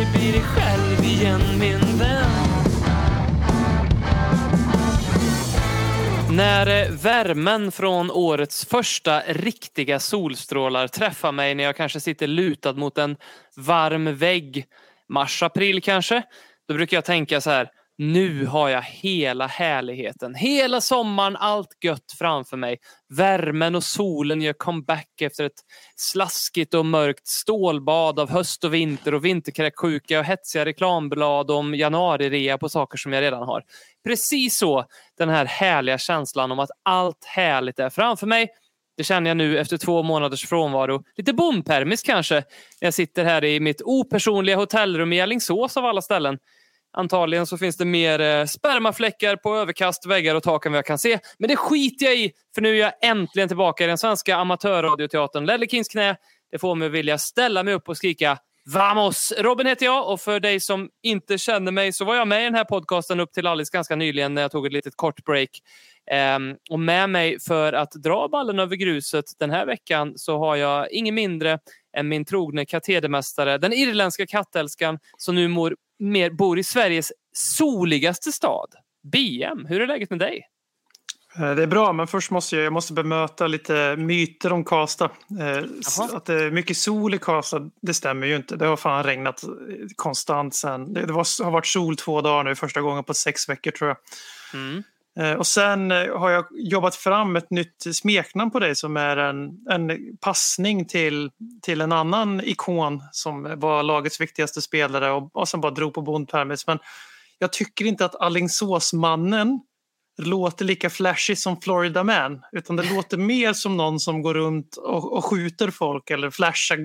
aldrig 0.00 0.20
bli 0.20 0.32
dig 0.32 0.42
själv 0.42 1.04
igen 1.04 1.40
min 1.58 1.98
vän. 1.98 2.30
När 6.32 6.66
eh, 6.66 6.90
värmen 6.90 7.72
från 7.72 8.10
årets 8.10 8.64
första 8.64 9.20
riktiga 9.20 9.98
solstrålar 10.00 10.88
träffar 10.88 11.32
mig 11.32 11.54
när 11.54 11.64
jag 11.64 11.76
kanske 11.76 12.00
sitter 12.00 12.26
lutad 12.26 12.72
mot 12.72 12.98
en 12.98 13.16
varm 13.56 14.16
vägg, 14.16 14.66
mars, 15.08 15.42
april 15.42 15.82
kanske, 15.82 16.22
då 16.68 16.74
brukar 16.74 16.96
jag 16.96 17.04
tänka 17.04 17.40
så 17.40 17.50
här, 17.50 17.70
nu 18.00 18.46
har 18.46 18.68
jag 18.68 18.82
hela 18.82 19.46
härligheten, 19.46 20.34
hela 20.34 20.80
sommaren, 20.80 21.36
allt 21.36 21.84
gött 21.84 22.14
framför 22.18 22.56
mig. 22.56 22.78
Värmen 23.08 23.74
och 23.74 23.84
solen 23.84 24.42
gör 24.42 24.52
comeback 24.52 25.20
efter 25.20 25.44
ett 25.44 25.60
slaskigt 25.96 26.74
och 26.74 26.86
mörkt 26.86 27.26
stålbad 27.26 28.18
av 28.18 28.30
höst 28.30 28.64
och 28.64 28.74
vinter 28.74 29.14
och 29.14 29.24
vinterkräksjuka 29.24 30.18
och 30.18 30.24
hetsiga 30.24 30.64
reklamblad 30.64 31.50
om 31.50 31.74
januarirea 31.74 32.58
på 32.58 32.68
saker 32.68 32.98
som 32.98 33.12
jag 33.12 33.22
redan 33.22 33.42
har. 33.42 33.62
Precis 34.04 34.58
så 34.58 34.84
den 35.18 35.28
här 35.28 35.44
härliga 35.44 35.98
känslan 35.98 36.52
om 36.52 36.58
att 36.58 36.70
allt 36.82 37.24
härligt 37.24 37.78
är 37.78 37.90
framför 37.90 38.26
mig. 38.26 38.48
Det 38.96 39.04
känner 39.04 39.30
jag 39.30 39.36
nu 39.36 39.58
efter 39.58 39.76
två 39.76 40.02
månaders 40.02 40.46
frånvaro. 40.46 41.02
Lite 41.16 41.32
bompermis 41.32 42.02
kanske, 42.02 42.34
när 42.34 42.86
jag 42.86 42.94
sitter 42.94 43.24
här 43.24 43.44
i 43.44 43.60
mitt 43.60 43.82
opersonliga 43.82 44.56
hotellrum 44.56 45.12
i 45.12 45.20
Alingsås 45.20 45.76
av 45.76 45.84
alla 45.84 46.02
ställen. 46.02 46.38
Antagligen 46.92 47.46
så 47.46 47.58
finns 47.58 47.76
det 47.76 47.84
mer 47.84 48.20
eh, 48.20 48.46
spermafläckar 48.46 49.36
på 49.36 49.56
överkast, 49.56 50.06
väggar 50.06 50.34
och 50.34 50.42
tak 50.42 50.66
än 50.66 50.72
vad 50.72 50.78
jag 50.78 50.86
kan 50.86 50.98
se. 50.98 51.18
Men 51.38 51.48
det 51.48 51.56
skiter 51.56 52.06
jag 52.06 52.16
i, 52.16 52.32
för 52.54 52.62
nu 52.62 52.68
är 52.68 52.80
jag 52.80 52.92
äntligen 53.02 53.48
tillbaka 53.48 53.84
i 53.84 53.86
den 53.86 53.98
svenska 53.98 54.36
amatörradioteatern 54.36 55.46
Lellekins 55.46 55.70
Kings 55.70 55.88
knä. 55.88 56.16
Det 56.50 56.58
får 56.58 56.74
mig 56.74 56.86
att 56.86 56.92
vilja 56.92 57.18
ställa 57.18 57.62
mig 57.62 57.74
upp 57.74 57.88
och 57.88 57.96
skrika 57.96 58.38
Vamos! 58.72 59.32
Robin 59.38 59.66
heter 59.66 59.86
jag 59.86 60.12
och 60.12 60.20
för 60.20 60.40
dig 60.40 60.60
som 60.60 60.88
inte 61.02 61.38
känner 61.38 61.72
mig 61.72 61.92
så 61.92 62.04
var 62.04 62.14
jag 62.14 62.28
med 62.28 62.40
i 62.40 62.44
den 62.44 62.54
här 62.54 62.64
podcasten 62.64 63.20
upp 63.20 63.32
till 63.32 63.46
alldeles 63.46 63.70
ganska 63.70 63.96
nyligen 63.96 64.34
när 64.34 64.42
jag 64.42 64.50
tog 64.50 64.66
ett 64.66 64.72
litet 64.72 64.96
kort 64.96 65.24
break. 65.24 65.48
Um, 66.36 66.56
och 66.70 66.80
med 66.80 67.10
mig 67.10 67.40
för 67.40 67.72
att 67.72 67.92
dra 67.92 68.28
ballen 68.28 68.58
över 68.58 68.76
gruset 68.76 69.24
den 69.38 69.50
här 69.50 69.66
veckan 69.66 70.12
så 70.16 70.38
har 70.38 70.56
jag 70.56 70.92
ingen 70.92 71.14
mindre 71.14 71.58
än 71.96 72.08
min 72.08 72.24
trogne 72.24 72.64
katedermästare, 72.64 73.58
den 73.58 73.72
irländska 73.72 74.26
kattälskan 74.26 74.98
som 75.18 75.34
nu 75.34 75.48
mår 75.48 75.76
mer, 76.00 76.30
bor 76.30 76.58
i 76.58 76.64
Sveriges 76.64 77.12
soligaste 77.32 78.32
stad. 78.32 78.68
BM, 79.12 79.66
hur 79.68 79.80
är 79.80 79.86
läget 79.86 80.10
med 80.10 80.18
dig? 80.18 80.42
Eh, 81.38 81.54
Det 81.54 81.62
är 81.62 81.66
bra, 81.66 81.92
men 81.92 82.06
först 82.06 82.30
måste 82.30 82.56
jag, 82.56 82.64
jag 82.64 82.72
måste 82.72 82.92
bemöta 82.92 83.46
lite 83.46 83.96
myter 83.96 84.52
om 84.52 84.64
Karlstad. 84.64 85.10
Eh, 85.40 85.46
Jaha. 85.46 86.08
Att 86.12 86.24
det 86.24 86.34
är 86.34 86.50
mycket 86.50 86.76
sol 86.76 87.14
i 87.14 87.18
Karlstad, 87.18 87.70
det 87.82 87.94
stämmer 87.94 88.26
ju 88.26 88.36
inte. 88.36 88.56
Det 88.56 88.66
har 88.66 88.76
fan 88.76 89.04
regnat 89.04 89.42
eh, 89.42 89.48
konstant 89.96 90.54
sen. 90.54 90.94
Det, 90.94 91.06
det 91.06 91.12
var, 91.12 91.44
har 91.44 91.50
varit 91.50 91.66
sol 91.66 91.96
två 91.96 92.20
dagar 92.20 92.44
nu, 92.44 92.54
första 92.54 92.80
gången 92.80 93.04
på 93.04 93.14
sex 93.14 93.48
veckor 93.48 93.70
tror 93.70 93.88
jag. 93.88 93.96
Mm. 94.54 94.82
Eh, 95.20 95.32
Och 95.32 95.46
sen 95.46 95.90
eh, 95.90 96.18
har 96.18 96.30
jag 96.30 96.44
jobbat 96.50 96.96
fram 96.96 97.36
ett 97.36 97.50
nytt 97.50 97.86
smeknamn 97.92 98.50
på 98.50 98.58
dig 98.58 98.76
som 98.76 98.96
är 98.96 99.16
en, 99.16 99.50
en 99.70 100.16
passning 100.20 100.84
till, 100.86 101.30
till 101.62 101.80
en 101.80 101.92
annan 101.92 102.40
ikon 102.40 103.02
som 103.12 103.60
var 103.60 103.82
lagets 103.82 104.20
viktigaste 104.20 104.62
spelare 104.62 105.10
och, 105.10 105.36
och 105.36 105.48
som 105.48 105.60
bara 105.60 105.72
drog 105.72 105.94
på 105.94 106.02
bondpermis. 106.02 106.66
Men 106.66 106.78
jag 107.38 107.52
tycker 107.52 107.84
inte 107.84 108.04
att 108.04 108.14
Alingsåsmannen 108.14 109.60
låter 110.22 110.64
lika 110.64 110.90
flashy 110.90 111.36
som 111.36 111.60
Florida 111.60 112.04
Man. 112.04 112.42
Utan 112.52 112.76
det 112.76 112.94
låter 112.94 113.16
mer 113.16 113.52
som 113.52 113.76
någon 113.76 114.00
som 114.00 114.22
går 114.22 114.34
runt 114.34 114.76
och, 114.76 115.12
och 115.16 115.24
skjuter 115.24 115.70
folk 115.70 116.10
eller 116.10 116.30
flashar 116.30 116.78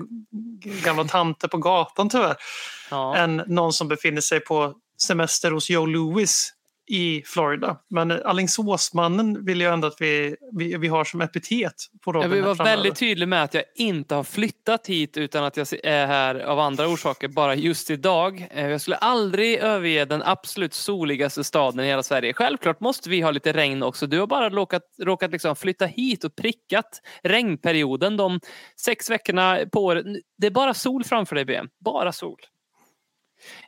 gamla 0.84 1.04
tanter 1.04 1.48
på 1.48 1.58
gatan 1.58 2.08
tyvärr. 2.08 2.36
Ja. 2.90 3.16
Än 3.16 3.36
någon 3.46 3.72
som 3.72 3.88
befinner 3.88 4.20
sig 4.20 4.40
på 4.40 4.74
semester 5.02 5.50
hos 5.50 5.70
Joe 5.70 5.86
Louis 5.86 6.52
i 6.86 7.22
Florida. 7.26 7.76
Men 7.90 8.10
Alingsåsmannen 8.10 9.44
vill 9.44 9.60
jag 9.60 9.72
ändå 9.72 9.86
att 9.86 10.00
vi, 10.00 10.36
vi, 10.52 10.76
vi 10.76 10.88
har 10.88 11.04
som 11.04 11.20
epitet 11.20 11.74
på 12.04 12.12
Robin. 12.12 12.30
Jag 12.30 12.36
vill 12.36 12.44
vara 12.44 12.64
väldigt 12.64 12.96
tydlig 12.96 13.28
med 13.28 13.42
att 13.42 13.54
jag 13.54 13.64
inte 13.74 14.14
har 14.14 14.24
flyttat 14.24 14.86
hit 14.86 15.16
utan 15.16 15.44
att 15.44 15.56
jag 15.56 15.66
är 15.82 16.06
här 16.06 16.34
av 16.34 16.58
andra 16.60 16.88
orsaker 16.88 17.28
bara 17.28 17.54
just 17.54 17.90
idag. 17.90 18.46
Eh, 18.50 18.68
Jag 18.68 18.80
skulle 18.80 18.96
aldrig 18.96 19.58
överge 19.58 20.04
den 20.04 20.22
absolut 20.22 20.74
soligaste 20.74 21.44
staden 21.44 21.84
i 21.84 21.88
hela 21.88 22.02
Sverige. 22.02 22.32
Självklart 22.32 22.80
måste 22.80 23.10
vi 23.10 23.20
ha 23.20 23.30
lite 23.30 23.52
regn 23.52 23.82
också. 23.82 24.06
Du 24.06 24.20
har 24.20 24.26
bara 24.26 24.50
råkat, 24.50 24.82
råkat 25.02 25.30
liksom 25.30 25.56
flytta 25.56 25.86
hit 25.86 26.24
och 26.24 26.36
prickat 26.36 27.00
regnperioden 27.22 28.16
de 28.16 28.40
sex 28.80 29.10
veckorna 29.10 29.58
på 29.72 29.84
året. 29.84 30.06
Det 30.38 30.46
är 30.46 30.50
bara 30.50 30.74
sol 30.74 31.04
framför 31.04 31.36
dig 31.36 31.44
BM. 31.44 31.68
Bara 31.84 32.12
sol. 32.12 32.40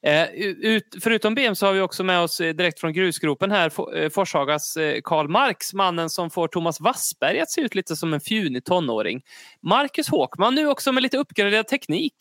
Eh, 0.02 0.28
ut, 0.34 0.84
förutom 1.02 1.34
BM 1.34 1.54
så 1.54 1.66
har 1.66 1.72
vi 1.72 1.80
också 1.80 2.04
med 2.04 2.20
oss 2.20 2.40
eh, 2.40 2.54
direkt 2.54 2.80
från 2.80 2.92
grusgropen 2.92 3.50
här 3.50 3.96
eh, 3.96 4.10
Forshagas 4.10 4.78
Karl 5.04 5.28
Marx, 5.28 5.74
mannen 5.74 6.10
som 6.10 6.30
får 6.30 6.48
Thomas 6.48 6.80
Wassberg 6.80 7.40
att 7.40 7.50
se 7.50 7.60
ut 7.60 7.74
lite 7.74 7.96
som 7.96 8.14
en 8.14 8.20
fjunig 8.20 8.64
tonåring. 8.64 9.22
Marcus 9.62 10.08
Håkman 10.08 10.54
nu 10.54 10.68
också 10.68 10.92
med 10.92 11.02
lite 11.02 11.18
uppgraderad 11.18 11.66
teknik. 11.68 12.14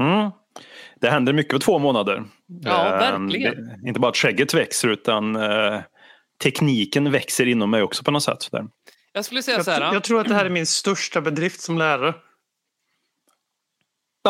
Mm. 0.00 0.30
Det 1.00 1.10
händer 1.10 1.32
mycket 1.32 1.52
på 1.52 1.58
två 1.58 1.78
månader. 1.78 2.24
Ja, 2.46 2.82
verkligen. 2.84 3.66
det- 3.82 3.88
Inte 3.88 4.00
bara 4.00 4.08
att 4.08 4.16
skägget 4.16 4.54
växer 4.54 4.88
utan 4.88 5.36
eh, 5.36 5.80
tekniken 6.42 7.12
växer 7.12 7.46
inom 7.48 7.70
mig 7.70 7.82
också 7.82 8.04
på 8.04 8.10
något 8.10 8.22
sätt. 8.22 8.48
Där. 8.52 8.64
Jag 9.12 9.24
skulle 9.24 9.42
säga 9.42 9.56
Jag, 9.56 9.64
så 9.64 9.70
här. 9.70 9.92
jag 9.94 10.04
tror 10.04 10.20
att 10.20 10.28
det 10.28 10.34
här 10.34 10.46
är 10.46 10.50
min 10.50 10.66
största 10.66 11.20
bedrift 11.20 11.60
som 11.60 11.78
lärare. 11.78 12.14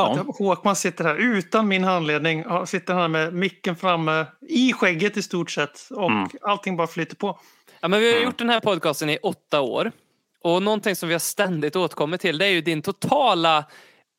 Ja, 0.00 0.20
Att 0.28 0.38
Håkman 0.38 0.76
sitter 0.76 1.04
här 1.04 1.14
utan 1.16 1.68
min 1.68 1.84
handledning. 1.84 2.44
Sitter 2.66 2.94
här 2.94 3.08
med 3.08 3.34
micken 3.34 3.76
framme 3.76 4.26
i 4.48 4.72
skägget 4.72 5.16
i 5.16 5.22
stort 5.22 5.50
sett. 5.50 5.88
Och 5.90 6.10
Mm. 6.10 6.28
allting 6.42 6.76
bara 6.76 6.86
flyter 6.86 7.16
på. 7.16 7.38
Ja, 7.80 7.88
men 7.88 8.00
vi 8.00 8.12
har 8.12 8.20
gjort 8.20 8.38
den 8.38 8.50
här 8.50 8.60
podcasten 8.60 9.10
i 9.10 9.18
åtta 9.22 9.60
år. 9.60 9.92
Och 10.44 10.62
någonting 10.62 10.96
som 10.96 11.08
vi 11.08 11.14
har 11.14 11.18
ständigt 11.18 11.76
återkommit 11.76 12.20
till 12.20 12.38
det 12.38 12.46
är 12.46 12.50
ju 12.50 12.60
din 12.60 12.82
totala 12.82 13.64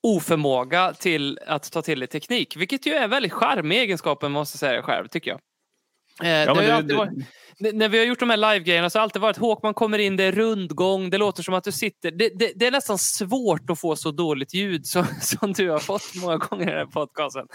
oförmåga 0.04 0.94
till 0.94 1.40
att 1.48 1.72
ta 1.72 1.82
till 1.82 2.00
dig 2.00 2.08
teknik. 2.08 2.56
Vilket 2.58 2.86
ju 2.86 2.94
är 2.94 3.04
en 3.04 3.10
väldigt 3.10 3.34
charmig 3.34 3.78
egenskap, 3.80 4.22
måste 4.22 4.56
jag 4.56 4.60
säga 4.60 4.82
själv, 4.82 5.08
tycker 5.08 5.32
jag. 5.32 5.40
Eh, 6.24 6.54
det 6.56 6.64
ju 6.64 6.70
det- 6.70 6.82
det- 6.82 6.96
varit, 6.96 7.14
när 7.60 7.90
vi 7.90 7.98
har 7.98 8.06
gjort 8.06 8.20
de 8.20 8.30
här 8.30 8.38
live-grejerna 8.38 8.90
så 8.90 8.98
har 8.98 9.02
det 9.02 9.04
alltid 9.04 9.22
varit 9.22 9.38
Håkman 9.38 9.74
kommer 9.74 10.00
in, 10.00 10.18
det 10.18 10.24
är 10.24 10.32
rundgång, 10.32 11.10
det 11.10 11.18
låter 11.18 11.44
som 11.44 11.54
att 11.54 11.64
du 11.64 11.72
sitter... 11.72 12.12
Det, 12.12 12.30
det, 12.40 12.52
det 12.56 12.68
är 12.68 12.72
nästan 12.72 12.98
svårt 12.98 13.70
att 13.70 13.80
få 13.80 13.96
så 13.96 14.12
dåligt 14.12 14.54
ljud 14.54 14.86
som, 14.86 15.06
som 15.22 15.54
du 15.54 15.70
har 15.70 15.80
fått 15.80 16.16
många 16.16 16.38
gånger 16.38 16.64
i 16.64 16.70
den 16.70 16.78
här 16.78 16.86
podcasten. 16.86 17.48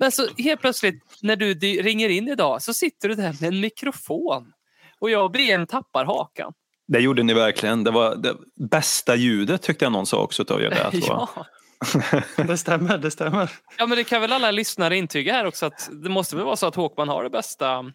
Men 0.00 0.12
så 0.12 0.26
helt 0.38 0.60
plötsligt 0.60 0.94
när 1.22 1.36
du 1.36 1.54
ringer 1.82 2.08
in 2.08 2.28
idag 2.28 2.62
så 2.62 2.74
sitter 2.74 3.08
du 3.08 3.14
där 3.14 3.36
med 3.40 3.48
en 3.54 3.60
mikrofon. 3.60 4.52
Och 5.00 5.10
jag 5.10 5.24
och 5.24 5.30
BM 5.30 5.66
tappar 5.66 6.04
hakan. 6.04 6.52
det 6.88 7.00
gjorde 7.00 7.22
ni 7.22 7.34
verkligen. 7.34 7.84
Det 7.84 7.90
var 7.90 8.16
det 8.16 8.36
bästa 8.70 9.16
ljudet 9.16 9.62
tyckte 9.62 9.84
jag 9.84 9.92
någon 9.92 10.06
sa 10.06 10.22
också 10.22 10.42
utav 10.42 10.62
er. 10.62 10.70
Var. 10.70 10.90
Ja. 11.06 11.28
Det 12.46 12.56
stämmer, 12.58 12.98
det 12.98 13.10
stämmer. 13.10 13.50
ja, 13.78 13.86
men 13.86 13.98
det 13.98 14.04
kan 14.04 14.20
väl 14.20 14.32
alla 14.32 14.50
lyssnare 14.50 14.96
intyga 14.96 15.32
här 15.32 15.44
också 15.46 15.66
att 15.66 15.88
det 15.92 16.08
måste 16.08 16.36
väl 16.36 16.44
vara 16.44 16.56
så 16.56 16.66
att 16.66 16.74
Håkman 16.74 17.08
har 17.08 17.22
det 17.24 17.30
bästa, 17.30 17.92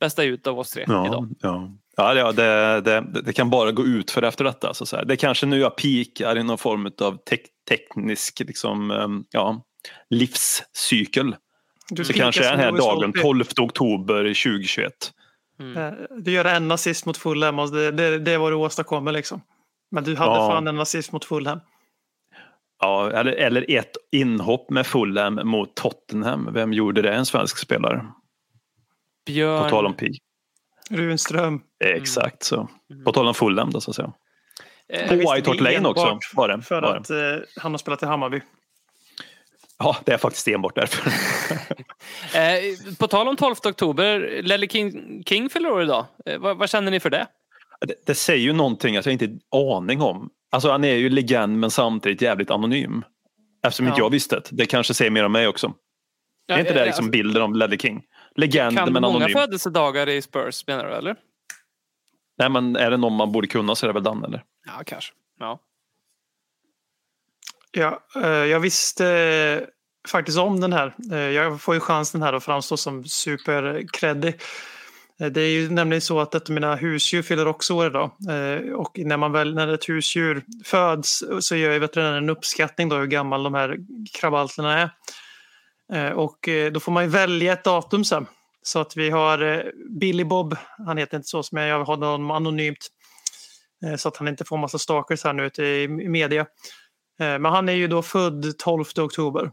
bästa 0.00 0.24
ljudet 0.24 0.46
av 0.46 0.58
oss 0.58 0.70
tre 0.70 0.84
Ja, 0.88 1.06
idag. 1.06 1.28
ja. 1.40 1.70
Ja, 1.96 2.14
ja 2.14 2.32
det, 2.32 2.80
det, 2.80 3.00
det 3.24 3.32
kan 3.32 3.50
bara 3.50 3.72
gå 3.72 3.84
ut 3.84 4.10
för 4.10 4.22
efter 4.22 4.44
detta. 4.44 4.74
Så 4.74 4.86
så 4.86 4.96
här. 4.96 5.04
Det 5.04 5.14
är 5.14 5.16
kanske 5.16 5.46
nu 5.46 5.58
jag 5.58 5.76
pikar 5.76 6.38
i 6.38 6.42
någon 6.42 6.58
form 6.58 6.86
av 7.00 7.16
tek, 7.26 7.40
teknisk 7.68 8.40
liksom, 8.40 9.24
ja, 9.30 9.62
livscykel. 10.10 11.36
Du 11.90 12.04
Så 12.04 12.12
kanske 12.12 12.44
är 12.46 12.50
den 12.50 12.60
här 12.60 12.72
dagen 12.72 13.02
Holtby. 13.02 13.20
12 13.20 13.44
oktober 13.60 14.16
2021. 14.24 14.92
Eh, 15.76 15.88
Du 16.18 16.30
gör 16.32 16.44
en 16.44 16.70
assist 16.70 17.06
mot 17.06 17.16
Fulham 17.16 17.58
och 17.58 17.70
det, 17.72 17.90
det, 17.90 18.18
det 18.18 18.32
är 18.32 18.38
vad 18.38 18.52
du 18.52 18.56
åstadkommer 18.56 19.12
liksom. 19.12 19.40
Men 19.90 20.04
du 20.04 20.16
hade 20.16 20.32
Ja. 20.36 20.50
fan 20.50 20.66
en 20.68 20.80
assist 20.80 21.12
mot 21.12 21.24
Fulham. 21.24 21.60
Ja, 22.84 23.10
eller, 23.10 23.32
eller 23.32 23.70
ett 23.70 23.96
inhopp 24.12 24.70
med 24.70 24.86
Fulham 24.86 25.40
mot 25.44 25.74
Tottenham. 25.76 26.50
Vem 26.52 26.72
gjorde 26.72 27.02
det? 27.02 27.12
En 27.14 27.26
svensk 27.26 27.58
spelare. 27.58 27.96
På 27.98 28.12
Björn, 29.26 29.70
tal 29.70 29.86
om 29.86 29.94
pig. 29.94 30.18
Runström. 30.90 31.60
Exakt 31.84 32.42
så. 32.42 32.68
På 33.04 33.12
tal 33.12 33.28
om 33.28 33.34
Fulham 33.34 33.70
då 33.70 33.80
så 33.80 33.90
att 33.90 33.96
säga. 33.96 34.12
eh, 34.88 35.08
På 35.08 35.14
visste 35.14 35.34
White 35.34 35.50
Hart 35.50 35.58
det 35.58 35.64
Lane 35.64 35.88
också 35.88 36.18
var 36.34 36.48
det. 36.48 36.62
För 36.62 36.82
Var 36.82 36.96
att 36.96 37.10
eh, 37.10 37.16
han 37.56 37.72
har 37.72 37.78
spelat 37.78 38.02
i 38.02 38.06
Hammarby. 38.06 38.40
Ja, 39.78 39.96
det 40.04 40.12
är 40.12 40.18
faktiskt 40.18 40.48
enbart 40.48 40.74
därför. 40.74 41.12
Eh, 42.34 42.96
på 42.98 43.08
tal 43.08 43.28
om 43.28 43.36
12 43.36 43.54
oktober, 43.64 44.40
Lelle 44.42 44.68
King, 44.68 45.22
King 45.26 45.50
fyller 45.50 45.70
år 45.70 45.82
idag. 45.82 46.06
Eh, 46.26 46.38
vad, 46.38 46.56
vad 46.56 46.70
känner 46.70 46.90
ni 46.90 47.00
för 47.00 47.10
det? 47.10 47.26
Det, 47.80 47.94
det 48.06 48.14
säger 48.14 48.42
ju 48.44 48.52
någonting 48.52 48.96
att 48.96 49.06
jag 49.06 49.12
inte 49.12 49.38
har 49.50 49.76
aning 49.76 50.00
om. 50.02 50.30
Alltså 50.54 50.70
han 50.70 50.84
är 50.84 50.94
ju 50.94 51.08
legend 51.10 51.58
men 51.60 51.70
samtidigt 51.70 52.22
jävligt 52.22 52.50
anonym. 52.50 53.02
Eftersom 53.66 53.86
inte 53.86 53.98
Ja. 54.00 54.04
jag 54.04 54.10
visste 54.10 54.36
det. 54.36 54.42
Det 54.50 54.66
kanske 54.66 54.94
säger 54.94 55.10
mer 55.10 55.24
om 55.24 55.32
mig 55.32 55.48
också. 55.48 55.74
Är 56.48 56.58
inte 56.58 56.74
det 56.74 56.84
liksom 56.86 57.10
bilden 57.10 57.42
av 57.42 57.54
Ledley 57.56 57.78
King? 57.78 58.02
Legend 58.36 58.76
Kan 58.78 58.92
men 58.92 59.02
många 59.02 59.16
anonym. 59.16 59.32
födelsedagar 59.34 60.08
i 60.08 60.22
Spurs 60.22 60.66
menar 60.66 60.84
du 60.86 60.90
eller? 60.92 61.16
Nej 62.38 62.48
men 62.48 62.76
är 62.76 62.90
det 62.90 62.96
någon 62.96 63.16
man 63.16 63.32
borde 63.32 63.46
kunna 63.46 63.74
så 63.74 63.86
är 63.86 63.88
det 63.88 63.92
väl 63.94 64.02
Dan 64.02 64.24
eller? 64.24 64.42
Ja, 64.66 64.82
kanske. 64.86 65.12
Ja. 65.40 65.60
Ja, 67.70 68.00
eh, 68.22 68.28
jag 68.28 68.60
visste 68.60 69.06
eh, 69.08 69.68
faktiskt 70.10 70.38
om 70.38 70.60
den 70.60 70.72
här. 70.72 70.94
Eh, 71.12 71.18
Jag 71.18 71.60
får 71.60 71.74
ju 71.74 71.80
chansen 71.80 72.22
här 72.22 72.32
att 72.32 72.44
framstå 72.44 72.76
som 72.76 73.04
superkreddig. 73.04 74.40
Eh, 75.20 75.26
det 75.26 75.40
är 75.40 75.48
ju 75.48 75.70
nämligen 75.70 76.00
så 76.00 76.20
att 76.20 76.34
ett 76.34 76.48
av 76.48 76.54
mina 76.54 76.76
husdjur 76.76 77.22
fyller 77.22 77.46
också 77.46 77.74
år 77.74 77.86
idag. 77.86 78.10
Eh, 78.28 78.72
och 78.72 78.98
när, 78.98 79.16
man 79.16 79.32
väl, 79.32 79.54
när 79.54 79.68
ett 79.68 79.88
husdjur 79.88 80.44
föds 80.64 81.24
så 81.40 81.56
gör 81.56 81.72
ju 81.72 81.78
veterinären 81.78 82.24
en 82.24 82.30
uppskattning 82.30 82.88
då 82.88 82.96
hur 82.96 83.06
gammal 83.06 83.42
de 83.42 83.54
här 83.54 83.76
krabalterna 84.14 84.78
är. 84.78 84.90
Eh, 85.92 86.12
och 86.12 86.48
då 86.72 86.80
får 86.80 86.92
man 86.92 87.04
ju 87.04 87.10
välja 87.10 87.52
ett 87.52 87.64
datum 87.64 88.04
sen. 88.04 88.26
Så 88.62 88.80
att 88.80 88.96
vi 88.96 89.10
har 89.10 89.64
Billy 90.00 90.24
Bob, 90.24 90.56
han 90.86 90.98
heter 90.98 91.16
inte 91.16 91.28
så, 91.28 91.42
men 91.52 91.66
jag 91.66 91.78
har 91.78 91.84
honom 91.84 92.30
anonymt. 92.30 92.88
Så 93.98 94.08
att 94.08 94.16
han 94.16 94.28
inte 94.28 94.44
får 94.44 94.58
massa 94.58 94.78
stalkers 94.78 95.24
här 95.24 95.32
nu 95.32 95.46
ute 95.46 95.64
i 95.64 95.88
media. 95.88 96.46
Men 97.18 97.44
han 97.44 97.68
är 97.68 97.72
ju 97.72 97.88
då 97.88 98.02
född 98.02 98.58
12 98.58 98.84
oktober. 98.98 99.50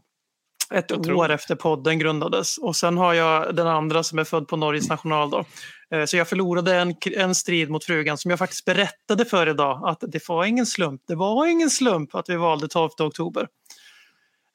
Ett 0.74 0.92
Otroligt. 0.92 1.12
år 1.18 1.30
efter 1.32 1.56
podden 1.56 2.00
grundades. 2.00 2.58
Och 2.58 2.76
sen 2.76 2.98
har 2.98 3.14
jag 3.14 3.56
den 3.56 3.68
andra 3.68 4.04
som 4.04 4.20
är 4.20 4.24
född 4.24 4.48
på 4.48 4.58
Norges 4.58 4.90
nationaldag. 4.90 5.46
Eh, 5.94 6.06
Så 6.06 6.18
jag 6.18 6.28
förlorade 6.28 6.76
en, 6.76 6.96
en 7.18 7.36
strid 7.36 7.70
mot 7.70 7.84
frugan 7.84 8.18
som 8.18 8.30
jag 8.32 8.40
faktiskt 8.40 8.66
berättade 8.66 9.26
för 9.26 9.50
idag 9.50 9.82
att 9.88 10.04
det 10.08 10.28
var 10.30 10.46
ingen 10.46 10.66
slump. 10.66 11.02
Det 11.08 11.16
var 11.16 11.46
ingen 11.48 11.70
slump 11.70 12.16
att 12.16 12.30
vi 12.30 12.36
valde 12.36 12.68
12 12.68 12.90
oktober. 13.00 13.48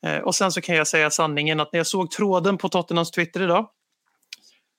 Eh, 0.06 0.18
Och 0.18 0.34
sen 0.34 0.52
så 0.52 0.60
kan 0.60 0.76
jag 0.76 0.86
säga 0.86 1.10
sanningen 1.10 1.60
att 1.60 1.72
när 1.72 1.78
jag 1.80 1.86
såg 1.86 2.10
tråden 2.10 2.58
på 2.58 2.68
Tottenhams 2.68 3.10
Twitter 3.10 3.42
idag 3.42 3.66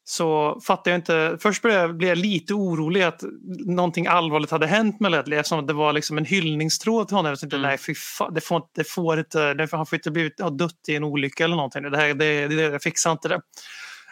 så 0.10 0.60
fattade 0.68 0.90
jag 0.90 0.98
inte. 0.98 1.38
Först 1.42 1.62
blev 1.62 2.04
jag, 2.04 2.18
lite 2.18 2.54
orolig 2.54 3.02
att 3.04 3.24
någonting 3.66 4.08
allvarligt 4.08 4.52
hade 4.52 4.68
hänt 4.68 5.00
med 5.00 5.12
Ledley 5.12 5.40
eftersom 5.40 5.66
det 5.66 5.74
var 5.74 5.94
liksom 5.94 6.18
en 6.18 6.26
hyllningstråd 6.26 7.08
till 7.08 7.16
honom. 7.18 7.30
Jag 7.30 7.40
tänkte, 7.40 7.58
Mm. 7.58 7.68
nej, 7.70 7.78
fy 7.78 7.96
fan, 7.96 8.34
det 8.34 8.42
får, 8.42 8.58
inte- 8.58 8.70
det 8.76 8.84
får 8.84 9.20
inte, 9.20 9.54
det 9.54 9.72
han 9.72 9.86
får 9.86 9.96
inte 9.96 10.12
blivit 10.12 10.34
ja, 10.38 10.50
dött 10.50 10.80
i 10.88 10.96
en 10.96 11.04
olycka 11.04 11.44
eller 11.44 11.56
någonting. 11.56 11.84
Det 11.92 11.98
här, 11.98 12.14
det, 12.14 12.48
det, 12.48 12.54
jag 12.62 12.82
fixar 12.84 13.12
inte 13.12 13.28
det. 13.28 13.42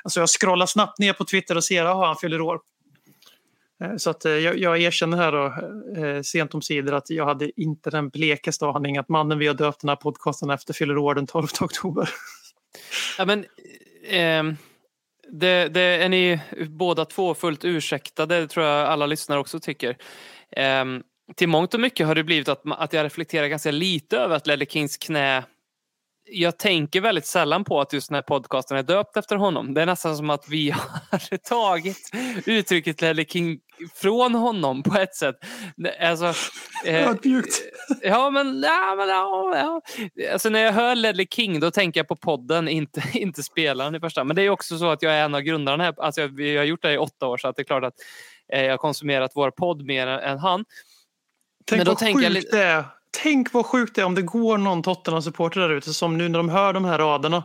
Alltså 0.03 0.19
jag 0.19 0.30
scrollar 0.30 0.65
snabbt 0.65 1.00
ner 1.00 1.13
på 1.13 1.25
Twitter 1.25 1.57
och 1.57 1.63
ser 1.63 1.86
att 1.86 1.95
han 2.07 2.15
fyller 2.15 2.41
år. 2.41 2.59
Eh, 3.83 3.95
Så 3.98 4.09
att 4.09 4.25
eh, 4.25 4.31
jag, 4.31 4.57
jag 4.59 4.81
erkänner 4.81 5.18
här 5.18 5.31
då, 5.31 5.45
eh, 6.06 6.21
sent 6.21 6.53
om 6.53 6.62
sidor 6.62 6.94
att 6.94 7.09
jag 7.09 7.25
hade 7.25 7.62
inte 7.62 7.89
den 7.89 8.09
blekaste 8.09 8.65
aning 8.65 8.98
att 8.98 9.09
mannen 9.09 9.39
vi 9.39 9.48
har 9.48 9.53
döpt 9.53 9.81
den 9.81 9.89
här 9.89 9.95
podcasten 9.95 10.50
efter 10.50 10.74
fyller 10.74 10.98
år 10.98 11.15
den 11.15 11.27
12 11.27 11.48
oktober. 11.62 12.09
Ja, 13.18 13.25
men, 13.25 13.45
ehm, 14.09 14.56
det, 15.31 15.68
det 15.68 15.81
är 15.81 16.10
ni 16.10 16.39
båda 16.69 17.06
två 17.06 17.36
fullt 17.36 17.66
ursäktade, 17.66 18.39
det 18.39 18.48
tror 18.48 18.66
jag 18.66 18.88
alla 18.88 19.06
lyssnare 19.06 19.39
också 19.39 19.60
tycker. 19.60 19.98
Um, 20.81 21.04
till 21.36 21.50
mångt 21.50 21.74
och 21.74 21.80
mycket 21.80 22.07
har 22.07 22.16
det 22.16 22.24
blivit 22.24 22.50
att, 22.50 22.62
att 22.66 22.94
jag 22.94 23.04
reflekterar 23.04 23.48
ganska 23.48 23.72
lite 23.72 24.18
över 24.18 24.36
att 24.36 24.48
Ledley 24.48 24.68
Kings 24.68 24.98
knä 24.98 25.44
jag 26.27 26.57
tänker 26.57 27.01
väldigt 27.01 27.25
sällan 27.25 27.63
på 27.63 27.81
att 27.81 27.94
just 27.94 28.10
den 28.10 28.16
här 28.16 28.22
podcasten 28.22 28.77
är 28.77 28.83
döpt 28.83 29.18
efter 29.18 29.36
honom. 29.36 29.74
Det 29.74 29.81
är 29.81 29.86
nästan 29.86 30.18
som 30.18 30.30
att 30.30 30.50
vi 30.50 30.69
har 31.12 31.38
tagit 31.38 32.12
uttrycket 32.45 33.01
Ledley 33.01 33.25
King 33.25 33.60
från 33.94 34.36
honom 34.36 34.83
på 34.83 34.95
ett 35.00 35.16
sätt. 35.16 35.36
Alltså, 36.01 36.33
eh, 36.86 37.10
Ödmjukt. 37.10 37.62
Ja, 38.01 38.29
men, 38.29 38.61
ja, 38.63 38.95
men 38.97 39.09
ja, 39.09 39.53
ja. 39.57 39.81
Alltså, 40.33 40.49
när 40.49 40.59
jag 40.59 40.71
hör 40.73 40.95
Ledley 40.95 41.27
King 41.31 41.59
då 41.59 41.71
tänker 41.71 41.99
jag 41.99 42.07
på 42.07 42.15
podden, 42.15 42.67
inte, 42.67 43.03
inte 43.13 43.43
spelaren 43.43 43.95
i 43.95 43.99
första 43.99 44.19
hand. 44.21 44.27
Men 44.27 44.35
det 44.35 44.41
är 44.41 44.49
också 44.49 44.77
så 44.77 44.89
att 44.89 45.01
jag 45.01 45.13
är 45.13 45.23
en 45.25 45.35
av 45.35 45.41
grundarna 45.41 45.83
här. 45.83 45.93
Alltså, 45.97 46.21
jag, 46.21 46.27
vi 46.27 46.57
har 46.57 46.63
gjort 46.63 46.81
det 46.81 46.93
i 46.93 46.97
åtta 46.97 47.27
år 47.27 47.37
så 47.37 47.47
att 47.47 47.55
det 47.55 47.61
är 47.61 47.63
klart 47.63 47.83
att 47.83 47.93
eh, 48.53 48.63
jag 48.63 48.71
har 48.71 48.77
konsumerat 48.77 49.31
vår 49.35 49.51
podd 49.51 49.85
mer 49.85 50.07
än, 50.07 50.39
han. 50.39 50.65
Tänk 51.65 51.77
Men 51.79 51.85
då 51.85 51.91
vad 51.91 51.97
tänker 51.99 52.21
jag 52.23 52.31
sjukt 52.33 52.43
lite- 52.43 52.57
det 52.57 52.63
är. 52.63 52.83
Tänk 53.23 53.53
vad 53.53 53.65
sjukt 53.65 53.95
det 53.95 54.01
är 54.01 54.05
om 54.05 54.15
det 54.15 54.21
går 54.21 54.57
någon 54.57 54.83
Tottenham-supporter 54.83 55.59
där 55.61 55.69
ute 55.69 55.93
som 55.93 56.17
nu 56.17 56.29
när 56.29 56.39
de 56.39 56.49
hör 56.49 56.73
de 56.73 56.85
här 56.85 56.97
raderna 56.97 57.43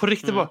på 0.00 0.06
riktigt 0.06 0.28
Mm. 0.28 0.36
bara 0.36 0.48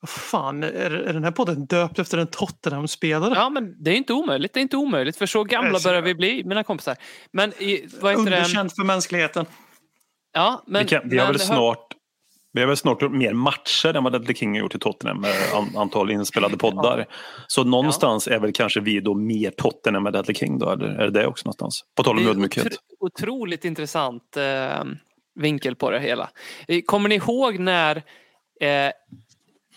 vad 0.00 0.08
fan, 0.10 0.62
är, 0.62 0.70
är 0.90 1.12
den 1.12 1.24
här 1.24 1.30
podden 1.30 1.66
döpt 1.66 1.98
efter 1.98 2.18
en 2.18 2.26
Tottenham-spelare? 2.26 3.32
Ja, 3.34 3.50
men 3.50 3.82
det 3.82 3.90
är 3.90 3.94
inte 3.94 4.12
omöjligt. 4.12 4.52
Det 4.54 4.60
är 4.60 4.62
inte 4.62 4.76
omöjligt, 4.76 5.16
för 5.16 5.26
så 5.26 5.44
gamla 5.44 5.78
så- 5.78 5.88
börjar 5.88 6.02
vi 6.02 6.14
bli, 6.14 6.44
mina 6.44 6.64
kompisar. 6.64 6.96
Men 7.32 7.50
i, 7.62 7.88
vad 8.00 8.10
heter? 8.12 8.20
Underkänt 8.22 8.74
för 8.76 8.84
mänskligheten. 8.84 9.46
Ja, 10.32 10.62
men, 10.66 10.82
vi, 10.82 10.88
kan, 10.88 11.08
vi 11.08 11.18
har 11.18 11.24
men 11.26 11.32
väl 11.32 11.40
hör- 11.40 11.54
snart 11.54 11.86
vi 12.52 12.60
har 12.60 12.68
väl 12.68 12.76
snart 12.76 13.02
gjort 13.02 13.12
mer 13.12 13.32
matcher 13.32 13.96
än 13.96 14.04
vad 14.04 14.12
Ledley 14.12 14.34
King 14.34 14.50
har 14.52 14.58
gjort 14.58 14.74
i 14.74 14.78
Tottenham 14.78 15.20
med 15.20 15.34
an, 15.54 15.76
antal 15.76 16.10
inspelade 16.10 16.56
poddar. 16.56 17.06
Så 17.46 17.64
någonstans 17.64 18.28
är 18.28 18.38
väl 18.38 18.52
kanske 18.52 18.80
vi 18.80 19.00
då 19.00 19.14
mer 19.14 19.50
Tottenham 19.50 20.06
än 20.06 20.12
Ledley 20.12 20.34
King 20.34 20.58
då, 20.58 20.70
eller 20.70 20.86
är 20.86 21.04
det 21.10 21.20
det 21.20 21.26
också 21.26 21.44
någonstans? 21.46 21.80
På 21.96 22.02
tal 22.02 22.16
om 22.16 22.22
Det 22.24 22.28
är 22.28 22.30
ödmjukhet. 22.30 22.66
otro- 22.66 22.76
otroligt 23.00 23.64
intressant 23.64 24.36
eh, 24.36 24.84
vinkel 25.40 25.76
på 25.76 25.90
det 25.90 26.00
hela. 26.00 26.30
Eh, 26.68 26.80
Kommer 26.86 27.08
ni 27.08 27.14
ihåg 27.14 27.58
när 27.58 27.96
eh, 28.60 28.92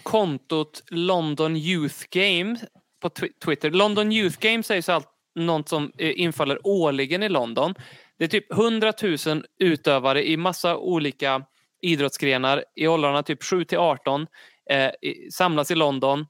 kontot 0.03 0.83
London 0.89 1.55
Youth 1.57 2.05
Games 2.09 2.63
på 3.01 3.09
Twitter. 3.45 3.71
London 3.71 4.11
Youth 4.11 4.39
Games 4.39 4.71
är 4.71 4.75
ju 4.75 4.81
så 4.81 4.91
allt, 4.91 5.09
något 5.35 5.69
som 5.69 5.91
eh, 5.97 6.19
infaller 6.19 6.59
årligen 6.63 7.23
i 7.23 7.29
London. 7.29 7.75
Det 8.17 8.23
är 8.23 8.27
typ 8.27 8.51
100 8.51 8.93
000 9.25 9.45
utövare 9.59 10.27
i 10.29 10.37
massa 10.37 10.77
olika 10.77 11.45
idrottsgrenar 11.81 12.63
i 12.75 12.87
åldrarna 12.87 13.23
typ 13.23 13.43
7 13.43 13.65
till 13.65 13.77
18 13.77 14.27
eh, 14.69 14.91
samlas 15.31 15.71
i 15.71 15.75
London. 15.75 16.25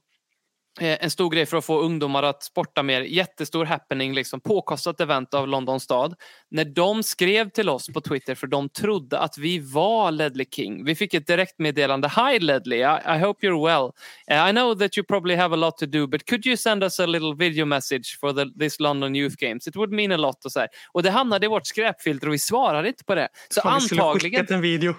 Eh, 0.80 1.04
en 1.04 1.10
stor 1.10 1.30
grej 1.30 1.46
för 1.46 1.56
att 1.56 1.64
få 1.64 1.80
ungdomar 1.80 2.22
att 2.22 2.42
sporta 2.42 2.82
mer. 2.82 3.00
Jättestor 3.00 3.64
happening, 3.64 4.14
liksom, 4.14 4.40
påkostat 4.40 5.00
event 5.00 5.34
av 5.34 5.48
Londons 5.48 5.82
stad. 5.82 6.14
När 6.50 6.64
de 6.64 7.02
skrev 7.02 7.50
till 7.50 7.68
oss 7.68 7.88
på 7.88 8.00
Twitter 8.00 8.34
för 8.34 8.46
de 8.46 8.68
trodde 8.68 9.18
att 9.18 9.38
vi 9.38 9.58
var 9.58 10.10
Ledley 10.10 10.46
King. 10.50 10.84
Vi 10.84 10.94
fick 10.94 11.14
ett 11.14 11.26
direktmeddelande. 11.26 12.10
Hi 12.16 12.38
Ledley, 12.38 12.78
I, 12.78 12.98
I 13.06 13.18
hope 13.18 13.46
you're 13.46 13.64
well. 13.64 13.92
Uh, 14.30 14.48
I 14.50 14.52
know 14.52 14.74
that 14.74 14.98
you 14.98 15.06
probably 15.06 15.34
have 15.34 15.54
a 15.54 15.56
lot 15.56 15.78
to 15.78 15.86
do 15.86 16.06
but 16.06 16.26
could 16.26 16.46
you 16.46 16.56
send 16.56 16.84
us 16.84 17.00
a 17.00 17.06
little 17.06 17.34
video 17.34 17.64
message 17.66 18.18
for 18.20 18.32
the, 18.32 18.58
this 18.58 18.80
London 18.80 19.14
Youth 19.14 19.36
Games? 19.36 19.66
It 19.66 19.76
would 19.76 19.92
mean 19.92 20.12
a 20.12 20.16
lot. 20.16 20.44
Och, 20.44 20.52
så 20.52 20.60
här. 20.60 20.68
och 20.92 21.02
det 21.02 21.10
hamnade 21.10 21.46
i 21.46 21.48
vårt 21.48 21.66
skräpfilter 21.66 22.26
och 22.26 22.34
vi 22.34 22.38
svarade 22.38 22.88
inte 22.88 23.04
på 23.04 23.14
det. 23.14 23.28
Så 23.48 23.60
Fan, 23.60 23.74
vi 23.74 23.86
skulle 23.86 24.02
antagligen 24.02 24.40
skickat 24.40 24.54
en 24.54 24.60
video. 24.60 24.94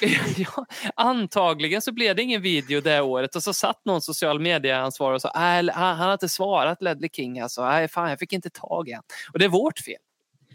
ja, 0.36 0.66
antagligen 0.96 1.82
så 1.82 1.92
blev 1.92 2.16
det 2.16 2.22
ingen 2.22 2.42
video 2.42 2.80
det 2.80 3.00
året 3.00 3.36
och 3.36 3.42
så 3.42 3.52
satt 3.52 3.84
någon 3.84 4.02
social 4.02 4.40
medieansvarig 4.40 5.14
och 5.14 5.22
sa 5.22 5.32
"Nej, 5.34 5.70
han 5.74 5.96
han 5.96 6.06
har 6.06 6.12
inte 6.12 6.28
svarat 6.28 6.82
Ledley 6.82 7.10
King 7.12 7.40
alltså. 7.40 7.64
Nej, 7.64 7.88
fan, 7.88 8.10
jag 8.10 8.18
fick 8.18 8.32
inte 8.32 8.50
tag 8.50 8.88
i 8.88 8.92
han. 8.92 9.02
Och 9.32 9.38
det 9.38 9.44
är 9.44 9.48
vårt 9.48 9.78
fel. 9.78 9.96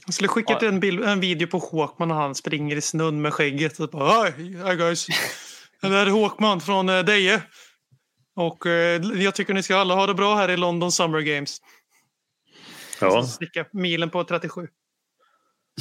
Jag 0.06 0.14
skulle 0.14 0.28
skickat 0.28 0.64
en, 0.64 0.80
bild, 0.80 1.04
en 1.04 1.20
video 1.20 1.48
på 1.48 1.58
Håkman 1.58 2.12
och 2.12 2.18
han 2.18 2.36
springer 2.36 2.76
i 2.76 2.82
snön 2.82 3.22
med 3.22 3.34
skägget. 3.34 3.80
Och 3.80 3.90
bara, 3.90 4.30
hi, 4.30 4.44
hi 4.44 4.76
guys. 4.76 5.08
Det 5.82 5.88
är 5.88 6.06
Håkman 6.06 6.62
från 6.62 6.90
uh, 6.90 7.04
Deje. 7.04 7.42
Och 8.36 8.66
eh, 8.66 9.02
jag 9.02 9.36
tycker 9.36 9.54
ni 9.54 9.64
ska 9.64 9.78
alla 9.78 9.96
ha 9.96 10.08
det 10.08 10.14
bra 10.14 10.36
här 10.36 10.50
i 10.50 10.58
London 10.58 10.92
Summer 10.92 11.20
Games. 11.22 11.62
Ja, 13.02 13.24
Så 13.24 13.28
sticka 13.28 13.66
milen 13.72 14.10
på 14.10 14.24
37. 14.24 14.68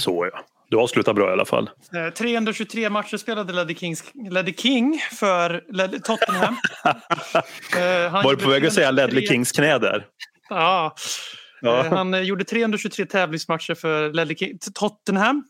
så 0.01 0.31
ja. 0.33 0.45
Du 0.69 0.77
avslutar 0.77 1.13
bra 1.15 1.29
i 1.29 1.33
alla 1.33 1.45
fall. 1.45 1.71
Eh, 1.95 2.13
323 2.13 2.91
matcher 2.91 3.17
spelade 3.17 3.53
Ledley, 3.53 3.77
Kings, 3.77 4.05
Ledley 4.31 4.55
King 4.55 5.01
för 5.13 5.65
Ledley, 5.73 6.01
Tottenham. 6.01 6.57
Eh, 7.77 8.11
han 8.11 8.25
Var 8.25 8.35
du 8.35 8.43
på 8.45 8.51
väg 8.51 8.67
att 8.67 8.73
säga 8.73 8.89
323 8.89 8.91
Ledley 8.91 9.27
Kings 9.27 9.53
knä 9.53 9.79
där? 9.79 10.07
Ja. 10.49 10.95
Ja. 11.61 11.85
Eh, 11.87 11.93
Han 11.93 12.15
eh, 12.15 12.21
gjorde 12.21 12.45
323 12.45 13.07
tävlingsmatcher 13.07 13.75
för 13.75 14.13
Ledley 14.13 14.37
King, 14.37 14.59
Tottenham. 14.75 15.45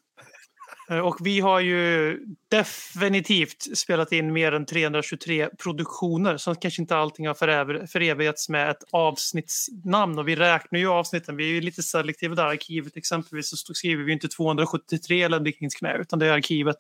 Eh, 0.91 0.99
Och 0.99 1.17
vi 1.27 1.41
har 1.41 1.61
ju 1.61 2.19
definitivt 2.51 3.77
spelat 3.79 4.13
in 4.13 4.33
mer 4.33 4.53
än 4.53 4.67
323 4.67 5.49
produktioner. 5.63 6.37
Så 6.37 6.55
kanske 6.55 6.83
inte 6.83 6.97
allting 6.97 7.27
har 7.27 7.35
förev- 7.35 7.87
förevigats 7.87 8.49
med 8.49 8.71
ett 8.71 8.85
avsnittsnamn. 8.93 10.19
Och 10.19 10.29
vi 10.29 10.37
räknar 10.37 10.79
ju 10.79 10.89
avsnitten. 10.89 11.37
Vi 11.37 11.51
är 11.51 11.55
ju 11.55 11.61
lite 11.61 11.83
selektiva 11.83 12.35
där. 12.35 12.45
Arkivet 12.45 12.97
exempelvis 12.97 13.49
så 13.51 13.75
skriver 13.75 14.05
vi 14.05 14.13
inte 14.13 14.29
273 14.29 15.29
Ledley 15.29 15.53
Kings 15.53 15.75
knä 15.75 15.97
utan 15.99 16.19
det 16.19 16.27
är 16.27 16.33
arkivet. 16.33 16.77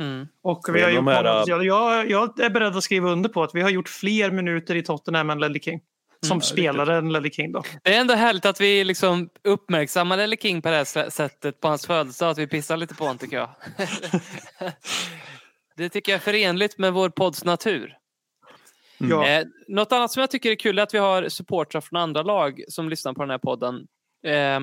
Mm. 0.00 0.26
Och 0.42 0.60
vi 0.72 0.82
har 0.82 0.90
gjort 0.90 1.04
här, 1.14 1.24
äh, 1.24 1.44
jag, 1.46 1.64
jag, 1.64 2.10
jag 2.10 2.40
är 2.40 2.50
beredd 2.50 2.76
att 2.76 2.82
skriva 2.84 3.10
under 3.10 3.28
på 3.28 3.42
att 3.42 3.54
vi 3.54 3.60
har 3.62 3.70
gjort 3.70 3.88
fler 3.88 4.30
minuter 4.30 4.74
i 4.74 4.82
Tottenham 4.82 5.30
än 5.30 5.38
Ledley 5.40 5.60
King. 5.62 5.80
Som 6.26 6.34
Mm, 6.36 6.40
spelare 6.42 6.96
än 6.98 7.12
Ledley 7.12 7.30
King 7.32 7.52
då. 7.52 7.62
Det 7.82 7.94
är 7.94 8.00
ändå 8.00 8.14
härligt 8.14 8.46
att 8.46 8.60
vi 8.60 8.84
liksom 8.84 9.28
uppmärksammar 9.44 10.16
Ledley 10.16 10.38
King 10.42 10.62
på 10.62 10.68
det 10.70 10.76
här 10.76 10.84
sä- 10.84 11.10
sättet 11.10 11.60
på 11.60 11.68
hans 11.68 11.86
födelsedag. 11.86 12.30
Att 12.30 12.38
vi 12.38 12.46
pissar 12.46 12.76
lite 12.76 12.94
på 12.94 13.04
honom 13.04 13.18
tycker 13.18 13.36
jag. 13.36 13.50
Det 15.76 15.88
tycker 15.88 16.12
jag 16.12 16.16
är 16.16 16.22
förenligt 16.24 16.78
med 16.78 16.92
vår 16.92 17.08
podds 17.10 17.44
natur. 17.44 17.96
Ja. 18.98 19.26
Eh, 19.28 19.44
något 19.68 19.92
annat 19.92 20.12
som 20.12 20.20
jag 20.20 20.30
tycker 20.30 20.50
är 20.50 20.54
kul 20.54 20.78
är 20.78 20.82
att 20.82 20.94
vi 20.94 20.98
har 20.98 21.28
supportrar 21.28 21.80
från 21.80 22.00
andra 22.00 22.22
lag 22.22 22.62
som 22.68 22.88
lyssnar 22.88 23.12
på 23.12 23.20
den 23.22 23.30
här 23.30 23.38
podden. 23.38 23.74
Eh, 24.26 24.60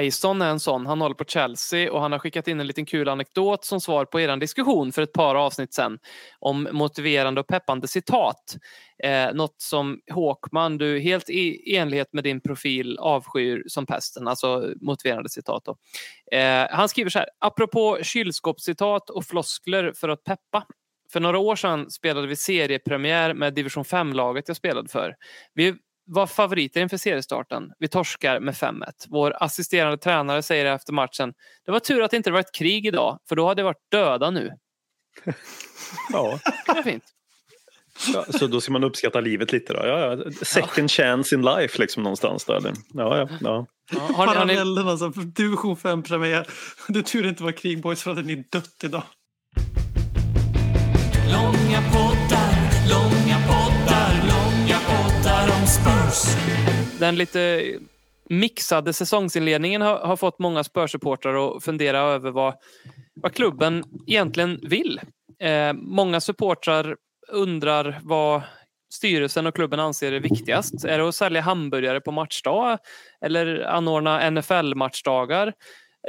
Ison 0.00 0.42
är 0.42 0.50
en 0.50 0.60
sån. 0.60 0.86
Han 0.86 1.00
håller 1.00 1.14
på 1.14 1.24
Chelsea 1.24 1.92
och 1.92 2.00
han 2.00 2.12
har 2.12 2.18
skickat 2.18 2.48
in 2.48 2.60
en 2.60 2.66
liten 2.66 2.86
kul 2.86 3.08
anekdot 3.08 3.64
som 3.64 3.80
svar 3.80 4.04
på 4.04 4.20
er 4.20 4.36
diskussion 4.36 4.92
för 4.92 5.02
ett 5.02 5.12
par 5.12 5.34
avsnitt 5.34 5.74
sen. 5.74 5.98
om 6.38 6.68
motiverande 6.72 7.40
och 7.40 7.46
peppande 7.46 7.88
citat. 7.88 8.56
Eh, 9.04 9.34
något 9.34 9.60
som 9.60 10.00
Håkman, 10.12 10.78
du 10.78 11.00
helt 11.00 11.30
i 11.30 11.76
enlighet 11.76 12.12
med 12.12 12.24
din 12.24 12.40
profil 12.40 12.98
avskyr 12.98 13.62
som 13.66 13.86
pesten, 13.86 14.28
alltså 14.28 14.72
motiverande 14.80 15.28
citat. 15.28 15.64
Då. 15.64 15.76
Eh, 16.36 16.66
han 16.70 16.88
skriver 16.88 17.10
så 17.10 17.18
här, 17.18 17.28
apropå 17.38 17.98
kylskåpscitat 18.02 19.10
och 19.10 19.24
floskler 19.24 19.92
för 19.96 20.08
att 20.08 20.24
peppa. 20.24 20.66
För 21.12 21.20
några 21.20 21.38
år 21.38 21.56
sedan 21.56 21.90
spelade 21.90 22.26
vi 22.26 22.36
seriepremiär 22.36 23.34
med 23.34 23.54
division 23.54 23.84
5-laget 23.84 24.48
jag 24.48 24.56
spelade 24.56 24.88
för. 24.88 25.14
Vi 25.54 25.74
var 26.06 26.26
favoriter 26.26 26.80
inför 26.80 26.96
seriestarten. 26.96 27.72
Vi 27.78 27.88
torskar 27.88 28.40
med 28.40 28.54
5-1. 28.54 28.82
Vår 29.08 29.42
assisterande 29.42 29.98
tränare 29.98 30.42
säger 30.42 30.66
efter 30.66 30.92
matchen, 30.92 31.34
det 31.66 31.72
var 31.72 31.80
tur 31.80 32.02
att 32.02 32.10
det 32.10 32.16
inte 32.16 32.30
var 32.30 32.40
ett 32.40 32.54
krig 32.54 32.86
idag, 32.86 33.18
för 33.28 33.36
då 33.36 33.48
hade 33.48 33.62
vi 33.62 33.64
varit 33.64 33.90
döda 33.90 34.30
nu. 34.30 34.50
Ja. 36.12 36.38
Det 36.66 36.78
är 36.78 36.82
fint. 36.82 37.04
Ja, 38.14 38.24
så 38.38 38.46
då 38.46 38.60
ska 38.60 38.72
man 38.72 38.84
uppskatta 38.84 39.20
livet 39.20 39.52
lite 39.52 39.72
då. 39.72 39.86
Ja, 39.86 40.16
ja. 40.16 40.30
Second 40.42 40.90
chance 40.90 41.34
in 41.34 41.42
life 41.42 41.80
liksom 41.80 42.02
någonstans 42.02 42.44
där. 42.44 42.54
eller? 42.54 42.72
Ja, 42.92 43.18
ja, 43.18 43.28
ja. 43.40 43.66
Ja, 43.92 44.00
har, 44.00 44.08
ni, 44.08 44.14
har 44.14 44.26
ni, 44.26 44.54
Parallellen 44.54 44.88
alltså. 44.88 45.12
för 45.12 45.20
Division 45.20 45.76
5-premiär. 45.76 46.46
Det 46.88 46.98
är 46.98 47.02
tur 47.02 47.22
det 47.22 47.28
inte 47.28 47.42
var 47.42 47.52
krig 47.52 47.82
boys 47.82 48.02
för 48.02 48.10
att 48.10 48.26
ni 48.26 48.32
är 48.32 48.44
dött 48.50 48.80
idag. 48.84 49.02
Långa 51.32 51.82
poddar, 51.92 52.23
Spurs. 55.74 56.36
den 56.98 57.16
lite 57.16 57.72
mixade 58.30 58.92
säsongsinledningen 58.92 59.82
har, 59.82 59.98
har 59.98 60.16
fått 60.16 60.38
många 60.38 60.62
Spurs-supportrar 60.62 61.56
att 61.56 61.64
fundera 61.64 61.98
över 61.98 62.30
vad, 62.30 62.54
vad 63.14 63.34
klubben 63.34 63.84
egentligen 64.06 64.60
vill. 64.62 65.00
Eh, 65.40 65.72
många 65.72 66.20
supportrar 66.20 66.96
undrar 67.28 68.00
vad 68.02 68.42
styrelsen 68.92 69.46
och 69.46 69.54
klubben 69.54 69.80
anser 69.80 70.12
är 70.12 70.20
viktigast. 70.20 70.84
Är 70.84 70.98
det 70.98 71.08
att 71.08 71.14
sälja 71.14 71.40
hamburgare 71.40 72.00
på 72.00 72.12
matchdag 72.12 72.78
eller 73.20 73.64
anordna 73.64 74.30
NFL-matchdagar? 74.30 75.52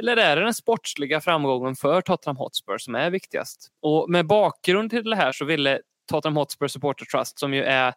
Eller 0.00 0.16
är 0.16 0.36
det 0.36 0.42
den 0.42 0.54
sportsliga 0.54 1.20
framgången 1.20 1.76
för 1.76 2.00
Tottenham 2.00 2.36
Hotspur 2.36 2.78
som 2.78 2.94
är 2.94 3.10
viktigast? 3.10 3.68
Och 3.82 4.10
med 4.10 4.26
bakgrund 4.26 4.90
till 4.90 5.04
det 5.04 5.16
här 5.16 5.32
så 5.32 5.44
ville 5.44 5.80
Tottenham 6.10 6.36
Hotspur 6.36 6.68
Supporter 6.68 7.04
Trust, 7.06 7.38
som 7.38 7.54
ju 7.54 7.64
är 7.64 7.94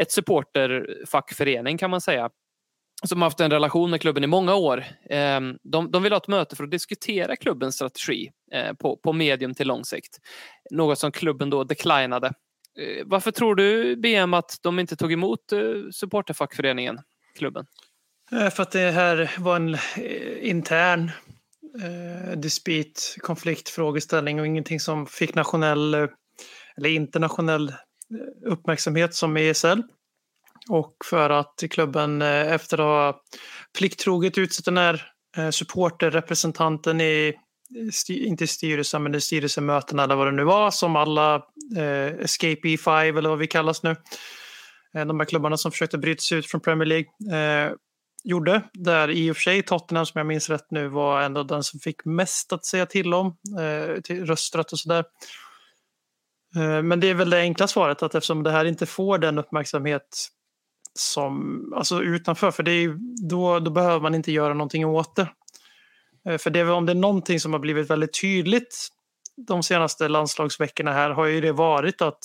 ett 0.00 0.12
supporterfackförening 0.12 1.78
kan 1.78 1.90
man 1.90 2.00
säga, 2.00 2.30
som 3.04 3.22
har 3.22 3.26
haft 3.26 3.40
en 3.40 3.50
relation 3.50 3.90
med 3.90 4.00
klubben 4.00 4.24
i 4.24 4.26
många 4.26 4.54
år. 4.54 4.84
Ehm, 5.10 5.58
de, 5.62 5.90
de 5.90 6.02
vill 6.02 6.12
ha 6.12 6.16
ett 6.16 6.28
möte 6.28 6.56
för 6.56 6.64
att 6.64 6.70
diskutera 6.70 7.36
klubbens 7.36 7.74
strategi 7.74 8.30
eh, 8.52 8.74
på, 8.74 8.96
på 8.96 9.12
medium 9.12 9.54
till 9.54 9.68
lång 9.68 9.84
sikt. 9.84 10.18
Något 10.70 10.98
som 10.98 11.12
klubben 11.12 11.50
då 11.50 11.64
declinade. 11.64 12.26
Eh, 12.78 13.04
varför 13.06 13.30
tror 13.30 13.54
du, 13.54 13.96
BM, 13.96 14.34
att 14.34 14.58
de 14.62 14.78
inte 14.78 14.96
tog 14.96 15.12
emot 15.12 15.52
eh, 15.52 15.60
supporterfackföreningen, 15.92 16.98
klubben? 17.38 17.66
För 18.30 18.62
att 18.62 18.70
det 18.70 18.90
här 18.90 19.30
var 19.38 19.56
en 19.56 19.76
intern 20.40 21.10
eh, 21.82 22.38
dispyt, 22.38 23.16
konflikt, 23.20 23.68
frågeställning 23.68 24.40
och 24.40 24.46
ingenting 24.46 24.80
som 24.80 25.06
fick 25.06 25.34
nationell 25.34 25.94
eller 26.76 26.88
internationell 26.88 27.72
uppmärksamhet 28.46 29.14
som 29.14 29.36
ESL. 29.36 29.82
Och 30.70 30.94
för 31.04 31.30
att 31.30 31.64
klubben 31.70 32.22
eh, 32.22 32.52
efter 32.52 32.78
att 32.78 33.14
ha 33.14 33.22
plikttroget 33.78 34.38
utsett 34.38 34.64
den 34.64 34.76
här 34.76 35.02
eh, 35.36 35.50
supporterrepresentanten 35.50 37.00
i, 37.00 37.34
inte 38.08 38.46
styrelsen, 38.46 39.02
men 39.02 39.14
i 39.14 39.20
styrelsemötena 39.20 40.04
eller 40.04 40.16
vad 40.16 40.26
det 40.26 40.32
nu 40.32 40.44
var, 40.44 40.70
som 40.70 40.96
alla 40.96 41.34
eh, 41.76 42.06
Escape 42.24 42.60
E5 42.62 43.18
eller 43.18 43.28
vad 43.28 43.38
vi 43.38 43.46
kallas 43.46 43.82
nu. 43.82 43.96
Eh, 44.94 45.06
de 45.06 45.20
här 45.20 45.26
klubbarna 45.26 45.56
som 45.56 45.72
försökte 45.72 45.98
bryta 45.98 46.20
sig 46.20 46.38
ut 46.38 46.46
från 46.46 46.60
Premier 46.60 46.86
League. 46.86 47.08
Eh, 47.66 47.72
gjorde. 48.24 48.62
Där 48.72 49.10
i 49.10 49.30
och 49.30 49.36
för 49.36 49.42
sig 49.42 49.62
Tottenham, 49.62 50.06
som 50.06 50.18
jag 50.18 50.26
minns 50.26 50.50
rätt 50.50 50.66
nu, 50.70 50.88
var 50.88 51.22
ändå 51.22 51.42
den 51.42 51.62
som 51.62 51.80
fick 51.80 52.04
mest 52.04 52.52
att 52.52 52.64
säga 52.64 52.86
till 52.86 53.14
om. 53.14 53.26
Eh, 53.60 54.00
till 54.00 54.26
rösträtt 54.26 54.72
och 54.72 54.78
sådär. 54.78 55.04
Eh, 56.58 56.82
men 56.82 57.00
det 57.00 57.10
är 57.10 57.14
väl 57.14 57.30
det 57.30 57.40
enkla 57.40 57.68
svaret 57.68 58.02
att 58.02 58.14
eftersom 58.14 58.42
det 58.42 58.50
här 58.50 58.64
inte 58.64 58.86
får 58.86 59.18
den 59.18 59.38
uppmärksamhet 59.38 60.28
som, 60.94 61.62
alltså 61.76 62.02
utanför, 62.02 62.50
för 62.50 62.62
det 62.62 62.72
är, 62.72 62.96
då, 63.28 63.58
då 63.58 63.70
behöver 63.70 64.00
man 64.00 64.14
inte 64.14 64.32
göra 64.32 64.54
någonting 64.54 64.86
åt 64.86 65.16
det. 65.16 65.28
Eh, 66.28 66.38
för 66.38 66.50
det 66.50 66.60
är 66.60 66.70
om 66.70 66.86
det 66.86 66.92
är 66.92 66.94
någonting 66.94 67.40
som 67.40 67.52
har 67.52 67.60
blivit 67.60 67.90
väldigt 67.90 68.20
tydligt 68.20 68.90
de 69.46 69.62
senaste 69.62 70.08
landslagsveckorna 70.08 70.92
här 70.92 71.10
har 71.10 71.26
ju 71.26 71.40
det 71.40 71.52
varit 71.52 72.02
att 72.02 72.18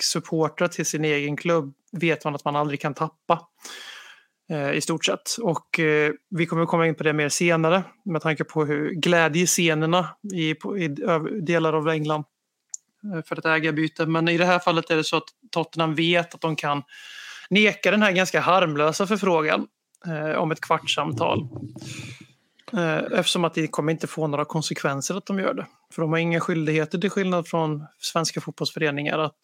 supportrar 0.00 0.68
till 0.68 0.86
sin 0.86 1.04
egen 1.04 1.36
klubb 1.36 1.74
vet 1.92 2.24
man 2.24 2.34
att 2.34 2.44
man 2.44 2.56
aldrig 2.56 2.80
kan 2.80 2.94
tappa 2.94 3.48
eh, 4.50 4.72
i 4.72 4.80
stort 4.80 5.04
sett. 5.04 5.36
Och 5.42 5.80
eh, 5.80 6.12
vi 6.30 6.46
kommer 6.46 6.62
att 6.62 6.68
komma 6.68 6.86
in 6.86 6.94
på 6.94 7.02
det 7.02 7.12
mer 7.12 7.28
senare 7.28 7.84
med 8.04 8.22
tanke 8.22 8.44
på 8.44 8.64
hur 8.64 8.90
glädjescenerna 8.90 10.08
i, 10.34 10.50
i 10.78 10.88
delar 11.42 11.72
av 11.72 11.88
England 11.88 12.24
Eh, 13.04 13.22
för 13.22 13.38
ett 13.38 13.46
ägarbyte. 13.46 14.06
Men 14.06 14.28
i 14.28 14.38
det 14.38 14.44
här 14.44 14.58
fallet 14.58 14.90
är 14.90 14.96
det 14.96 15.04
så 15.04 15.16
att 15.16 15.28
Tottenham 15.50 15.94
vet 15.94 16.34
att 16.34 16.40
de 16.40 16.56
kan 16.56 16.82
neka 17.50 17.90
den 17.90 18.02
här 18.02 18.12
ganska 18.12 18.40
harmlösa 18.40 19.06
förfrågan 19.06 19.66
eh, 20.06 20.36
om 20.38 20.50
ett 20.50 20.60
kvartssamtal. 20.60 21.48
Eh, 22.72 23.18
eftersom 23.18 23.44
att 23.44 23.54
det 23.54 23.68
kommer 23.68 23.92
inte 23.92 24.06
få 24.06 24.26
några 24.26 24.44
konsekvenser 24.44 25.14
att 25.14 25.26
de 25.26 25.38
gör 25.38 25.54
det. 25.54 25.66
För 25.94 26.02
de 26.02 26.10
har 26.10 26.18
inga 26.18 26.40
skyldigheter 26.40 26.98
till 26.98 27.10
skillnad 27.10 27.48
från 27.48 27.86
svenska 27.98 28.40
fotbollsföreningar 28.40 29.18
att 29.18 29.38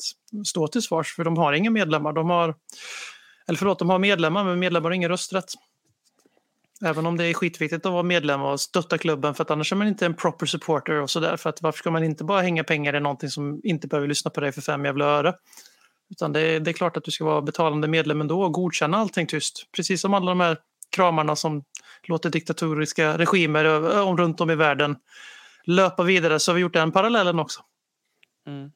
stå 0.46 0.68
till 0.68 0.82
svars 0.82 1.14
för 1.14 1.24
de 1.24 1.36
har 1.36 1.52
inga 1.52 1.70
medlemmar. 1.70 2.12
De 2.12 2.30
har, 2.30 2.54
eller 3.48 3.58
förlåt, 3.58 3.78
de 3.78 3.90
har 3.90 3.98
medlemmar 3.98 4.44
men 4.44 4.58
medlemmar 4.58 4.90
har 4.90 4.94
ingen 4.94 5.10
rösträtt. 5.10 5.52
Även 6.84 7.06
om 7.06 7.16
det 7.16 7.24
är 7.24 7.34
skitviktigt 7.34 7.86
att 7.86 7.92
vara 7.92 8.02
medlem 8.02 8.42
och 8.42 8.60
stötta 8.60 8.98
klubben 8.98 9.34
för 9.34 9.42
att 9.42 9.50
annars 9.50 9.72
är 9.72 9.76
man 9.76 9.88
inte 9.88 10.06
en 10.06 10.14
proper 10.14 10.46
supporter 10.46 11.00
och 11.00 11.10
sådär. 11.10 11.36
För 11.36 11.50
att 11.50 11.62
varför 11.62 11.78
ska 11.78 11.90
man 11.90 12.04
inte 12.04 12.24
bara 12.24 12.42
hänga 12.42 12.64
pengar 12.64 12.96
i 12.96 13.00
någonting 13.00 13.30
som 13.30 13.60
inte 13.64 13.88
behöver 13.88 14.08
lyssna 14.08 14.30
på 14.30 14.40
dig 14.40 14.52
för 14.52 14.60
fem 14.60 14.84
jävla 14.84 15.04
öre? 15.04 15.34
Utan 16.10 16.32
det 16.32 16.40
är, 16.40 16.60
det 16.60 16.70
är 16.70 16.72
klart 16.72 16.96
att 16.96 17.04
du 17.04 17.10
ska 17.10 17.24
vara 17.24 17.42
betalande 17.42 17.88
medlem 17.88 18.20
ändå 18.20 18.42
och 18.42 18.52
godkänna 18.52 18.96
allting 18.96 19.26
tyst. 19.26 19.66
Precis 19.76 20.00
som 20.00 20.14
alla 20.14 20.26
de 20.26 20.40
här 20.40 20.58
kramarna 20.90 21.36
som 21.36 21.64
låter 22.02 22.30
diktatoriska 22.30 23.18
regimer 23.18 23.98
om 24.00 24.16
runt 24.16 24.40
om 24.40 24.50
i 24.50 24.54
världen 24.54 24.96
löpa 25.64 26.02
vidare 26.02 26.38
så 26.38 26.50
har 26.50 26.54
vi 26.54 26.60
gjort 26.60 26.72
den 26.72 26.92
parallellen 26.92 27.38
också. 27.38 27.60
Mm. 28.46 28.70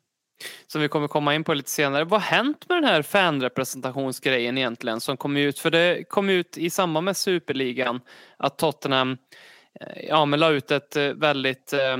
Som 0.66 0.80
vi 0.80 0.88
kommer 0.88 1.08
komma 1.08 1.34
in 1.34 1.44
på 1.44 1.54
lite 1.54 1.70
senare. 1.70 2.04
Vad 2.04 2.20
har 2.20 2.36
hänt 2.36 2.68
med 2.68 2.76
den 2.76 2.84
här 2.84 3.02
fanrepresentationsgrejen 3.02 4.58
egentligen 4.58 5.00
som 5.00 5.16
kom 5.16 5.36
ut? 5.36 5.58
För 5.58 5.70
det 5.70 6.04
kom 6.08 6.30
ut 6.30 6.58
i 6.58 6.70
samband 6.70 7.04
med 7.04 7.16
Superligan 7.16 8.00
att 8.36 8.58
Tottenham 8.58 9.16
eh, 9.80 10.06
ja, 10.08 10.24
men 10.24 10.40
la 10.40 10.50
ut 10.50 10.70
ett 10.70 10.96
eh, 10.96 11.08
väldigt 11.08 11.72
eh, 11.72 11.96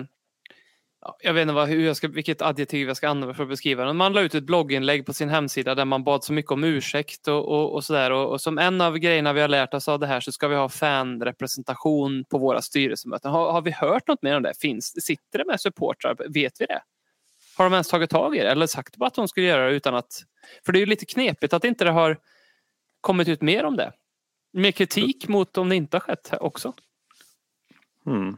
jag 1.20 1.34
vet 1.34 1.42
inte 1.42 1.54
vad, 1.54 1.68
hur 1.68 1.86
jag 1.86 1.96
ska, 1.96 2.08
vilket 2.08 2.42
adjektiv 2.42 2.88
jag 2.88 2.96
ska 2.96 3.08
använda 3.08 3.34
för 3.34 3.42
att 3.42 3.48
beskriva 3.48 3.84
det. 3.84 3.92
Man 3.92 4.12
la 4.12 4.20
ut 4.20 4.34
ett 4.34 4.44
blogginlägg 4.44 5.06
på 5.06 5.12
sin 5.12 5.28
hemsida 5.28 5.74
där 5.74 5.84
man 5.84 6.04
bad 6.04 6.24
så 6.24 6.32
mycket 6.32 6.52
om 6.52 6.64
ursäkt 6.64 7.28
och, 7.28 7.48
och, 7.48 7.74
och 7.74 7.84
sådär. 7.84 8.10
Och, 8.10 8.30
och 8.30 8.40
som 8.40 8.58
en 8.58 8.80
av 8.80 8.98
grejerna 8.98 9.32
vi 9.32 9.40
har 9.40 9.48
lärt 9.48 9.74
oss 9.74 9.88
av 9.88 9.98
det 9.98 10.06
här 10.06 10.20
så 10.20 10.32
ska 10.32 10.48
vi 10.48 10.56
ha 10.56 10.68
fanrepresentation 10.68 12.24
på 12.24 12.38
våra 12.38 12.62
styrelsemöten. 12.62 13.30
Har, 13.30 13.52
har 13.52 13.62
vi 13.62 13.70
hört 13.70 14.08
något 14.08 14.22
mer 14.22 14.36
om 14.36 14.42
det? 14.42 14.54
Finns, 14.60 15.04
sitter 15.04 15.38
det 15.38 15.44
med 15.44 15.60
supportrar? 15.60 16.16
Vet 16.28 16.60
vi 16.60 16.66
det? 16.66 16.80
Har 17.58 17.64
de 17.64 17.72
ens 17.72 17.88
tagit 17.88 18.10
tag 18.10 18.36
i 18.36 18.38
det 18.38 18.50
eller 18.50 18.66
sagt 18.66 18.96
bara 18.96 19.06
att 19.06 19.14
de 19.14 19.28
skulle 19.28 19.46
göra 19.46 19.66
det 19.66 19.72
utan 19.72 19.94
att... 19.94 20.22
För 20.66 20.72
det 20.72 20.78
är 20.78 20.80
ju 20.80 20.86
lite 20.86 21.06
knepigt 21.06 21.52
att 21.52 21.64
inte 21.64 21.84
det 21.84 21.90
har 21.90 22.16
kommit 23.00 23.28
ut 23.28 23.42
mer 23.42 23.64
om 23.64 23.76
det. 23.76 23.92
Mer 24.52 24.70
kritik 24.70 25.28
mot 25.28 25.58
om 25.58 25.68
det 25.68 25.76
inte 25.76 25.96
har 25.96 26.00
skett 26.00 26.32
också. 26.40 26.72
Mm. 28.06 28.36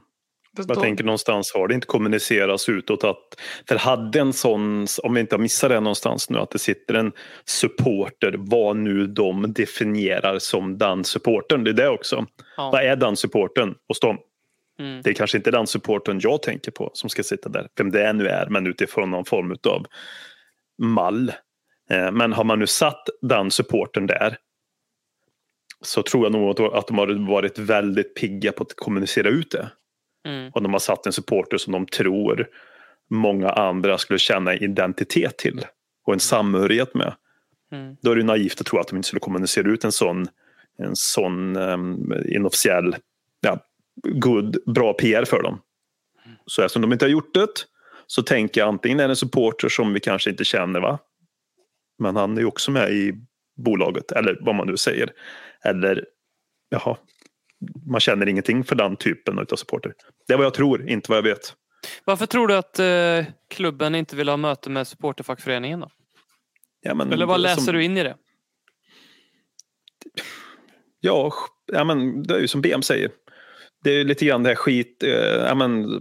Jag 0.57 0.81
tänker 0.81 1.05
någonstans 1.05 1.53
har 1.55 1.69
det 1.69 1.75
inte 1.75 1.87
kommunicerats 1.87 2.69
utåt 2.69 3.05
att 3.05 3.41
för 3.69 3.77
hade 3.77 4.21
en 4.21 4.33
sån, 4.33 4.87
om 5.03 5.15
vi 5.15 5.21
inte 5.21 5.35
har 5.35 5.41
missat 5.41 5.71
det 5.71 5.81
någonstans 5.81 6.31
nu, 6.31 6.39
att 6.39 6.51
det 6.51 6.59
sitter 6.59 6.95
en 6.95 7.13
supporter, 7.45 8.35
vad 8.39 8.77
nu 8.77 9.07
de 9.07 9.53
definierar 9.53 10.39
som 10.39 10.79
den 10.79 11.05
supportern. 11.05 11.65
Det 11.65 11.71
är 11.71 11.75
det 11.75 11.89
också. 11.89 12.27
Ja. 12.57 12.71
Vad 12.71 12.85
är 12.85 12.97
den 12.97 13.17
supportern 13.17 13.75
hos 13.89 14.01
dem? 14.01 14.19
Mm. 14.81 15.03
Det 15.03 15.11
är 15.11 15.15
kanske 15.15 15.37
inte 15.37 15.51
den 15.51 15.67
supporten 15.67 16.21
jag 16.23 16.43
tänker 16.43 16.71
på 16.71 16.91
som 16.95 17.11
ska 17.11 17.23
sitta 17.23 17.49
där, 17.49 17.69
vem 17.77 17.91
det 17.91 18.13
nu 18.13 18.29
är, 18.29 18.47
men 18.47 18.67
utifrån 18.67 19.11
någon 19.11 19.25
form 19.25 19.57
av 19.65 19.87
mall. 20.83 21.33
Eh, 21.91 22.13
Men 22.13 22.33
har 22.33 22.45
man 22.45 22.59
nu 22.59 22.67
satt 22.67 23.09
den 23.23 23.51
supporten 23.51 24.07
där 24.07 24.37
så 25.85 26.03
tror 26.03 26.25
jag 26.25 26.33
nog 26.33 26.61
att- 26.61 26.87
de 26.87 26.99
har 26.99 27.29
varit 27.31 27.59
väldigt 27.59 28.15
pigga 28.15 28.53
på 28.53 28.63
att 28.63 28.77
kommunicera 28.77 29.29
ut 29.29 29.51
det. 29.51 29.71
Mm. 30.29 30.51
Och 30.55 30.63
de 30.63 30.73
har 30.73 30.81
satt 30.81 31.07
en 31.07 31.13
supporter 31.13 31.57
som 31.59 31.73
de 31.73 31.87
tror 31.87 32.49
många 33.11 33.51
andra 33.51 33.99
skulle 33.99 34.19
känna 34.19 34.55
identitet 34.55 35.37
till 35.39 35.67
och 36.07 36.13
en 36.13 36.21
samhörighet 36.21 36.95
med. 36.95 37.15
Mm. 37.73 37.97
Då 38.03 38.11
är 38.13 38.17
det 38.17 38.23
naivt 38.23 38.61
att 38.61 38.67
tro 38.67 38.79
att 38.79 38.89
de 38.89 38.97
inte 38.97 39.07
skulle 39.09 39.21
kommunicera 39.21 39.69
ut 39.69 39.85
en 39.85 39.93
sån, 39.93 40.29
en 40.79 40.97
sån 40.97 41.57
um, 41.57 42.13
inofficiell, 42.29 42.97
good, 44.03 44.57
bra 44.75 44.93
PR 44.93 45.25
för 45.25 45.43
dem. 45.43 45.61
Så 46.47 46.63
eftersom 46.63 46.83
de 46.83 46.93
inte 46.93 47.05
har 47.05 47.11
gjort 47.11 47.35
det 47.35 47.49
så 48.07 48.23
tänker 48.23 48.61
jag 48.61 48.69
antingen 48.69 49.01
är 49.01 49.09
det 49.09 49.13
en 49.13 49.17
supporter 49.17 49.69
som 49.69 49.93
vi 49.93 50.01
kanske 50.01 50.31
inte 50.31 50.45
känner 50.45 50.81
va? 50.81 50.99
Men 51.99 52.17
han 52.17 52.37
är 52.37 52.41
ju 52.41 52.47
också 52.47 52.71
med 52.71 52.91
i 52.91 53.15
bolaget 53.57 54.13
eller 54.13 54.39
vad 54.41 54.55
man 54.55 54.67
nu 54.67 54.77
säger. 54.77 55.13
Eller 55.65 56.05
jaha, 56.69 56.97
man 57.87 58.01
känner 58.01 58.29
ingenting 58.29 58.65
för 58.65 58.77
den 58.77 58.97
typen 58.97 59.39
av 59.39 59.57
supporter. 59.57 59.93
Det 60.27 60.33
är 60.33 60.37
vad 60.37 60.47
jag 60.47 60.55
tror, 60.55 60.89
inte 60.89 61.11
vad 61.11 61.19
jag 61.19 61.23
vet. 61.23 61.55
Varför 62.05 62.27
tror 62.27 62.49
du 62.49 62.57
att 62.57 62.79
eh, 62.79 63.35
klubben 63.49 63.95
inte 63.95 64.17
vill 64.17 64.29
ha 64.29 64.37
möte 64.37 64.71
med 64.71 64.87
supporterfackföreningen? 64.87 65.81
Då? 65.81 65.91
Ja, 66.81 66.95
men, 66.95 67.13
Eller 67.13 67.27
vad 67.27 67.41
läser 67.41 67.63
som, 67.63 67.75
du 67.75 67.85
in 67.85 67.97
i 67.97 68.03
det? 68.03 68.17
Ja, 71.01 71.33
ja, 71.73 71.85
men 71.85 72.23
det 72.23 72.35
är 72.35 72.41
ju 72.41 72.49
som 72.49 72.61
BM 72.61 72.83
säger. 72.83 73.11
Det 73.85 73.91
är 73.91 74.05
lite 74.05 74.25
grann 74.25 74.43
det 74.43 74.49
här 74.49 74.57
skit, 74.57 75.03
eh, 75.03 75.55
men, 75.55 76.01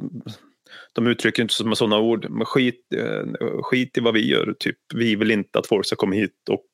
de 0.93 1.07
uttrycker 1.07 1.41
inte 1.41 1.63
med 1.63 1.77
sådana 1.77 1.97
ord, 1.99 2.29
men 2.29 2.45
skit, 2.45 2.93
eh, 2.95 3.23
skit 3.61 3.97
i 3.97 4.01
vad 4.01 4.13
vi 4.13 4.27
gör. 4.27 4.53
Typ. 4.59 4.77
Vi 4.93 5.15
vill 5.15 5.31
inte 5.31 5.59
att 5.59 5.67
folk 5.67 5.85
ska 5.85 5.95
komma 5.95 6.15
hit 6.15 6.49
och 6.49 6.65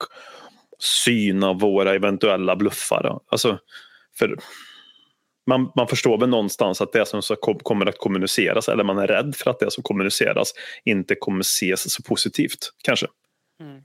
syna 0.79 1.53
våra 1.53 1.95
eventuella 1.95 2.55
bluffar. 2.55 3.19
Alltså, 3.31 3.59
för 4.17 4.37
man, 5.47 5.71
man 5.75 5.87
förstår 5.87 6.17
väl 6.17 6.29
någonstans 6.29 6.81
att 6.81 6.91
det 6.91 7.05
som 7.05 7.21
så 7.21 7.35
kom, 7.35 7.59
kommer 7.59 7.85
att 7.85 7.97
kommuniceras, 7.97 8.69
eller 8.69 8.83
man 8.83 8.97
är 8.97 9.07
rädd 9.07 9.35
för 9.35 9.49
att 9.49 9.59
det 9.59 9.71
som 9.71 9.83
kommuniceras 9.83 10.53
inte 10.85 11.15
kommer 11.15 11.41
ses 11.41 11.93
så 11.93 12.03
positivt, 12.03 12.71
kanske. 12.83 13.07
Mm. 13.59 13.81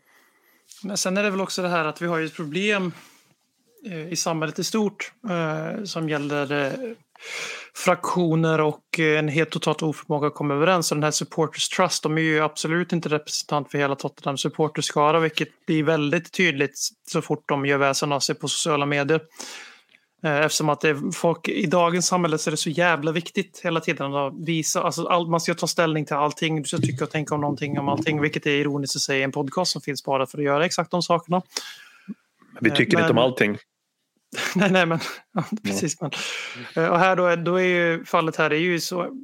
Men 0.82 0.96
sen 0.96 1.16
är 1.16 1.22
det 1.22 1.30
väl 1.30 1.40
också 1.40 1.62
det 1.62 1.68
här 1.68 1.84
att 1.84 2.02
vi 2.02 2.06
har 2.06 2.18
ju 2.18 2.26
ett 2.26 2.36
problem 2.36 2.92
i 4.10 4.16
samhället 4.16 4.58
i 4.58 4.64
stort 4.64 5.12
eh, 5.30 5.84
som 5.84 6.08
gäller 6.08 6.52
eh, 6.66 6.72
fraktioner 7.74 8.60
och 8.60 8.98
eh, 8.98 9.18
en 9.18 9.28
helt 9.28 9.50
totalt 9.50 9.82
oförmåga 9.82 10.26
att 10.26 10.34
komma 10.34 10.54
överens. 10.54 10.90
Och 10.92 10.96
den 10.96 11.04
här 11.04 11.10
Supporters 11.10 11.68
Trust, 11.68 12.02
de 12.02 12.18
är 12.18 12.22
ju 12.22 12.40
absolut 12.40 12.92
inte 12.92 13.08
representant 13.08 13.70
för 13.70 13.78
hela 13.78 13.94
Tottenham 13.96 14.38
supporterskara, 14.38 15.20
vilket 15.20 15.66
blir 15.66 15.82
väldigt 15.82 16.32
tydligt 16.32 16.78
så 17.10 17.22
fort 17.22 17.48
de 17.48 17.66
gör 17.66 17.78
väsen 17.78 18.12
av 18.12 18.20
sig 18.20 18.34
på 18.34 18.48
sociala 18.48 18.86
medier. 18.86 19.20
Eh, 20.24 20.36
Eftersom 20.40 20.68
att 20.68 20.84
folk, 21.14 21.48
i 21.48 21.66
dagens 21.66 22.06
samhälle 22.06 22.38
så 22.38 22.50
är 22.50 22.52
det 22.52 22.56
så 22.56 22.70
jävla 22.70 23.12
viktigt 23.12 23.60
hela 23.64 23.80
tiden 23.80 24.14
att 24.14 24.34
visa, 24.46 24.82
alltså 24.82 25.06
all, 25.06 25.28
man 25.28 25.40
ska 25.40 25.54
ta 25.54 25.66
ställning 25.66 26.04
till 26.06 26.16
allting, 26.16 26.62
du 26.62 26.68
ska 26.68 26.78
tycka 26.78 27.04
och 27.04 27.10
tänka 27.10 27.34
om 27.34 27.40
någonting 27.40 27.78
om 27.78 27.88
allting, 27.88 28.20
vilket 28.20 28.46
är 28.46 28.50
ironiskt 28.50 28.96
att 28.96 29.02
säga 29.02 29.20
i 29.20 29.22
en 29.22 29.32
podcast 29.32 29.72
som 29.72 29.80
finns 29.82 30.04
bara 30.04 30.26
för 30.26 30.38
att 30.38 30.44
göra 30.44 30.64
exakt 30.64 30.90
de 30.90 31.02
sakerna. 31.02 31.42
Vi 32.60 32.70
tycker 32.70 32.96
Men- 32.96 33.04
inte 33.04 33.12
om 33.12 33.18
allting. 33.18 33.58
nej, 34.56 34.70
nej, 34.70 34.86
men 34.86 34.98
ja, 35.34 35.44
precis. 35.64 36.00
Men, 36.00 36.10
Eh, 36.76 36.86
och 36.86 36.98
här 36.98 37.16
då, 37.16 37.36
då 37.36 37.56
är 37.56 37.64
ju 37.64 38.04
fallet 38.04 38.36
här 38.36 38.52
är 38.52 38.56
ju 38.56 38.80
så. 38.80 39.16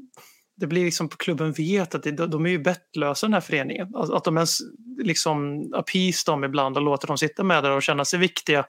Det 0.57 0.67
blir 0.67 0.85
liksom 0.85 1.09
på 1.09 1.17
klubben 1.17 1.53
vet 1.53 1.95
att 1.95 2.03
de 2.31 2.47
är 2.47 2.51
ju 2.51 2.59
bettlösa 2.59 3.27
den 3.27 3.35
här 3.35 3.41
föreningen. 3.41 3.97
Att 3.97 4.25
de 4.25 4.37
ens 4.37 4.59
liksom 4.99 5.71
appease 5.75 6.31
dem 6.31 6.45
ibland 6.45 6.77
och 6.77 6.83
låter 6.83 7.07
dem 7.07 7.19
sitta 7.19 7.45
med 7.45 7.65
där 7.65 7.71
och 7.71 7.83
känna 7.83 8.05
sig 8.05 8.19
viktiga. 8.19 8.67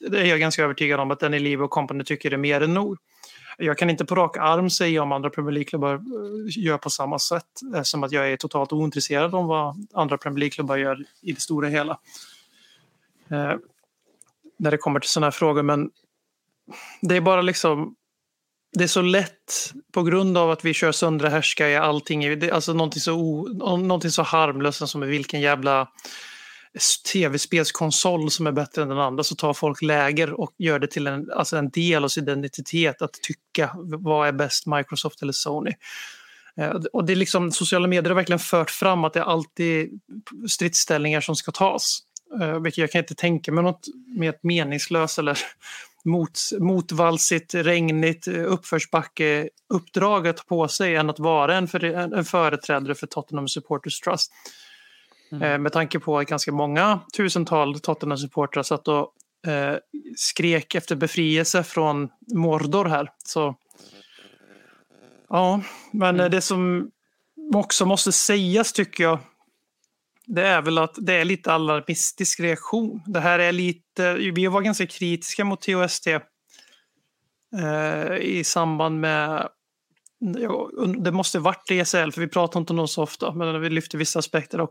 Det 0.00 0.20
är 0.20 0.24
jag 0.24 0.40
ganska 0.40 0.64
övertygad 0.64 1.00
om 1.00 1.10
att 1.10 1.20
den 1.20 1.34
i 1.34 1.38
Liv 1.38 1.62
och 1.62 1.70
Company 1.70 2.04
tycker 2.04 2.30
är 2.30 2.36
mer 2.36 2.60
än 2.60 2.74
nog. 2.74 2.98
Jag 3.58 3.78
kan 3.78 3.90
inte 3.90 4.04
på 4.04 4.14
rak 4.14 4.36
arm 4.36 4.70
säga 4.70 5.02
om 5.02 5.12
andra 5.12 5.30
Premier 5.30 5.52
League-klubbar 5.52 5.94
eh, 5.94 6.00
gör 6.64 6.78
på 6.78 6.90
samma 6.90 7.18
sätt 7.18 7.60
eftersom 7.74 8.04
att 8.04 8.12
jag 8.12 8.32
är 8.32 8.36
totalt 8.36 8.72
ointresserad 8.72 9.34
om 9.34 9.46
vad 9.46 9.86
andra 9.94 10.18
Premier 10.18 10.38
League-klubbar 10.38 10.76
gör 10.76 11.04
i 11.22 11.32
det 11.32 11.40
stora 11.40 11.68
hela. 11.68 11.98
När 14.58 14.70
det 14.70 14.76
kommer 14.76 15.00
till 15.00 15.10
sådana 15.10 15.26
här 15.26 15.30
frågor. 15.30 15.62
Men 15.62 15.90
det 17.00 17.16
är 17.16 17.20
bara 17.20 17.42
liksom 17.42 17.94
det 18.72 18.84
är 18.84 18.88
så 18.88 19.02
lätt 19.02 19.72
på 19.92 20.02
grund 20.02 20.38
av 20.38 20.50
att 20.50 20.64
vi 20.64 20.74
kör 20.74 20.92
söndra 20.92 21.28
härska 21.28 21.68
i 21.68 21.76
allting. 21.76 22.38
Det 22.38 22.48
är 22.48 22.52
alltså 22.52 22.72
någonting 22.72 23.00
så, 23.00 23.12
o, 23.12 23.48
någonting 23.78 24.10
så 24.10 24.22
harmlöst 24.22 24.88
som 24.88 25.00
vilken 25.00 25.40
jävla 25.40 25.88
tv-spelskonsol 27.12 28.30
som 28.30 28.46
är 28.46 28.52
bättre 28.52 28.82
än 28.82 28.88
den 28.88 28.98
andra 28.98 29.24
så 29.24 29.34
tar 29.34 29.54
folk 29.54 29.82
läger 29.82 30.40
och 30.40 30.54
gör 30.58 30.78
det 30.78 30.86
till 30.86 31.06
en, 31.06 31.30
alltså 31.30 31.56
en 31.56 31.70
del 31.70 32.04
av 32.04 32.08
sin 32.08 32.28
identitet 32.28 33.02
att 33.02 33.12
tycka 33.12 33.70
vad 33.84 34.28
är 34.28 34.32
bäst, 34.32 34.66
Microsoft 34.66 35.22
eller 35.22 35.32
Sony. 35.32 35.72
Eh, 36.60 36.70
och 36.92 37.04
det 37.04 37.12
är 37.12 37.16
liksom, 37.16 37.52
sociala 37.52 37.88
medier 37.88 38.10
har 38.10 38.16
verkligen 38.16 38.38
fört 38.38 38.70
fram 38.70 39.04
att 39.04 39.12
det 39.12 39.20
är 39.20 39.24
alltid 39.24 40.00
stridsställningar 40.48 41.20
som 41.20 41.36
ska 41.36 41.52
tas. 41.52 42.00
Eh, 42.40 42.60
Vilket 42.60 42.78
jag 42.78 42.90
kan 42.90 42.98
inte 42.98 43.14
tänka 43.14 43.52
mig 43.52 43.64
något 43.64 43.86
mer 44.16 44.34
meningslöst 44.42 45.18
eller 45.18 45.38
mot, 46.04 46.38
motvalsigt, 46.58 47.54
regnigt 47.54 48.28
eh, 48.28 48.44
uppförsbacke 48.44 49.48
uppdrag 49.68 50.28
att 50.28 50.36
ta 50.36 50.42
på 50.42 50.68
sig 50.68 50.96
än 50.96 51.10
att 51.10 51.18
vara 51.18 51.56
en, 51.56 51.68
för, 51.68 51.84
en, 51.84 52.24
företrädare 52.24 52.94
för 52.94 53.06
Tottenham 53.06 53.48
Supporters 53.48 54.00
Trust. 54.00 54.32
Eh, 55.32 55.58
med 55.58 55.72
tanke 55.72 55.98
på 55.98 56.18
att 56.18 56.26
ganska 56.26 56.52
många 56.52 57.00
tusental 57.16 57.80
Tottenham-supportrar 57.80 58.62
satt 58.62 58.88
och 58.88 59.12
eh, 59.46 59.76
skrek 60.16 60.74
efter 60.74 60.96
befrielse 60.96 61.62
från 61.62 62.08
Mordor 62.34 62.84
här. 62.84 63.10
Så, 63.24 63.54
ja, 65.28 65.60
men 65.92 66.20
eh, 66.20 66.30
det 66.30 66.40
som 66.40 66.90
också 67.54 67.86
måste 67.86 68.12
sägas 68.12 68.72
tycker 68.72 69.04
jag 69.04 69.18
det 70.26 70.46
är 70.46 70.62
väl 70.62 70.78
att 70.78 70.94
det 70.98 71.14
är 71.14 71.24
lite 71.24 71.52
alarmistisk 71.52 72.40
reaktion. 72.40 73.02
Det 73.06 73.20
här 73.20 73.38
är 73.38 73.52
lite, 73.52 74.14
vi 74.14 74.46
var 74.46 74.60
ganska 74.60 74.86
kritiska 74.86 75.44
mot 75.44 75.60
TOST 75.62 76.06
eh, 76.06 76.20
i 78.20 78.42
samband 78.44 79.00
med 79.00 79.48
ja, 80.38 80.70
det 80.98 81.12
måste 81.12 81.38
varit 81.38 81.70
ESL, 81.70 82.10
för 82.12 82.20
vi 82.20 82.28
pratar 82.28 82.60
inte 82.60 82.72
om 82.72 82.76
dem 82.76 82.88
så 82.88 83.02
ofta, 83.02 83.32
men 83.32 83.60
vi 83.60 83.70
lyfter 83.70 83.98
vissa 83.98 84.18
aspekter. 84.18 84.60
Och, 84.60 84.70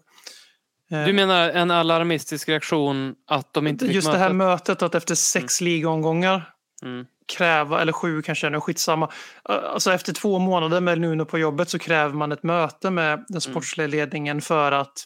eh, 0.91 1.05
Du 1.05 1.13
menar 1.13 1.49
en 1.49 1.71
alarmistisk 1.71 2.49
reaktion 2.49 3.15
att 3.27 3.53
de 3.53 3.67
inte 3.67 3.85
fick 3.85 3.95
Just 3.95 4.11
det 4.11 4.17
här 4.17 4.33
mötet? 4.33 4.81
att 4.81 4.95
efter 4.95 5.15
sex 5.15 5.61
ligaomgångar 5.61 6.51
Mm. 6.83 7.05
kräva, 7.37 7.81
eller 7.81 7.93
sju 7.93 8.21
kanske 8.21 8.49
nu, 8.49 8.59
skitsamma. 8.61 9.11
Alltså 9.43 9.91
efter 9.93 10.13
två 10.13 10.39
månader 10.39 10.81
med 10.81 11.01
Nuno 11.01 11.25
på 11.25 11.39
jobbet 11.39 11.69
så 11.69 11.79
kräver 11.79 12.13
man 12.13 12.31
ett 12.31 12.43
möte 12.43 12.89
med 12.89 13.13
Mm. 13.13 13.25
den 13.27 13.41
sportsliga 13.41 13.87
ledningen 13.87 14.41
för 14.41 14.71
att 14.71 15.03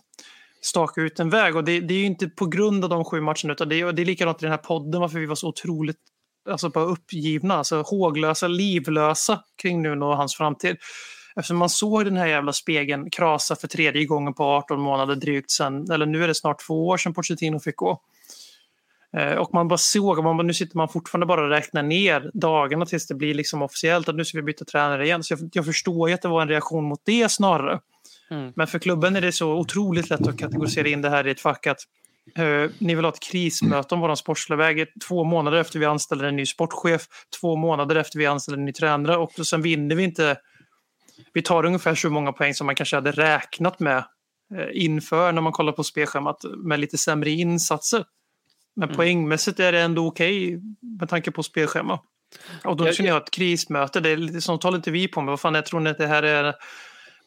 staka 0.62 1.02
ut 1.02 1.20
en 1.20 1.30
väg. 1.30 1.56
Och 1.56 1.64
det, 1.64 1.80
det 1.80 1.94
är 1.94 1.98
ju 1.98 2.06
inte 2.06 2.28
på 2.28 2.46
grund 2.46 2.84
av 2.84 2.90
de 2.90 3.06
sju 3.06 3.22
matcherna 3.22 3.52
utan 3.52 3.70
det 3.70 3.80
är, 3.80 3.92
det 3.92 4.02
är 4.02 4.06
likadant 4.06 4.42
i 4.42 4.46
den 4.46 4.52
här 4.52 4.58
podden 4.58 5.02
varför 5.02 5.20
vi 5.20 5.26
var 5.26 5.36
så 5.36 5.48
otroligt 5.48 5.98
alltså 6.50 6.70
bara 6.70 6.86
uppgivna, 6.86 7.56
alltså 7.56 7.82
håglösa, 7.82 8.48
livlösa 8.48 9.44
kring 9.62 9.82
Nuno 9.82 10.06
och 10.06 10.18
hans 10.18 10.36
framtid. 10.36 10.78
Eftersom 11.36 11.58
man 11.58 11.70
såg 11.70 12.06
den 12.06 12.18
här 12.18 12.28
jävla 12.28 12.54
spegeln 12.54 13.10
krasa 13.10 13.56
för 13.56 13.68
tredje 13.68 14.06
gången 14.06 14.34
på 14.34 14.44
18 14.44 14.82
månader 14.82 15.16
drygt 15.16 15.52
sen, 15.52 15.92
eller 15.92 16.06
nu 16.06 16.24
är 16.24 16.28
det 16.28 16.36
snart 16.36 16.68
två 16.68 16.88
år 16.88 16.98
sedan 16.98 17.14
Pochettino 17.14 17.60
fick 17.60 17.76
gå. 17.76 18.02
Eh, 19.18 19.34
och 19.34 19.54
man 19.54 19.68
bara 19.68 19.78
såg, 19.78 20.24
man 20.24 20.38
bara, 20.38 20.44
nu 20.44 20.54
sitter 20.54 20.78
man 20.78 20.90
fortfarande 20.90 21.26
bara 21.26 21.44
och 21.44 21.50
räknar 21.50 21.84
ner 21.84 22.32
dagarna 22.34 22.86
tills 22.86 23.08
det 23.08 23.16
blir 23.16 23.34
liksom 23.34 23.62
officiellt 23.62 24.10
att 24.10 24.16
nu 24.16 24.26
ska 24.26 24.38
vi 24.38 24.44
byta 24.44 24.66
tränare 24.66 25.06
igen. 25.06 25.24
Så 25.24 25.34
jag, 25.34 25.50
jag 25.54 25.66
förstår 25.66 26.10
ju 26.10 26.16
att 26.16 26.22
det 26.22 26.28
var 26.28 26.42
en 26.42 26.48
reaktion 26.48 26.84
mot 26.84 27.02
det 27.06 27.32
snarare. 27.32 27.80
Mm. 28.30 28.54
Men 28.56 28.68
för 28.68 28.80
klubben 28.80 29.16
är 29.16 29.22
det 29.22 29.32
så 29.32 29.54
otroligt 29.54 30.10
lätt 30.10 30.28
att 30.28 30.38
kategorisera 30.38 30.88
in 30.88 31.02
det 31.02 31.10
här 31.10 31.28
i 31.28 31.32
ett 31.32 31.42
fack 31.42 31.68
att 31.68 31.80
eh, 32.36 32.72
ni 32.78 32.96
vill 32.96 33.06
ha 33.06 33.12
ett 33.12 33.20
krismöte 33.20 33.96
om 33.96 34.02
vår 34.02 34.16
sportsliga 34.16 34.58
väg 34.58 34.86
två 35.08 35.24
månader 35.24 35.58
efter 35.58 35.80
vi 35.80 35.86
anställer 35.86 36.24
en 36.24 36.36
ny 36.36 36.46
sportchef, 36.46 37.08
två 37.42 37.56
månader 37.56 37.96
efter 37.96 38.20
vi 38.20 38.26
anställer 38.26 38.58
en 38.58 38.66
ny 38.66 38.74
tränare 38.74 39.18
och 39.18 39.32
sen 39.32 39.62
vinner 39.62 39.96
vi 39.96 40.04
inte. 40.04 40.38
Vi 41.34 41.42
tar 41.42 41.66
ungefär 41.66 41.96
så 41.96 42.10
många 42.10 42.32
poäng 42.32 42.54
som 42.54 42.66
man 42.66 42.76
kanske 42.76 42.96
hade 42.96 43.12
räknat 43.12 43.80
med 43.80 43.98
eh, 44.56 44.68
inför 44.74 45.32
när 45.32 45.42
man 45.42 45.52
kollar 45.52 45.72
på 45.72 45.84
spelschemat 45.84 46.46
med 46.58 46.80
lite 46.80 46.98
sämre 46.98 47.30
insatser. 47.30 48.06
Men 48.76 48.96
poängmässigt 48.96 49.60
är 49.60 49.72
det 49.72 49.82
ändå 49.82 50.08
okej 50.08 50.60
med 51.00 51.10
tanke 51.10 51.32
på 51.32 51.44
spelschema. 51.44 52.00
Och 52.64 52.78
då 52.78 52.92
känner 52.92 53.10
jag 53.10 53.18
att 53.18 53.32
krismöte, 53.32 54.00
det 54.00 54.10
är 54.10 54.40
sånt 54.40 54.62
talar 54.62 54.78
inte 54.78 54.92
vi 54.92 55.08
på 55.08 55.22
med. 55.22 55.32
Vad 55.32 55.40
fan, 55.40 55.56
jag 55.56 55.66
tror 55.66 55.80
ni 55.80 55.90
att 55.90 55.98
det 55.98 56.08
här 56.08 56.24
är 56.24 56.54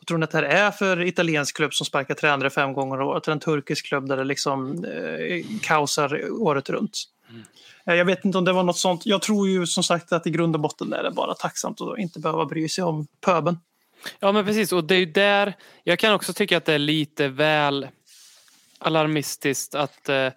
vad 0.03 0.07
tror 0.07 0.19
ni 0.19 0.25
att 0.25 0.31
det 0.31 0.39
här 0.39 0.45
är 0.45 0.71
för 0.71 1.03
italiensk 1.03 1.57
klubb 1.57 1.75
som 1.75 1.87
sparkar 1.87 2.15
tränare 2.15 2.51
fem 2.51 2.73
gånger 2.73 3.01
om 3.01 3.09
året? 3.09 3.29
En 3.29 3.41
turkisk 3.41 3.87
klubb 3.87 4.09
där 4.09 4.17
det 4.17 4.25
liksom 4.25 4.85
eh, 4.85 5.45
kaosar 5.63 6.31
året 6.31 6.71
runt. 6.71 6.99
Eh, 7.87 7.95
Jag 7.95 8.05
vet 8.05 8.25
inte 8.25 8.39
om 8.39 8.45
det 8.45 8.53
var 8.53 8.63
något 8.63 8.79
sånt. 8.79 9.07
Jag 9.07 9.23
tror 9.23 9.49
ju 9.49 9.67
som 9.67 9.83
sagt 9.83 10.13
att 10.13 10.27
i 10.27 10.31
grund 10.31 10.57
och 10.57 10.61
botten 10.61 10.93
är 10.93 11.03
det 11.03 11.11
bara 11.11 11.35
tacksamt 11.35 11.81
att 11.81 11.99
inte 11.99 12.21
behöva 12.21 12.45
bry 12.45 12.69
sig 12.69 12.85
om 12.85 13.07
pöben. 13.21 13.59
Ja 14.21 14.33
men 14.33 14.45
precis 14.45 14.73
och 14.73 14.85
det 14.85 14.95
är 14.95 14.99
ju 14.99 15.07
där 15.07 15.55
jag 15.85 15.99
kan 15.99 16.15
också 16.15 16.33
tycka 16.33 16.57
att 16.57 16.65
det 16.65 16.75
är 16.75 16.79
lite 16.79 17.29
väl 17.29 17.89
alarmistiskt 18.79 19.75
att 19.75 20.09
eh, 20.09 20.29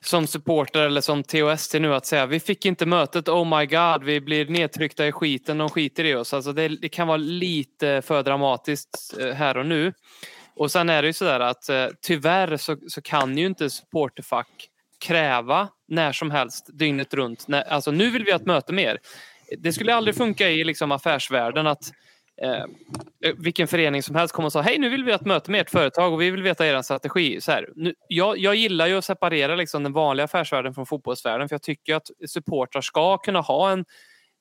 som 0.00 0.26
supporter 0.26 0.80
eller 0.80 1.00
som 1.00 1.22
TOST 1.22 1.74
nu 1.74 1.94
att 1.94 2.06
säga 2.06 2.26
vi 2.26 2.40
fick 2.40 2.66
inte 2.66 2.86
mötet, 2.86 3.28
oh 3.28 3.58
my 3.58 3.66
god, 3.66 4.04
vi 4.04 4.20
blir 4.20 4.46
nedtryckta 4.46 5.06
i 5.06 5.12
skiten, 5.12 5.58
de 5.58 5.68
skiter 5.68 6.04
i 6.04 6.14
oss. 6.14 6.34
Alltså 6.34 6.52
det, 6.52 6.68
det 6.68 6.88
kan 6.88 7.08
vara 7.08 7.16
lite 7.16 8.02
för 8.02 8.22
dramatiskt 8.22 9.16
eh, 9.20 9.34
här 9.34 9.56
och 9.56 9.66
nu. 9.66 9.92
Och 10.56 10.70
sen 10.70 10.90
är 10.90 11.02
det 11.02 11.08
ju 11.08 11.12
sådär 11.12 11.40
att 11.40 11.68
eh, 11.68 11.86
tyvärr 12.02 12.56
så, 12.56 12.76
så 12.88 13.02
kan 13.02 13.38
ju 13.38 13.46
inte 13.46 13.70
supporterfack 13.70 14.68
kräva 15.00 15.68
när 15.88 16.12
som 16.12 16.30
helst 16.30 16.66
dygnet 16.72 17.14
runt. 17.14 17.48
När, 17.48 17.62
alltså 17.62 17.90
nu 17.90 18.10
vill 18.10 18.24
vi 18.24 18.30
ha 18.30 18.36
ett 18.38 18.46
möte 18.46 18.72
med 18.72 18.84
er. 18.84 18.98
Det 19.58 19.72
skulle 19.72 19.94
aldrig 19.94 20.16
funka 20.16 20.50
i 20.50 20.64
liksom 20.64 20.92
affärsvärlden 20.92 21.66
att 21.66 21.92
Eh, 22.42 22.64
eh, 23.24 23.34
vilken 23.38 23.68
förening 23.68 24.02
som 24.02 24.14
helst 24.14 24.34
kommer 24.34 24.46
och 24.46 24.52
sa 24.52 24.60
hej 24.60 24.78
nu 24.78 24.88
vill 24.88 25.04
vi 25.04 25.10
ha 25.10 25.16
ett 25.16 25.26
möte 25.26 25.50
med 25.50 25.60
ert 25.60 25.70
företag 25.70 26.12
och 26.12 26.20
vi 26.20 26.30
vill 26.30 26.42
veta 26.42 26.66
er 26.66 26.82
strategi. 26.82 27.40
Så 27.40 27.52
här, 27.52 27.68
nu, 27.76 27.94
jag, 28.08 28.38
jag 28.38 28.54
gillar 28.54 28.86
ju 28.86 28.98
att 28.98 29.04
separera 29.04 29.56
liksom 29.56 29.82
den 29.82 29.92
vanliga 29.92 30.24
affärsvärlden 30.24 30.74
från 30.74 30.86
fotbollsvärlden 30.86 31.48
för 31.48 31.54
jag 31.54 31.62
tycker 31.62 31.94
att 31.94 32.10
supportrar 32.28 32.80
ska 32.80 33.18
kunna 33.18 33.40
ha 33.40 33.70
en, 33.70 33.84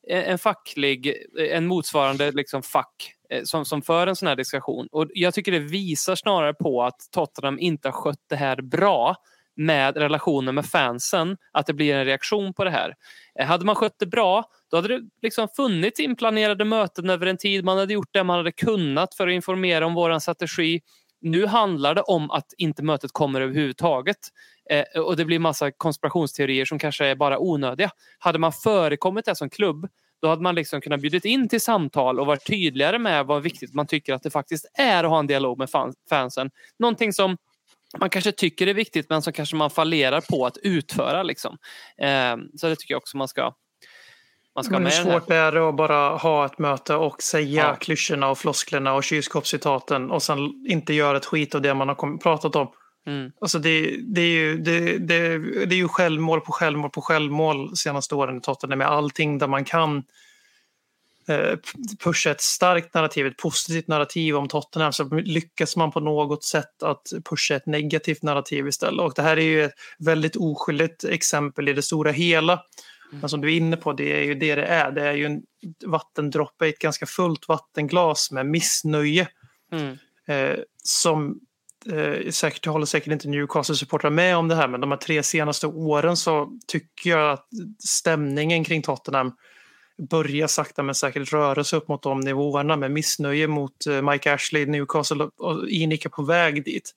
eh, 0.10 0.30
en 0.30 0.38
facklig, 0.38 1.08
eh, 1.40 1.58
en 1.58 1.68
motsvarande 1.68 2.32
liksom 2.32 2.64
fack 2.64 3.12
som, 3.44 3.66
som 3.66 3.82
för 3.82 4.08
en 4.08 4.16
sån 4.16 4.28
här 4.28 4.36
diskussion. 4.36 4.88
Och 4.92 5.08
jag 5.14 5.34
tycker 5.34 5.52
det 5.52 5.60
visar 5.60 6.16
snarare 6.16 6.54
på 6.54 6.84
att 6.84 7.00
Tottenham 7.12 7.60
inte 7.60 7.88
har 7.88 7.94
skött 7.94 8.24
det 8.30 8.36
här 8.36 8.62
bra 8.62 9.16
med 9.56 9.98
relationen 9.98 10.56
med 10.56 10.66
fansen, 10.66 11.38
att 11.52 11.66
det 11.66 11.74
blir 11.74 11.96
en 11.96 12.06
reaktion 12.06 12.54
på 12.54 12.64
det 12.64 12.70
här. 12.70 12.96
Eh, 13.40 13.46
hade 13.46 13.66
man 13.66 13.76
skött 13.76 13.96
det 14.00 14.06
bra, 14.06 14.44
då 14.72 14.78
hade 14.78 14.88
det 14.88 15.02
liksom 15.22 15.48
funnits 15.56 16.00
inplanerade 16.00 16.66
möten 16.66 17.10
över 17.10 17.26
en 17.26 17.38
tid. 17.38 17.66
Man 17.66 17.78
hade 17.78 17.94
gjort 17.94 18.10
det 18.12 18.24
man 18.24 18.38
hade 18.38 18.52
kunnat 18.52 19.16
för 19.16 19.28
att 19.28 19.34
informera 19.34 19.86
om 19.86 19.94
vår 19.94 20.20
strategi. 20.20 20.82
Nu 21.22 21.46
handlar 21.46 21.96
det 21.96 22.02
om 22.02 22.32
att 22.32 22.54
inte 22.58 22.84
mötet 22.84 23.12
kommer 23.12 23.42
överhuvudtaget. 23.42 24.18
Eh, 24.70 25.02
och 25.02 25.18
det 25.18 25.26
blir 25.26 25.40
massa 25.40 25.72
konspirationsteorier 25.72 26.66
som 26.66 26.80
kanske 26.80 27.06
är 27.06 27.16
bara 27.16 27.40
onödiga. 27.40 27.92
Hade 28.20 28.40
man 28.40 28.52
förekommit 28.52 29.26
det 29.26 29.36
som 29.36 29.50
klubb, 29.50 29.88
då 30.22 30.28
hade 30.28 30.42
man 30.42 30.56
liksom 30.56 30.82
kunnat 30.82 31.02
bjudit 31.02 31.26
in 31.26 31.50
till 31.50 31.62
samtal 31.62 32.20
och 32.20 32.26
varit 32.26 32.48
tydligare 32.48 33.00
med 33.00 33.26
vad 33.26 33.44
viktigt 33.44 33.74
man 33.74 33.88
tycker 33.88 34.14
att 34.14 34.24
det 34.24 34.30
faktiskt 34.30 34.66
är 34.74 35.04
att 35.04 35.10
ha 35.10 35.20
en 35.20 35.28
dialog 35.28 35.58
med 35.58 35.70
fansen. 36.10 36.52
Någonting 36.80 37.14
som 37.14 37.38
man 38.00 38.10
kanske 38.10 38.32
tycker 38.32 38.68
är 38.68 38.74
viktigt 38.74 39.10
men 39.10 39.22
som 39.22 39.34
kanske 39.34 39.56
man 39.56 39.70
fallerar 39.70 40.22
på 40.22 40.46
att 40.46 40.58
utföra. 40.58 41.24
Liksom. 41.24 41.58
Eh, 41.98 42.36
så 42.58 42.68
det 42.68 42.76
tycker 42.76 42.94
jag 42.94 42.98
också 42.98 43.18
man 43.18 43.28
ska 43.28 43.54
man 44.56 44.64
ska 44.64 44.78
hur 44.78 44.90
svårt 44.90 45.32
är 45.32 45.52
det 45.52 45.70
att 45.70 45.76
bara 45.76 46.18
ha 46.18 46.46
ett 46.46 46.60
möte 46.60 46.96
och 46.96 47.22
säga 47.24 47.64
Ja. 47.64 47.76
klyschorna 47.76 48.30
och 48.30 48.38
flosklerna 48.38 48.94
och 48.94 49.04
kylskåpscitaten 49.04 50.12
och 50.12 50.24
sen 50.24 50.66
inte 50.68 50.94
göra 50.94 51.18
ett 51.18 51.26
skit 51.26 51.56
av 51.56 51.62
det 51.62 51.74
man 51.74 51.88
har 51.88 52.18
pratat 52.18 52.56
om. 52.56 52.72
Mm. 53.08 53.32
Alltså 53.42 53.60
det, 53.60 53.98
det, 54.04 54.22
är 54.22 54.28
ju, 54.28 54.58
det, 54.58 54.98
det, 54.98 55.38
det 55.66 55.76
är 55.76 55.78
ju 55.78 55.88
självmål 55.88 56.42
på 56.42 56.52
självmål 56.52 56.90
på 56.90 57.02
självmål 57.02 57.78
senaste 57.78 58.16
åren 58.16 58.38
i 58.38 58.42
Tottenham 58.42 58.80
med 58.80 58.88
allting 58.88 59.38
där 59.38 59.48
man 59.48 59.66
kan 59.66 60.04
pusha 62.04 62.32
ett 62.32 62.42
starkt 62.42 62.94
narrativ, 62.94 63.28
ett 63.28 63.38
positivt 63.38 63.88
narrativ 63.88 64.36
om 64.36 64.48
Tottenham 64.48 64.94
så 64.94 65.04
lyckas 65.04 65.76
man 65.76 65.92
på 65.92 66.00
något 66.00 66.44
sätt 66.44 66.84
att 66.84 67.02
pusha 67.30 67.56
ett 67.56 67.66
negativt 67.66 68.24
narrativ 68.24 68.68
istället. 68.68 69.02
Och 69.02 69.14
det 69.16 69.22
här 69.22 69.38
är 69.38 69.42
ju 69.42 69.64
ett 69.64 69.74
väldigt 70.00 70.36
oskyldigt 70.36 71.04
exempel 71.04 71.70
i 71.70 71.74
det 71.74 71.82
stora 71.82 72.12
hela. 72.12 72.62
Men 73.12 73.30
som 73.30 73.42
du 73.42 73.54
är 73.54 73.58
inne 73.58 73.78
på, 73.78 73.94
det 73.94 74.20
är 74.20 74.24
ju 74.24 74.36
det 74.36 74.56
det 74.56 74.66
är. 74.66 74.92
Det 74.92 75.02
är 75.02 75.14
ju 75.14 75.26
en 75.26 75.42
vattendroppe 75.86 76.66
i 76.66 76.70
ett 76.70 76.80
ganska 76.80 77.06
fullt 77.06 77.48
vattenglas 77.48 78.32
med 78.32 78.46
missnöje 78.46 79.28
Mm. 79.72 79.98
eh, 80.28 80.60
som 80.84 81.40
eh, 81.92 82.30
säkert 82.30 82.66
håller 82.66 82.86
säkert 82.86 83.14
inte 83.14 83.28
Newcastle-supportrar 83.28 84.10
med 84.10 84.38
om 84.38 84.48
det 84.48 84.56
här 84.56 84.68
men 84.68 84.82
de 84.82 84.92
här 84.92 84.98
tre 84.98 85.24
senaste 85.24 85.68
åren 85.68 86.18
så 86.18 86.60
tycker 86.68 87.10
jag 87.10 87.32
att 87.32 87.48
stämningen 87.80 88.64
kring 88.64 88.82
Tottenham 88.82 89.32
börjar 90.10 90.48
sakta 90.48 90.84
men 90.84 90.96
säkert 90.96 91.34
röra 91.34 91.64
sig 91.64 91.78
upp 91.78 91.88
mot 91.88 92.04
de 92.04 92.20
nivåerna 92.20 92.76
med 92.76 92.92
missnöje 92.92 93.48
mot 93.48 93.88
eh, 93.88 94.02
Mike 94.02 94.34
Ashley, 94.34 94.66
Newcastle 94.66 95.24
och- 95.24 95.42
och 95.42 95.70
Inik 95.70 96.06
är 96.06 96.10
på 96.10 96.24
väg 96.24 96.66
dit. 96.66 96.92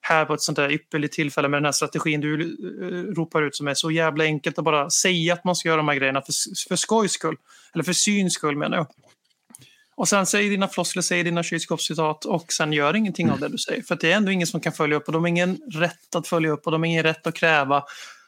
Här 0.00 0.24
på 0.24 0.34
ett 0.34 0.40
sånt 0.42 0.56
där 0.56 0.72
ypperligt 0.72 1.14
tillfälle 1.14 1.48
med 1.48 1.56
den 1.56 1.64
här 1.64 1.72
strategin 1.72 2.20
du 2.20 2.40
eh, 2.42 3.14
ropar 3.14 3.42
ut 3.42 3.56
som 3.56 3.68
är 3.68 3.74
så 3.74 3.90
jävla 3.90 4.24
enkelt 4.24 4.58
att 4.58 4.64
bara 4.64 4.90
säga 4.90 5.32
att 5.32 5.44
man 5.44 5.56
ska 5.56 5.68
göra 5.68 5.76
de 5.76 5.88
här 5.88 5.94
grejerna 5.96 6.22
för, 6.22 6.32
för 6.68 6.76
skojs 6.76 7.12
skull. 7.12 7.36
Eller 7.74 7.84
för 7.84 7.92
syns 7.92 8.34
skull 8.34 8.56
menar 8.56 8.76
jag. 8.76 8.86
Och 9.94 10.08
sen 10.08 10.26
säg 10.26 10.48
dina 10.48 10.68
floskler, 10.68 11.02
säg 11.02 11.22
dina 11.22 11.42
kylskåpscitat 11.42 12.24
och 12.24 12.52
sen 12.52 12.72
gör 12.72 12.96
ingenting 12.96 13.30
av 13.30 13.40
det 13.40 13.48
du 13.48 13.58
säger. 13.58 13.82
För 13.82 13.94
att 13.94 14.00
det 14.00 14.12
är 14.12 14.16
ändå 14.16 14.30
ingen 14.32 14.46
som 14.46 14.60
kan 14.60 14.72
följa 14.72 14.96
upp 14.96 15.06
och 15.06 15.12
de 15.12 15.22
har 15.22 15.28
ingen 15.28 15.56
rätt 15.72 16.14
att 16.14 16.26
följa 16.28 16.50
upp 16.50 16.66
och 16.66 16.72
de 16.72 16.80
har 16.82 16.86
ingen 16.86 17.02
rätt 17.02 17.26
att 17.26 17.34
kräva. 17.34 17.84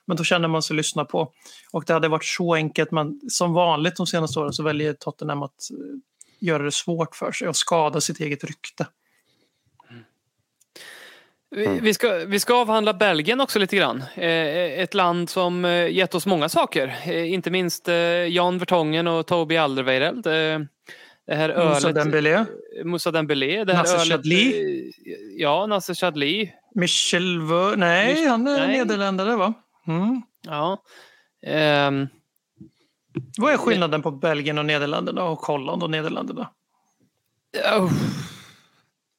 Men 0.07 0.17
då 0.17 0.25
känner 0.25 0.49
man 0.49 0.62
sig 0.62 0.77
lyssna 0.77 1.05
på. 1.05 1.33
Och 1.73 1.85
det 1.87 1.93
hade 1.93 2.09
varit 2.09 2.25
så 2.25 2.55
enkelt 2.55 2.91
men 2.91 3.21
som 3.29 3.53
vanligt 3.53 3.97
de 3.97 4.07
senaste 4.07 4.41
åren 4.41 4.53
så 4.53 4.62
väljer 4.62 4.93
Tottenham 4.93 5.43
att 5.43 5.71
eh, 5.71 5.99
göra 6.41 6.62
det 6.62 6.73
svårt 6.73 7.17
för 7.17 7.33
sig 7.33 7.49
och 7.49 7.57
skada 7.57 8.01
sitt 8.01 8.21
eget 8.21 8.45
rykte. 8.45 8.87
Vi, 11.51 11.81
vi, 11.83 11.95
ska, 11.95 12.12
vi 12.12 12.41
ska 12.41 12.55
avhandla 12.55 12.95
Belgien 12.95 13.41
också 13.41 13.59
lite 13.59 13.77
grann. 13.77 14.05
Eh, 14.15 14.81
ett 14.81 14.95
land 14.95 15.31
som 15.31 15.65
eh, 15.65 15.88
gett 15.88 16.15
oss 16.15 16.27
många 16.27 16.49
saker. 16.49 17.11
Inte 17.12 17.51
minst 17.51 17.88
Jan 18.29 18.59
Vertongen 18.59 19.07
och 19.07 19.27
Toby 19.27 19.57
Alderweireld. 19.57 20.27
Det 21.27 21.35
här 21.35 21.49
Moussa 21.49 21.88
ölet. 21.88 21.95
Dembélé, 21.95 22.45
Moussa 22.85 23.11
Dembélé. 23.11 23.65
Det 23.65 23.75
här 23.75 23.83
Nasser 23.83 23.95
ölet, 23.95 24.09
Chadli. 24.09 24.93
Ja, 25.37 25.67
Nasser 25.67 25.95
Chadli. 25.95 26.53
Michel 26.75 27.41
Veur, 27.41 27.77
nej 27.77 28.15
Mich- 28.15 28.29
han 28.29 28.47
är 28.47 28.67
nej. 28.67 28.79
nederländare 28.79 29.37
va? 29.37 29.55
Mm. 29.87 30.23
Ja. 30.42 30.83
Ehm, 31.47 32.09
Vad 33.38 33.53
är 33.53 33.57
skillnaden 33.57 34.03
på 34.03 34.11
Belgien 34.11 34.59
och 34.59 34.64
Nederländerna 34.66 35.25
och 35.25 35.38
Holland 35.38 35.83
och 35.83 35.90
Nederländerna? 35.90 36.49
oh. 37.79 37.92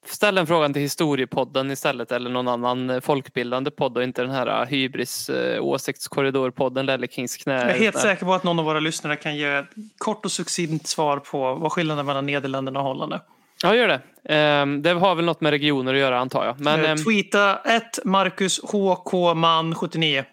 Ställ 0.06 0.36
den 0.36 0.48
frågan 0.48 0.74
till 0.74 0.82
historiepodden 0.82 1.72
istället 1.72 2.12
eller 2.12 2.30
någon 2.30 2.48
annan 2.48 3.02
folkbildande 3.02 3.72
podd 3.72 3.98
och 3.98 4.04
inte 4.04 4.22
den 4.22 4.32
här 4.32 4.62
eh, 4.62 4.68
hybris 4.68 5.30
eh, 5.30 5.64
åsiktskorridorpodden 5.64 6.86
Lelle 6.86 7.08
Kings 7.08 7.38
knä. 7.38 7.54
Jag 7.54 7.70
är 7.70 7.80
helt 7.80 8.00
säker 8.00 8.26
på 8.26 8.34
att 8.34 8.44
någon 8.44 8.60
av 8.60 8.66
våra 8.66 8.80
lyssnare 8.80 9.16
kan 9.16 9.36
ge 9.36 9.46
ett 9.46 9.66
kort 9.98 10.26
och 10.26 10.32
succint 10.32 10.88
svar 10.88 11.18
på 11.18 11.56
vad 11.56 11.72
skillnaden 11.72 12.06
mellan 12.06 12.26
Nederländerna 12.26 12.80
och 12.80 12.86
Holland 12.86 13.14
är. 13.14 13.22
Ja, 13.64 13.76
gör 13.76 13.88
det. 13.88 14.02
Ehm, 14.34 14.82
det 14.82 14.90
har 14.94 15.16
väl 15.16 15.26
något 15.26 15.42
med 15.42 15.50
regioner 15.52 15.94
att 15.94 16.00
göra 16.00 16.20
antar 16.20 16.46
jag. 16.46 16.60
Men 16.60 16.80
Eh, 16.80 16.92
ehm, 16.92 16.98
Tweeta 16.98 17.56
1 17.56 18.00
Marcus 18.06 18.60
HK 18.64 19.34
man 19.36 19.76
79. 19.76 20.24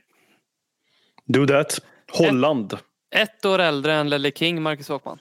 Do 1.33 1.47
that. 1.47 1.79
Holland. 2.13 2.79
ett 3.15 3.45
år 3.45 3.59
äldre 3.59 3.95
än 3.95 4.09
Lelle 4.09 4.31
King, 4.31 4.63
Marcus 4.63 4.89
Håkman. 4.89 5.19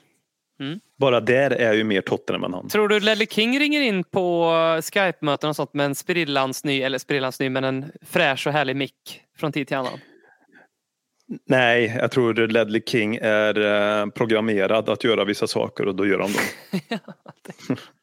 Bara 0.98 1.20
där 1.20 1.50
är 1.50 1.72
ju 1.72 1.84
mer 1.84 2.00
Tottenham 2.00 2.44
än 2.44 2.54
han. 2.54 2.68
Tror 2.68 2.88
du 2.88 3.00
Lelle 3.00 3.26
King 3.26 3.60
ringer 3.60 3.80
in 3.80 4.04
på 4.04 4.52
Skype-möten 4.82 5.50
och 5.50 5.56
sånt 5.56 5.74
med 5.74 5.86
en 5.86 5.94
sprillans 5.94 6.64
ny, 6.64 6.82
eller 6.82 6.98
sprillans 6.98 7.40
ny, 7.40 7.50
men 7.50 7.64
en 7.64 7.92
fräsch 8.02 8.46
och 8.46 8.52
härlig 8.52 8.76
mick 8.76 9.22
från 9.36 9.52
tid 9.52 9.68
till 9.68 9.76
annan? 9.76 9.98
Nej, 11.46 11.96
jag 11.98 12.10
tror 12.10 12.34
Ledley 12.34 12.82
King 12.86 13.18
är 13.22 13.58
eh, 14.00 14.06
programmerad 14.06 14.88
att 14.88 15.04
göra 15.04 15.24
vissa 15.24 15.46
saker 15.46 15.88
och 15.88 15.94
då 15.94 16.06
gör 16.06 16.18
han 16.18 16.32
dem. 16.32 16.98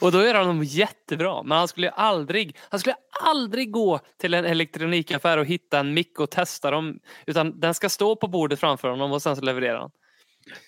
Och 0.00 0.12
då 0.12 0.22
gör 0.22 0.34
han 0.34 0.46
dem 0.46 0.64
jättebra. 0.64 1.42
Men 1.42 1.58
han 1.58 1.68
skulle 1.68 1.90
aldrig, 1.90 2.56
han 2.68 2.80
skulle 2.80 2.96
aldrig 3.24 3.70
gå 3.70 4.00
till 4.18 4.34
en 4.34 4.44
elektronikaffär 4.44 5.38
och 5.38 5.46
hitta 5.46 5.78
en 5.78 5.94
mick 5.94 6.20
och 6.20 6.30
testa 6.30 6.70
dem. 6.70 6.98
Utan 7.26 7.60
den 7.60 7.74
ska 7.74 7.88
stå 7.88 8.16
på 8.16 8.28
bordet 8.28 8.60
framför 8.60 8.88
honom 8.88 9.12
och 9.12 9.22
sen 9.22 9.36
så 9.36 9.42
levererar 9.42 9.78
han. 9.78 9.90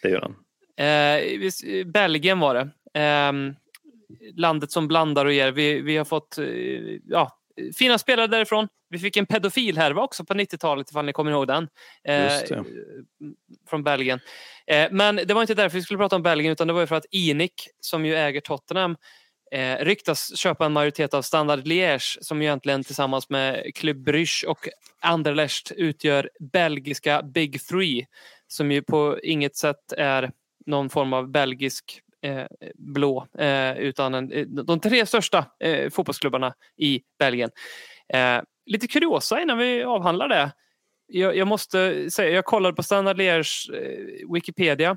Det 0.03 0.09
gör 0.09 0.21
han. 0.21 0.37
Eh, 0.87 1.87
Belgien 1.87 2.39
var 2.39 2.55
det. 2.55 3.01
Eh, 3.01 3.33
landet 4.35 4.71
som 4.71 4.89
blandar 4.89 5.25
och 5.27 5.33
ger. 5.33 5.53
Vi, 5.53 5.81
vi 5.81 5.97
har 5.97 6.05
fått 6.05 6.39
eh, 6.39 6.47
ja, 7.05 7.39
fina 7.77 7.99
spelare 7.99 8.27
därifrån. 8.27 8.69
Vi 8.89 8.99
fick 8.99 9.17
en 9.17 9.27
pedofil 9.27 9.79
härva 9.79 10.03
också 10.03 10.25
på 10.25 10.35
90-talet 10.35 10.91
ifall 10.91 11.05
ni 11.05 11.13
kommer 11.13 11.31
ihåg 11.31 11.47
den. 11.47 11.69
Eh. 12.05 12.33
Från 13.69 13.83
Belgien. 13.83 14.21
Eh, 14.67 14.89
men 14.91 15.17
det 15.17 15.35
var 15.35 15.41
inte 15.41 15.55
därför 15.55 15.79
vi 15.79 15.83
skulle 15.83 15.99
prata 15.99 16.17
om 16.17 16.23
Belgien 16.23 16.53
utan 16.53 16.67
det 16.67 16.73
var 16.73 16.87
för 16.87 16.97
att 16.97 17.07
Inik 17.11 17.69
som 17.81 18.07
ju 18.07 18.15
äger 18.15 18.41
Tottenham 18.41 18.97
eh, 19.53 19.77
ryktas 19.77 20.37
köpa 20.37 20.67
en 20.67 20.73
majoritet 20.73 21.15
av 21.15 21.23
Standard 21.23 21.67
Liège 21.67 22.19
som 22.21 22.43
ju 22.43 22.49
egentligen 22.49 22.85
tillsammans 22.85 23.29
med 23.29 23.75
Club 23.75 23.97
Brugge 23.97 24.47
och 24.47 24.69
Anderlecht 25.01 25.73
utgör 25.77 26.31
belgiska 26.41 27.23
Big 27.23 27.67
Three 27.67 28.07
som 28.49 28.73
ju 28.73 28.83
på 28.83 29.19
inget 29.23 29.57
sätt 29.57 29.93
är 29.97 30.31
någon 30.67 30.91
form 30.91 31.13
av 31.13 31.29
belgisk 31.29 32.03
blå 32.75 33.27
eh, 33.39 33.79
utan 33.79 34.15
en, 34.15 34.33
eh, 34.33 34.47
de 34.47 34.81
tre 34.81 35.07
största 35.07 35.45
eh, 35.61 35.91
fotbollsklubbarna 35.91 36.55
i 36.77 37.01
Belgien. 37.19 37.51
Eh, 38.09 38.41
lite 38.67 38.89
kuriosa 38.89 39.41
innan 39.41 39.59
vi 39.59 39.85
avhandlar 39.85 40.29
det. 40.29 40.53
Jag, 41.09 41.37
jag 41.37 41.49
måste 41.49 42.11
säga, 42.11 42.31
jag 42.31 42.45
kollade 42.45 42.75
på 42.75 42.83
Standard 42.83 43.17
Lièges 43.17 43.75
eh, 43.75 44.33
Wikipedia 44.33 44.97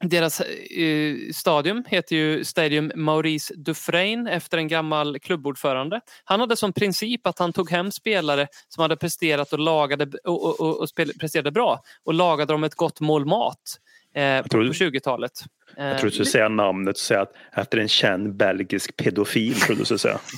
deras 0.00 0.40
eh, 0.40 1.16
stadium 1.34 1.84
heter 1.86 2.16
ju 2.16 2.44
Stadium 2.44 2.92
Maurice 2.94 3.54
Dufresne 3.56 4.30
efter 4.30 4.58
en 4.58 4.68
gammal 4.68 5.18
klubbordförande. 5.18 6.00
Han 6.24 6.40
hade 6.40 6.56
som 6.56 6.72
princip 6.72 7.26
att 7.26 7.38
han 7.38 7.52
tog 7.52 7.70
hem 7.70 7.90
spelare 7.90 8.48
som 8.68 8.82
hade 8.82 8.96
presterat 8.96 9.52
och, 9.52 9.58
lagade, 9.58 10.18
och, 10.24 10.44
och, 10.44 10.60
och, 10.60 10.80
och 10.80 10.88
spel, 10.88 11.12
presterade 11.20 11.50
bra 11.50 11.82
och 12.04 12.14
lagade 12.14 12.52
dem 12.52 12.64
ett 12.64 12.74
gott 12.74 13.00
mål 13.00 13.24
mat 13.26 13.80
eh, 14.14 14.42
på 14.42 14.56
20-talet. 14.56 15.32
Eh, 15.78 15.86
Jag 15.86 15.98
tror 15.98 16.10
du 16.10 16.14
skulle 16.14 16.26
säga 16.26 16.48
namnet 16.48 16.94
och 16.96 17.00
säga 17.00 17.20
att 17.22 17.32
efter 17.52 17.78
en 17.78 17.88
känd 17.88 18.36
belgisk 18.36 18.96
pedofil. 18.96 19.60
Tror 19.60 19.76
du 19.76 19.84
skulle 19.84 19.98
säga. 19.98 20.18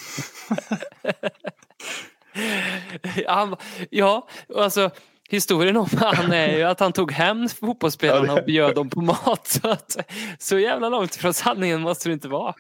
han, 3.27 3.57
ja, 3.91 4.29
alltså 4.57 4.91
historien 5.29 5.77
om 5.77 5.89
han 5.99 6.33
är 6.33 6.57
ju 6.57 6.63
att 6.63 6.81
han 6.81 6.93
tog 6.93 7.13
hem 7.13 7.49
fotbollsspelarna 7.49 8.33
och 8.33 8.45
bjöd 8.45 8.75
dem 8.75 8.91
på 8.91 9.01
mat. 9.01 9.47
Så, 9.47 9.69
att, 9.71 9.97
så 10.39 10.59
jävla 10.59 10.89
långt 10.89 11.17
från 11.17 11.35
sanningen 11.35 11.81
måste 11.81 12.09
det 12.09 12.13
inte 12.13 12.29
vara. 12.29 12.55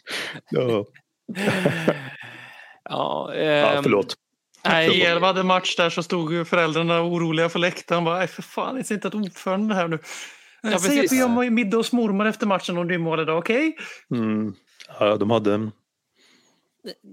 Ja, 0.50 0.84
Ja, 2.88 3.34
ja, 3.34 3.40
ehm, 3.42 3.82
förlåt. 3.82 4.14
Nej, 4.68 5.02
elva 5.02 5.26
hade 5.26 5.42
match 5.42 5.76
där 5.76 5.90
så 5.90 6.02
stod 6.02 6.32
ju 6.32 6.44
föräldrarna 6.44 7.02
oroliga 7.02 7.48
på 7.48 7.58
läktaren. 7.58 8.04
Bara, 8.04 8.18
"Nej, 8.18 8.26
för 8.26 8.42
fan, 8.42 8.74
det 8.74 8.90
är 8.90 8.94
inte 8.94 9.08
ett 9.08 9.14
ordförande 9.14 9.74
här 9.74 9.88
nu. 9.88 9.98
Ja, 10.62 10.78
Säg 10.78 11.00
att 11.00 11.12
vi 11.12 11.18
har 11.20 11.50
middag 11.50 11.76
hos 11.76 11.92
mormor 11.92 12.26
efter 12.26 12.46
matchen 12.46 12.78
om 12.78 12.88
det 12.88 12.94
är 12.94 12.98
mål 12.98 13.20
idag, 13.20 13.38
okej? 13.38 13.76
Mm. 14.10 14.54
Ja, 15.00 15.16
de 15.16 15.30
hade... 15.30 15.70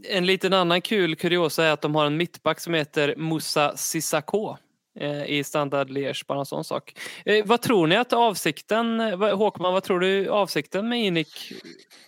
En 0.09 0.25
liten 0.25 0.53
annan 0.53 0.81
kul 0.81 1.15
kuriosa 1.15 1.63
är 1.65 1.71
att 1.71 1.81
de 1.81 1.95
har 1.95 2.05
en 2.05 2.17
mittback 2.17 2.59
som 2.59 2.73
heter 2.73 3.15
Moussa 3.17 3.77
Sissako 3.77 4.57
eh, 4.99 5.25
i 5.25 5.43
Standard 5.43 5.89
Liège, 5.89 6.23
bara 6.27 6.39
en 6.39 6.45
sån 6.45 6.63
sak. 6.63 6.99
Eh, 7.25 7.45
vad 7.45 7.61
tror 7.61 7.87
ni 7.87 7.95
att 7.95 8.13
avsikten, 8.13 9.19
vad- 9.19 9.37
Håkman, 9.37 9.73
vad 9.73 9.83
tror 9.83 9.99
du 9.99 10.29
avsikten 10.29 10.89
med 10.89 10.99
Inik? 11.05 11.53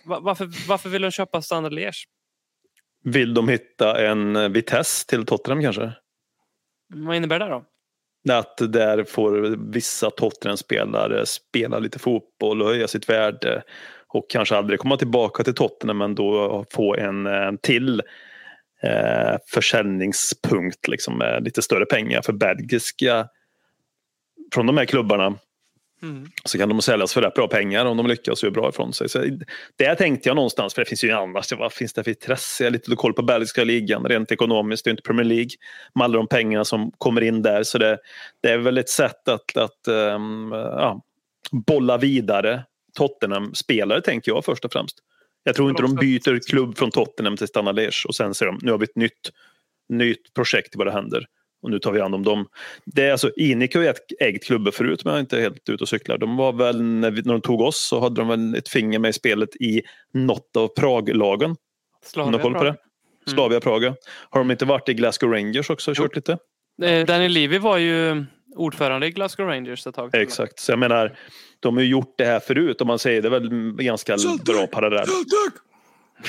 Va- 0.04 0.20
Varför, 0.20 0.68
varför 0.68 0.88
vill 0.88 1.02
de 1.02 1.10
köpa 1.10 1.42
Standard 1.42 1.72
Liège? 1.72 2.04
Vill 3.04 3.34
de 3.34 3.48
hitta 3.48 4.06
en 4.06 4.36
eh, 4.36 4.48
Vitesse 4.48 5.06
till 5.06 5.26
Tottenham 5.26 5.62
kanske? 5.62 5.92
Vad 6.94 7.16
innebär 7.16 7.38
det 7.38 7.48
då? 7.48 7.64
Att 8.30 8.56
där 8.72 9.04
får 9.04 9.56
vissa 9.72 10.10
Tottenham-spelare 10.10 11.26
spela 11.26 11.78
lite 11.78 11.98
fotboll 11.98 12.62
och 12.62 12.68
höja 12.68 12.88
sitt 12.88 13.08
värde 13.08 13.62
och 14.08 14.30
kanske 14.30 14.56
aldrig 14.56 14.80
komma 14.80 14.96
tillbaka 14.96 15.44
till 15.44 15.54
Tottenham 15.54 15.98
men 15.98 16.14
då 16.14 16.64
få 16.70 16.96
en 16.96 17.28
till 17.62 18.02
eh, 18.82 19.36
försäljningspunkt 19.46 20.88
liksom, 20.88 21.18
med 21.18 21.44
lite 21.44 21.62
större 21.62 21.86
pengar 21.86 22.22
för 22.22 22.32
belgiska 22.32 23.28
från 24.54 24.66
de 24.66 24.76
här 24.76 24.84
klubbarna. 24.84 25.34
Mm. 26.08 26.26
så 26.44 26.58
kan 26.58 26.68
de 26.68 26.82
säljas 26.82 27.14
för 27.14 27.22
rätt 27.22 27.34
bra 27.34 27.48
pengar 27.48 27.84
om 27.84 27.96
de 27.96 28.06
lyckas 28.06 28.42
och 28.42 28.46
gör 28.46 28.50
bra 28.50 28.68
ifrån 28.68 28.92
sig. 28.92 29.08
Så 29.08 29.24
det 29.76 29.94
tänkte 29.94 30.28
jag 30.28 30.36
någonstans, 30.36 30.74
för 30.74 30.82
det 30.82 30.88
finns 30.88 31.04
ju 31.04 31.12
annars, 31.12 31.52
vad 31.52 31.72
finns 31.72 31.92
det 31.92 32.04
för 32.04 32.10
intresse? 32.10 32.64
Jag 32.64 32.70
har 32.70 32.72
lite 32.72 32.96
koll 32.96 33.12
på 33.12 33.22
belgiska 33.22 33.64
ligan 33.64 34.04
rent 34.04 34.32
ekonomiskt, 34.32 34.84
det 34.84 34.88
är 34.88 34.92
inte 34.92 35.02
Premier 35.02 35.24
League 35.24 35.50
med 35.94 36.04
alla 36.04 36.16
de 36.16 36.28
pengarna 36.28 36.64
som 36.64 36.92
kommer 36.98 37.20
in 37.20 37.42
där. 37.42 37.62
Så 37.62 37.78
det, 37.78 37.98
det 38.42 38.50
är 38.50 38.58
väl 38.58 38.78
ett 38.78 38.88
sätt 38.88 39.28
att, 39.28 39.56
att 39.56 39.88
ehm, 39.88 40.52
ja, 40.52 41.02
bolla 41.52 41.98
vidare 41.98 42.64
Tottenham-spelare 42.96 44.00
tänker 44.00 44.32
jag 44.32 44.44
först 44.44 44.64
och 44.64 44.72
främst. 44.72 44.98
Jag 45.44 45.54
tror 45.54 45.70
inte 45.70 45.82
de 45.82 45.94
byter 45.94 46.48
klubb 46.48 46.78
från 46.78 46.90
Tottenham 46.90 47.36
till 47.36 47.48
Stana 47.48 47.72
Liège 47.72 48.06
och 48.06 48.14
sen 48.14 48.34
säger 48.34 48.52
de 48.52 48.58
nu 48.62 48.70
har 48.70 48.78
vi 48.78 48.84
ett 48.84 48.96
nytt, 48.96 49.30
nytt 49.88 50.34
projekt 50.34 50.76
vad 50.76 50.86
det 50.86 50.92
händer. 50.92 51.26
Och 51.66 51.72
nu 51.72 51.78
tar 51.78 51.92
vi 51.92 52.00
hand 52.00 52.14
om 52.14 52.22
dem. 52.22 52.46
Det 52.84 53.02
är 53.02 53.12
alltså, 53.12 53.30
Inik 53.36 53.74
har 53.74 53.82
ju 53.82 53.92
ägt 54.20 54.44
klubbar 54.44 54.70
förut 54.70 55.04
men 55.04 55.12
jag 55.12 55.18
är 55.18 55.20
inte 55.20 55.40
helt 55.40 55.68
ute 55.68 55.84
och 55.84 55.88
cyklar. 55.88 56.18
De 56.18 56.36
var 56.36 56.52
väl, 56.52 56.82
när, 56.82 57.10
vi, 57.10 57.22
när 57.22 57.32
de 57.32 57.40
tog 57.40 57.60
oss 57.60 57.88
så 57.88 58.00
hade 58.00 58.20
de 58.20 58.28
väl 58.28 58.54
ett 58.54 58.68
finger 58.68 58.98
med 58.98 59.08
i 59.08 59.12
spelet 59.12 59.56
i 59.56 59.82
något 60.12 60.56
av 60.56 60.68
Prag-lagen. 60.68 61.56
Har 62.16 62.38
koll 62.38 62.54
på 62.54 62.64
det? 62.64 62.76
Slavia 63.26 63.60
Praga. 63.60 63.94
Har 64.30 64.40
de 64.40 64.50
inte 64.50 64.64
varit 64.64 64.88
i 64.88 64.94
Glasgow 64.94 65.32
Rangers 65.32 65.70
också 65.70 65.90
och 65.90 65.96
kört 65.96 66.16
lite? 66.16 66.38
Eh, 66.82 67.06
Danny 67.06 67.28
Levy 67.28 67.58
var 67.58 67.78
ju 67.78 68.24
ordförande 68.56 69.06
i 69.06 69.10
Glasgow 69.10 69.46
Rangers 69.46 69.86
ett 69.86 69.94
tag. 69.94 70.14
Exakt, 70.14 70.58
så 70.58 70.72
jag 70.72 70.78
menar 70.78 71.18
de 71.60 71.76
har 71.76 71.82
ju 71.82 71.88
gjort 71.88 72.14
det 72.18 72.24
här 72.24 72.40
förut 72.40 72.80
om 72.80 72.86
man 72.86 72.98
säger 72.98 73.22
det 73.22 73.28
är 73.28 73.30
väl 73.30 73.72
ganska 73.72 74.16
bra 74.44 74.66
parallell. 74.66 75.08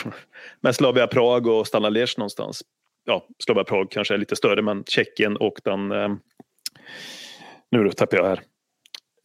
Men 0.62 0.74
Slavia 0.74 1.08
Prag 1.08 1.48
och 1.48 1.68
Stana 1.68 1.90
Liège 1.90 2.14
någonstans. 2.18 2.64
Ja, 3.10 3.28
Slavia 3.44 3.64
Prag 3.64 3.92
kanske 3.92 4.14
är 4.14 4.18
lite 4.18 4.36
större 4.36 4.62
men 4.62 4.84
Tjeckien 4.84 5.38
och 5.38 5.60
den 5.64 5.92
eh, 5.92 6.16
nu 7.72 7.90
tappar 7.92 8.18
jag 8.18 8.26
här. 8.26 8.42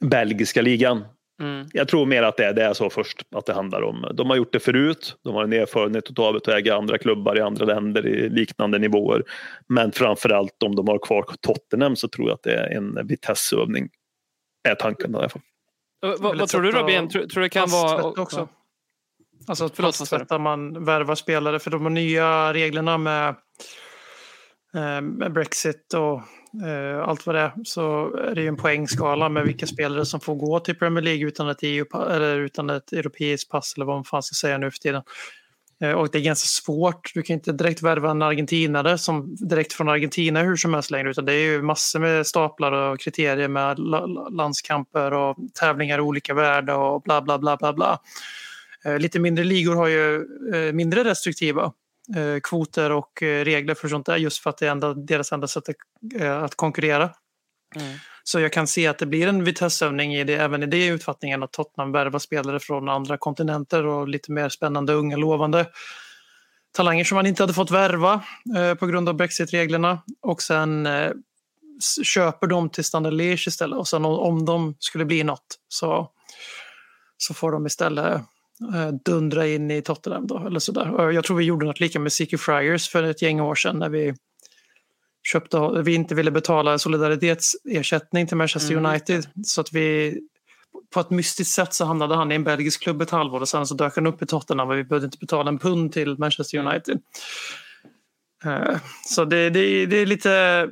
Belgiska 0.01 0.63
ligan. 0.63 1.05
Mm. 1.41 1.67
Jag 1.73 1.89
tror 1.89 2.07
mer 2.07 2.23
att 2.23 2.37
det 2.37 2.45
är, 2.45 2.53
det 2.53 2.63
är 2.63 2.73
så 2.73 2.91
först 2.91 3.23
att 3.35 3.47
det 3.47 3.53
handlar 3.53 3.83
om. 3.83 4.07
De 4.15 4.31
har 4.31 4.37
gjort 4.37 4.53
det 4.53 4.61
förut. 4.61 5.17
De 5.25 5.35
har 5.35 5.45
en 5.45 5.53
erfarenhet 5.53 6.19
av 6.19 6.37
att 6.37 6.49
äga 6.49 6.77
andra 6.77 6.99
klubbar 6.99 7.39
i 7.39 7.41
andra 7.41 7.65
länder 7.65 8.07
i 8.07 8.29
liknande 8.29 8.79
nivåer. 8.79 9.25
Men 9.69 9.93
framförallt 9.93 10.63
om 10.63 10.77
de 10.77 10.89
har 10.89 10.99
kvar 10.99 11.25
Tottenham 11.41 11.97
så 11.97 12.09
tror 12.09 12.29
jag 12.29 12.35
att 12.35 12.43
det 12.43 12.55
är 12.55 12.77
en 12.77 13.07
Vitesse-övning. 13.07 13.89
Är 14.69 14.75
tanken 14.75 15.15
i 15.15 15.19
alla 15.19 15.29
fall. 15.29 15.43
Eh, 16.05 16.15
Vad, 16.19 16.39
vad 16.39 16.49
tror 16.49 16.63
du 16.63 16.71
Robin? 16.71 17.09
Tror, 17.09 17.27
tror 17.27 17.43
det 17.43 17.49
kan 17.49 17.71
vara... 17.71 18.03
Också. 18.03 18.49
Alltså 19.49 19.65
att 19.65 19.77
Förlåt, 19.77 19.95
sa 19.95 20.05
fasttvätta 20.05 20.39
man 20.39 20.85
värvar 20.85 21.15
spelare 21.15 21.59
för 21.59 21.71
de 21.71 21.95
nya 21.95 22.53
reglerna 22.55 22.99
med 22.99 23.35
Eh, 24.75 25.29
Brexit 25.31 25.95
och 25.95 26.23
eh, 26.67 27.09
allt 27.09 27.27
vad 27.27 27.35
det 27.35 27.41
är 27.41 27.53
så 27.65 28.17
är 28.17 28.35
det 28.35 28.43
ju 28.43 28.49
en 28.49 28.57
poängskala 28.57 29.29
med 29.29 29.45
vilka 29.45 29.67
spelare 29.67 30.07
som 30.07 30.21
får 30.21 30.35
gå 30.35 30.61
till 30.61 30.79
Premier 30.79 31.03
League 31.03 31.27
utan 31.27 31.49
ett, 31.49 31.59
EU, 31.63 31.87
eller 32.11 32.37
utan 32.39 32.71
ett 32.71 32.93
europeiskt 32.93 33.51
pass 33.51 33.73
eller 33.77 33.87
vad 33.87 33.97
man 33.97 34.05
fan 34.05 34.23
ska 34.23 34.35
säga 34.35 34.59
nu 34.59 34.71
för 34.71 34.79
tiden. 34.79 35.03
Eh, 35.83 35.93
Och 35.93 36.09
det 36.11 36.19
är 36.19 36.23
ganska 36.23 36.47
svårt. 36.47 37.11
Du 37.15 37.23
kan 37.23 37.35
inte 37.35 37.53
direkt 37.53 37.83
värva 37.83 38.11
en 38.11 38.23
argentinare 38.23 38.99
som 38.99 39.37
direkt 39.37 39.73
från 39.73 39.89
Argentina 39.89 40.43
hur 40.43 40.57
som 40.57 40.75
helst 40.75 40.91
längre 40.91 41.11
utan 41.11 41.25
det 41.25 41.33
är 41.33 41.51
ju 41.53 41.63
massor 41.63 41.99
med 42.01 42.27
staplar 42.27 42.73
och 42.73 43.01
kriterier 43.01 43.49
med 43.49 43.79
landskamper 44.33 45.13
och 45.13 45.37
tävlingar 45.61 45.99
i 45.99 46.01
olika 46.01 46.35
värde 46.35 46.73
och 46.75 47.03
bla 47.03 47.23
bla 47.23 47.39
bla 47.39 47.57
bla 47.57 47.73
bla. 47.73 47.99
Eh, 48.85 48.99
Lite 48.99 49.19
mindre 49.19 49.45
ligor 49.45 49.75
har 49.75 49.89
ju 49.89 50.17
eh, 50.55 50.73
mindre 50.73 51.05
restriktiva 51.05 51.73
kvoter 52.43 52.91
och 52.93 53.23
eh, 53.23 53.45
regler 53.45 53.75
för 53.75 53.89
sånt 53.89 54.07
där 54.07 54.17
just 54.17 54.43
för 54.43 54.51
att 54.51 54.59
det 54.59 54.67
är 54.67 54.71
enda, 54.71 54.95
deras 54.95 55.33
enda 55.33 55.49
sätt 55.49 55.69
att- 55.69 56.21
eh, 56.21 56.43
att 56.43 56.55
konkurrera. 56.55 57.11
Mm. 57.77 57.99
Så 58.25 58.41
jag 58.41 58.53
kan 58.53 58.67
se 58.67 58.87
att 58.87 58.99
det 58.99 59.07
blir 59.07 59.29
en 59.29 59.45
Vitesse-övning 59.45 60.15
i 60.15 60.25
det, 60.25 60.35
även 60.35 60.63
i 60.63 60.67
det 60.67 60.87
utfattningen 60.87 61.43
att 61.43 61.53
Tottenham 61.53 61.93
värvar 61.93 62.19
spelare 62.19 62.61
från 62.61 62.89
andra 62.89 63.19
kontinenter 63.19 63.87
och 63.87 64.09
lite 64.09 64.33
mer 64.33 64.49
spännande, 64.49 64.93
unga, 64.93 65.17
lovande 65.17 65.67
talanger 66.73 67.05
som 67.05 67.17
man 67.17 67.27
inte 67.27 67.43
hade 67.43 67.55
fått 67.55 67.71
värva 67.71 68.25
eh, 68.57 68.75
på 68.75 68.87
grund 68.87 69.09
av 69.09 69.15
Brexit-reglerna 69.15 70.03
och 70.21 70.43
sen 70.43 70.87
eh, 70.87 71.13
köper 72.05 72.47
de 72.47 72.71
till 72.71 72.85
Standard 72.85 73.13
Liège 73.13 73.49
istället 73.49 73.79
och 73.79 73.89
sen 73.89 74.05
om, 74.05 74.19
om 74.19 74.45
de 74.45 74.75
skulle 74.79 75.05
bli 75.05 75.25
något 75.25 75.59
så, 75.69 76.11
så 77.17 77.35
får 77.35 77.53
de 77.53 77.67
istället 77.67 78.15
eh, 78.15 78.21
dundra 79.05 79.47
in 79.47 79.71
i 79.71 79.83
Tottenham 79.83 80.27
då, 80.27 80.47
eller 80.47 80.59
sådär. 80.59 80.91
Och 80.91 81.13
Jag 81.13 81.25
tror 81.25 81.37
vi 81.37 81.45
gjorde 81.45 81.67
något 81.67 81.81
lika 81.81 82.01
med 82.01 82.13
Siki 82.13 82.39
Friars 82.39 82.89
för 82.89 83.03
ett 83.03 83.23
gäng 83.23 83.41
år 83.41 83.55
sedan 83.55 83.79
när 83.79 83.89
vi 83.89 84.15
köpte, 85.33 85.83
vi 85.85 85.95
inte 85.95 86.15
ville 86.15 86.31
betala 86.31 86.79
solidaritetsersättning 86.79 88.27
till 88.27 88.37
Manchester 88.37 88.73
Mm. 88.75 88.87
United. 88.87 89.27
Så 89.45 89.61
att 89.61 89.73
vi 89.73 90.19
på 90.95 91.01
ett 91.01 91.11
mystiskt 91.11 91.55
sätt 91.55 91.75
så 91.75 91.85
hamnade 91.85 92.15
han 92.15 92.33
i 92.33 92.35
en 92.35 92.45
belgisk 92.45 92.83
klubb 92.83 93.03
ett 93.03 93.11
halvår 93.11 93.41
och 93.41 93.49
sen 93.49 93.67
så 93.67 93.75
dök 93.75 93.95
han 93.97 94.07
upp 94.07 94.23
i 94.23 94.27
Tottenham 94.27 94.69
och 94.69 94.77
vi 94.79 94.85
behövde 94.85 95.05
inte 95.07 95.19
betala 95.19 95.49
en 95.49 95.59
pund 95.59 95.93
till 95.93 96.19
Manchester 96.19 96.59
United. 96.59 97.01
Eh, 98.45 98.77
Så 99.07 99.25
det, 99.25 99.51
det, 99.51 99.87
det 99.87 99.97
är 99.97 100.07
lite 100.07 100.69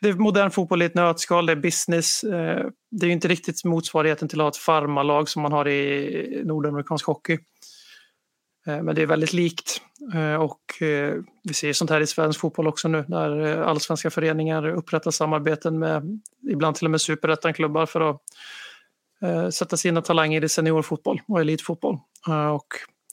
det 0.00 0.08
är 0.08 0.12
modern 0.12 0.50
fotboll 0.50 0.82
i 0.82 0.84
ett 0.84 0.94
nötskal, 0.94 1.46
det 1.46 1.52
är 1.52 1.56
business. 1.56 2.24
Eh, 2.24 2.66
det 2.90 3.06
är 3.06 3.08
ju 3.08 3.12
inte 3.12 3.28
riktigt 3.28 3.64
motsvarigheten 3.64 4.28
till 4.28 4.40
att 4.40 4.44
ha 4.44 4.48
ett 4.48 4.56
farmalag 4.56 5.28
som 5.28 5.42
man 5.42 5.52
har 5.52 5.68
i 5.68 6.42
nordamerikansk 6.44 7.06
hockey. 7.06 7.38
Eh, 8.66 8.82
men 8.82 8.94
det 8.94 9.02
är 9.02 9.06
väldigt 9.06 9.32
likt. 9.32 9.80
Eh, 10.14 10.34
och 10.34 10.60
vi 11.42 11.54
ser 11.54 11.72
sånt 11.72 11.90
här 11.90 12.00
i 12.00 12.06
svensk 12.06 12.40
fotboll 12.40 12.66
också 12.66 12.88
nu 12.88 13.04
när 13.08 13.56
allsvenska 13.62 14.10
föreningar 14.10 14.68
upprättar 14.68 15.10
samarbeten 15.10 15.78
med 15.78 16.20
ibland 16.50 16.76
till 16.76 16.86
och 16.86 16.90
med 16.90 17.00
superettan-klubbar 17.00 17.86
för 17.86 18.10
att 18.10 18.22
sätta 19.54 19.76
sina 19.76 20.02
talanger 20.02 20.44
i 20.44 20.48
seniorfotboll 20.48 21.20
och 21.28 21.40
elitfotboll. 21.40 21.98
Och 22.54 22.66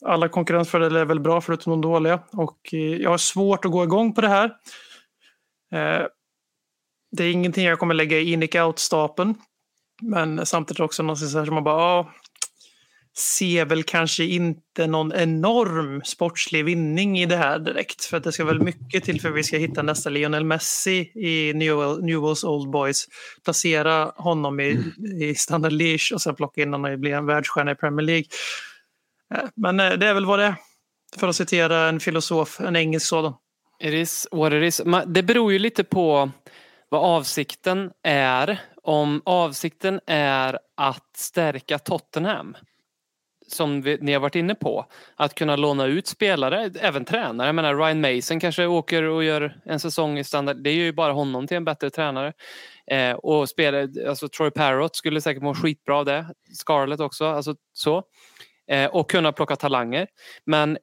alla 0.05 0.29
konkurrensfördelar 0.29 1.01
är 1.01 1.05
väl 1.05 1.19
bra 1.19 1.41
förutom 1.41 1.71
de 1.71 1.81
dåliga. 1.81 2.19
Och 2.31 2.73
jag 2.73 3.09
har 3.09 3.17
svårt 3.17 3.65
att 3.65 3.71
gå 3.71 3.83
igång 3.83 4.13
på 4.13 4.21
det 4.21 4.27
här. 4.27 4.51
Det 7.11 7.23
är 7.23 7.31
ingenting 7.31 7.65
jag 7.65 7.79
kommer 7.79 7.93
lägga 7.93 8.17
i 8.17 8.31
in 8.31 8.43
out-stapeln. 8.43 9.35
Men 10.01 10.45
samtidigt 10.45 10.79
också 10.79 11.03
någonting 11.03 11.27
så 11.27 11.37
här 11.37 11.45
som 11.45 11.55
man 11.55 11.63
bara, 11.63 11.81
ja, 11.81 12.13
ser 13.17 13.65
väl 13.65 13.83
kanske 13.83 14.23
inte 14.23 14.87
någon 14.87 15.13
enorm 15.13 16.01
sportslig 16.03 16.65
vinning 16.65 17.19
i 17.19 17.25
det 17.25 17.35
här 17.35 17.59
direkt. 17.59 18.05
För 18.05 18.17
att 18.17 18.23
det 18.23 18.31
ska 18.31 18.45
väl 18.45 18.61
mycket 18.61 19.03
till 19.03 19.21
för 19.21 19.29
att 19.29 19.35
vi 19.35 19.43
ska 19.43 19.57
hitta 19.57 19.81
nästa 19.81 20.09
Lionel 20.09 20.45
Messi 20.45 21.11
i 21.15 21.53
Newell, 21.53 22.03
Newells 22.03 22.43
Old 22.43 22.71
Boys. 22.71 23.05
Placera 23.43 24.11
honom 24.15 24.59
i, 24.59 24.79
i 25.21 25.35
Standard 25.35 25.71
Leash 25.71 26.13
och 26.13 26.21
sen 26.21 26.35
plocka 26.35 26.61
in 26.61 26.73
honom 26.73 26.91
och 26.91 26.99
bli 26.99 27.11
en 27.11 27.25
världsstjärna 27.25 27.71
i 27.71 27.75
Premier 27.75 28.05
League. 28.05 28.25
Eh, 29.35 29.49
men 29.55 29.79
eh, 29.79 29.93
det 29.93 30.07
är 30.07 30.13
väl 30.13 30.25
vad 30.25 30.39
det 30.39 30.45
är. 30.45 30.55
För 31.17 31.27
att 31.27 31.35
citera 31.35 31.89
en 31.89 31.99
filosof, 31.99 32.59
en 32.59 32.75
engelsk 32.75 33.07
sådan. 33.07 33.33
It 33.83 33.93
is 33.93 34.27
what 34.31 34.53
it 34.53 34.63
is. 34.63 34.81
Det 35.07 35.23
beror 35.23 35.53
ju 35.53 35.59
lite 35.59 35.83
på 35.83 36.31
vad 36.91 37.01
avsikten 37.01 37.91
är. 38.03 38.61
Om 38.83 39.21
avsikten 39.25 39.99
är 40.07 40.59
att 40.77 41.17
stärka 41.17 41.79
Tottenham 41.79 42.55
som 43.47 43.81
vi, 43.81 43.97
ni 44.01 44.13
har 44.13 44.19
varit 44.19 44.35
inne 44.35 44.55
på. 44.55 44.85
Att 45.15 45.35
kunna 45.35 45.55
låna 45.55 45.85
ut 45.85 46.07
spelare, 46.07 46.71
även 46.81 47.05
tränare. 47.05 47.47
Jag 47.47 47.55
menar 47.55 47.75
Ryan 47.75 48.01
Mason 48.01 48.39
kanske 48.39 48.65
åker 48.65 49.03
och 49.03 49.23
gör 49.23 49.61
en 49.65 49.79
säsong 49.79 50.19
i 50.19 50.23
standard. 50.23 50.57
Det 50.63 50.69
är 50.69 50.73
ju 50.73 50.93
bara 50.93 51.13
honom 51.13 51.47
till 51.47 51.57
en 51.57 51.65
bättre 51.65 51.89
tränare. 51.89 52.33
Eh, 52.87 53.11
och 53.11 53.49
spelare, 53.49 54.09
alltså 54.09 54.27
Troy 54.27 54.51
Parrott 54.51 54.95
skulle 54.95 55.21
säkert 55.21 55.43
må 55.43 55.53
skitbra 55.53 55.97
av 55.97 56.05
det. 56.05 56.25
Scarlett 56.53 56.99
också, 56.99 57.25
alltså 57.25 57.55
så. 57.73 58.03
Eh, 58.67 58.89
och 58.89 59.09
kunna 59.09 59.31
plocka 59.31 59.55
talanger. 59.55 60.07
Men 60.45 60.77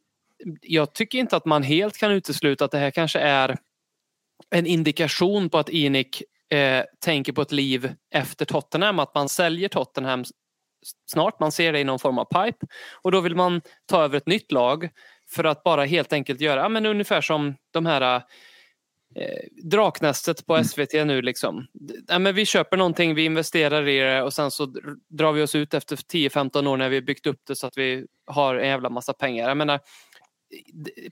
jag 0.62 0.94
tycker 0.94 1.18
inte 1.18 1.37
att 1.37 1.44
man 1.44 1.62
helt 1.62 1.97
kan 1.97 2.12
utesluta 2.12 2.64
att 2.64 2.71
det 2.71 2.79
här 2.79 2.90
kanske 2.90 3.18
är 3.18 3.57
en 4.51 4.66
indikation 4.66 5.51
på 5.51 5.59
att 5.59 5.68
Inik 5.68 6.22
eh, 6.51 6.85
tänker 7.05 7.33
på 7.33 7.42
ett 7.42 7.53
liv 7.53 7.94
efter 8.14 8.44
Tottenham. 8.44 8.98
Att 8.98 9.14
man 9.14 9.29
säljer 9.29 9.68
Tottenham 9.68 10.24
snart. 11.07 11.40
Man 11.40 11.53
ser 11.53 11.72
det 11.72 11.81
i 11.81 11.85
någon 11.85 11.98
form 11.98 12.18
av 12.18 12.24
pipe. 12.24 12.66
Och 13.03 13.12
då 13.12 13.20
vill 13.20 13.37
man 13.37 13.61
ta 13.87 14.05
över 14.05 14.16
ett 14.16 14.27
nytt 14.27 14.53
lag 14.53 14.88
för 15.31 15.44
att 15.44 15.62
bara 15.62 15.85
helt 15.85 16.12
enkelt 16.12 16.40
göra 16.40 16.61
ja, 16.61 16.68
men 16.68 16.87
ungefär 16.87 17.20
som 17.20 17.55
de 17.70 17.87
här 17.87 18.22
eh, 19.16 19.62
Draknästet 19.62 20.46
på 20.46 20.64
SVT 20.64 20.92
nu. 20.92 21.22
Liksom. 21.22 21.66
Ja, 22.09 22.18
men 22.18 22.35
vi 22.35 22.46
köper 22.46 22.77
någonting, 22.77 23.14
vi 23.14 23.24
investerar 23.24 23.88
i 23.88 23.98
det 23.98 24.22
och 24.22 24.33
sen 24.33 24.51
så 24.51 24.66
dr- 24.66 24.96
drar 25.09 25.33
vi 25.33 25.42
oss 25.42 25.55
ut 25.55 25.74
efter 25.74 25.96
10-15 25.96 26.66
år 26.66 26.77
när 26.77 26.88
vi 26.88 27.03
byggt 27.03 27.27
upp 27.27 27.40
det 27.46 27.57
så 27.57 27.66
att 27.66 27.79
vi 27.79 28.07
har 28.27 28.55
en 28.55 28.68
jävla 28.68 28.90
massa 28.90 29.12
pengar. 29.12 29.48
Jag 29.48 29.57
menar, 29.57 29.81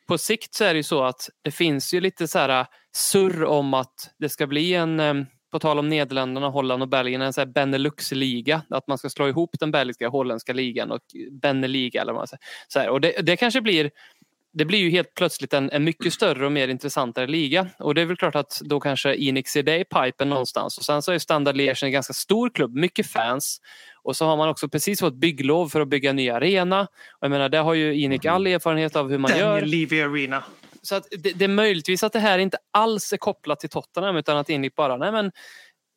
på 0.07 0.19
sikt 0.19 0.55
så 0.55 0.65
är 0.65 0.75
det 0.75 0.79
ju 0.79 0.83
så 0.83 1.05
att 1.05 1.29
det 1.43 1.51
finns 1.51 1.95
ju 1.95 2.01
lite 2.01 2.29
så 2.29 2.39
här 2.39 2.61
äh, 2.61 2.67
surr 2.97 3.45
om 3.45 3.75
att 3.75 4.15
det 4.19 4.29
ska 4.29 4.47
bli 4.47 4.75
en, 4.75 5.01
ähm, 5.01 5.27
på 5.51 5.59
tal 5.59 5.79
om 5.79 5.89
Nederländerna, 5.89 6.49
Holland 6.49 6.83
och 6.83 6.89
Belgien, 6.89 7.23
en 7.23 7.33
så 7.33 7.41
här 7.41 7.47
Benelux-liga. 7.47 8.63
Att 8.71 8.89
man 8.89 8.99
ska 8.99 9.11
slå 9.11 9.29
ihop 9.29 9.51
den 9.61 9.71
belgiska 9.71 10.07
och 10.07 10.13
holländska 10.13 10.53
ligan 10.53 10.91
och 10.91 11.01
Beneliga 11.43 12.03
eller 12.03 12.13
vad 12.13 12.21
man 12.21 12.27
säger. 12.27 12.43
Så 12.69 12.79
här, 12.79 12.89
och 12.89 13.01
det, 13.01 13.13
det 13.23 13.37
kanske 13.37 13.61
blir 13.61 13.91
det 14.59 14.65
blir 14.65 14.79
ju 14.79 14.91
helt 14.91 15.15
plötsligt 15.15 15.53
en, 15.53 15.71
en 15.71 15.85
mycket 15.85 16.13
större 16.13 16.47
och 16.47 16.53
mer 16.53 16.69
intressantare 16.69 17.27
liga. 17.27 17.69
Och 17.79 17.95
det 17.95 18.01
är 18.01 18.07
väl 18.07 18.17
klart 18.17 18.37
att 18.37 18.61
då 18.65 18.81
kanske 18.81 19.15
Enix 19.15 19.57
är 19.57 19.63
det 19.63 19.79
i 19.79 19.85
pipen 19.85 20.29
någonstans. 20.29 20.79
Och 20.79 20.85
sen 20.85 21.03
så 21.03 21.13
är 21.13 21.19
Standard 21.19 21.57
Liège 21.57 21.85
en 21.85 21.93
ganska 21.93 22.13
stor 22.13 22.51
klubb, 22.51 22.75
mycket 22.75 23.07
fans. 23.07 23.61
Och 24.07 24.17
så 24.17 24.25
har 24.25 24.37
man 24.37 24.49
också 24.49 24.69
precis 24.69 25.01
fått 25.01 25.15
bygglov 25.15 25.69
för 25.69 25.81
att 25.81 25.89
bygga 25.89 26.11
en 26.11 26.17
ny 26.17 26.31
arena. 26.31 26.81
Och 26.83 27.19
jag 27.21 27.31
menar, 27.31 27.49
det 27.49 27.59
har 27.59 27.75
ju 27.75 28.03
Enik 28.03 28.25
all 28.25 28.47
erfarenhet 28.47 28.97
av 28.97 29.11
hur 29.11 29.19
man 29.19 29.31
gör. 29.31 29.49
Daniel 29.49 29.69
Levy 29.69 30.01
Arena. 30.01 30.45
Så 30.83 30.95
att 30.95 31.07
det, 31.11 31.33
det 31.33 31.45
är 31.45 31.49
möjligtvis 31.49 32.03
att 32.03 32.13
det 32.13 32.19
här 32.19 32.39
inte 32.39 32.59
alls 32.71 33.13
är 33.13 33.17
kopplat 33.17 33.61
till 33.61 33.69
Tottenham 33.69 34.17
utan 34.17 34.37
att 34.37 34.51
Enik 34.51 34.75
bara, 34.75 34.97
nej 34.97 35.13
men 35.13 35.33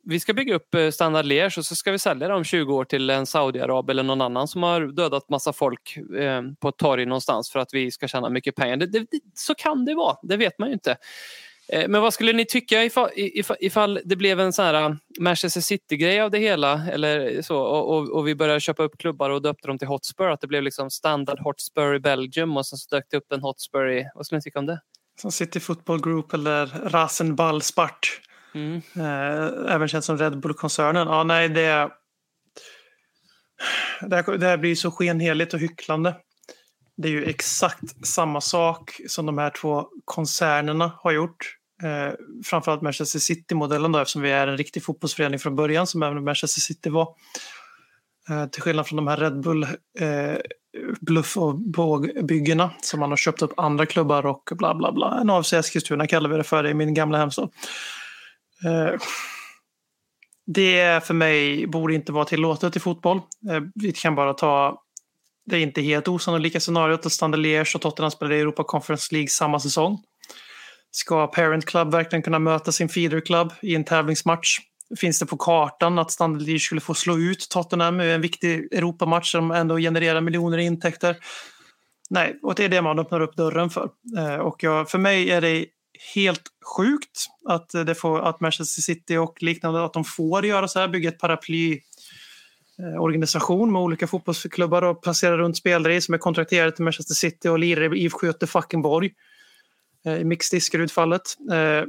vi 0.04 0.20
ska 0.20 0.34
bygga 0.34 0.56
upp 0.56 0.76
eh, 0.76 0.90
Standard 0.90 1.26
Liège 1.26 1.58
och 1.58 1.66
så 1.66 1.76
ska 1.76 1.92
vi 1.92 2.00
sälja 2.00 2.28
det 2.28 2.34
om 2.34 2.44
20 2.44 2.74
år 2.74 2.86
till 2.86 3.10
en 3.10 3.26
Saudiarab 3.26 3.90
eller 3.90 4.04
någon 4.04 4.22
annan 4.22 4.48
som 4.48 4.64
har 4.64 4.82
dödat 4.82 5.30
massa 5.30 5.54
folk 5.54 5.98
eh, 5.98 6.42
på 6.60 6.70
ett 6.70 6.78
torg 6.78 7.06
någonstans 7.06 7.52
för 7.52 7.60
att 7.60 7.74
vi 7.74 7.92
ska 7.92 8.08
tjäna 8.08 8.30
mycket 8.30 8.56
pengar. 8.56 8.78
Det, 8.78 8.86
det, 8.86 9.08
så 9.34 9.56
kan 9.56 9.86
det 9.86 9.96
vara, 9.96 10.18
det 10.24 10.38
vet 10.38 10.60
man 10.60 10.70
ju 10.70 10.74
inte. 10.74 10.98
Eh, 11.72 11.88
men 11.88 12.02
vad 12.02 12.14
skulle 12.14 12.34
ni 12.34 12.46
tycka 12.46 12.84
ifall, 12.84 13.10
ifall, 13.60 14.00
det 14.06 14.16
blev 14.16 14.40
en 14.40 14.54
sån 14.54 14.66
här 14.66 14.74
eh, 14.74 14.96
Manchester 15.20 15.62
City-grej 15.62 16.22
av 16.22 16.32
det 16.32 16.40
hela 16.40 16.88
eller 16.92 17.42
så, 17.42 17.58
och, 17.58 17.98
och, 17.98 18.10
och 18.10 18.28
vi 18.28 18.36
började 18.36 18.60
köpa 18.60 18.84
upp 18.84 18.98
klubbar 18.98 19.30
och 19.30 19.42
döpte 19.42 19.68
dem 19.68 19.78
till 19.78 19.88
Hotspur? 19.88 20.30
Att 20.30 20.42
det 20.42 20.48
blev 20.48 20.64
liksom 20.64 20.90
Standard 20.90 21.40
Hotspur 21.40 21.96
i 21.96 22.00
Belgium 22.00 22.58
och 22.58 22.66
sen 22.66 22.78
så 22.78 22.96
dök 22.96 23.06
det 23.10 23.18
upp 23.18 23.32
en 23.32 23.42
Hotspur 23.42 23.90
i... 23.90 24.10
Vad 24.16 24.26
skulle 24.26 24.38
ni 24.38 24.42
tycka 24.42 24.60
om 24.60 24.66
det? 24.66 24.82
Som 25.22 25.32
City 25.32 25.60
Football 25.60 26.02
Group 26.02 26.34
eller 26.34 26.66
Rasenball 26.66 27.62
Spart. 27.62 28.22
Mm. 28.56 28.82
Eh, 28.96 29.74
även 29.76 29.88
känt 29.88 30.06
som 30.06 30.18
Red 30.18 30.40
Bull-koncernen. 30.40 31.08
Ja, 31.08 31.24
nej, 31.24 31.50
det, 31.50 31.90
det, 34.02 34.16
här, 34.16 34.38
det 34.38 34.46
här 34.46 34.58
blir 34.58 34.76
så 34.76 34.92
skenheligt 34.92 35.54
och 35.54 35.60
hycklande. 35.60 36.16
Det 36.98 37.08
är 37.08 37.12
ju 37.12 37.26
exakt 37.26 38.08
samma 38.08 38.42
sak 38.42 39.00
som 39.08 39.26
de 39.26 39.38
här 39.38 39.50
två 39.50 39.88
koncernerna 40.06 40.92
har 40.98 41.12
gjort. 41.12 41.59
Eh, 41.84 42.14
framförallt 42.46 42.82
Manchester 42.82 43.20
City-modellen 43.20 43.92
då, 43.92 44.00
eftersom 44.00 44.22
vi 44.22 44.32
är 44.32 44.48
en 44.48 44.58
riktig 44.58 44.84
fotbollsförening 44.84 45.40
från 45.40 45.56
början 45.56 45.88
som 45.88 46.04
även 46.04 46.24
Manchester 46.24 46.62
City 46.62 46.90
var. 46.90 47.08
Eh, 48.30 48.46
till 48.46 48.62
skillnad 48.62 48.88
från 48.88 48.96
de 48.96 49.08
här 49.08 49.18
Red 49.18 49.42
Bull 49.42 49.64
eh, 50.00 50.38
bluff 51.02 51.38
och 51.38 51.56
bågbyggena 51.56 52.72
som 52.82 53.00
man 53.00 53.10
har 53.10 53.18
köpt 53.18 53.42
upp 53.42 53.60
andra 53.60 53.86
klubbar 53.86 54.26
och 54.26 54.50
bla 54.52 54.76
bla 54.76 54.92
bla. 54.92 55.20
En 55.22 55.30
AFC 55.30 55.54
Eskilstuna 55.54 56.08
kallar 56.08 56.30
vi 56.30 56.38
det 56.38 56.44
för 56.44 56.68
i 56.68 56.74
min 56.74 56.94
gamla 56.94 57.18
hemstad. 57.18 57.50
Eh, 58.66 59.00
det 60.46 61.04
för 61.04 61.14
mig 61.14 61.68
borde 61.68 61.94
inte 61.94 62.12
vara 62.12 62.26
tillåtet 62.26 62.76
i 62.76 62.80
fotboll. 62.80 63.18
Eh, 63.18 63.62
vi 63.76 63.92
kan 63.92 64.16
bara 64.16 64.34
ta 64.34 64.84
det 65.46 65.58
är 65.58 65.60
inte 65.60 65.82
helt 65.82 66.08
osannolika 66.08 66.60
scenariot 66.60 67.06
att 67.06 67.12
Standard 67.12 67.40
Liège 67.40 67.76
och 67.76 67.82
Tottenham 67.82 68.12
spelar 68.12 68.32
i 68.32 68.40
Europa 68.40 68.64
Conference 68.64 69.14
League 69.16 69.28
samma 69.28 69.60
säsong. 69.60 70.04
Ska 70.92 71.28
Parent 71.28 71.66
Club 71.66 71.92
verkligen 71.92 72.24
kunna 72.24 72.40
möta 72.40 72.72
sin 72.72 72.90
Feeder 72.90 73.20
Club 73.20 73.54
i 73.62 73.76
en 73.76 73.84
tävlingsmatch? 73.84 74.60
Finns 75.00 75.20
det 75.20 75.26
på 75.26 75.38
kartan 75.38 76.00
att 76.00 76.12
Standard 76.12 76.42
Liège 76.42 76.60
skulle 76.60 76.82
få 76.82 76.94
slå 76.94 77.18
ut 77.18 77.48
Tottenham 77.50 78.02
i 78.02 78.12
en 78.12 78.22
viktig 78.22 78.74
Europamatch 78.74 79.32
som 79.32 79.52
ändå 79.52 79.78
genererar 79.78 80.22
miljoner 80.22 80.58
i 80.58 80.64
intäkter? 80.64 81.18
Nej, 82.10 82.40
och 82.42 82.56
det 82.56 82.66
är 82.66 82.70
det 82.70 82.82
man 82.82 83.00
öppnar 83.00 83.22
upp 83.22 83.36
dörren 83.36 83.70
för. 83.70 83.90
Eh, 84.18 84.36
och 84.36 84.64
jag, 84.64 84.90
för 84.90 84.98
mig 84.98 85.32
är 85.32 85.42
det 85.42 85.66
helt 86.16 86.42
sjukt 86.78 87.26
att, 87.50 87.70
det 87.70 87.96
får, 87.96 88.20
att 88.20 88.40
Manchester 88.40 88.82
City 88.82 89.18
och 89.18 89.44
liknande 89.44 89.86
att 89.86 89.94
de 89.94 90.04
får 90.04 90.46
göra 90.46 90.68
så 90.68 90.80
här, 90.80 90.88
bygga 90.88 91.10
ett 91.10 91.20
paraply 91.20 91.80
eh, 92.80 93.02
organisation 93.02 93.72
med 93.72 93.82
olika 93.82 94.08
fotbollsklubbar 94.08 94.82
och 94.82 95.04
placera 95.04 95.38
runt 95.38 95.58
spelare 95.58 95.96
i 95.96 96.02
som 96.02 96.14
är 96.14 96.18
kontrakterade 96.18 96.72
till 96.72 96.84
Manchester 96.84 97.16
City 97.16 97.48
och 97.48 97.60
lirar 97.60 97.96
i 97.96 98.00
IFK 98.00 98.26
Göteborg 98.26 99.12
Eh, 100.10 100.22
i 100.22 100.24
Mixed 100.24 100.58
Diskerud-fallet. 100.58 101.22
Eh, 101.52 101.84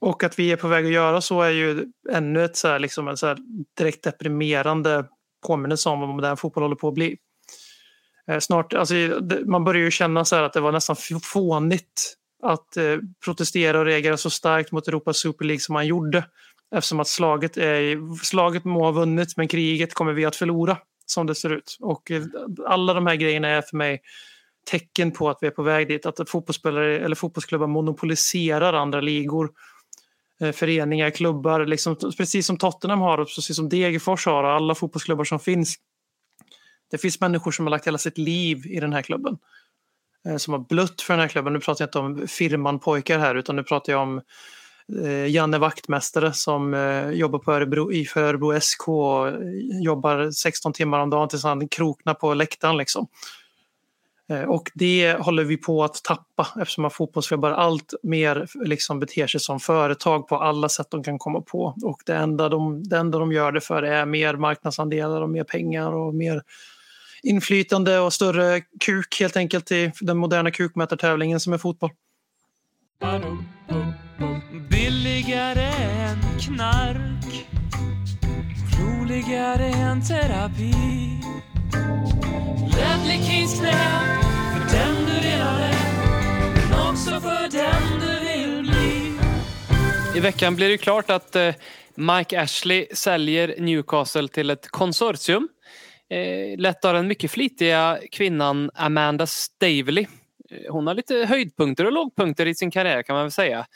och 0.00 0.24
att 0.24 0.38
vi 0.38 0.52
är 0.52 0.56
på 0.56 0.68
väg 0.68 0.86
att 0.86 0.92
göra 0.92 1.20
så 1.20 1.42
är 1.42 1.50
ju 1.50 1.86
ännu 2.12 2.44
ett 2.44 2.56
så 2.56 2.68
här, 2.68 2.78
liksom 2.78 3.08
en 3.08 3.16
så 3.16 3.26
här 3.26 3.38
direkt 3.78 4.04
deprimerande 4.04 5.04
påminnelse 5.46 5.88
om 5.88 6.00
vad 6.00 6.08
modern 6.08 6.36
fotboll 6.36 6.62
håller 6.62 6.76
på 6.76 6.88
att 6.88 6.94
bli. 6.94 7.16
Eh, 8.28 8.38
snart, 8.38 8.74
alltså, 8.74 8.94
man 9.46 9.64
börjar 9.64 9.82
ju 9.82 9.90
känna 9.90 10.24
så 10.24 10.36
här 10.36 10.42
att 10.42 10.52
det 10.52 10.60
var 10.60 10.72
nästan 10.72 10.96
fånigt 11.22 12.16
att 12.42 12.76
protestera 13.24 13.78
och 13.78 13.84
reagera 13.84 14.16
så 14.16 14.30
starkt 14.30 14.72
mot 14.72 14.88
Europas 14.88 15.16
Super 15.16 15.44
League 15.44 15.60
som 15.60 15.72
man 15.72 15.86
gjorde. 15.86 16.24
Eftersom 16.74 17.00
att 17.00 17.08
slaget, 17.08 17.56
är, 17.56 18.14
slaget 18.24 18.64
må 18.64 18.84
ha 18.84 18.90
vunnit 18.90 19.36
men 19.36 19.48
kriget 19.48 19.94
kommer 19.94 20.12
vi 20.12 20.24
att 20.24 20.36
förlora 20.36 20.78
som 21.06 21.26
det 21.26 21.34
ser 21.34 21.50
ut. 21.50 21.76
Och 21.80 22.10
alla 22.66 22.94
de 22.94 23.06
här 23.06 23.14
grejerna 23.14 23.48
är 23.48 23.62
för 23.62 23.76
mig 23.76 24.02
tecken 24.70 25.12
på 25.12 25.30
att 25.30 25.38
vi 25.40 25.46
är 25.46 25.50
på 25.50 25.62
väg 25.62 25.88
dit. 25.88 26.06
Att 26.06 26.30
fotbollsspelare 26.30 26.98
eller 26.98 27.16
fotbollsklubbar 27.16 27.66
monopoliserar 27.66 28.72
andra 28.72 29.00
ligor. 29.00 29.50
Eh, 30.40 30.52
föreningar, 30.52 31.10
klubbar, 31.10 31.66
liksom, 31.66 31.96
precis 32.16 32.46
som 32.46 32.58
Tottenham 32.58 33.00
har 33.00 33.18
och 33.18 33.26
precis 33.26 33.56
som 33.56 33.68
Degerfors 33.68 34.26
har 34.26 34.44
och 34.44 34.50
alla 34.50 34.74
fotbollsklubbar 34.74 35.24
som 35.24 35.40
finns. 35.40 35.76
Det 36.90 36.98
finns 36.98 37.20
människor 37.20 37.50
som 37.50 37.66
har 37.66 37.70
lagt 37.70 37.86
hela 37.86 37.98
sitt 37.98 38.18
liv 38.18 38.66
i 38.66 38.80
den 38.80 38.92
här 38.92 39.02
klubben. 39.02 39.38
Eh, 40.28 40.36
som 40.36 40.52
har 40.52 40.60
blött 40.60 41.02
för 41.02 41.14
den 41.14 41.20
här 41.20 41.28
klubben. 41.28 41.52
Nu 41.52 41.60
pratar 41.60 41.82
jag 41.82 41.88
inte 41.88 41.98
om 41.98 42.28
firman 42.28 42.78
pojkar 42.78 43.18
här 43.18 43.34
utan 43.34 43.56
nu 43.56 43.62
pratar 43.62 43.92
jag 43.92 44.02
om 44.02 44.20
eh, 45.02 45.26
Janne 45.26 45.58
Vaktmästare 45.58 46.32
som 46.32 46.74
jobbar 47.14 47.38
på 47.38 47.52
Örebro, 47.52 47.92
i 47.92 48.04
för 48.04 48.22
Örebro 48.22 48.60
SK 48.60 48.88
och 48.88 49.28
jobbar 49.82 50.30
16 50.30 50.72
timmar 50.72 50.98
om 50.98 51.10
dagen 51.10 51.28
tills 51.28 51.44
han 51.44 51.68
kroknar 51.68 52.14
på 52.14 52.34
läktaren. 52.34 52.76
Liksom. 52.76 53.08
Eh, 54.30 54.42
och 54.42 54.70
det 54.74 55.12
håller 55.12 55.44
vi 55.44 55.56
på 55.56 55.84
att 55.84 56.04
tappa 56.04 56.48
eftersom 56.60 56.84
att 56.84 56.94
fotbollsklubbar 56.94 57.50
allt 57.50 57.94
mer 58.02 58.46
liksom 58.64 59.00
beter 59.00 59.26
sig 59.26 59.40
som 59.40 59.60
företag 59.60 60.28
på 60.28 60.36
alla 60.36 60.68
sätt 60.68 60.86
de 60.90 61.02
kan 61.02 61.18
komma 61.18 61.40
på. 61.40 61.74
Och 61.82 62.02
det 62.06 62.14
enda 62.14 62.48
de, 62.48 62.82
det 62.82 62.96
enda 62.96 63.18
de 63.18 63.32
gör 63.32 63.52
det 63.52 63.60
för 63.60 63.82
är 63.82 64.06
mer 64.06 64.34
marknadsandelar 64.34 65.22
och 65.22 65.30
mer 65.30 65.44
pengar 65.44 65.92
och 65.92 66.14
mer 66.14 66.42
inflytande 67.22 67.98
och 67.98 68.12
större 68.12 68.60
kuk 68.60 69.20
helt 69.20 69.36
enkelt 69.36 69.72
i 69.72 69.92
den 70.00 70.18
moderna 70.18 70.50
kukmätartävlingen 70.50 71.40
som 71.40 71.52
är 71.52 71.58
fotboll. 71.58 71.90
Billigare 74.70 75.62
än 75.62 76.18
knark 76.40 77.46
Roligare 78.80 79.66
än 79.66 80.02
terapi 80.02 80.72
Ledley 82.76 83.22
Kings 83.22 83.60
knä 83.60 84.21
studerade, 85.22 85.74
men 86.70 86.90
också 86.90 87.10
för 87.20 87.50
den 87.50 88.00
du 88.00 88.26
vill 88.26 88.62
bli. 88.62 89.18
I 90.16 90.20
veckan 90.20 90.56
blir 90.56 90.68
det 90.68 90.78
klart 90.78 91.10
att 91.10 91.36
eh, 91.36 91.54
Mike 91.94 92.40
Ashley 92.40 92.86
säljer 92.92 93.54
Newcastle 93.58 94.28
till 94.28 94.50
ett 94.50 94.68
konsortium. 94.68 95.48
Eh, 96.10 96.58
lett 96.58 96.84
av 96.84 96.94
den 96.94 97.08
mycket 97.08 97.30
flitiga 97.30 97.98
kvinnan 98.10 98.70
Amanda 98.74 99.26
Stavely. 99.26 100.06
Eh, 100.50 100.72
hon 100.72 100.86
har 100.86 100.94
lite 100.94 101.14
höjdpunkter 101.14 101.84
och 101.84 101.92
lågpunkter 101.92 102.46
i 102.46 102.54
sin 102.54 102.70
karriär 102.70 103.02
kan 103.02 103.14
man 103.14 103.24
väl 103.24 103.32
säga. 103.32 103.66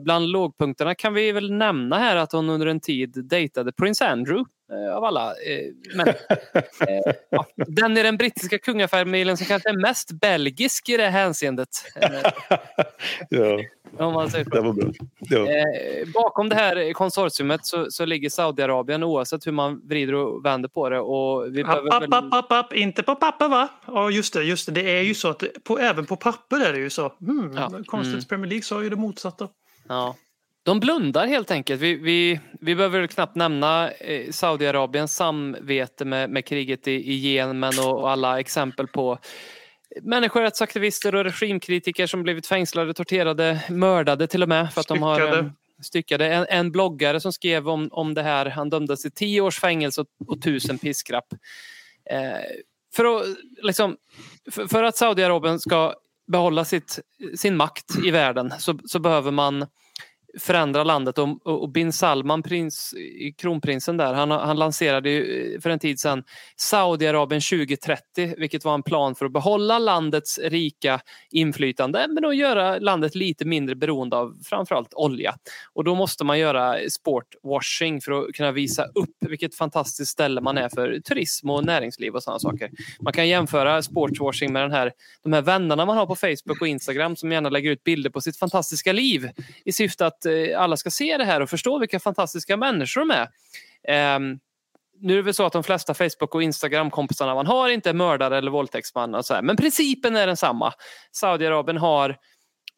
Bland 0.00 0.28
lågpunkterna 0.28 0.94
kan 0.94 1.14
vi 1.14 1.32
väl 1.32 1.52
nämna 1.52 1.98
här 1.98 2.16
att 2.16 2.32
hon 2.32 2.50
under 2.50 2.66
en 2.66 2.80
tid 2.80 3.24
dejtade 3.24 3.72
Prince 3.72 4.08
Andrew 4.08 4.50
av 4.96 5.04
alla. 5.04 5.28
eh, 5.30 5.72
Men, 5.94 6.08
eh, 6.88 7.12
ja, 7.30 7.46
den 7.56 7.96
i 7.96 8.02
den 8.02 8.16
brittiska 8.16 8.58
kungafamiljen 8.58 9.36
som 9.36 9.46
kanske 9.46 9.68
är 9.68 9.76
mest 9.76 10.12
belgisk 10.12 10.88
i 10.88 10.96
det 10.96 11.08
hänseendet. 11.08 11.68
eh, 11.96 12.10
ja, 13.28 13.60
Om 13.98 14.12
man 14.14 14.30
säger 14.30 14.44
så. 14.44 14.50
det 14.50 14.60
var 14.60 14.72
bra. 14.72 14.90
Ja. 15.18 15.46
Eh, 15.50 16.08
bakom 16.14 16.48
det 16.48 16.54
här 16.54 16.92
konsortiumet 16.92 17.66
så, 17.66 17.90
så 17.90 18.04
ligger 18.04 18.30
Saudiarabien 18.30 19.02
oavsett 19.02 19.46
hur 19.46 19.52
man 19.52 19.80
vrider 19.88 20.14
och 20.14 20.44
vänder 20.44 20.68
på 20.68 20.88
det. 20.88 21.00
Och 21.00 21.56
vi 21.56 21.60
App, 21.62 21.66
behöver 21.66 21.94
app, 21.96 22.02
väl... 22.02 22.12
app, 22.14 22.24
app, 22.34 22.52
app. 22.52 22.72
Inte 22.72 23.02
på 23.02 23.14
papper 23.14 23.48
va? 23.48 23.68
Ja 23.86 24.10
just 24.10 24.34
det, 24.34 24.42
just 24.42 24.66
det. 24.66 24.72
Det 24.72 24.90
är 24.98 25.02
ju 25.02 25.14
så 25.14 25.28
att 25.28 25.42
på, 25.64 25.78
även 25.78 26.06
på 26.06 26.16
papper 26.16 26.60
är 26.68 26.72
det 26.72 26.78
ju 26.78 26.90
så. 26.90 27.08
Hmm, 27.20 27.52
Ja, 27.56 27.70
Konstigt, 27.86 28.12
mm. 28.14 28.24
Premier 28.24 28.48
League 28.48 28.62
sa 28.62 28.82
ju 28.82 28.90
det 28.90 28.96
motsatta. 28.96 29.48
Ja. 29.88 30.16
De 30.64 30.80
blundar 30.80 31.26
helt 31.26 31.50
enkelt. 31.50 31.80
Vi, 31.80 31.94
vi, 31.94 32.40
vi 32.60 32.74
behöver 32.74 33.06
knappt 33.06 33.36
nämna 33.36 33.90
eh, 33.90 34.30
Saudiarabiens 34.30 35.14
samvete 35.14 36.04
med, 36.04 36.30
med 36.30 36.44
kriget 36.46 36.88
i, 36.88 36.92
i 36.92 37.14
Jemen 37.14 37.78
och, 37.78 38.00
och 38.00 38.10
alla 38.10 38.40
exempel 38.40 38.86
på 38.86 39.18
människorättsaktivister 40.02 41.14
och 41.14 41.24
regimkritiker 41.24 42.06
som 42.06 42.22
blivit 42.22 42.46
fängslade, 42.46 42.94
torterade, 42.94 43.64
mördade 43.68 44.26
till 44.26 44.42
och 44.42 44.48
med 44.48 44.72
för 44.72 44.80
att 44.80 44.88
de 44.88 45.02
har 45.02 45.14
Styckade. 45.14 45.38
eh, 45.38 45.50
styckade. 45.82 46.26
En, 46.34 46.46
en 46.48 46.72
bloggare 46.72 47.20
som 47.20 47.32
skrev 47.32 47.68
om, 47.68 47.88
om 47.92 48.14
det 48.14 48.22
här, 48.22 48.46
han 48.46 48.70
dömdes 48.70 49.02
till 49.02 49.12
tio 49.12 49.40
års 49.40 49.60
fängelse 49.60 50.00
och, 50.00 50.06
och 50.26 50.42
tusen 50.42 50.78
piskrapp. 50.78 51.32
Eh, 52.10 52.40
för, 52.96 53.04
att, 53.04 53.26
liksom, 53.62 53.96
för, 54.50 54.66
för 54.66 54.82
att 54.82 54.96
Saudiarabien 54.96 55.60
ska 55.60 55.94
behålla 56.26 56.64
sitt, 56.64 56.98
sin 57.36 57.56
makt 57.56 58.04
i 58.04 58.10
världen 58.10 58.52
så, 58.58 58.78
så 58.84 58.98
behöver 58.98 59.30
man 59.30 59.66
förändra 60.38 60.84
landet 60.84 61.18
och, 61.18 61.46
och 61.46 61.68
bin 61.68 61.92
Salman, 61.92 62.42
prins, 62.42 62.94
kronprinsen 63.38 63.96
där, 63.96 64.14
han, 64.14 64.30
han 64.30 64.56
lanserade 64.56 65.10
ju 65.10 65.54
eh, 65.54 65.60
för 65.60 65.70
en 65.70 65.78
tid 65.78 66.00
sedan 66.00 66.24
Saudiarabien 66.56 67.40
2030, 67.40 68.34
vilket 68.38 68.64
var 68.64 68.74
en 68.74 68.82
plan 68.82 69.14
för 69.14 69.26
att 69.26 69.32
behålla 69.32 69.78
landets 69.78 70.38
rika 70.38 71.00
inflytande 71.30 72.06
men 72.08 72.24
att 72.24 72.36
göra 72.36 72.78
landet 72.78 73.14
lite 73.14 73.44
mindre 73.44 73.74
beroende 73.74 74.16
av 74.16 74.34
framförallt 74.44 74.94
olja. 74.94 75.34
Och 75.72 75.84
då 75.84 75.94
måste 75.94 76.24
man 76.24 76.38
göra 76.38 76.76
sportwashing 76.90 78.00
för 78.00 78.12
att 78.12 78.34
kunna 78.34 78.52
visa 78.52 78.84
upp 78.84 79.16
vilket 79.20 79.54
fantastiskt 79.54 80.12
ställe 80.12 80.40
man 80.40 80.58
är 80.58 80.68
för 80.68 81.00
turism 81.00 81.50
och 81.50 81.64
näringsliv 81.64 82.14
och 82.14 82.22
sådana 82.22 82.38
saker. 82.38 82.70
Man 83.00 83.12
kan 83.12 83.28
jämföra 83.28 83.82
sportwashing 83.82 84.52
med 84.52 84.62
den 84.62 84.72
här, 84.72 84.92
de 85.22 85.32
här 85.32 85.42
vännerna 85.42 85.86
man 85.86 85.96
har 85.96 86.06
på 86.06 86.16
Facebook 86.16 86.60
och 86.60 86.68
Instagram 86.68 87.16
som 87.16 87.32
gärna 87.32 87.48
lägger 87.48 87.70
ut 87.70 87.84
bilder 87.84 88.10
på 88.10 88.20
sitt 88.20 88.38
fantastiska 88.38 88.92
liv 88.92 89.30
i 89.64 89.72
syfte 89.72 90.06
att 90.06 90.21
Eh, 90.26 90.60
alla 90.60 90.76
ska 90.76 90.90
se 90.90 91.16
det 91.16 91.24
här 91.24 91.40
och 91.40 91.50
förstå 91.50 91.78
vilka 91.78 92.00
fantastiska 92.00 92.56
människor 92.56 93.00
de 93.00 93.10
är. 93.10 93.28
Um, 94.16 94.40
nu 95.00 95.12
är 95.12 95.16
det 95.16 95.22
väl 95.22 95.34
så 95.34 95.46
att 95.46 95.52
de 95.52 95.62
flesta 95.62 95.94
Facebook 95.94 96.34
och 96.34 96.42
Instagram-kompisarna 96.42 97.34
man 97.34 97.46
har 97.46 97.68
inte 97.68 97.90
är 97.90 97.94
mördare 97.94 98.38
eller 98.38 98.50
våldtäktsman. 98.50 99.14
Och 99.14 99.26
så 99.26 99.34
här. 99.34 99.42
Men 99.42 99.56
principen 99.56 100.16
är 100.16 100.26
densamma. 100.26 100.72
Saudiarabien 101.12 101.76
har 101.76 102.16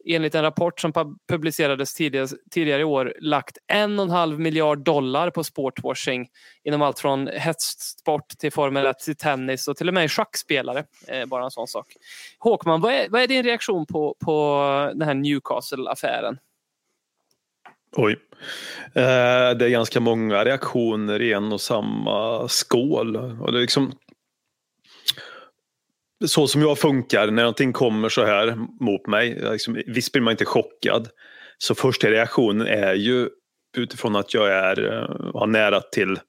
enligt 0.05 0.35
en 0.35 0.41
rapport 0.41 0.79
som 0.79 1.17
publicerades 1.29 1.93
tidigare, 1.93 2.27
tidigare 2.51 2.81
i 2.81 2.83
år 2.83 3.13
lagt 3.19 3.57
en 3.67 3.99
och 3.99 4.05
en 4.05 4.11
halv 4.11 4.39
miljard 4.39 4.83
dollar 4.83 5.29
på 5.29 5.43
sportwashing 5.43 6.27
inom 6.63 6.81
allt 6.81 6.99
från 6.99 7.27
hästsport 7.27 8.29
till 8.29 8.51
Formel 8.51 8.85
1 8.85 8.99
till 8.99 9.15
tennis 9.15 9.67
och 9.67 9.77
till 9.77 9.87
och 9.87 9.93
med 9.93 10.11
schackspelare. 10.11 10.83
Eh, 11.07 11.25
bara 11.25 11.43
en 11.43 11.51
sån 11.51 11.67
sak. 11.67 11.87
Håkman, 12.39 12.81
vad 12.81 12.93
är, 12.93 13.09
vad 13.09 13.21
är 13.21 13.27
din 13.27 13.43
reaktion 13.43 13.85
på, 13.85 14.15
på 14.25 14.91
den 14.95 15.07
här 15.07 15.13
Newcastle-affären? 15.13 16.37
Oj. 17.95 18.19
Eh, 18.93 19.57
det 19.57 19.65
är 19.65 19.69
ganska 19.69 19.99
många 19.99 20.45
reaktioner 20.45 21.21
i 21.21 21.33
en 21.33 21.51
och 21.51 21.61
samma 21.61 22.47
skål. 22.47 23.15
Och 23.15 23.51
det 23.51 23.57
är 23.57 23.61
liksom... 23.61 23.93
Så 26.25 26.47
som 26.47 26.61
jag 26.61 26.79
funkar, 26.79 27.27
när 27.27 27.43
någonting 27.43 27.73
kommer 27.73 28.09
så 28.09 28.25
här 28.25 28.55
mot 28.79 29.07
mig, 29.07 29.39
liksom, 29.51 29.81
visst 29.87 30.11
blir 30.11 30.21
man 30.21 30.31
inte 30.31 30.45
chockad. 30.45 31.09
Så 31.57 31.75
första 31.75 32.11
reaktionen 32.11 32.67
är 32.67 32.93
ju 32.93 33.29
utifrån 33.77 34.15
att 34.15 34.33
jag 34.33 34.49
är, 34.49 34.93
eh, 34.93 35.31
har 35.33 35.47
nära 35.47 35.81
till 35.81 36.19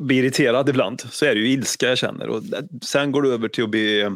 bli 0.00 0.16
irriterad 0.16 0.68
ibland 0.68 1.00
så 1.00 1.24
är 1.24 1.34
det 1.34 1.40
ju 1.40 1.48
ilska 1.48 1.88
jag 1.88 1.98
känner 1.98 2.28
och 2.28 2.42
sen 2.82 3.12
går 3.12 3.22
det 3.22 3.28
över 3.28 3.48
till 3.48 3.64
att 3.64 3.70
bli 3.70 4.10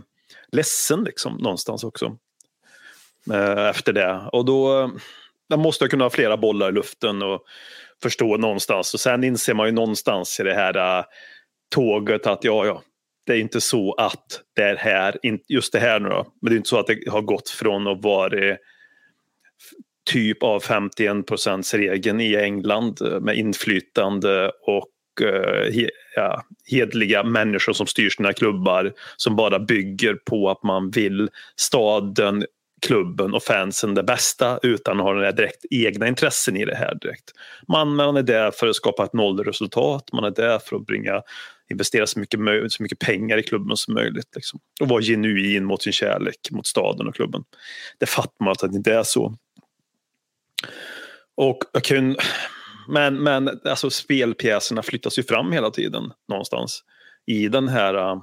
ledsen 0.52 1.04
liksom 1.04 1.36
någonstans 1.36 1.84
också. 1.84 2.16
Eh, 3.32 3.68
Efter 3.68 3.92
det 3.92 4.28
och 4.32 4.44
då 4.44 4.90
den 5.52 5.60
måste 5.60 5.88
kunna 5.88 6.04
ha 6.04 6.10
flera 6.10 6.36
bollar 6.36 6.68
i 6.68 6.72
luften 6.72 7.22
och 7.22 7.42
förstå 8.02 8.36
någonstans. 8.36 8.94
Och 8.94 9.00
sen 9.00 9.24
inser 9.24 9.54
man 9.54 9.66
ju 9.66 9.72
någonstans 9.72 10.40
i 10.40 10.42
det 10.42 10.54
här 10.54 10.98
uh, 10.98 11.04
tåget 11.74 12.26
att 12.26 12.44
ja, 12.44 12.66
ja, 12.66 12.82
det 13.26 13.32
är 13.32 13.40
inte 13.40 13.60
så 13.60 13.92
att 13.92 14.40
det 14.56 14.62
är 14.62 14.76
här, 14.76 15.18
just 15.48 15.72
det 15.72 15.78
här 15.78 16.00
nu 16.00 16.08
då, 16.08 16.26
men 16.42 16.50
det 16.50 16.54
är 16.54 16.56
inte 16.56 16.68
så 16.68 16.78
att 16.78 16.86
det 16.86 16.98
har 17.10 17.22
gått 17.22 17.48
från 17.48 17.86
att 17.86 18.02
vara 18.02 18.56
typ 20.10 20.42
av 20.42 20.60
51 20.60 21.26
procents 21.26 21.74
regeln 21.74 22.20
i 22.20 22.36
England 22.36 23.02
äh, 23.02 23.20
med 23.20 23.36
inflytande 23.36 24.50
och 24.62 25.26
eh, 25.26 25.72
he, 25.72 25.88
ja, 26.16 26.42
hedliga 26.70 27.22
människor 27.22 27.72
som 27.72 27.86
styr 27.86 28.10
sina 28.10 28.32
klubbar 28.32 28.92
som 29.16 29.36
bara 29.36 29.58
bygger 29.58 30.14
på 30.14 30.50
att 30.50 30.62
man 30.62 30.90
vill 30.90 31.28
staden 31.56 32.44
klubben 32.86 33.34
och 33.34 33.42
fansen 33.42 33.94
det 33.94 34.02
bästa 34.02 34.58
utan 34.62 35.00
att 35.00 35.06
ha 35.06 35.12
några 35.12 35.32
direkt 35.32 35.64
egna 35.70 36.08
intressen 36.08 36.56
i 36.56 36.64
det 36.64 36.76
här 36.76 36.94
direkt. 36.94 37.32
Man, 37.68 37.94
man 37.94 38.16
är 38.16 38.22
där 38.22 38.50
för 38.50 38.66
att 38.66 38.76
skapa 38.76 39.04
ett 39.04 39.12
nollresultat, 39.12 40.12
man 40.12 40.24
är 40.24 40.30
där 40.30 40.58
för 40.58 40.76
att 40.76 40.86
bringa 40.86 41.22
investera 41.70 42.06
så 42.06 42.20
mycket, 42.20 42.40
så 42.68 42.82
mycket 42.82 42.98
pengar 42.98 43.38
i 43.38 43.42
klubben 43.42 43.76
som 43.76 43.94
möjligt. 43.94 44.28
Liksom. 44.34 44.60
Och 44.80 44.88
vara 44.88 45.02
genuin 45.02 45.64
mot 45.64 45.82
sin 45.82 45.92
kärlek 45.92 46.50
mot 46.50 46.66
staden 46.66 47.08
och 47.08 47.14
klubben. 47.14 47.44
Det 47.98 48.06
fattar 48.06 48.44
man 48.44 48.52
att 48.52 48.58
det 48.58 48.76
inte 48.76 48.94
är 48.94 49.02
så. 49.02 49.36
Och 51.34 51.58
jag 51.72 51.84
kan, 51.84 52.16
men 52.88 53.22
men 53.22 53.60
alltså, 53.64 53.90
spelpjäserna 53.90 54.82
flyttas 54.82 55.18
ju 55.18 55.22
fram 55.22 55.52
hela 55.52 55.70
tiden 55.70 56.12
någonstans 56.28 56.84
i 57.26 57.48
den 57.48 57.68
här 57.68 57.94
uh, 57.94 58.22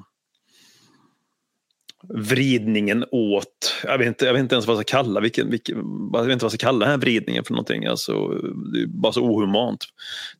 vridningen 2.08 3.06
åt, 3.12 3.76
jag 3.84 3.98
vet 3.98 4.08
inte, 4.08 4.26
jag 4.26 4.34
vet 4.34 4.40
inte 4.40 4.56
ens 4.56 4.68
vad 4.68 4.78
jag 4.78 4.88
ska 4.88 4.98
kalla, 4.98 5.20
vilken, 5.20 5.50
vilken, 5.50 5.78
jag 6.14 6.24
vet 6.24 6.34
inte 6.34 6.46
vad 6.46 6.52
jag 6.52 6.60
ska 6.60 6.68
kalla 6.68 6.80
den 6.80 6.90
här 6.90 6.98
vridningen 6.98 7.44
för 7.44 7.54
någonting. 7.54 7.86
Alltså, 7.86 8.28
det 8.74 8.82
är 8.82 8.88
bara 8.88 9.14
så 9.14 9.22
ohumant. 9.22 9.86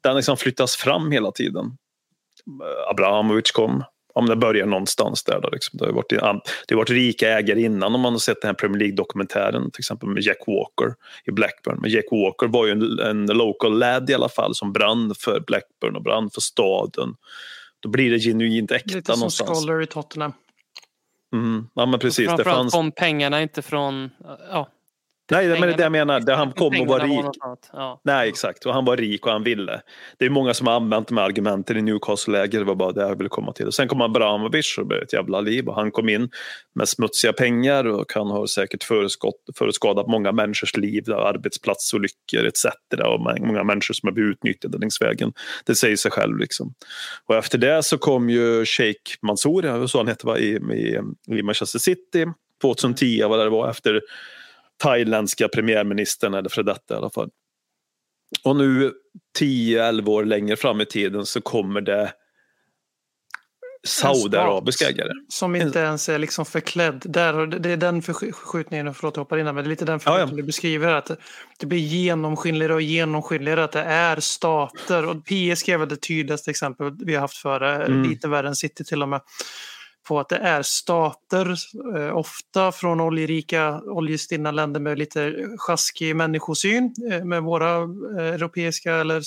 Den 0.02 0.16
liksom 0.16 0.38
flyttas 0.38 0.76
fram 0.76 1.12
hela 1.12 1.32
tiden. 1.32 1.78
Abramovic 2.90 3.52
kom, 3.52 3.84
om 4.14 4.26
det 4.26 4.36
börjar 4.36 4.66
någonstans 4.66 5.24
där. 5.24 5.42
Då, 5.42 5.50
liksom. 5.50 5.78
det, 5.78 5.86
har 5.86 5.94
varit, 5.94 6.10
det 6.68 6.76
har 6.76 6.78
varit 6.78 6.90
rika 6.90 7.38
ägare 7.38 7.62
innan 7.62 7.96
om 7.96 8.02
man 8.02 8.14
har 8.14 8.20
sett 8.20 8.42
den 8.42 8.50
här 8.50 8.56
Premier 8.56 8.80
League-dokumentären 8.80 9.72
till 9.72 9.82
exempel 9.82 10.10
med 10.10 10.24
Jack 10.24 10.38
Walker 10.48 10.96
i 11.26 11.32
Blackburn. 11.32 11.78
Men 11.82 11.92
Jack 11.92 12.06
Walker 12.12 12.48
var 12.48 12.66
ju 12.66 12.72
en, 12.72 13.00
en 13.00 13.26
local 13.26 13.80
lad 13.80 14.10
i 14.10 14.14
alla 14.14 14.30
fall 14.30 14.56
som 14.56 14.74
brann 14.74 15.16
för 15.18 15.40
Blackburn 15.48 15.96
och 15.96 16.04
brann 16.04 16.30
för 16.30 16.42
staden. 16.42 17.16
Då 17.80 17.90
blir 17.90 18.12
det 18.12 18.20
genuint 18.20 18.72
äkta 18.72 18.96
Lite 18.96 19.12
som 19.12 19.20
någonstans. 19.20 19.60
Scholar 19.60 19.82
i 19.82 19.86
Tottenham. 19.86 20.34
Mm. 21.34 21.68
Ja 21.74 21.86
men 21.86 22.00
precis, 22.00 22.18
det 22.18 22.36
Framförallt 22.36 22.58
fanns... 22.58 22.74
kom 22.74 22.92
pengarna 22.92 23.42
inte 23.42 23.62
från... 23.62 24.10
Ja, 24.52 24.68
Nej 25.32 25.48
men 25.48 25.62
det 25.62 25.74
är 25.74 25.78
det 25.78 25.84
jag 25.84 25.92
menar, 25.92 26.20
det 26.20 26.36
han 26.36 26.52
kom 26.52 26.82
och 26.82 26.88
var 26.88 27.00
rik. 27.00 27.26
Ja. 27.74 28.02
Nej 28.04 28.30
exakt, 28.30 28.66
och 28.66 28.74
han 28.74 28.86
var 28.86 28.98
rik 28.98 29.26
och 29.26 29.32
han 29.32 29.44
ville. 29.44 29.82
Det 30.18 30.26
är 30.26 30.30
många 30.30 30.54
som 30.54 30.68
har 30.68 30.74
använt 30.74 31.08
de 31.08 31.18
här 31.18 31.26
argumenten 31.26 31.78
i 31.78 31.82
Newcastle-läger, 31.82 32.60
det 32.60 32.66
var 32.66 32.76
bara 32.76 32.92
det 32.92 33.02
jag 33.02 33.18
ville 33.18 33.30
komma 33.30 33.54
till. 33.54 33.68
Och 33.68 33.74
sen 33.74 33.88
kom 33.88 34.02
Abramovic 34.02 34.78
och 34.78 34.84
det 34.84 34.88
blev 34.88 35.02
ett 35.04 35.14
jävla 35.14 35.42
liv 35.42 35.68
och 35.68 35.76
han 35.76 35.92
kom 35.92 36.10
in 36.10 36.30
med 36.76 36.90
smutsiga 36.90 37.34
pengar 37.34 37.88
och 37.88 38.14
han 38.14 38.28
har 38.28 38.48
säkert 38.48 38.84
förutskadat 39.58 40.08
många 40.08 40.32
människors 40.32 40.78
liv, 40.78 41.14
arbetsplatsolyckor 41.14 42.46
etc. 42.46 42.66
Och 43.06 43.20
må- 43.20 43.38
många 43.40 43.64
människor 43.64 43.94
som 43.94 44.08
har 44.08 44.14
blivit 44.14 44.32
utnyttjade 44.32 44.78
längs 44.78 45.02
vägen. 45.02 45.34
Det 45.66 45.76
säger 45.76 45.96
sig 45.96 46.12
själv 46.12 46.38
liksom. 46.38 46.74
Och 47.26 47.36
efter 47.36 47.58
det 47.58 47.84
så 47.84 47.98
kom 47.98 48.30
ju 48.30 48.66
Sheikh 48.66 49.12
Mansour, 49.22 49.88
så 49.88 49.98
han 49.98 50.08
hette 50.08 50.26
va, 50.26 50.38
i, 50.38 50.50
i, 50.56 51.00
i 51.28 51.44
Manchester 51.44 51.80
City 51.80 52.26
2010 52.62 53.24
vad 53.24 53.40
det 53.40 53.50
var 53.50 53.70
efter 53.70 54.02
thailändska 54.84 55.48
premiärministern 55.48 56.34
eller 56.34 56.50
för 56.50 56.64
detta 56.64 56.94
i 56.94 56.98
alla 56.98 57.10
fall. 57.10 57.30
Och 58.44 58.56
nu 58.56 58.94
10-11 59.40 60.08
år 60.10 60.26
längre 60.26 60.56
fram 60.56 60.82
i 60.82 60.86
tiden 60.86 61.26
så 61.26 61.42
kommer 61.42 61.82
det 61.82 62.14
Saudiarabisk 63.88 64.82
ägare. 64.82 65.12
Som 65.30 65.56
inte 65.56 65.80
ens 65.80 66.10
är 66.10 66.20
liksom 66.20 66.46
förklädd. 66.46 67.02
Där, 67.06 67.48
det 67.48 67.70
är 67.70 67.78
den 67.78 68.02
förskjutningen, 68.02 68.94
förlåt 68.94 69.16
jag 69.16 69.24
hoppar 69.24 69.38
in 69.38 69.46
här, 69.46 69.54
men 69.54 69.64
det 69.64 69.68
är 69.68 69.70
lite 69.70 69.86
den 69.86 70.00
förskjutningen 70.00 70.28
Ja, 70.30 70.34
ja. 70.34 70.42
du 70.42 70.44
beskriver. 70.44 70.94
Att 70.94 71.12
det 71.60 71.66
blir 71.66 71.80
genomskinligare 71.80 72.74
och 72.74 72.82
genomskinligare 72.82 73.64
att 73.64 73.72
det 73.72 73.82
är 73.84 74.20
stater. 74.20 75.06
Och 75.06 75.26
PSG 75.26 75.70
är 75.70 75.78
väl 75.78 75.90
det 75.90 75.96
tydligaste 75.98 76.52
exempel 76.52 76.92
vi 77.06 77.14
har 77.14 77.22
haft 77.22 77.38
före, 77.38 77.86
Mm. 77.86 78.10
lite 78.10 78.28
värre 78.28 78.48
än 78.48 78.56
City 78.56 78.84
till 78.84 79.02
och 79.02 79.10
med. 79.10 79.22
På 80.10 80.20
att 80.20 80.30
det 80.30 80.38
är 80.38 80.62
stater, 80.62 81.56
eh, 81.96 82.18
ofta 82.18 82.72
från 82.72 83.02
oljerika, 83.02 83.82
oljestinna 83.82 84.52
länder 84.52 84.80
med 84.80 85.00
lite 85.00 85.36
sjaskig 85.58 86.16
människosyn, 86.16 86.94
eh, 87.12 87.26
med 87.26 87.44
våra 87.44 87.76
eh, 88.20 88.34
europeiska 88.34 88.96
eller 88.96 89.22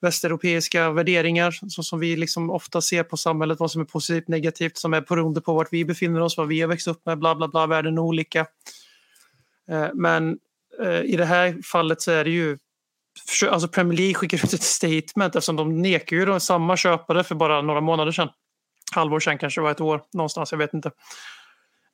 västeuropeiska 0.00 0.90
värderingar 0.90 1.54
så 1.68 1.82
som 1.82 1.98
vi 2.00 2.16
liksom 2.16 2.50
ofta 2.50 2.80
ser 2.80 3.02
på 3.02 3.16
samhället, 3.16 3.60
vad 3.60 3.70
som 3.70 3.80
är 3.80 3.84
positivt, 3.84 4.28
negativt, 4.28 4.76
som 4.76 4.94
är 4.94 5.00
beroende 5.00 5.40
på 5.40 5.54
vart 5.54 5.72
vi 5.72 5.84
befinner 5.84 6.20
oss, 6.20 6.36
vad 6.36 6.48
vi 6.48 6.60
har 6.60 6.68
växt 6.68 6.88
upp 6.88 7.06
med, 7.06 7.18
bla 7.18 7.34
bla 7.34 7.48
bla, 7.48 7.66
världen 7.66 7.98
är 7.98 8.02
olika. 8.02 8.46
Eh, 9.70 9.88
Men 9.94 10.38
eh, 10.82 11.00
i 11.00 11.16
det 11.16 11.24
här 11.24 11.62
fallet 11.72 12.02
så 12.02 12.10
är 12.10 12.24
det 12.24 12.30
ju 12.30 12.58
Alltså 13.50 13.68
Premier 13.68 13.98
League 13.98 14.14
skickar 14.14 14.38
ut 14.38 14.52
ett 14.52 14.62
statement 14.62 15.36
eftersom 15.36 15.56
de 15.56 15.82
nekar 15.82 16.16
ju 16.16 16.24
då 16.24 16.40
samma 16.40 16.76
köpare 16.76 17.24
för 17.24 17.34
bara 17.34 17.62
några 17.62 17.80
månader 17.80 18.12
sedan. 18.12 18.28
Halvår 18.92 19.20
sedan 19.20 19.38
kanske 19.38 19.60
det 19.60 19.62
var 19.62 19.70
ett 19.70 19.80
år 19.80 20.02
någonstans, 20.12 20.52
jag 20.52 20.58
vet 20.58 20.74
inte. 20.74 20.90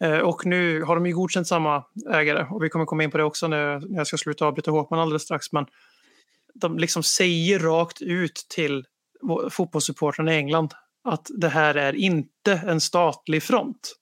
Eh, 0.05 0.19
och 0.19 0.47
nu 0.47 0.83
har 0.83 0.95
de 0.95 1.07
ju 1.07 1.15
godkänt 1.15 1.47
samma 1.47 1.85
ägare 2.13 2.47
och 2.51 2.65
vi 2.65 2.69
kommer 2.69 2.85
komma 2.85 3.05
in 3.05 3.11
på 3.11 3.19
det 3.19 3.25
också 3.25 3.49
när 3.49 3.97
jag 3.97 4.07
ska 4.07 4.17
sluta 4.17 4.47
avbryta 4.47 4.71
Håkman 4.71 5.01
alldeles 5.01 5.23
strax. 5.23 5.53
Men 5.53 5.67
de 6.55 6.79
liksom 6.79 7.03
säger 7.03 7.59
rakt 7.59 8.03
ut 8.03 8.47
till 8.55 8.85
fotbollssupportrarna 9.51 10.35
i 10.35 10.37
England 10.37 10.75
att 11.05 11.27
det 11.31 11.49
här 11.49 11.75
är 11.75 11.93
inte 11.93 12.53
en 12.53 12.81
statlig 12.81 13.43
front. 13.43 13.97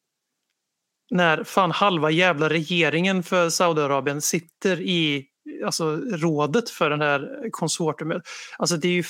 När 1.11 1.45
fan 1.45 1.71
halva 1.71 2.11
jävla 2.11 2.49
regeringen 2.49 3.23
för 3.23 3.51
Saudiarabien 3.51 4.21
sitter 4.21 4.81
i 4.81 5.27
alltså, 5.65 5.97
rådet 5.97 6.71
för 6.71 6.91
den 6.91 7.01
här 7.01 7.49
konsortiumet. 7.51 8.23
Alltså 8.59 8.77
det 8.77 8.89
är 8.89 8.93
ju 8.93 9.05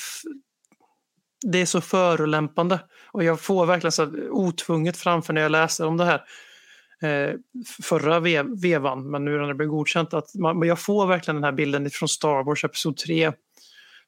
det 1.47 1.59
är 1.61 1.67
så 1.67 1.81
förolämpande 1.81 2.81
och 3.13 3.25
jag 3.25 3.41
får 3.41 3.67
verkligen 3.67 3.93
så 3.93 4.07
otvunget 4.31 4.97
framför 4.97 5.33
när 5.33 5.41
jag 5.41 5.53
läser 5.53 5.87
om 5.87 5.97
det 5.97 6.05
här 6.05 6.23
eh, 7.03 7.35
förra 7.83 8.21
ve- 8.21 8.57
vevan, 8.63 9.11
men 9.11 9.25
nu 9.25 9.39
när 9.39 9.49
det 9.49 9.55
blev 9.55 9.69
godkänt, 9.69 10.15
att 10.15 10.35
man, 10.35 10.63
jag 10.63 10.79
får 10.79 11.07
verkligen 11.07 11.37
den 11.37 11.45
här 11.45 11.53
bilden 11.53 11.91
från 11.91 12.09
Star 12.09 12.45
Wars 12.45 12.65
Episod 12.65 12.97
3 12.97 13.33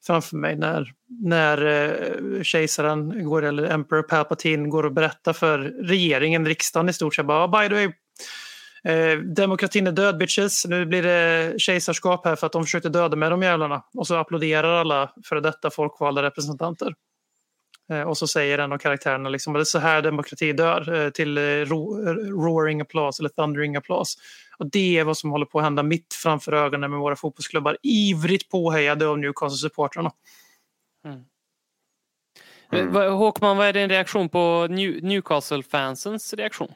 framför 0.07 0.37
mig 0.37 0.57
när, 0.57 0.93
när 1.09 1.67
eh, 1.67 2.43
kejsaren, 2.43 3.25
går, 3.25 3.45
eller 3.45 3.63
Emperor 3.63 4.03
Palpatine, 4.03 4.69
går 4.69 4.87
och 4.87 4.93
berättar 4.93 5.33
för 5.33 5.59
regeringen, 5.59 6.47
riksdagen 6.47 6.89
i 6.89 6.93
stort 6.93 7.15
sett, 7.15 7.27
bara, 7.27 7.45
oh, 7.45 7.61
by 7.61 7.69
the 7.69 7.75
way, 7.75 7.93
Eh, 8.85 9.19
demokratin 9.19 9.87
är 9.87 9.93
död 9.93 10.19
bitches. 10.19 10.67
Nu 10.67 10.87
blir 10.87 11.03
det 11.03 11.55
kejsarskap 11.61 12.25
här 12.25 12.37
för 12.37 12.47
att 12.47 12.53
de 12.53 12.65
försökte 12.65 12.89
döda 12.89 13.17
med 13.17 13.31
de 13.31 13.43
jävlarna. 13.43 13.83
Och 13.95 14.07
så 14.07 14.15
applåderar 14.15 14.81
alla 14.81 15.13
före 15.25 15.41
detta 15.41 15.71
folkvalda 15.71 16.23
representanter. 16.23 16.95
Eh, 17.91 18.03
och 18.03 18.19
så 18.19 18.27
säger 18.27 18.59
en 18.59 18.73
av 18.73 18.79
karaktärerna 18.79 19.29
liksom, 19.29 19.53
det 19.53 19.61
är 19.61 19.65
så 19.65 19.79
här 19.79 20.03
demokrati 20.03 20.53
dör. 20.53 21.05
Eh, 21.05 21.11
till 21.11 21.39
eh, 21.39 21.43
ro, 21.43 21.97
roaring 22.43 22.81
applause 22.81 23.23
eller 23.23 23.29
thundering 23.29 23.77
applause. 23.77 24.19
Och 24.59 24.71
det 24.71 24.99
är 24.99 25.05
vad 25.05 25.17
som 25.19 25.31
håller 25.31 25.47
på 25.47 25.59
att 25.59 25.65
hända 25.65 25.83
mitt 25.83 26.15
framför 26.15 26.53
ögonen 26.53 26.91
med 26.91 27.01
våra 27.01 27.17
fotbollsklubbar. 27.17 27.77
Ivrigt 27.83 28.51
påhejade 28.51 29.07
av 29.07 29.19
Newcastle-supportrarna. 29.19 30.11
Mm. 31.05 32.93
Vad- 32.93 33.13
Håkman, 33.13 33.57
vad 33.57 33.67
är 33.67 33.73
din 33.73 33.89
reaktion 33.89 34.29
på 34.29 34.67
New- 34.71 35.03
Newcastle-fansens 35.03 36.35
reaktion? 36.37 36.73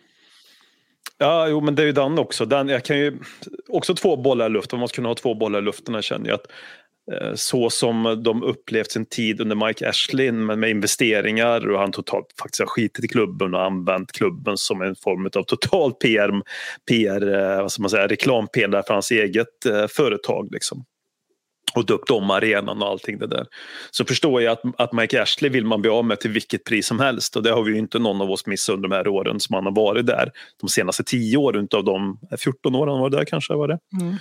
Ja, 1.19 1.49
jo, 1.49 1.61
men 1.61 1.75
det 1.75 1.83
är 1.83 1.87
ju 1.87 1.93
den 1.93 2.19
också. 2.19 2.45
Den, 2.45 2.69
jag 2.69 2.85
kan 2.85 2.99
ju 2.99 3.19
också 3.69 3.95
två 3.95 4.17
bollar 4.17 4.47
i 4.47 4.49
luften. 4.49 4.77
Man 4.77 4.81
måste 4.81 4.95
kunna 4.95 5.09
ha 5.09 5.15
två 5.15 5.35
bollar 5.35 5.59
i 5.59 5.63
luften. 5.63 5.95
Jag 5.95 6.05
känner 6.05 6.27
ju 6.27 6.35
att 6.35 6.47
Eh, 7.13 7.35
så 7.35 7.71
som 7.71 8.23
de 8.25 8.43
upplevt 8.43 8.91
sin 8.91 9.07
tid 9.07 9.41
under 9.41 9.67
Mike 9.67 9.89
Ashley 9.89 10.33
med, 10.33 10.59
med 10.59 10.71
investeringar 10.71 11.71
och 11.71 11.79
han 11.79 11.93
totalt 11.93 12.27
faktiskt 12.41 12.61
har 12.61 12.67
skitit 12.67 13.05
i 13.05 13.09
klubben 13.09 13.55
och 13.55 13.63
använt 13.63 14.13
klubben 14.13 14.57
som 14.57 14.83
en 14.83 14.97
form 14.97 15.31
av 15.37 15.43
total 15.43 15.93
PR, 15.93 16.43
PR 16.89 17.35
eh, 17.35 17.63
vad 17.63 17.73
ska 17.73 17.83
man 17.83 17.91
säga, 17.91 18.07
reklampelare 18.07 18.83
för 18.87 18.95
hans 18.95 19.11
eget 19.11 19.67
eh, 19.67 19.87
företag. 19.87 20.49
Liksom 20.53 20.85
och 21.75 21.87
döpt 21.87 22.11
om 22.11 22.31
arenan 22.31 22.83
och 22.83 22.89
allting 22.89 23.19
det 23.19 23.27
där. 23.27 23.47
Så 23.91 24.05
förstår 24.05 24.43
jag 24.43 24.53
att, 24.53 24.81
att 24.81 24.93
Mike 24.93 25.23
Ashley 25.23 25.51
vill 25.51 25.67
man 25.67 25.81
bli 25.81 25.91
av 25.91 26.05
med 26.05 26.21
till 26.21 26.31
vilket 26.31 26.65
pris 26.65 26.87
som 26.87 27.01
helst 27.01 27.37
och 27.37 27.43
det 27.43 27.51
har 27.51 27.63
vi 27.63 27.73
ju 27.73 27.79
inte 27.79 27.99
någon 27.99 28.21
av 28.21 28.31
oss 28.31 28.47
missat 28.47 28.75
under 28.75 28.89
de 28.89 28.95
här 28.95 29.09
åren 29.09 29.41
som 29.41 29.55
han 29.55 29.65
har 29.65 29.73
varit 29.73 30.07
där. 30.07 30.31
De 30.61 30.69
senaste 30.69 31.05
tio 31.05 31.37
åren 31.37 31.65
utav 31.65 31.85
de 31.85 32.19
eh, 32.31 32.37
14 32.37 32.75
åren 32.75 32.95
han 32.95 33.11
det 33.11 33.17
där 33.17 33.25
kanske 33.25 33.55
var 33.55 33.69
det. 33.69 33.79
Mm. 34.01 34.17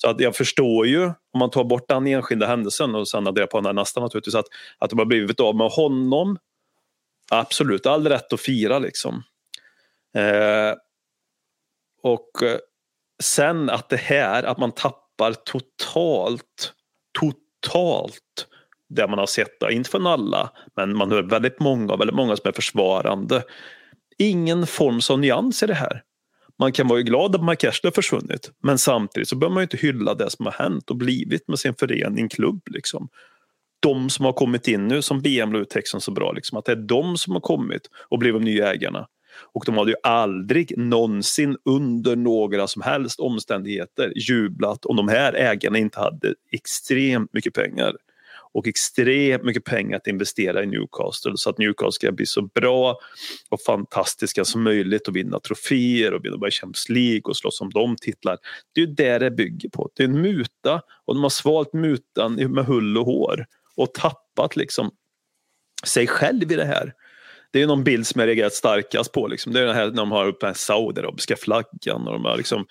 Så 0.00 0.10
att 0.10 0.20
jag 0.20 0.36
förstår 0.36 0.86
ju 0.86 1.04
om 1.04 1.38
man 1.38 1.50
tar 1.50 1.64
bort 1.64 1.88
den 1.88 2.06
enskilda 2.06 2.46
händelsen 2.46 2.94
och 2.94 3.08
sen 3.08 3.26
adderar 3.26 3.46
på 3.46 3.58
den 3.58 3.66
här 3.66 3.72
nästa 3.72 4.00
naturligtvis 4.00 4.34
att, 4.34 4.46
att 4.78 4.90
de 4.90 4.98
har 4.98 5.06
blivit 5.06 5.40
av 5.40 5.56
med 5.56 5.70
honom. 5.70 6.38
Absolut, 7.30 7.86
all 7.86 8.08
rätt 8.08 8.32
att 8.32 8.40
fira 8.40 8.78
liksom. 8.78 9.22
Eh, 10.16 10.74
och 12.02 12.42
eh, 12.42 12.58
sen 13.22 13.70
att 13.70 13.88
det 13.88 13.96
här, 13.96 14.42
att 14.42 14.58
man 14.58 14.72
tappar 14.72 15.32
totalt, 15.32 16.72
totalt 17.20 18.46
det 18.88 19.08
man 19.08 19.18
har 19.18 19.26
sett, 19.26 19.62
inte 19.70 19.90
från 19.90 20.06
alla, 20.06 20.50
men 20.76 20.96
man 20.96 21.10
hör 21.10 21.22
väldigt 21.22 21.60
många, 21.60 21.96
väldigt 21.96 22.16
många 22.16 22.36
som 22.36 22.48
är 22.48 22.52
försvarande. 22.52 23.44
Ingen 24.18 24.66
form 24.66 25.00
av 25.10 25.18
nyans 25.18 25.62
i 25.62 25.66
det 25.66 25.74
här. 25.74 26.02
Man 26.58 26.72
kan 26.72 26.88
vara 26.88 26.98
ju 26.98 27.04
glad 27.04 27.34
att 27.34 27.44
Mike 27.44 27.68
Ashley 27.68 27.88
har 27.88 27.94
försvunnit, 27.94 28.50
men 28.62 28.78
samtidigt 28.78 29.28
så 29.28 29.36
behöver 29.36 29.54
man 29.54 29.60
ju 29.60 29.64
inte 29.64 29.76
hylla 29.76 30.14
det 30.14 30.30
som 30.30 30.46
har 30.46 30.52
hänt 30.52 30.90
och 30.90 30.96
blivit 30.96 31.48
med 31.48 31.58
sin 31.58 31.74
förening, 31.74 32.28
klubb. 32.28 32.62
Liksom. 32.70 33.08
De 33.80 34.10
som 34.10 34.24
har 34.24 34.32
kommit 34.32 34.68
in 34.68 34.88
nu, 34.88 35.02
som 35.02 35.20
BM 35.20 35.52
la 35.52 35.58
ut 35.58 35.70
texten 35.70 36.00
så 36.00 36.10
bra, 36.10 36.32
liksom, 36.32 36.58
att 36.58 36.64
det 36.64 36.72
är 36.72 36.76
de 36.76 37.16
som 37.16 37.32
har 37.32 37.40
kommit 37.40 37.82
och 38.08 38.18
blivit 38.18 38.40
de 38.40 38.44
nya 38.44 38.72
ägarna. 38.72 39.06
Och 39.54 39.62
de 39.66 39.78
hade 39.78 39.90
ju 39.90 39.96
aldrig 40.02 40.78
någonsin 40.78 41.56
under 41.64 42.16
några 42.16 42.66
som 42.66 42.82
helst 42.82 43.20
omständigheter 43.20 44.12
jublat 44.16 44.86
om 44.86 44.96
de 44.96 45.08
här 45.08 45.32
ägarna 45.32 45.78
inte 45.78 46.00
hade 46.00 46.34
extremt 46.52 47.32
mycket 47.32 47.54
pengar 47.54 47.92
och 48.58 48.66
extremt 48.66 49.44
mycket 49.44 49.64
pengar 49.64 49.96
att 49.96 50.06
investera 50.06 50.62
i 50.62 50.66
Newcastle 50.66 51.32
så 51.36 51.50
att 51.50 51.58
Newcastle 51.58 51.92
ska 51.92 52.12
bli 52.12 52.26
så 52.26 52.42
bra 52.42 52.98
och 53.48 53.60
fantastiska 53.60 54.44
som 54.44 54.62
möjligt 54.62 55.08
och 55.08 55.16
vinna 55.16 55.40
troféer 55.40 56.14
och 56.14 56.24
vinna 56.24 56.50
Champions 56.50 56.88
League 56.88 57.22
och 57.24 57.36
slåss 57.36 57.60
om 57.60 57.70
de 57.70 57.96
titlar. 57.96 58.38
Det 58.72 58.80
är 58.80 58.86
ju 58.86 58.92
det 58.92 59.18
det 59.18 59.30
bygger 59.30 59.68
på. 59.68 59.90
Det 59.94 60.02
är 60.02 60.08
en 60.08 60.22
muta 60.22 60.82
och 61.04 61.14
de 61.14 61.22
har 61.22 61.30
svalt 61.30 61.72
mutan 61.72 62.34
med 62.34 62.66
hull 62.66 62.98
och 62.98 63.06
hår 63.06 63.46
och 63.76 63.94
tappat 63.94 64.56
liksom 64.56 64.90
sig 65.84 66.06
själv 66.06 66.52
i 66.52 66.56
det 66.56 66.64
här. 66.64 66.94
Det 67.50 67.62
är 67.62 67.66
någon 67.66 67.84
bild 67.84 68.06
som 68.06 68.20
jag 68.20 68.26
reagerat 68.28 68.54
starkast 68.54 69.12
på. 69.12 69.26
Liksom. 69.26 69.52
Det 69.52 69.60
är 69.60 69.66
den 69.66 69.74
här 69.74 69.86
när 69.86 69.96
de 69.96 70.12
har 70.12 70.26
upp 70.26 70.40
den 70.40 70.54
saudiarabiska 70.54 71.36
flaggan. 71.36 72.06
Och 72.06 72.12
de 72.12 72.24
har 72.24 72.36
liksom, 72.36 72.66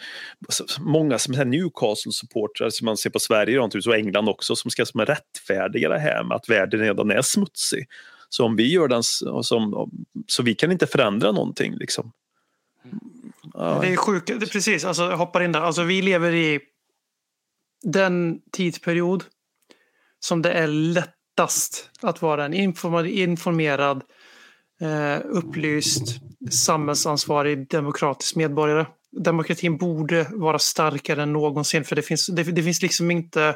många 0.79 1.19
som 1.19 1.33
är 1.33 1.45
Newcastle-supportrar 1.45 2.69
som 2.69 2.85
man 2.85 2.97
ser 2.97 3.09
på 3.09 3.19
Sverige 3.19 3.59
och 3.59 3.95
England 3.95 4.29
också 4.29 4.55
som 4.55 4.71
ska 4.71 4.85
som 4.85 5.05
rättfärdiga 5.05 5.89
det 5.89 5.99
här 5.99 6.23
med 6.23 6.35
att 6.35 6.49
världen 6.49 6.79
redan 6.79 7.11
är 7.11 7.21
smutsig. 7.21 7.87
Så 8.29 8.45
om 8.45 8.55
vi 8.55 8.71
gör 8.71 8.87
den 8.87 9.03
som, 9.03 9.91
så 10.27 10.43
vi 10.43 10.55
kan 10.55 10.71
inte 10.71 10.87
förändra 10.87 11.31
någonting. 11.31 11.75
Liksom. 11.75 12.11
Ja. 13.53 13.79
Det 13.81 13.87
är 13.87 13.95
sjukt. 13.95 14.27
Det 14.27 14.33
är 14.33 14.39
precis, 14.39 14.85
alltså, 14.85 15.03
jag 15.03 15.17
hoppar 15.17 15.43
in 15.43 15.51
där. 15.51 15.61
Alltså, 15.61 15.83
vi 15.83 16.01
lever 16.01 16.33
i 16.33 16.59
den 17.83 18.39
tidsperiod 18.51 19.23
som 20.19 20.41
det 20.41 20.51
är 20.51 20.67
lättast 20.67 21.89
att 22.01 22.21
vara 22.21 22.45
en 22.45 22.53
informerad, 22.53 24.03
eh, 24.81 25.21
upplyst, 25.25 26.19
samhällsansvarig, 26.51 27.69
demokratisk 27.69 28.35
medborgare. 28.35 28.85
Demokratin 29.23 29.77
borde 29.77 30.27
vara 30.31 30.59
starkare 30.59 31.23
än 31.23 31.33
någonsin 31.33 31.83
för 31.83 31.95
det 31.95 32.01
finns, 32.01 32.27
det, 32.27 32.43
det 32.43 32.63
finns 32.63 32.81
liksom 32.81 33.11
inte 33.11 33.55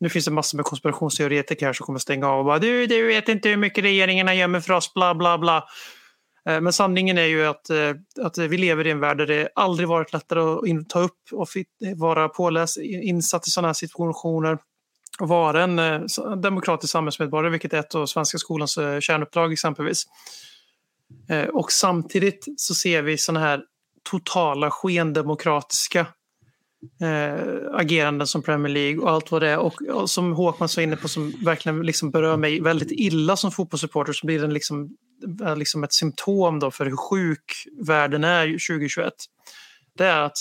nu 0.00 0.08
finns 0.08 0.24
det 0.24 0.30
massor 0.30 0.58
med 0.58 0.64
konspirationsteoretiker 0.64 1.66
här 1.66 1.72
som 1.72 1.86
kommer 1.86 1.98
stänga 1.98 2.28
av 2.28 2.38
och 2.38 2.44
bara 2.44 2.58
du, 2.58 2.86
du 2.86 3.06
vet 3.06 3.28
inte 3.28 3.48
hur 3.48 3.56
mycket 3.56 3.84
regeringarna 3.84 4.34
gömmer 4.34 4.60
för 4.60 4.72
oss, 4.72 4.94
bla 4.94 5.14
bla 5.14 5.38
bla. 5.38 5.64
Eh, 6.48 6.60
men 6.60 6.72
sanningen 6.72 7.18
är 7.18 7.26
ju 7.26 7.46
att, 7.46 7.70
eh, 7.70 7.94
att 8.20 8.38
vi 8.38 8.56
lever 8.56 8.86
i 8.86 8.90
en 8.90 9.00
värld 9.00 9.18
där 9.18 9.26
det 9.26 9.48
aldrig 9.54 9.88
varit 9.88 10.12
lättare 10.12 10.40
att 10.40 10.88
ta 10.88 11.00
upp 11.00 11.18
och 11.32 11.48
vara 11.96 12.28
påläst, 12.28 12.76
insatt 12.82 13.46
i 13.46 13.50
sådana 13.50 13.68
här 13.68 13.72
situationer 13.74 14.58
och 15.20 15.28
vara 15.28 15.62
en 15.62 15.78
eh, 15.78 16.00
demokratisk 16.36 16.92
samhällsmedborgare, 16.92 17.50
vilket 17.50 17.72
är 17.72 17.78
ett 17.78 17.94
av 17.94 18.06
svenska 18.06 18.38
skolans 18.38 18.74
kärnuppdrag 19.00 19.52
exempelvis. 19.52 20.04
Eh, 21.28 21.48
och 21.48 21.72
samtidigt 21.72 22.48
så 22.56 22.74
ser 22.74 23.02
vi 23.02 23.18
sådana 23.18 23.40
här 23.40 23.62
totala 24.10 24.70
skendemokratiska 24.70 26.06
eh, 27.00 27.74
ageranden 27.74 28.26
som 28.26 28.42
Premier 28.42 28.72
League 28.72 29.02
och 29.02 29.10
allt 29.10 29.30
vad 29.30 29.42
det 29.42 29.48
är. 29.48 29.58
Och, 29.58 29.82
och 29.82 30.10
som 30.10 30.32
Håkman 30.32 30.68
var 30.76 30.82
inne 30.82 30.96
på 30.96 31.08
som 31.08 31.32
verkligen 31.44 31.82
liksom 31.82 32.10
berör 32.10 32.36
mig 32.36 32.60
väldigt 32.60 32.90
illa 32.90 33.36
som 33.36 33.50
fotbollssupporter 33.50 34.12
så 34.12 34.26
blir 34.26 34.40
den 34.40 34.54
liksom 34.54 34.96
liksom 35.56 35.84
ett 35.84 35.92
symptom 35.92 36.58
då 36.58 36.70
för 36.70 36.84
hur 36.84 36.96
sjuk 36.96 37.44
världen 37.86 38.24
är 38.24 38.46
2021. 38.46 39.12
Det 39.98 40.04
är 40.04 40.20
att 40.20 40.36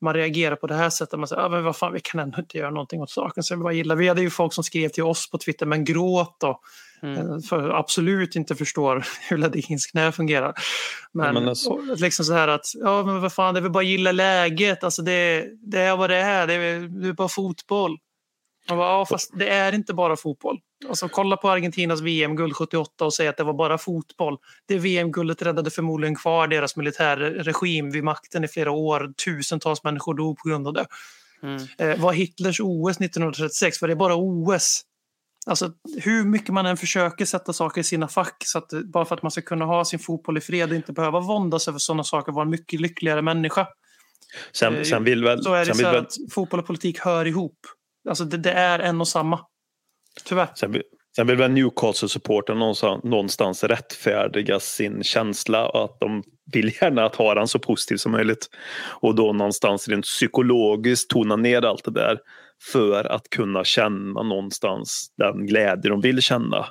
man 0.00 0.14
reagerar 0.14 0.56
på 0.56 0.66
det 0.66 0.74
här 0.74 0.90
sättet. 0.90 1.18
Man 1.18 1.28
säger, 1.28 1.42
ah, 1.42 1.48
men 1.48 1.64
vad 1.64 1.76
fan, 1.76 1.92
vi 1.92 2.00
kan 2.00 2.20
ändå 2.20 2.38
inte 2.38 2.58
göra 2.58 2.70
någonting 2.70 3.00
åt 3.00 3.10
saken. 3.10 3.42
Så 3.42 3.56
vi, 3.56 3.62
bara 3.62 3.72
gillar. 3.72 3.96
vi 3.96 4.08
hade 4.08 4.22
ju 4.22 4.30
folk 4.30 4.52
som 4.52 4.64
skrev 4.64 4.88
till 4.88 5.02
oss 5.02 5.30
på 5.30 5.38
Twitter, 5.38 5.66
men 5.66 5.84
gråt 5.84 6.36
då. 6.40 6.60
Mm. 7.02 7.18
Eh, 7.18 7.38
För 7.48 7.70
absolut 7.70 8.36
inte 8.36 8.54
förstår 8.56 9.04
hur 9.28 9.38
Ledins 9.38 9.86
knä 9.86 10.12
fungerar. 10.12 10.54
Men, 11.12 11.34
men 11.34 11.48
alltså- 11.48 11.70
och 11.70 12.00
liksom 12.00 12.24
så 12.24 12.32
här 12.32 12.48
att, 12.48 12.66
ja 12.74 13.02
men 13.02 13.20
vad 13.20 13.32
fan, 13.32 13.54
det 13.54 13.60
är 13.60 13.62
väl 13.62 13.70
bara 13.72 13.82
gilla 13.82 14.12
läget. 14.12 14.84
Alltså 14.84 15.02
det, 15.02 15.46
det 15.62 15.80
är 15.80 15.96
vad 15.96 16.10
det 16.10 16.16
är. 16.16 16.46
Det 16.46 16.54
är, 16.54 16.80
det 16.80 17.08
är 17.08 17.12
bara 17.12 17.28
fotboll. 17.28 17.98
Man 18.68 18.78
bara, 18.78 18.88
ja, 18.88 19.06
fast 19.06 19.30
det 19.38 19.48
är 19.48 19.72
inte 19.74 19.94
bara 19.94 20.16
fotboll. 20.16 20.58
Alltså, 20.88 21.08
kolla 21.08 21.36
på 21.36 21.50
Argentinas 21.50 22.00
VM-guld 22.00 22.56
78 22.56 23.04
och 23.04 23.14
säga 23.14 23.30
att 23.30 23.36
det 23.36 23.44
var 23.44 23.54
bara 23.54 23.78
fotboll. 23.78 24.38
Det 24.68 24.78
VM-guldet 24.78 25.42
räddade 25.42 25.70
förmodligen 25.70 26.14
kvar 26.16 26.48
deras 26.48 26.76
militärregim 26.76 27.90
vid 27.90 28.04
makten 28.04 28.44
i 28.44 28.48
flera 28.48 28.70
år. 28.70 29.12
Tusentals 29.24 29.84
människor 29.84 30.14
dog 30.14 30.38
på 30.38 30.48
grund 30.48 30.66
av 30.66 30.72
det. 30.72 30.86
Mm. 31.42 31.62
Eh, 31.78 32.00
var 32.02 32.12
Hitlers 32.12 32.60
OS 32.60 32.96
1936, 33.00 33.80
var 33.82 33.88
det 33.88 33.96
bara 33.96 34.14
OS? 34.16 34.82
Alltså 35.46 35.72
hur 36.02 36.24
mycket 36.24 36.48
man 36.48 36.66
än 36.66 36.76
försöker 36.76 37.24
sätta 37.24 37.52
saker 37.52 37.80
i 37.80 37.84
sina 37.84 38.08
fack 38.08 38.36
så 38.44 38.58
att 38.58 38.70
bara 38.84 39.04
för 39.04 39.14
att 39.14 39.22
man 39.22 39.30
ska 39.30 39.42
kunna 39.42 39.64
ha 39.64 39.84
sin 39.84 39.98
fotboll 39.98 40.38
i 40.38 40.40
fred 40.40 40.70
och 40.70 40.76
inte 40.76 40.92
behöva 40.92 41.20
våndas 41.20 41.68
över 41.68 41.78
sådana 41.78 42.04
saker 42.04 42.32
vara 42.32 42.44
en 42.44 42.50
mycket 42.50 42.80
lyckligare 42.80 43.22
människa. 43.22 43.60
Eh, 43.60 43.66
Sen, 44.52 44.84
sen 44.84 45.04
vill 45.04 45.24
väl... 45.24 45.42
Så 45.42 45.54
är 45.54 45.58
det 45.58 45.66
sen 45.66 45.74
så 45.74 45.82
väl 45.82 45.96
att 45.96 46.12
fotboll 46.30 46.60
och 46.60 46.66
politik 46.66 46.98
hör 46.98 47.26
ihop. 47.26 47.58
Alltså 48.08 48.24
det, 48.24 48.36
det 48.36 48.52
är 48.52 48.78
en 48.78 49.00
och 49.00 49.08
samma. 49.08 49.40
Tyvärr. 50.24 50.48
Sen 50.54 50.72
vill, 50.72 50.82
sen 51.16 51.26
vill 51.26 51.36
väl 51.36 51.50
Newcastle-supporten 51.50 52.58
någonstans, 52.58 53.04
någonstans 53.04 53.64
rättfärdiga 53.64 54.60
sin 54.60 55.02
känsla 55.02 55.68
och 55.68 55.84
att 55.84 56.00
de 56.00 56.22
vill 56.52 56.72
gärna 56.80 57.04
att 57.04 57.16
ha 57.16 57.34
den 57.34 57.48
så 57.48 57.58
positiv 57.58 57.96
som 57.96 58.12
möjligt. 58.12 58.48
Och 59.00 59.14
då 59.14 59.32
någonstans 59.32 59.88
rent 59.88 60.04
psykologiskt 60.04 61.10
tona 61.10 61.36
ner 61.36 61.62
allt 61.64 61.84
det 61.84 61.90
där 61.90 62.18
för 62.72 63.04
att 63.04 63.30
kunna 63.30 63.64
känna 63.64 64.22
någonstans 64.22 65.12
den 65.16 65.46
glädje 65.46 65.90
de 65.90 66.00
vill 66.00 66.22
känna. 66.22 66.66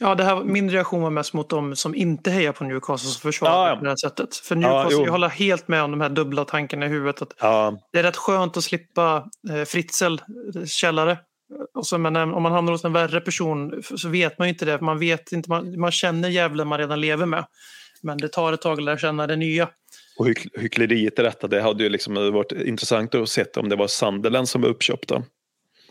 Ja, 0.00 0.14
det 0.14 0.24
här, 0.24 0.44
min 0.44 0.70
reaktion 0.70 1.02
var 1.02 1.10
mest 1.10 1.32
mot 1.32 1.48
de 1.48 1.76
som 1.76 1.94
inte 1.94 2.30
hejar 2.30 2.52
på 2.52 2.64
Newcastle 2.64 3.10
som 3.10 3.20
försvarar 3.20 3.52
Ja, 3.52 3.68
ja. 3.68 3.76
på 3.76 3.84
det 3.84 3.90
här 3.90 3.96
sättet. 3.96 4.36
För 4.36 4.56
Newcastle, 4.56 4.98
jo. 4.98 5.04
jag 5.04 5.12
håller 5.12 5.28
helt 5.28 5.68
med 5.68 5.82
om 5.82 5.90
de 5.90 6.00
här 6.00 6.08
dubbla 6.08 6.44
tankarna 6.44 6.86
i 6.86 6.88
huvudet. 6.88 7.22
Att 7.22 7.34
Ja, 7.40 7.78
det 7.92 7.98
är 7.98 8.02
rätt 8.02 8.16
skönt 8.16 8.56
att 8.56 8.64
slippa 8.64 9.28
eh, 9.50 9.64
Fritzl 9.64 10.16
eh, 10.56 10.64
källare. 10.66 11.18
Och 11.74 11.86
så, 11.86 11.98
men 11.98 12.16
eh, 12.16 12.22
om 12.22 12.42
man 12.42 12.52
hamnar 12.52 12.72
hos 12.72 12.84
en 12.84 12.92
värre 12.92 13.20
person 13.20 13.82
så 13.96 14.08
vet 14.08 14.38
man 14.38 14.48
ju 14.48 14.52
inte 14.52 14.64
det. 14.64 14.80
Man, 14.80 14.98
vet 14.98 15.32
inte, 15.32 15.50
man, 15.50 15.80
man 15.80 15.90
känner 15.92 16.28
djävulen 16.28 16.68
man 16.68 16.78
redan 16.78 17.00
lever 17.00 17.26
med. 17.26 17.44
Men 18.02 18.18
det 18.18 18.28
tar 18.28 18.52
ett 18.52 18.62
tag 18.62 18.78
att 18.78 18.84
lära 18.84 18.98
känna 18.98 19.26
det 19.26 19.36
nya. 19.36 19.68
Och 20.18 20.28
hyck, 20.28 20.46
hyckleriet 20.60 21.18
i 21.18 21.22
detta, 21.22 21.46
det 21.46 21.60
hade 21.62 21.82
ju 21.82 21.88
liksom 21.88 22.14
varit 22.32 22.52
intressant 22.52 23.14
att 23.14 23.28
se 23.28 23.44
om 23.56 23.68
det 23.68 23.76
var 23.76 23.86
Sunderland 23.86 24.48
som 24.48 24.62
var 24.62 24.68
uppköpta. 24.68 25.22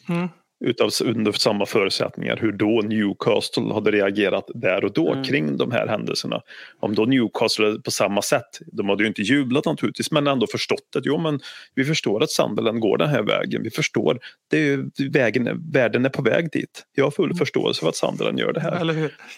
Mm. 0.10 0.28
Utav, 0.66 0.90
under 1.06 1.32
samma 1.32 1.66
förutsättningar, 1.66 2.38
hur 2.42 2.52
då 2.52 2.82
Newcastle 2.86 3.74
hade 3.74 3.92
reagerat 3.92 4.46
där 4.54 4.86
och 4.86 4.94
då 4.94 5.12
Mm. 5.12 5.24
kring 5.24 5.58
de 5.58 5.72
här 5.72 5.88
händelserna. 5.88 6.42
Om 6.80 6.96
då 6.96 7.06
Newcastle 7.06 7.80
på 7.84 7.92
samma 7.92 8.22
sätt, 8.22 8.60
de 8.72 8.90
hade 8.90 9.04
ju 9.04 9.08
inte 9.08 9.22
jublat 9.22 9.66
naturligtvis, 9.66 10.12
men 10.12 10.28
ändå 10.28 10.48
förstått 10.48 10.96
att 10.96 11.06
jo, 11.06 11.18
men 11.18 11.40
vi 11.76 11.86
förstår 11.86 12.24
att 12.24 12.32
Sunderland 12.32 12.80
går 12.80 12.98
den 12.98 13.10
här 13.10 13.24
vägen. 13.24 13.64
Vi 13.64 13.70
förstår, 13.70 14.20
det 14.52 14.58
är 14.58 15.10
vägen, 15.12 15.48
är- 15.48 15.74
världen 15.74 16.06
är 16.06 16.10
på 16.10 16.22
väg 16.22 16.52
dit. 16.52 16.84
Jag 16.96 17.04
har 17.04 17.12
full 17.12 17.34
förståelse 17.36 17.80
för 17.82 17.90
att 17.90 17.96
Sunderland 17.96 18.40
gör 18.40 18.54
det 18.54 18.60
här. 18.62 18.90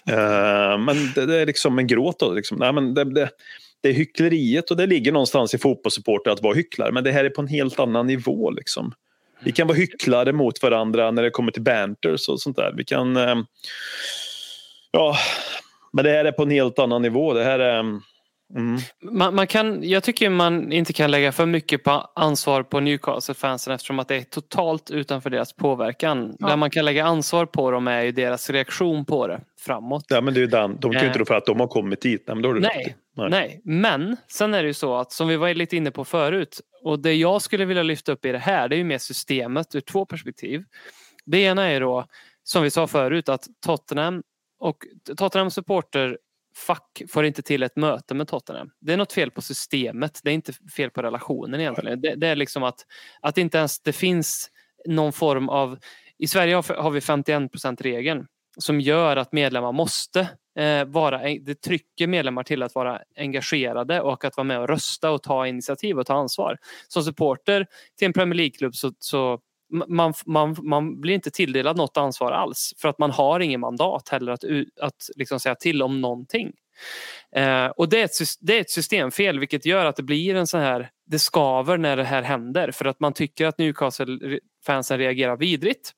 Eh, 0.07 0.77
men 0.77 0.95
det, 1.15 1.25
det 1.25 1.35
är 1.37 1.45
liksom 1.45 1.79
en 1.79 1.87
gråt. 1.87 2.19
Då, 2.19 2.33
liksom. 2.33 2.57
Nej, 2.57 2.73
men 2.73 2.93
det, 2.93 3.03
det, 3.13 3.29
det 3.81 3.89
är 3.89 3.93
hyckleriet 3.93 4.71
och 4.71 4.77
det 4.77 4.85
ligger 4.85 5.11
någonstans 5.11 5.53
i 5.53 5.57
fotbollssupporter 5.57 6.31
att 6.31 6.41
vara 6.41 6.53
hycklare. 6.53 6.91
Men 6.91 7.03
det 7.03 7.11
här 7.11 7.25
är 7.25 7.29
på 7.29 7.41
en 7.41 7.47
helt 7.47 7.79
annan 7.79 8.07
nivå. 8.07 8.51
Liksom. 8.51 8.93
Vi 9.43 9.51
kan 9.51 9.67
vara 9.67 9.77
hycklare 9.77 10.33
mot 10.33 10.63
varandra 10.63 11.11
när 11.11 11.23
det 11.23 11.29
kommer 11.29 11.51
till 11.51 11.61
banters 11.61 12.29
och 12.29 12.41
sånt 12.41 12.57
där. 12.57 12.73
Vi 12.77 12.85
kan... 12.85 13.17
eh, 13.17 13.35
ja, 14.91 15.17
men 15.93 16.05
det 16.05 16.11
här 16.11 16.25
är 16.25 16.31
på 16.31 16.43
en 16.43 16.51
helt 16.51 16.79
annan 16.79 17.01
nivå. 17.01 17.33
Det 17.33 17.43
här 17.43 17.59
är... 17.59 17.79
Mm, 17.79 18.01
Mm, 18.55 18.79
Man, 19.01 19.35
man 19.35 19.47
kan, 19.47 19.89
jag 19.89 20.03
tycker 20.03 20.29
man 20.29 20.71
inte 20.71 20.93
kan 20.93 21.11
lägga 21.11 21.31
för 21.31 21.45
mycket 21.45 21.83
på 21.83 21.91
ansvar 22.15 22.63
på 22.63 22.79
Newcastle-fansen 22.79 23.73
eftersom 23.73 23.99
att 23.99 24.07
det 24.07 24.15
är 24.15 24.21
totalt 24.23 24.91
utanför 24.91 25.29
deras 25.29 25.53
påverkan. 25.53 26.35
Ja. 26.39 26.47
Där 26.47 26.57
man 26.57 26.69
kan 26.69 26.85
lägga 26.85 27.05
ansvar 27.05 27.45
på 27.45 27.71
dem 27.71 27.87
är 27.87 28.01
ju 28.01 28.11
deras 28.11 28.49
reaktion 28.49 29.05
på 29.05 29.27
det 29.27 29.41
framåt. 29.59 30.05
ja, 30.09 30.21
men 30.21 30.33
det 30.33 30.41
är 30.41 30.47
den. 30.47 30.79
De 30.79 30.91
kan 30.91 30.91
ju 30.91 30.97
Eh. 30.99 31.07
inte 31.07 31.19
rå 31.19 31.25
för 31.25 31.35
att 31.35 31.45
de 31.45 31.59
har 31.59 31.67
kommit 31.67 32.01
dit. 32.01 32.23
Nej, 32.27 32.35
men 32.35 32.41
då 32.43 32.49
har 32.49 32.53
du 32.53 32.59
Nej. 32.61 32.95
Nej. 33.17 33.29
nej, 33.29 33.61
men 33.63 34.17
sen 34.27 34.53
är 34.53 34.61
det 34.61 34.67
ju 34.67 34.73
så 34.73 34.95
att 34.95 35.11
som 35.11 35.27
vi 35.27 35.35
var 35.37 35.53
lite 35.53 35.77
inne 35.77 35.91
på 35.91 36.05
förut 36.05 36.59
och 36.83 36.99
det 36.99 37.13
jag 37.13 37.41
skulle 37.41 37.65
vilja 37.65 37.83
lyfta 37.83 38.11
upp 38.11 38.25
i 38.25 38.31
det 38.31 38.37
här 38.37 38.67
det 38.69 38.75
är 38.75 38.77
ju 38.77 38.83
mer 38.83 38.97
systemet 38.97 39.75
ur 39.75 39.81
två 39.81 40.05
perspektiv. 40.05 40.63
Det 41.25 41.37
ena 41.39 41.65
är 41.65 41.79
då 41.81 42.05
som 42.43 42.63
vi 42.63 42.69
sa 42.71 42.87
förut 42.87 43.29
att 43.29 43.47
Tottenham 43.65 44.23
och 44.59 44.77
Tottenham 45.17 45.51
supporter 45.51 46.17
Fuck 46.67 47.01
får 47.09 47.25
inte 47.25 47.41
till 47.41 47.63
ett 47.63 47.75
möte 47.75 48.13
med 48.13 48.27
Tottenham. 48.27 48.71
Det 48.79 48.93
är 48.93 48.97
något 48.97 49.13
fel 49.13 49.31
på 49.31 49.41
systemet. 49.41 50.19
Det 50.23 50.29
är 50.29 50.33
inte 50.33 50.53
fel 50.53 50.89
på 50.89 51.01
relationen 51.01 51.59
egentligen. 51.59 52.01
Det, 52.01 52.15
det 52.15 52.27
är 52.27 52.35
liksom 52.35 52.63
att, 52.63 52.85
att 53.21 53.37
inte 53.37 53.57
ens 53.57 53.79
det 53.79 53.93
finns 53.93 54.49
någon 54.85 55.13
form 55.13 55.49
av... 55.49 55.77
I 56.17 56.27
Sverige 56.27 56.55
har, 56.55 56.75
har 56.75 56.91
vi 56.91 56.99
51% 56.99 57.83
regeln 57.83 58.27
som 58.57 58.81
gör 58.81 59.17
att 59.17 59.31
medlemmar 59.31 59.71
måste 59.71 60.19
eh, 60.59 60.85
vara, 60.85 61.21
det 61.41 61.61
trycker 61.61 62.07
medlemmar 62.07 62.43
till 62.43 62.63
att 62.63 62.75
vara 62.75 63.01
engagerade 63.17 64.01
och 64.01 64.25
att 64.25 64.37
vara 64.37 64.45
med 64.45 64.59
och 64.59 64.67
rösta 64.67 65.11
och 65.11 65.23
ta 65.23 65.47
initiativ 65.47 65.99
och 65.99 66.05
ta 66.05 66.13
ansvar. 66.13 66.57
Som 66.87 67.03
supporter 67.03 67.67
till 67.97 68.05
en 68.05 68.13
Premier 68.13 68.35
League-klubb 68.35 68.75
så, 68.75 68.91
så 68.99 69.39
man, 69.87 70.13
man, 70.25 70.55
man 70.63 71.01
blir 71.01 71.13
inte 71.13 71.31
tilldelad 71.31 71.77
något 71.77 71.97
ansvar 71.97 72.31
alls 72.31 72.73
för 72.77 72.89
att 72.89 72.99
man 72.99 73.11
har 73.11 73.39
ingen 73.39 73.59
mandat 73.59 74.09
heller 74.09 74.31
att, 74.31 74.43
att 74.81 75.09
liksom 75.15 75.39
säga 75.39 75.55
till 75.55 75.81
om 75.81 76.01
någonting. 76.01 76.51
Eh, 77.35 77.65
och 77.65 77.89
det 77.89 77.99
är, 77.99 78.05
ett, 78.05 78.11
det 78.39 78.57
är 78.57 78.61
ett 78.61 78.69
systemfel 78.69 79.39
vilket 79.39 79.65
gör 79.65 79.85
att 79.85 79.95
det 79.95 80.03
blir 80.03 80.35
en 80.35 80.47
sån 80.47 80.61
här, 80.61 80.89
det 81.05 81.19
skaver 81.19 81.77
när 81.77 81.97
det 81.97 82.03
här 82.03 82.21
händer 82.21 82.71
för 82.71 82.85
att 82.85 82.99
man 82.99 83.13
tycker 83.13 83.45
att 83.45 83.57
Newcastle-fansen 83.57 84.97
reagerar 84.97 85.37
vidrigt. 85.37 85.93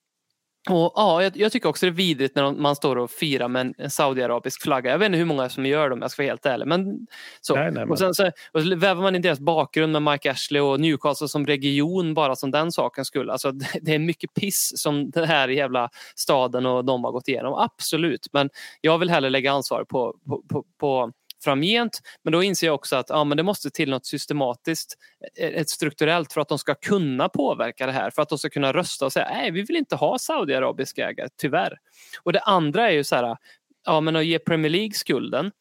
Och 0.70 0.92
ja, 0.96 1.24
jag, 1.24 1.38
jag 1.38 1.52
tycker 1.52 1.70
också 1.70 1.86
det 1.86 1.90
är 1.90 1.94
vidrigt 1.94 2.36
när 2.36 2.52
man 2.52 2.76
står 2.76 2.96
och 2.96 3.12
firar 3.12 3.48
med 3.48 3.60
en, 3.62 3.74
en 3.78 3.90
saudiarabisk 3.90 4.62
flagga. 4.62 4.92
Jag 4.92 4.98
vet 4.98 5.06
inte 5.06 5.18
hur 5.18 5.26
många 5.26 5.50
som 5.50 5.66
gör 5.66 5.90
det 5.90 5.94
om 5.94 6.02
jag 6.02 6.12
ska 6.12 6.22
vara 6.24 6.32
helt 6.32 6.46
ärlig. 6.46 6.68
Men, 6.68 7.08
så. 7.42 7.56
Nej, 7.56 7.64
nej, 7.64 7.74
men- 7.74 7.90
Och 7.92 8.00
sen 8.00 8.14
så, 8.14 8.32
och 8.52 8.62
så 8.62 8.76
väver 8.76 9.02
man 9.02 9.16
in 9.16 9.22
deras 9.22 9.40
bakgrund 9.40 9.92
med 9.92 10.02
Mike 10.02 10.32
Ashley 10.32 10.62
och 10.62 10.80
Newcastle 10.80 11.28
som 11.28 11.46
region 11.46 12.14
bara 12.14 12.36
som 12.36 12.52
den 12.52 12.72
saken 12.72 13.06
skulle. 13.06 13.32
Alltså, 13.32 13.52
det, 13.52 13.68
det 13.82 13.96
är 13.96 14.00
mycket 14.00 14.34
piss 14.34 14.72
som 14.76 15.10
den 15.12 15.24
här 15.28 15.48
jävla 15.48 15.90
staden 16.16 16.66
och 16.66 16.86
de 16.86 17.04
har 17.04 17.12
gått 17.12 17.28
igenom. 17.28 17.54
Absolut, 17.54 18.28
men 18.34 18.50
jag 18.82 18.98
vill 18.98 19.10
hellre 19.10 19.30
lägga 19.30 19.52
ansvar 19.52 19.84
på, 19.84 20.16
på, 20.28 20.44
på, 20.50 20.64
på 20.80 21.12
framgent. 21.44 22.02
Men 22.24 22.34
då 22.34 22.44
inser 22.44 22.68
jag 22.68 22.76
också 22.76 22.96
att 22.96 23.10
ja, 23.10 23.24
men 23.24 23.38
det 23.38 23.44
måste 23.44 23.70
till 23.70 23.90
något 23.90 24.06
systematiskt, 24.06 24.98
eh, 25.38 25.46
eh, 25.46 25.62
ett 25.62 25.70
strukturellt 25.70 26.34
för 26.34 26.42
att 26.42 26.50
de 26.50 26.60
ska 26.60 26.76
kunna 26.76 27.30
påverka 27.30 27.86
det 27.86 27.92
här. 27.92 28.12
För 28.12 28.22
att 28.22 28.30
de 28.30 28.38
ska 28.38 28.50
kunna 28.50 28.74
rösta 28.74 29.06
och 29.06 29.14
säga 29.14 29.30
nej, 29.30 29.52
vi 29.52 29.62
vill 29.62 29.76
inte 29.76 29.96
ha 29.96 30.20
saudiarabiska 30.20 31.10
ägare, 31.10 31.30
tyvärr. 31.38 31.78
Och 32.24 32.34
det 32.34 32.40
andra 32.40 32.90
är 32.90 32.94
ju 32.94 33.04
så 33.04 33.16
här, 33.16 33.38
ja 33.86 34.02
men 34.02 34.16
att 34.16 34.26
ge 34.26 34.40
Premier 34.40 34.70
League 34.70 34.94
skulden. 34.94 35.52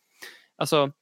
Alltså, 0.56 0.92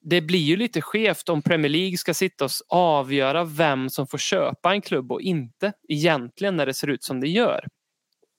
det 0.00 0.20
blir 0.20 0.38
ju 0.38 0.56
lite 0.56 0.80
skevt 0.80 1.28
om 1.28 1.42
Premier 1.42 1.70
League 1.70 1.96
ska 1.96 2.14
sitta 2.14 2.44
och 2.44 2.50
avgöra 2.68 3.44
vem 3.44 3.90
som 3.90 4.06
får 4.06 4.18
köpa 4.18 4.72
en 4.72 4.82
klubb 4.82 5.12
och 5.12 5.20
inte 5.20 5.72
egentligen 5.88 6.56
när 6.56 6.66
det 6.66 6.74
ser 6.74 6.90
ut 6.90 7.04
som 7.04 7.20
det 7.20 7.28
gör. 7.28 7.66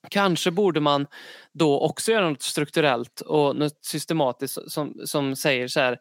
Kanske 0.10 0.52
borde 0.52 0.80
man 0.80 1.08
då 1.54 1.80
också 1.80 2.12
göra 2.12 2.30
något 2.30 2.42
strukturellt 2.42 3.22
och 3.22 3.56
något 3.56 3.86
systematiskt 3.86 4.72
som, 4.72 4.94
som 5.06 5.36
säger 5.36 5.68
så 5.68 5.80
här 5.80 5.98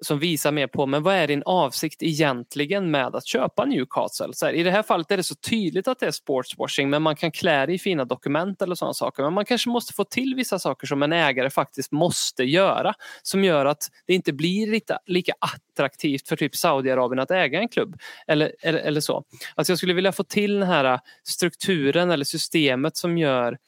som 0.00 0.18
visar 0.18 0.52
mer 0.52 0.66
på 0.66 0.86
men 0.86 1.02
vad 1.02 1.14
är 1.14 1.26
din 1.26 1.42
avsikt 1.46 2.02
egentligen 2.02 2.90
med 2.90 3.16
att 3.16 3.26
köpa 3.26 3.64
Newcastle? 3.64 4.32
Så 4.32 4.46
här, 4.46 4.52
I 4.52 4.62
det 4.62 4.70
här 4.70 4.82
fallet 4.82 5.10
är 5.10 5.16
det 5.16 5.22
så 5.22 5.34
tydligt 5.34 5.88
att 5.88 5.98
det 5.98 6.06
är 6.06 6.10
sportswashing 6.10 6.90
men 6.90 7.02
man 7.02 7.16
kan 7.16 7.30
klä 7.30 7.66
det 7.66 7.72
i 7.72 7.78
fina 7.78 8.04
dokument 8.04 8.62
eller 8.62 8.74
sådana 8.74 8.94
saker. 8.94 9.22
Men 9.22 9.32
man 9.32 9.44
kanske 9.44 9.70
måste 9.70 9.92
få 9.92 10.04
till 10.04 10.34
vissa 10.34 10.58
saker 10.58 10.86
som 10.86 11.02
en 11.02 11.12
ägare 11.12 11.50
faktiskt 11.50 11.92
måste 11.92 12.44
göra 12.44 12.94
som 13.22 13.44
gör 13.44 13.66
att 13.66 13.82
det 14.06 14.14
inte 14.14 14.32
blir 14.32 14.66
lika, 14.66 14.98
lika 15.06 15.32
attraktivt 15.38 16.28
för 16.28 16.36
typ 16.36 16.56
Saudiarabien 16.56 17.18
att 17.18 17.30
äga 17.30 17.60
en 17.60 17.68
klubb. 17.68 17.98
Eller, 18.26 18.52
eller, 18.62 18.78
eller 18.78 19.00
så. 19.00 19.24
Alltså 19.54 19.70
jag 19.70 19.78
skulle 19.78 19.94
vilja 19.94 20.12
få 20.12 20.24
till 20.24 20.58
den 20.58 20.68
här 20.68 21.00
strukturen 21.24 22.10
eller 22.10 22.24
systemet 22.24 22.96
som 22.96 23.18
gör 23.18 23.58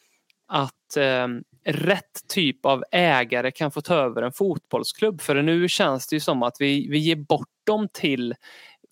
att 0.48 0.96
eh, 0.96 1.28
rätt 1.64 2.28
typ 2.28 2.66
av 2.66 2.84
ägare 2.92 3.50
kan 3.50 3.70
få 3.70 3.80
ta 3.80 3.94
över 3.94 4.22
en 4.22 4.32
fotbollsklubb. 4.32 5.20
För 5.20 5.42
nu 5.42 5.68
känns 5.68 6.08
det 6.08 6.16
ju 6.16 6.20
som 6.20 6.42
att 6.42 6.56
vi, 6.58 6.88
vi 6.90 6.98
ger 6.98 7.16
bort 7.16 7.48
dem 7.66 7.88
till 7.92 8.34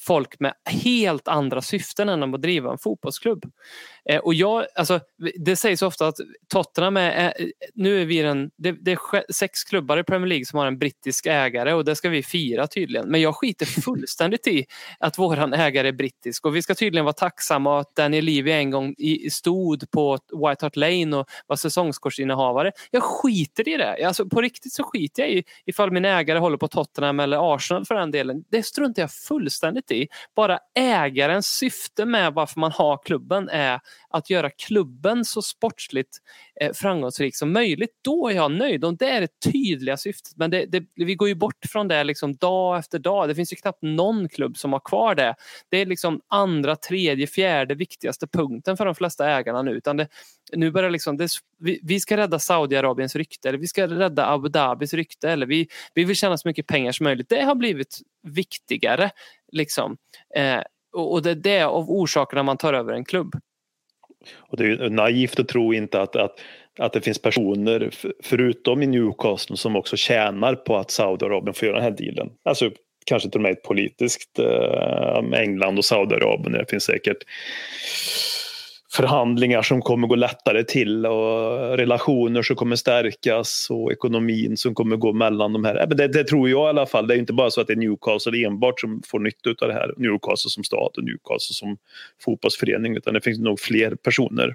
folk 0.00 0.40
med 0.40 0.54
helt 0.64 1.28
andra 1.28 1.62
syften 1.62 2.08
än 2.08 2.34
att 2.34 2.42
driva 2.42 2.72
en 2.72 2.78
fotbollsklubb. 2.78 3.44
Eh, 4.08 4.18
och 4.18 4.34
jag, 4.34 4.66
alltså, 4.74 5.00
det 5.38 5.56
sägs 5.56 5.82
ofta 5.82 6.06
att 6.06 6.16
Tottenham 6.48 6.96
är, 6.96 7.34
nu 7.74 8.02
är 8.02 8.04
vi 8.04 8.22
den, 8.22 8.50
det, 8.56 8.72
det 8.72 8.92
är 8.92 9.32
sex 9.32 9.64
klubbar 9.64 9.98
i 9.98 10.04
Premier 10.04 10.28
League 10.28 10.44
som 10.44 10.58
har 10.58 10.66
en 10.66 10.78
brittisk 10.78 11.26
ägare 11.26 11.72
och 11.72 11.84
det 11.84 11.96
ska 11.96 12.08
vi 12.08 12.22
fira 12.22 12.66
tydligen. 12.66 13.08
Men 13.08 13.20
jag 13.20 13.36
skiter 13.36 13.66
fullständigt 13.82 14.46
i 14.46 14.66
att 14.98 15.18
våran 15.18 15.52
ägare 15.54 15.88
är 15.88 15.92
brittisk 15.92 16.46
och 16.46 16.56
vi 16.56 16.62
ska 16.62 16.74
tydligen 16.74 17.04
vara 17.04 17.12
tacksamma 17.12 17.80
att 17.80 17.94
Daniel 17.96 18.24
Levy 18.24 18.50
en 18.50 18.70
gång 18.70 18.94
i, 18.98 19.30
stod 19.30 19.90
på 19.90 20.12
White 20.12 20.64
Hart 20.64 20.76
Lane 20.76 21.16
och 21.16 21.26
var 21.46 21.56
säsongskortsinnehavare. 21.56 22.72
Jag 22.90 23.02
skiter 23.02 23.68
i 23.68 23.76
det. 23.76 24.06
Alltså, 24.06 24.28
på 24.28 24.40
riktigt 24.40 24.72
så 24.72 24.84
skiter 24.84 25.22
jag 25.22 25.32
i 25.32 25.44
ifall 25.66 25.90
min 25.90 26.04
ägare 26.04 26.38
håller 26.38 26.56
på 26.56 26.68
Tottenham 26.68 27.20
eller 27.20 27.54
Arsenal 27.54 27.84
för 27.84 27.94
den 27.94 28.10
delen. 28.10 28.44
Det 28.50 28.62
struntar 28.62 29.02
jag 29.02 29.12
fullständigt 29.12 29.90
i. 29.90 30.08
Bara 30.36 30.58
ägarens 30.74 31.46
syfte 31.46 32.04
med 32.04 32.32
varför 32.32 32.60
man 32.60 32.72
har 32.72 33.00
klubben 33.04 33.48
är 33.48 33.80
att 34.08 34.30
göra 34.30 34.50
klubben 34.50 35.24
så 35.24 35.42
sportsligt 35.42 36.18
eh, 36.60 36.72
framgångsrik 36.72 37.36
som 37.36 37.52
möjligt. 37.52 37.90
Då 38.02 38.28
är 38.28 38.34
jag 38.34 38.52
nöjd 38.52 38.84
och 38.84 38.96
det 38.96 39.08
är 39.08 39.20
det 39.20 39.52
tydliga 39.52 39.96
syftet. 39.96 40.32
Men 40.36 40.50
det, 40.50 40.66
det, 40.66 40.84
vi 40.94 41.14
går 41.14 41.28
ju 41.28 41.34
bort 41.34 41.66
från 41.68 41.88
det 41.88 42.04
liksom 42.04 42.36
dag 42.36 42.78
efter 42.78 42.98
dag. 42.98 43.28
Det 43.28 43.34
finns 43.34 43.52
ju 43.52 43.56
knappt 43.56 43.82
någon 43.82 44.28
klubb 44.28 44.56
som 44.56 44.72
har 44.72 44.80
kvar 44.80 45.14
det. 45.14 45.34
Det 45.68 45.76
är 45.76 45.86
liksom 45.86 46.20
andra, 46.28 46.76
tredje, 46.76 47.26
fjärde 47.26 47.74
viktigaste 47.74 48.26
punkten 48.26 48.76
för 48.76 48.84
de 48.84 48.94
flesta 48.94 49.30
ägarna 49.30 49.62
nu. 49.62 49.70
Utan 49.70 49.96
det, 49.96 50.08
nu 50.52 50.70
börjar 50.70 50.90
liksom, 50.90 51.16
det, 51.16 51.28
vi, 51.58 51.80
vi 51.82 52.00
ska 52.00 52.16
rädda 52.16 52.38
Saudiarabiens 52.38 53.16
rykte 53.16 53.48
eller 53.48 53.58
vi 53.58 53.66
ska 53.66 53.86
rädda 53.86 54.26
Abu 54.26 54.48
Dhabis 54.48 54.94
rykte 54.94 55.30
eller 55.30 55.46
vi, 55.46 55.68
vi 55.94 56.04
vill 56.04 56.16
tjäna 56.16 56.38
så 56.38 56.48
mycket 56.48 56.66
pengar 56.66 56.92
som 56.92 57.04
möjligt. 57.04 57.28
Det 57.28 57.42
har 57.42 57.54
blivit 57.54 57.98
viktigare. 58.22 59.10
Liksom. 59.52 59.96
Eh, 60.36 60.60
och 60.92 61.22
det, 61.22 61.34
det 61.34 61.50
är 61.50 61.58
det 61.58 61.66
av 61.66 61.90
orsakerna 61.90 62.42
man 62.42 62.56
tar 62.56 62.72
över 62.72 62.92
en 62.92 63.04
klubb. 63.04 63.34
Och 64.36 64.56
det 64.56 64.64
är 64.64 64.90
naivt 64.90 65.40
att 65.40 65.48
tro 65.48 65.74
inte 65.74 66.00
att, 66.00 66.16
att, 66.16 66.40
att 66.78 66.92
det 66.92 67.00
finns 67.00 67.22
personer 67.22 67.90
förutom 68.22 68.82
i 68.82 68.86
Newcastle 68.86 69.56
som 69.56 69.76
också 69.76 69.96
tjänar 69.96 70.54
på 70.54 70.76
att 70.76 70.90
Saudiarabien 70.90 71.54
får 71.54 71.68
göra 71.68 71.76
den 71.76 71.84
här 71.84 72.06
dealen. 72.06 72.30
Alltså 72.44 72.70
kanske 73.06 73.30
till 73.30 73.38
och 73.38 73.42
med 73.42 73.52
ett 73.52 73.62
politiskt 73.62 74.38
eh, 74.38 75.40
England 75.40 75.78
och 75.78 75.84
Saudiarabien. 75.84 76.52
Det 76.52 76.70
finns 76.70 76.84
säkert 76.84 77.18
förhandlingar 78.92 79.62
som 79.62 79.82
kommer 79.82 80.08
gå 80.08 80.14
lättare 80.14 80.64
till 80.64 81.06
och 81.06 81.76
relationer 81.78 82.42
som 82.42 82.56
kommer 82.56 82.76
stärkas 82.76 83.66
och 83.70 83.92
ekonomin 83.92 84.56
som 84.56 84.74
kommer 84.74 84.96
gå 84.96 85.12
mellan 85.12 85.52
de 85.52 85.64
här. 85.64 85.86
Men 85.88 85.96
Det, 85.96 86.08
det 86.08 86.24
tror 86.24 86.48
jag 86.48 86.66
i 86.66 86.68
alla 86.68 86.86
fall. 86.86 87.06
Det 87.06 87.14
är 87.14 87.18
inte 87.18 87.32
bara 87.32 87.50
så 87.50 87.60
att 87.60 87.66
det 87.66 87.72
är 87.72 87.76
Newcastle 87.76 88.46
enbart 88.46 88.80
som 88.80 89.02
får 89.06 89.18
nytta 89.18 89.50
av 89.50 89.68
det 89.68 89.74
här. 89.74 89.94
Newcastle 89.96 90.50
som 90.50 90.64
stad 90.64 90.90
och 90.96 91.04
Newcastle 91.04 91.54
som 91.54 91.76
fotbollsförening 92.24 92.96
utan 92.96 93.14
det 93.14 93.20
finns 93.20 93.38
nog 93.38 93.60
fler 93.60 93.94
personer. 93.94 94.54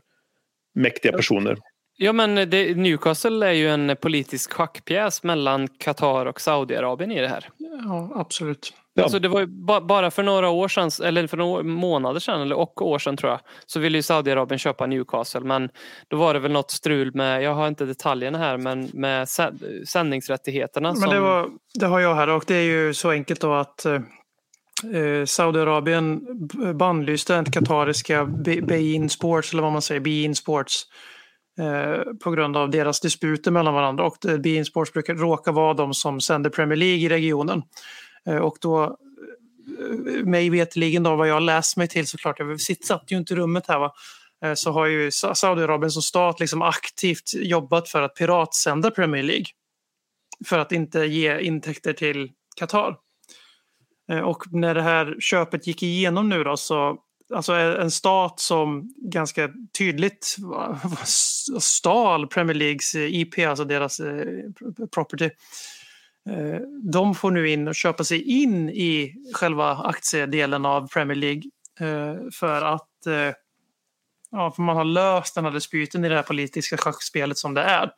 Mäktiga 0.76 1.12
personer. 1.12 1.58
Ja 1.98 2.14
men 2.14 2.36
det, 2.36 2.78
Newcastle 2.78 3.48
är 3.48 3.52
ju 3.52 3.70
en 3.70 3.96
politisk 4.02 4.54
schackpjäs 4.54 5.24
mellan 5.24 5.68
Qatar 5.68 6.26
och 6.26 6.42
Saudiarabien 6.42 7.12
i 7.12 7.22
det 7.22 7.28
här. 7.28 7.50
Ja, 7.58 8.12
absolut. 8.16 8.74
Ja. 8.96 9.04
Alltså 9.04 9.20
det 9.20 9.28
var 9.28 9.46
ba, 9.46 9.82
bara 9.82 10.12
för 10.12 10.24
några 10.24 10.50
år 10.50 10.68
sedan, 10.68 10.90
eller 11.04 11.28
för 11.28 11.38
några 11.38 11.64
månader 11.64 12.20
sedan, 12.20 12.42
eller 12.42 12.56
och 12.56 12.82
år 12.88 13.00
sedan 13.00 13.18
tror 13.18 13.32
jag, 13.32 13.40
så 13.66 13.80
ville 13.80 13.98
ju 13.98 14.02
Saudiarabien 14.02 14.60
köpa 14.60 14.86
Newcastle. 14.86 15.42
Men 15.42 15.70
då 16.08 16.18
var 16.18 16.34
det 16.34 16.40
väl 16.40 16.52
något 16.52 16.72
strul 16.72 17.12
med, 17.16 17.44
jag 17.44 17.54
har 17.54 17.68
inte 17.68 17.86
detaljerna 17.86 18.38
här, 18.38 18.58
men 18.58 18.90
med 18.94 19.26
sä- 19.26 19.86
sändningsrättigheterna. 19.86 20.88
Men 20.90 21.02
som, 21.02 21.10
det, 21.10 21.20
var, 21.20 21.50
det 21.80 21.86
har 21.86 22.00
jag 22.00 22.16
här 22.16 22.30
och 22.30 22.44
det 22.48 22.56
är 22.56 22.64
ju 22.64 22.94
så 22.94 23.10
enkelt 23.10 23.42
då 23.42 23.54
att 23.54 23.86
eh, 23.86 23.94
eh, 24.96 25.26
Saudiarabien 25.26 26.22
bannlyste 26.76 27.34
den 27.36 27.46
katariska 27.46 28.26
Be- 28.26 28.62
Bein 28.62 29.10
Sports, 29.10 29.54
eller 29.54 29.64
vad 29.64 29.72
man 29.72 29.82
säger, 29.82 30.02
Bein 30.02 30.36
Sports 30.36 30.84
eh, 31.60 32.14
på 32.24 32.32
grund 32.32 32.58
av 32.58 32.70
deras 32.70 33.00
disputer 33.00 33.52
mellan 33.52 33.74
varandra. 33.74 34.06
Och 34.06 34.26
eh, 34.26 34.38
Bein 34.38 34.66
Sports 34.66 34.94
brukar 34.94 35.16
råka 35.16 35.52
vara 35.52 35.74
de 35.74 35.94
som 35.94 36.22
sänder 36.22 36.50
Premier 36.50 36.78
League 36.78 37.00
i 37.06 37.10
regionen. 37.10 37.62
Eh, 38.28 38.38
och 38.38 38.58
då, 38.62 38.84
eh, 38.84 40.26
mig 40.26 40.50
veterligen, 40.50 41.04
då, 41.04 41.16
vad 41.16 41.28
jag 41.28 41.34
har 41.34 41.42
läst 41.42 41.78
mig 41.78 41.88
till 41.88 42.08
såklart, 42.08 42.40
jag 42.40 42.62
satt 42.62 43.12
ju 43.12 43.18
inte 43.18 43.34
i 43.34 43.38
rummet 43.38 43.68
här 43.68 43.80
va, 43.80 43.94
eh, 44.46 44.54
så 44.54 44.72
har 44.72 44.86
ju 44.86 45.12
Saudiarabien 45.12 45.92
som 45.92 46.02
stat 46.02 46.40
liksom 46.40 46.62
aktivt 46.62 47.34
jobbat 47.34 47.90
för 47.90 48.02
att 48.02 48.16
piratsända 48.16 48.92
Premier 48.92 49.24
League. 49.24 49.46
För 50.46 50.60
att 50.60 50.72
inte 50.72 51.00
ge 51.00 51.40
intäkter 51.40 51.94
till 51.94 52.32
Qatar. 52.56 52.98
Och 54.24 54.44
när 54.52 54.76
det 54.76 54.82
här 54.82 55.16
köpet 55.20 55.68
gick 55.68 55.84
igenom 55.84 56.30
nu 56.30 56.44
då 56.44 56.58
så 56.58 56.98
Alltså 57.34 57.54
en 57.54 57.92
stat 57.92 58.40
som 58.40 58.94
ganska 58.98 59.50
tydligt 59.78 60.38
stal 61.60 62.28
Premier 62.28 62.56
Leagues 62.56 62.96
IP, 62.96 63.40
alltså 63.40 63.66
deras 63.66 64.00
eh, 64.00 64.26
property. 64.94 65.30
Eh, 66.30 66.60
de 66.92 67.16
får 67.16 67.32
nu 67.32 67.50
in 67.50 67.68
och 67.68 67.76
köpa 67.76 68.04
sig 68.04 68.44
in 68.44 68.70
i 68.70 69.16
själva 69.34 69.76
aktiedelen 69.76 70.66
av 70.66 70.88
Premier 70.88 71.16
League 71.16 71.44
eh, 71.80 72.16
för 72.34 72.62
att 72.62 73.06
eh, 73.08 73.36
ja, 74.32 74.52
för 74.52 74.62
man 74.62 74.78
har 74.78 74.86
löst 74.86 75.36
den 75.36 75.46
här 75.46 75.52
dispyten 75.52 76.06
i 76.06 76.10
det 76.10 76.16
här 76.16 76.24
politiska 76.24 76.78
schackspelet 76.78 77.38
som 77.38 77.54
det 77.54 77.62
är. 77.62 77.92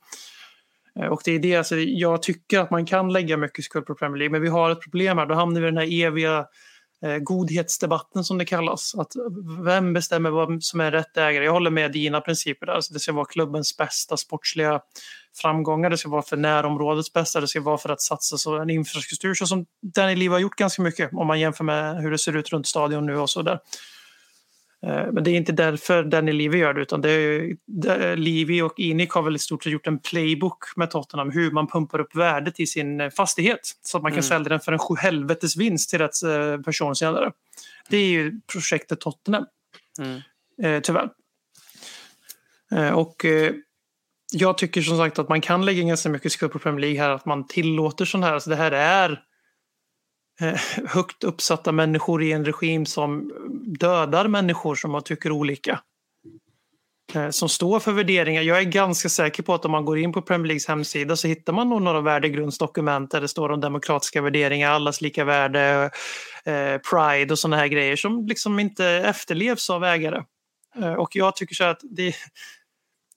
Och 1.09 1.21
det 1.25 1.31
är 1.31 1.39
det, 1.39 1.55
alltså, 1.55 1.75
jag 1.75 2.21
tycker 2.21 2.59
att 2.59 2.71
man 2.71 2.85
kan 2.85 3.13
lägga 3.13 3.37
mycket 3.37 3.65
skuld 3.65 3.85
på 3.85 3.95
Premier 3.95 4.17
League, 4.17 4.31
men 4.31 4.41
vi 4.41 4.47
har 4.47 4.69
ett 4.71 4.81
problem 4.81 5.17
här. 5.17 5.25
Då 5.25 5.35
hamnar 5.35 5.61
vi 5.61 5.67
i 5.67 5.71
den 5.71 5.77
här 5.77 6.05
eviga 6.05 6.45
Eh, 7.05 7.17
godhetsdebatten 7.17 8.23
som 8.23 8.37
det 8.37 8.45
kallas. 8.45 8.95
Att 8.95 9.11
vem 9.65 9.93
bestämmer 9.93 10.29
vad 10.29 10.63
som 10.63 10.79
är 10.79 10.91
rätt 10.91 11.17
ägare? 11.17 11.45
Jag 11.45 11.51
håller 11.51 11.71
med 11.71 11.91
dina 11.91 12.21
principer 12.21 12.65
där. 12.65 12.73
Alltså, 12.73 12.93
det 12.93 12.99
ska 12.99 13.13
vara 13.13 13.25
klubbens 13.25 13.77
bästa 13.77 14.17
sportsliga 14.17 14.79
framgångar. 15.41 15.89
Det 15.89 15.97
ska 15.97 16.09
vara 16.09 16.21
för 16.21 16.37
närområdets 16.37 17.13
bästa. 17.13 17.41
Det 17.41 17.47
ska 17.47 17.61
vara 17.61 17.77
för 17.77 17.89
att 17.89 18.01
satsa 18.01 18.49
på 18.49 18.55
en 18.55 18.69
infrastruktur 18.69 19.33
så 19.33 19.47
som 19.47 19.65
Danny 19.95 20.15
Liv 20.15 20.31
har 20.31 20.39
gjort 20.39 20.55
ganska 20.55 20.81
mycket 20.81 21.09
om 21.13 21.27
man 21.27 21.39
jämför 21.39 21.63
med 21.63 22.01
hur 22.01 22.11
det 22.11 22.17
ser 22.17 22.35
ut 22.35 22.49
runt 22.49 22.67
stadion 22.67 23.05
nu 23.05 23.17
och 23.17 23.29
så 23.29 23.41
där. 23.41 23.59
Eh, 24.83 25.11
Men 25.11 25.23
det 25.23 25.31
är 25.31 25.35
inte 25.35 25.51
därför 25.51 26.03
Danny 26.03 26.31
Levy 26.31 26.57
gör 26.57 26.73
det 26.73 26.81
utan 26.81 27.01
det 27.01 27.09
är, 27.11 28.15
Levy 28.15 28.61
och 28.61 28.79
Inic 28.79 29.09
har 29.13 29.21
väl 29.21 29.35
i 29.35 29.39
stort 29.39 29.63
sett 29.63 29.73
gjort 29.73 29.87
en 29.87 29.99
playbook 29.99 30.57
med 30.75 30.91
Tottenham 30.91 31.31
hur 31.31 31.51
man 31.51 31.67
pumpar 31.67 31.99
upp 31.99 32.15
värdet 32.15 32.59
i 32.59 32.67
sin 32.67 33.01
eh, 33.01 33.09
fastighet 33.09 33.59
så 33.81 33.97
att 33.97 34.03
man 34.03 34.11
kan 34.11 34.15
Mm. 34.19 34.23
sälja 34.23 34.49
den 34.49 34.59
för 34.59 34.71
en 34.71 34.79
sjuhelvetes 34.79 35.57
vinst 35.57 35.89
till 35.89 35.99
rätt 35.99 36.23
eh, 36.23 36.61
person 36.61 36.95
senare. 36.95 37.31
Det 37.89 37.97
är 37.97 38.07
ju 38.07 38.41
projektet 38.53 38.99
Tottenham, 38.99 39.45
Mm. 39.99 40.21
eh, 40.75 40.81
tyvärr. 40.81 41.09
Eh, 42.71 42.89
och 42.89 43.25
eh, 43.25 43.53
jag 44.33 44.57
tycker 44.57 44.81
som 44.81 44.97
sagt 44.97 45.19
att 45.19 45.29
man 45.29 45.41
kan 45.41 45.65
lägga 45.65 45.83
ganska 45.83 46.09
mycket 46.09 46.31
skuld 46.31 46.51
på 46.51 46.59
Premier 46.59 46.81
League 46.81 46.99
här, 46.99 47.09
att 47.09 47.25
man 47.25 47.47
tillåter 47.47 48.05
sånt 48.05 48.25
här. 48.25 48.33
Alltså 48.33 48.49
det 48.49 48.55
här 48.55 48.71
är 48.71 49.23
Eh, 50.41 50.59
högt 50.87 51.23
uppsatta 51.23 51.71
människor 51.71 52.23
i 52.23 52.31
en 52.31 52.45
regim 52.45 52.85
som 52.85 53.31
dödar 53.79 54.27
människor 54.27 54.75
som 54.75 54.91
man 54.91 55.03
tycker 55.03 55.31
olika. 55.31 55.79
Eh, 57.13 57.29
Som 57.29 57.49
står 57.49 57.79
för 57.79 57.91
värderingar. 57.91 58.41
Jag 58.41 58.59
är 58.59 58.63
ganska 58.63 59.09
säker 59.09 59.43
på 59.43 59.53
att 59.53 59.65
om 59.65 59.71
man 59.71 59.85
går 59.85 59.97
in 59.97 60.13
på 60.13 60.21
Premier 60.21 60.47
Leagues 60.47 60.67
hemsida 60.67 61.15
så 61.15 61.27
hittar 61.27 61.53
man 61.53 61.69
nog 61.69 61.81
några 61.81 62.01
värdegrundsdokument 62.01 63.11
där 63.11 63.21
det 63.21 63.27
står 63.27 63.51
om 63.51 63.61
demokratiska 63.61 64.21
värderingar, 64.21 64.71
allas 64.71 65.01
lika 65.01 65.23
värde, 65.23 65.91
eh, 66.45 66.77
pride 66.91 67.31
och 67.31 67.39
sådana 67.39 67.57
här 67.57 67.67
grejer 67.67 67.95
som 67.95 68.27
liksom 68.27 68.59
inte 68.59 68.85
efterlevs 68.85 69.69
av 69.69 69.83
ägare. 69.83 70.23
Eh, 70.81 70.93
Och 70.93 71.15
jag 71.15 71.35
tycker 71.35 71.55
så 71.55 71.63
att 71.63 71.79
det, 71.83 72.15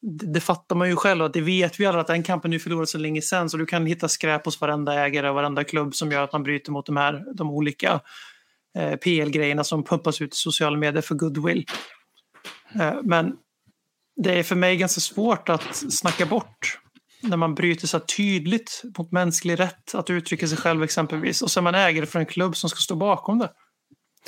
det 0.02 0.26
det 0.26 0.40
fattar 0.40 0.76
man 0.76 0.88
ju 0.88 0.96
själv 0.96 1.24
att 1.24 1.32
det 1.32 1.40
vet 1.40 1.80
vi 1.80 1.86
alla 1.86 2.00
att 2.00 2.06
den 2.06 2.22
kampen 2.22 2.52
är 2.52 2.58
förlorad 2.58 2.88
så 2.88 2.98
länge 2.98 3.22
sedan 3.22 3.50
så 3.50 3.56
du 3.56 3.66
kan 3.66 3.86
hitta 3.86 4.08
skräp 4.08 4.44
hos 4.44 4.60
varenda 4.60 4.94
ägare 4.94 5.28
och 5.28 5.34
varenda 5.34 5.64
klubb 5.64 5.94
som 5.94 6.12
gör 6.12 6.22
att 6.22 6.32
man 6.32 6.42
bryter 6.42 6.72
mot 6.72 6.86
de 6.86 6.96
här 6.96 7.24
de 7.34 7.50
olika 7.50 8.00
eh, 8.78 8.96
PL-grejerna 8.96 9.64
som 9.64 9.84
pumpas 9.84 10.20
ut 10.20 10.34
i 10.34 10.36
sociala 10.36 10.76
medier 10.76 11.02
för 11.02 11.14
goodwill. 11.14 11.66
Eh, 12.74 12.94
men 13.02 13.32
det 14.16 14.38
är 14.38 14.42
för 14.42 14.56
mig 14.56 14.76
ganska 14.76 15.00
svårt 15.00 15.48
att 15.48 15.74
snacka 15.74 16.26
bort 16.26 16.78
när 17.22 17.36
man 17.36 17.54
bryter 17.54 17.86
så 17.86 17.98
här 17.98 18.04
tydligt 18.04 18.82
mot 18.98 19.12
mänsklig 19.12 19.60
rätt 19.60 19.94
att 19.94 20.10
uttrycka 20.10 20.48
sig 20.48 20.58
själv 20.58 20.82
exempelvis 20.82 21.42
och 21.42 21.50
så 21.50 21.60
är 21.60 21.62
man 21.62 21.74
ägare 21.74 22.06
för 22.06 22.18
en 22.18 22.26
klubb 22.26 22.56
som 22.56 22.70
ska 22.70 22.78
stå 22.78 22.96
bakom 22.96 23.38
det. 23.38 23.50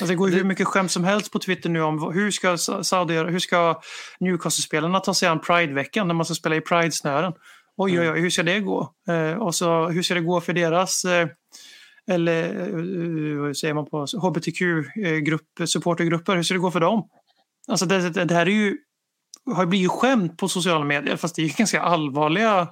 Alltså 0.01 0.13
det 0.13 0.17
går 0.17 0.31
ju 0.31 0.37
hur 0.37 0.45
mycket 0.45 0.67
skämt 0.67 0.91
som 0.91 1.05
helst 1.05 1.33
på 1.33 1.39
Twitter 1.39 1.71
nu 1.71 1.83
om 1.83 2.13
hur 2.13 2.31
ska, 2.31 2.57
Saudi, 2.59 3.15
hur 3.15 3.39
ska 3.39 3.81
Newcastle-spelarna 4.21 5.01
ta 5.01 5.15
sig 5.15 5.29
an 5.29 5.41
Pride-veckan 5.41 6.09
när 6.09 6.15
man 6.15 6.25
ska 6.25 6.35
spela 6.35 6.57
i 6.57 6.61
Pride-snören. 6.61 7.33
Oj, 7.77 8.01
oj, 8.01 8.11
oj, 8.11 8.21
hur 8.21 8.31
ska 8.31 8.43
det 8.43 8.61
gå? 8.61 8.95
Eh, 9.09 9.33
och 9.33 9.55
så 9.55 9.89
hur 9.89 10.03
ska 10.03 10.15
det 10.15 10.21
gå 10.21 10.41
för 10.41 10.53
deras 10.53 11.05
eh, 11.05 11.29
eller 12.11 12.45
eh, 12.45 13.41
vad 13.41 13.57
säger 13.57 13.75
man 13.75 13.87
på 13.87 14.07
hbtq-grupp, 14.23 15.69
supportergrupper, 15.69 16.37
hur 16.37 16.43
ska 16.43 16.55
det 16.55 16.61
gå 16.61 16.71
för 16.71 16.81
dem? 16.81 17.09
Alltså 17.69 17.87
det, 17.87 18.11
det, 18.11 18.25
det 18.25 18.35
här 18.35 18.47
är 18.47 18.51
ju, 18.51 18.77
har 19.55 19.67
blivit 19.67 19.91
skämt 19.91 20.39
på 20.39 20.49
sociala 20.49 20.85
medier 20.85 21.17
fast 21.17 21.37
det 21.37 21.43
är 21.43 21.47
ju 21.47 21.53
ganska 21.57 21.83
allvarliga 21.83 22.61
eh, 22.61 22.69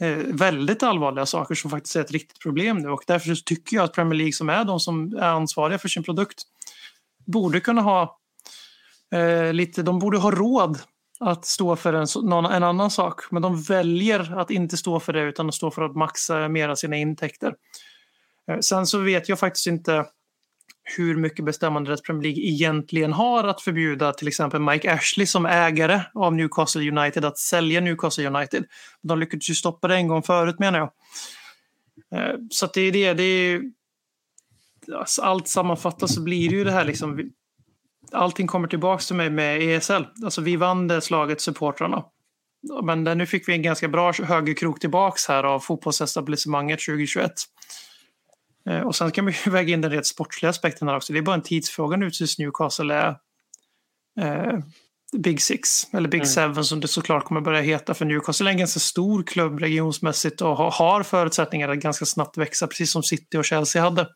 Eh, 0.00 0.16
väldigt 0.16 0.82
allvarliga 0.82 1.26
saker 1.26 1.54
som 1.54 1.70
faktiskt 1.70 1.96
är 1.96 2.00
ett 2.00 2.10
riktigt 2.10 2.40
problem 2.40 2.78
nu 2.78 2.88
och 2.88 3.04
därför 3.06 3.34
tycker 3.34 3.76
jag 3.76 3.84
att 3.84 3.92
Premier 3.92 4.14
League 4.14 4.32
som 4.32 4.48
är 4.48 4.64
de 4.64 4.80
som 4.80 5.16
är 5.16 5.22
ansvariga 5.22 5.78
för 5.78 5.88
sin 5.88 6.02
produkt 6.02 6.42
borde 7.26 7.60
kunna 7.60 7.82
ha 7.82 8.18
eh, 9.14 9.52
lite, 9.52 9.82
de 9.82 9.98
borde 9.98 10.18
ha 10.18 10.30
råd 10.30 10.78
att 11.20 11.44
stå 11.44 11.76
för 11.76 11.92
en, 11.92 12.06
någon, 12.22 12.44
en 12.44 12.62
annan 12.62 12.90
sak. 12.90 13.20
Men 13.30 13.42
de 13.42 13.62
väljer 13.62 14.38
att 14.38 14.50
inte 14.50 14.76
stå 14.76 15.00
för 15.00 15.12
det 15.12 15.22
utan 15.22 15.48
att 15.48 15.54
stå 15.54 15.70
för 15.70 15.82
att 15.82 15.96
maxa 15.96 16.48
mera 16.48 16.76
sina 16.76 16.96
intäkter. 16.96 17.54
Eh, 18.50 18.58
sen 18.58 18.86
så 18.86 18.98
vet 18.98 19.28
jag 19.28 19.38
faktiskt 19.38 19.66
inte 19.66 20.06
hur 20.96 21.16
mycket 21.16 21.44
bestämmanderätt 21.44 22.02
Premier 22.02 22.22
League 22.22 22.42
egentligen 22.42 23.12
har 23.12 23.44
att 23.44 23.60
förbjuda 23.60 24.12
till 24.12 24.28
exempel 24.28 24.60
Mike 24.60 24.92
Ashley 24.92 25.26
som 25.26 25.46
ägare 25.46 26.00
av 26.14 26.34
Newcastle 26.34 26.90
United 26.90 27.24
att 27.24 27.38
sälja 27.38 27.80
Newcastle 27.80 28.28
United. 28.28 28.64
De 29.02 29.18
lyckades 29.18 29.50
ju 29.50 29.54
stoppa 29.54 29.88
det 29.88 29.94
en 29.94 30.08
gång 30.08 30.22
förut 30.22 30.58
menar 30.58 30.78
jag. 30.78 30.90
Eh, 32.20 32.34
så 32.50 32.66
att 32.66 32.74
det 32.74 32.80
är 32.80 32.92
det. 32.92 33.14
det 33.14 33.22
är, 33.22 33.62
alltså, 34.94 35.22
allt 35.22 35.48
sammanfattat 35.48 36.10
så 36.10 36.22
blir 36.22 36.50
det 36.50 36.56
ju 36.56 36.64
det 36.64 36.72
här 36.72 36.84
liksom. 36.84 37.30
Allting 38.12 38.46
kommer 38.46 38.68
tillbaks 38.68 39.06
till 39.06 39.16
mig 39.16 39.30
med 39.30 39.62
ESL. 39.62 40.02
Alltså 40.24 40.40
vi 40.40 40.56
vann 40.56 40.88
det 40.88 41.00
slaget, 41.00 41.40
supportrarna. 41.40 42.04
Men 42.84 43.04
nu 43.04 43.26
fick 43.26 43.48
vi 43.48 43.52
en 43.52 43.62
ganska 43.62 43.88
bra 43.88 44.12
högerkrok 44.12 44.80
tillbaks 44.80 45.28
här 45.28 45.44
av 45.44 45.60
fotbollsetablissemanget 45.60 46.80
2021. 46.80 47.32
Eh, 48.68 48.80
Och 48.80 48.96
sen 48.96 49.10
kan 49.10 49.26
vi 49.26 49.32
ju 49.44 49.50
väga 49.50 49.72
in 49.74 49.80
den 49.80 49.90
rent 49.90 50.06
sportsliga 50.06 50.50
aspekten 50.50 50.88
här 50.88 50.96
också. 50.96 51.12
Det 51.12 51.18
är 51.18 51.22
bara 51.22 51.34
en 51.36 51.42
tidsfråga 51.42 51.96
nu 51.96 52.10
tills 52.10 52.38
Newcastle 52.38 52.94
är 52.94 53.08
eh, 54.20 54.58
Big 55.16 55.42
Six, 55.42 55.94
eller 55.94 56.08
Big 56.08 56.20
Mm. 56.20 56.26
Seven 56.26 56.64
som 56.64 56.80
det 56.80 56.88
såklart 56.88 57.24
kommer 57.24 57.40
börja 57.40 57.60
heta. 57.60 57.94
För 57.94 58.04
Newcastle 58.04 58.48
är 58.48 58.52
en 58.52 58.58
ganska 58.58 58.80
stor 58.80 59.22
klubb 59.22 59.60
regionsmässigt 59.60 60.40
och 60.40 60.56
har- 60.56 60.70
har 60.70 61.02
förutsättningar 61.02 61.68
att 61.68 61.78
ganska 61.78 62.04
snabbt 62.04 62.36
växa, 62.36 62.66
precis 62.66 62.90
som 62.90 63.02
City 63.02 63.36
och 63.38 63.44
Chelsea 63.44 63.82
hade. 63.82 64.08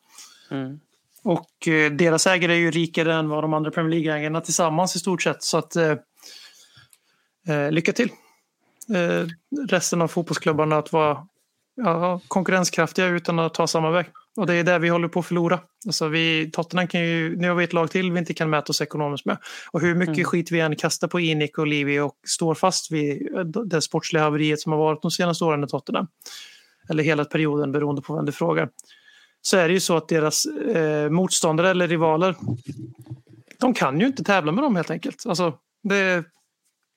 Mm. 0.50 0.80
Och 1.22 1.68
eh, 1.68 1.90
deras 1.92 2.26
ägare 2.26 2.52
är 2.52 2.56
ju 2.58 2.70
rikare 2.70 3.14
än 3.14 3.28
vad 3.28 3.44
de 3.44 3.54
andra 3.54 3.70
Premier 3.70 3.90
League-ägarna 4.00 4.40
tillsammans 4.40 4.96
i 4.96 4.98
stort 4.98 5.22
sett. 5.22 5.42
Så 5.42 5.58
att 5.58 5.76
eh, 5.76 5.94
eh, 7.48 7.70
lycka 7.72 7.92
till. 7.92 8.10
Eh, 8.94 9.26
resten 9.68 10.02
av 10.02 10.08
fotbollsklubbarna 10.08 10.78
att 10.78 10.92
vara 10.92 11.26
ja, 11.74 12.20
konkurrenskraftiga 12.28 13.06
utan 13.06 13.38
att 13.38 13.54
ta 13.54 13.66
samma 13.66 13.90
väg. 13.90 14.06
Och 14.36 14.46
det 14.46 14.54
är 14.54 14.64
där 14.64 14.78
vi 14.78 14.88
håller 14.88 15.08
på 15.08 15.20
att 15.20 15.26
förlora. 15.26 15.60
Alltså 15.86 16.08
vi, 16.08 16.50
Tottenham 16.52 16.88
kan 16.88 17.00
ju, 17.00 17.36
nu 17.36 17.48
har 17.48 17.54
vi 17.54 17.64
ett 17.64 17.72
lag 17.72 17.90
till 17.90 18.12
vi 18.12 18.18
inte 18.18 18.34
kan 18.34 18.50
mäta 18.50 18.70
oss 18.70 18.80
ekonomiskt 18.80 19.24
med. 19.26 19.38
Och 19.70 19.80
hur 19.80 19.94
mycket 19.94 20.16
Mm. 20.16 20.24
skit 20.24 20.50
vi 20.52 20.60
än 20.60 20.76
kastar 20.76 21.08
på 21.08 21.20
Inic 21.20 21.50
och 21.58 21.66
Livi 21.66 21.98
och 21.98 22.14
står 22.26 22.54
fast 22.54 22.92
vid 22.92 23.34
eh, 23.36 23.44
det 23.44 23.82
sportsliga 23.82 24.22
haveriet 24.22 24.60
som 24.60 24.72
har 24.72 24.78
varit 24.78 25.02
de 25.02 25.10
senaste 25.10 25.44
åren 25.44 25.64
i 25.64 25.68
Tottenham. 25.68 26.06
Eller 26.88 27.02
hela 27.02 27.24
perioden 27.24 27.72
beroende 27.72 28.02
på 28.02 28.16
vem 28.16 28.24
du 28.24 28.32
frågar 28.32 28.68
så 29.42 29.56
är 29.56 29.68
det 29.68 29.74
ju 29.74 29.80
så 29.80 29.96
att 29.96 30.08
deras 30.08 30.46
eh, 30.46 31.10
motståndare 31.10 31.70
eller 31.70 31.88
rivaler 31.88 32.34
de 33.58 33.74
kan 33.74 34.00
ju 34.00 34.06
inte 34.06 34.24
tävla 34.24 34.52
med 34.52 34.64
dem 34.64 34.76
helt 34.76 34.90
enkelt. 34.90 35.26
Alltså, 35.26 35.54
det, 35.82 36.24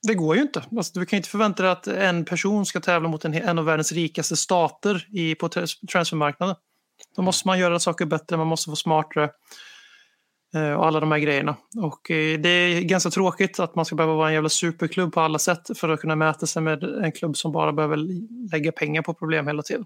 det 0.08 0.14
går 0.14 0.36
ju 0.36 0.42
inte. 0.42 0.64
Alltså, 0.78 1.00
du 1.00 1.06
kan 1.06 1.18
ju 1.18 1.20
inte 1.20 1.30
förvänta 1.30 1.64
dig 1.64 1.72
att 1.72 1.88
en 1.88 2.26
person 2.26 2.66
ska 2.66 2.80
tävla 2.80 3.10
mot 3.10 3.26
en, 3.26 3.34
en 3.34 3.60
av 3.60 3.66
världens 3.66 3.92
rikaste 3.92 4.38
stater 4.38 5.08
i, 5.12 5.36
på 5.36 5.48
trans- 5.50 5.80
transfermarknaden. 5.92 6.56
Då 7.16 7.22
måste 7.22 7.48
man 7.48 7.60
göra 7.60 7.80
saker 7.80 8.06
bättre, 8.06 8.38
man 8.38 8.48
måste 8.48 8.70
vara 8.70 8.76
smartare 8.76 9.30
eh, 10.56 10.74
och 10.74 10.86
alla 10.86 11.00
de 11.00 11.12
här 11.12 11.20
grejerna. 11.20 11.56
Och 11.78 12.12
eh, 12.12 12.40
det 12.40 12.50
är 12.50 12.82
ganska 12.82 13.10
tråkigt 13.10 13.60
att 13.60 13.76
man 13.76 13.86
ska 13.86 13.96
behöva 13.96 14.14
vara 14.16 14.28
en 14.28 14.34
jävla 14.34 14.50
superklubb 14.50 15.14
på 15.14 15.22
alla 15.22 15.40
sätt 15.40 15.78
för 15.78 15.90
att 15.90 16.00
kunna 16.00 16.16
mäta 16.16 16.48
sig 16.48 16.62
med 16.62 16.84
en 16.84 17.12
klubb 17.12 17.38
som 17.38 17.52
bara 17.52 17.74
behöver 17.74 17.98
lägga 18.52 18.72
pengar 18.72 19.02
på 19.02 19.14
problem 19.14 19.48
hela 19.48 19.64
tiden. 19.64 19.86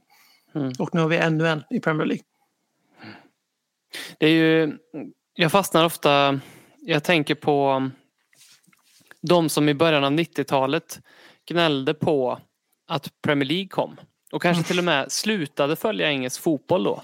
Mm. 0.55 0.73
Och 0.79 0.95
nu 0.95 1.01
har 1.01 1.07
vi 1.07 1.17
ännu 1.17 1.47
en 1.47 1.63
i 1.69 1.79
Premier 1.79 2.05
League. 2.05 2.23
Det 4.19 4.25
är 4.25 4.31
ju, 4.31 4.77
jag 5.35 5.51
fastnar 5.51 5.85
ofta, 5.85 6.39
jag 6.79 7.03
tänker 7.03 7.35
på 7.35 7.89
de 9.21 9.49
som 9.49 9.69
i 9.69 9.73
början 9.73 10.03
av 10.03 10.11
90-talet 10.11 10.99
gnällde 11.47 11.93
på 11.93 12.39
att 12.87 13.09
Premier 13.21 13.49
League 13.49 13.67
kom. 13.67 13.97
Och 14.31 14.41
kanske 14.41 14.63
till 14.63 14.77
och 14.77 14.83
med 14.83 15.11
slutade 15.11 15.75
följa 15.75 16.09
engelsk 16.09 16.41
fotboll 16.41 16.83
då. 16.83 17.01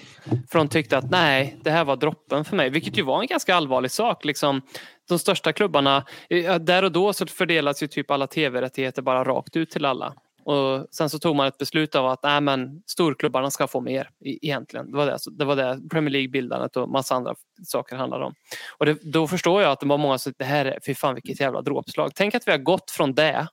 För 0.51 0.59
de 0.59 0.67
tyckte 0.67 0.97
att 0.97 1.11
nej, 1.11 1.57
det 1.61 1.71
här 1.71 1.85
var 1.85 1.95
droppen 1.95 2.45
för 2.45 2.55
mig. 2.55 2.69
Vilket 2.69 2.97
ju 2.97 3.01
var 3.01 3.21
en 3.21 3.27
ganska 3.27 3.55
allvarlig 3.55 3.91
sak. 3.91 4.25
Liksom, 4.25 4.61
de 5.09 5.19
största 5.19 5.53
klubbarna, 5.53 6.05
eh, 6.29 6.55
där 6.55 6.83
och 6.83 6.91
då 6.91 7.13
så 7.13 7.27
fördelas 7.27 7.83
ju 7.83 7.87
typ 7.87 8.11
alla 8.11 8.27
tv-rättigheter 8.27 9.01
bara 9.01 9.23
rakt 9.23 9.55
ut 9.55 9.69
till 9.69 9.85
alla. 9.85 10.13
Och 10.45 10.87
sen 10.91 11.09
så 11.09 11.19
tog 11.19 11.35
man 11.35 11.47
ett 11.47 11.57
beslut 11.57 11.95
av 11.95 12.07
att 12.07 12.23
nej, 12.23 12.41
men 12.41 12.81
storklubbarna 12.85 13.51
ska 13.51 13.67
få 13.67 13.81
mer 13.81 14.09
e- 14.25 14.39
egentligen. 14.41 14.91
Det 14.91 14.97
var 14.97 15.05
det, 15.05 15.17
det, 15.31 15.45
var 15.45 15.55
det 15.55 15.89
Premier 15.91 16.11
League-bildandet 16.11 16.77
och 16.77 16.89
massa 16.89 17.15
andra 17.15 17.35
saker 17.65 17.95
handlade 17.95 18.25
om. 18.25 18.33
Och 18.77 18.85
det, 18.85 18.97
då 19.01 19.27
förstår 19.27 19.61
jag 19.61 19.71
att 19.71 19.79
det 19.79 19.85
var 19.85 19.97
många 19.97 20.17
som 20.17 20.33
det 20.37 20.45
här 20.45 20.65
är, 20.65 20.79
fy 20.85 20.95
fan 20.95 21.13
vilket 21.13 21.39
jävla 21.39 21.61
dråpslag. 21.61 22.11
Tänk 22.15 22.35
att 22.35 22.47
vi 22.47 22.51
har 22.51 22.57
gått 22.57 22.91
från 22.91 23.13
det 23.13 23.47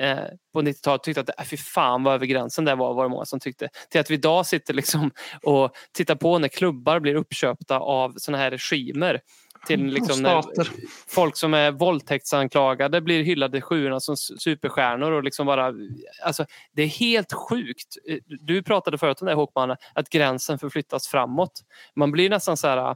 eh, 0.00 0.18
på 0.52 0.62
90-talet 0.62 1.02
tyckte 1.02 1.20
att 1.20 1.40
äh, 1.40 1.44
fy 1.44 1.56
fan 1.56 2.02
vad 2.02 2.14
över 2.14 2.26
gränsen 2.26 2.64
det 2.64 2.74
var, 2.74 2.94
var 2.94 3.02
det 3.02 3.08
många 3.08 3.24
som 3.24 3.40
tyckte. 3.40 3.68
Till 3.90 4.00
att 4.00 4.10
vi 4.10 4.14
idag 4.14 4.46
sitter 4.46 4.74
liksom 4.74 5.10
och 5.42 5.72
tittar 5.92 6.14
på 6.14 6.38
när 6.38 6.48
klubbar 6.48 7.00
blir 7.00 7.14
uppköpta 7.14 7.78
av 7.78 8.14
såna 8.16 8.38
här 8.38 8.50
regimer. 8.50 9.20
Till 9.66 9.84
liksom 9.86 10.22
när 10.22 10.42
folk 11.08 11.36
som 11.36 11.54
är 11.54 11.70
våldtäktsanklagade 11.70 13.00
blir 13.00 13.22
hyllade 13.22 13.60
sjuorna 13.60 14.00
som 14.00 14.16
superstjärnor 14.16 15.12
och 15.12 15.24
liksom 15.24 15.46
bara, 15.46 15.72
alltså 16.24 16.44
det 16.72 16.82
är 16.82 16.86
helt 16.86 17.32
sjukt. 17.32 17.96
Eh, 18.08 18.16
Du 18.26 18.62
pratade 18.62 18.98
förut 18.98 19.20
om 19.20 19.26
det 19.26 19.34
Håkman, 19.34 19.76
att 19.94 20.10
gränsen 20.10 20.58
förflyttas 20.58 21.08
framåt. 21.08 21.52
Man 21.96 22.12
blir 22.12 22.30
nästan 22.30 22.56
så 22.56 22.68
här, 22.68 22.76
"Nej, 22.76 22.94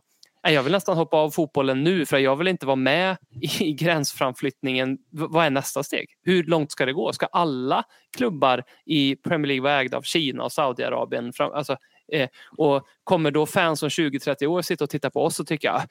jag 0.53 0.63
vill 0.63 0.73
nästan 0.73 0.97
hoppa 0.97 1.17
av 1.17 1.31
fotbollen 1.31 1.85
nu 1.85 2.07
för 2.07 2.19
jag 2.19 2.37
vill 2.37 2.49
inte 2.49 2.67
vara 2.67 2.77
med 2.77 3.17
i 3.61 3.73
gränsframflyttningen. 3.73 4.99
Vad 5.11 5.47
är 5.47 5.51
nästa 5.51 5.83
steg? 5.83 6.09
Hur 6.23 6.45
långt 6.45 6.73
ska 6.73 6.87
det 6.87 6.93
gå? 6.93 7.13
Ska 7.13 7.27
alla 7.27 7.85
klubbar 8.17 8.65
i 8.87 9.17
Premier 9.17 9.47
League 9.47 9.63
vara 9.63 9.81
ägda 9.81 9.97
av 9.97 10.03
Kina 10.03 10.45
och 10.45 10.53
Saudiarabien? 10.53 11.33
Alltså, 11.39 11.77
eh, 12.13 12.29
och 12.57 12.87
kommer 13.05 13.31
då 13.31 13.47
fans 13.47 13.83
om 13.83 13.89
20-30 13.89 14.47
år 14.47 14.63
sitta 14.63 14.85
och 14.85 14.91
titta 14.91 15.11
på 15.11 15.25
oss 15.25 15.41
och 15.41 15.47
tycka 15.47 15.73
ah, 15.73 15.87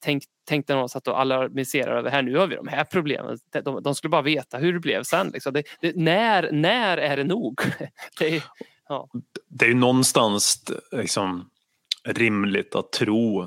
tänk, 0.00 0.24
tänk, 0.46 0.68
när 0.68 0.76
någon 0.76 0.88
satt 0.88 1.08
och 1.08 1.20
alarmiserade 1.20 1.98
över 1.98 2.10
här 2.10 2.22
nu 2.22 2.36
har 2.36 2.46
vi 2.46 2.56
de 2.56 2.68
här 2.68 2.84
problemen. 2.84 3.38
De, 3.64 3.82
de 3.82 3.94
skulle 3.94 4.10
bara 4.10 4.22
veta 4.22 4.58
hur 4.58 4.72
det 4.72 4.80
blev 4.80 5.02
sen. 5.02 5.30
Liksom. 5.32 5.52
Det, 5.52 5.62
det, 5.80 5.96
när, 5.96 6.52
när 6.52 6.98
är 6.98 7.16
det 7.16 7.24
nog? 7.24 7.60
Det 8.18 8.36
är, 8.36 8.42
ja. 8.88 9.08
det 9.48 9.64
är 9.64 9.68
ju 9.68 9.74
någonstans 9.74 10.64
liksom, 10.92 11.50
rimligt 12.08 12.74
att 12.74 12.92
tro 12.92 13.46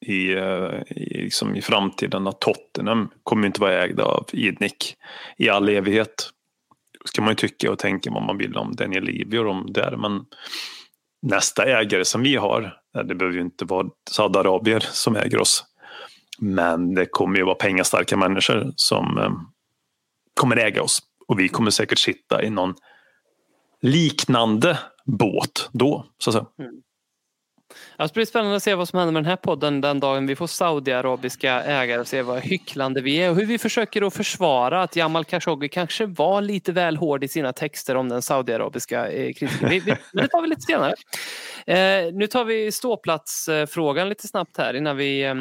i, 0.00 0.32
eh, 0.32 0.82
i, 0.86 1.22
liksom, 1.22 1.56
i 1.56 1.62
framtiden 1.62 2.26
att 2.26 2.40
Tottenham 2.40 3.08
kommer 3.22 3.46
inte 3.46 3.60
vara 3.60 3.84
ägda 3.84 4.04
av 4.04 4.26
Idnik 4.32 4.96
i 5.36 5.48
all 5.48 5.68
evighet. 5.68 6.30
ska 7.04 7.22
man 7.22 7.30
ju 7.30 7.34
tycka 7.34 7.72
och 7.72 7.78
tänka 7.78 8.10
vad 8.10 8.22
man 8.22 8.38
vill 8.38 8.56
om 8.56 8.76
Daniel 8.76 9.04
Levy 9.04 9.38
och 9.38 9.44
de 9.44 9.72
där. 9.72 9.96
Men 9.96 10.24
nästa 11.22 11.64
ägare 11.64 12.04
som 12.04 12.22
vi 12.22 12.36
har, 12.36 12.78
eh, 12.96 13.02
det 13.02 13.14
behöver 13.14 13.36
ju 13.36 13.42
inte 13.42 13.64
vara 13.64 13.88
Saudiarabier 14.10 14.80
som 14.80 15.16
äger 15.16 15.40
oss. 15.40 15.64
Men 16.38 16.94
det 16.94 17.06
kommer 17.06 17.38
ju 17.38 17.44
vara 17.44 17.54
pengastarka 17.54 18.16
människor 18.16 18.72
som 18.76 19.18
eh, 19.18 19.32
kommer 20.34 20.56
äga 20.56 20.82
oss. 20.82 21.02
Och 21.28 21.40
vi 21.40 21.48
kommer 21.48 21.70
säkert 21.70 21.98
sitta 21.98 22.42
i 22.42 22.50
någon 22.50 22.74
liknande 23.80 24.78
båt 25.04 25.68
då. 25.72 26.06
Så 26.18 26.30
att 26.30 26.34
säga. 26.34 26.46
Mm. 26.58 26.82
Alltså, 28.00 28.12
det 28.12 28.18
blir 28.18 28.26
spännande 28.26 28.56
att 28.56 28.62
se 28.62 28.74
vad 28.74 28.88
som 28.88 28.98
händer 28.98 29.12
med 29.12 29.22
den 29.22 29.28
här 29.28 29.36
podden 29.36 29.80
den 29.80 30.00
dagen 30.00 30.26
vi 30.26 30.36
får 30.36 30.46
saudiarabiska 30.46 31.62
ägare 31.62 32.00
och 32.00 32.06
se 32.06 32.22
vad 32.22 32.40
hycklande 32.40 33.00
vi 33.00 33.16
är 33.16 33.30
och 33.30 33.36
hur 33.36 33.46
vi 33.46 33.58
försöker 33.58 34.06
att 34.06 34.14
försvara 34.14 34.82
att 34.82 34.96
Jamal 34.96 35.24
Khashoggi 35.24 35.68
kanske 35.68 36.06
var 36.06 36.40
lite 36.40 36.72
väl 36.72 36.96
hård 36.96 37.24
i 37.24 37.28
sina 37.28 37.52
texter 37.52 37.94
om 37.94 38.08
den 38.08 38.22
saudiarabiska 38.22 39.10
eh, 39.10 39.32
kritiken. 39.32 39.68
Vi, 39.68 39.78
vi, 39.80 39.94
men 40.12 40.24
det 40.24 40.28
tar 40.28 40.42
vi 40.42 40.48
lite 40.48 40.60
senare. 40.60 40.94
Eh, 41.66 42.14
nu 42.14 42.26
tar 42.26 42.44
vi 42.44 42.72
ståplatsfrågan 42.72 44.08
lite 44.08 44.28
snabbt 44.28 44.56
här 44.56 44.74
innan 44.74 44.96
vi 44.96 45.24
eh, 45.24 45.34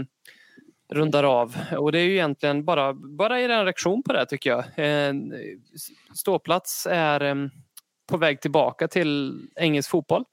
rundar 0.94 1.24
av. 1.24 1.58
Och 1.78 1.92
det 1.92 2.00
är 2.00 2.04
ju 2.04 2.14
egentligen 2.14 2.66
bara, 2.66 2.94
bara 2.94 3.42
er 3.42 3.66
reaktion 3.66 4.04
på 4.04 4.14
det 4.14 4.20
här, 4.20 4.26
tycker 4.26 4.50
jag. 4.50 4.60
Eh, 4.76 5.14
ståplats 6.16 6.88
är 6.90 7.24
eh, 7.24 7.36
på 8.10 8.18
väg 8.18 8.42
tillbaka 8.42 8.88
till 8.88 9.42
engelsk 9.56 9.90
fotboll. 9.90 10.24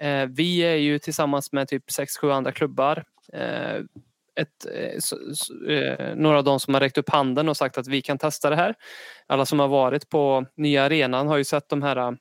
Eh, 0.00 0.26
vi 0.26 0.58
är 0.58 0.76
ju 0.76 0.98
tillsammans 0.98 1.52
med 1.52 1.68
typ 1.68 1.84
6-7 1.90 2.32
andra 2.32 2.52
klubbar. 2.52 3.04
Eh, 3.32 3.80
ett, 4.40 4.66
eh, 4.74 5.74
eh, 5.74 6.14
några 6.16 6.38
av 6.38 6.44
dem 6.44 6.60
som 6.60 6.74
har 6.74 6.80
räckt 6.80 6.98
upp 6.98 7.08
handen 7.08 7.48
och 7.48 7.56
sagt 7.56 7.78
att 7.78 7.88
vi 7.88 8.02
kan 8.02 8.18
testa 8.18 8.50
det 8.50 8.56
här. 8.56 8.74
Alla 9.26 9.46
som 9.46 9.60
har 9.60 9.68
varit 9.68 10.08
på 10.08 10.46
nya 10.56 10.84
arenan 10.84 11.28
har 11.28 11.36
ju 11.36 11.44
sett 11.44 11.68
de 11.68 11.82
här 11.82 11.96
eh, 11.96 12.12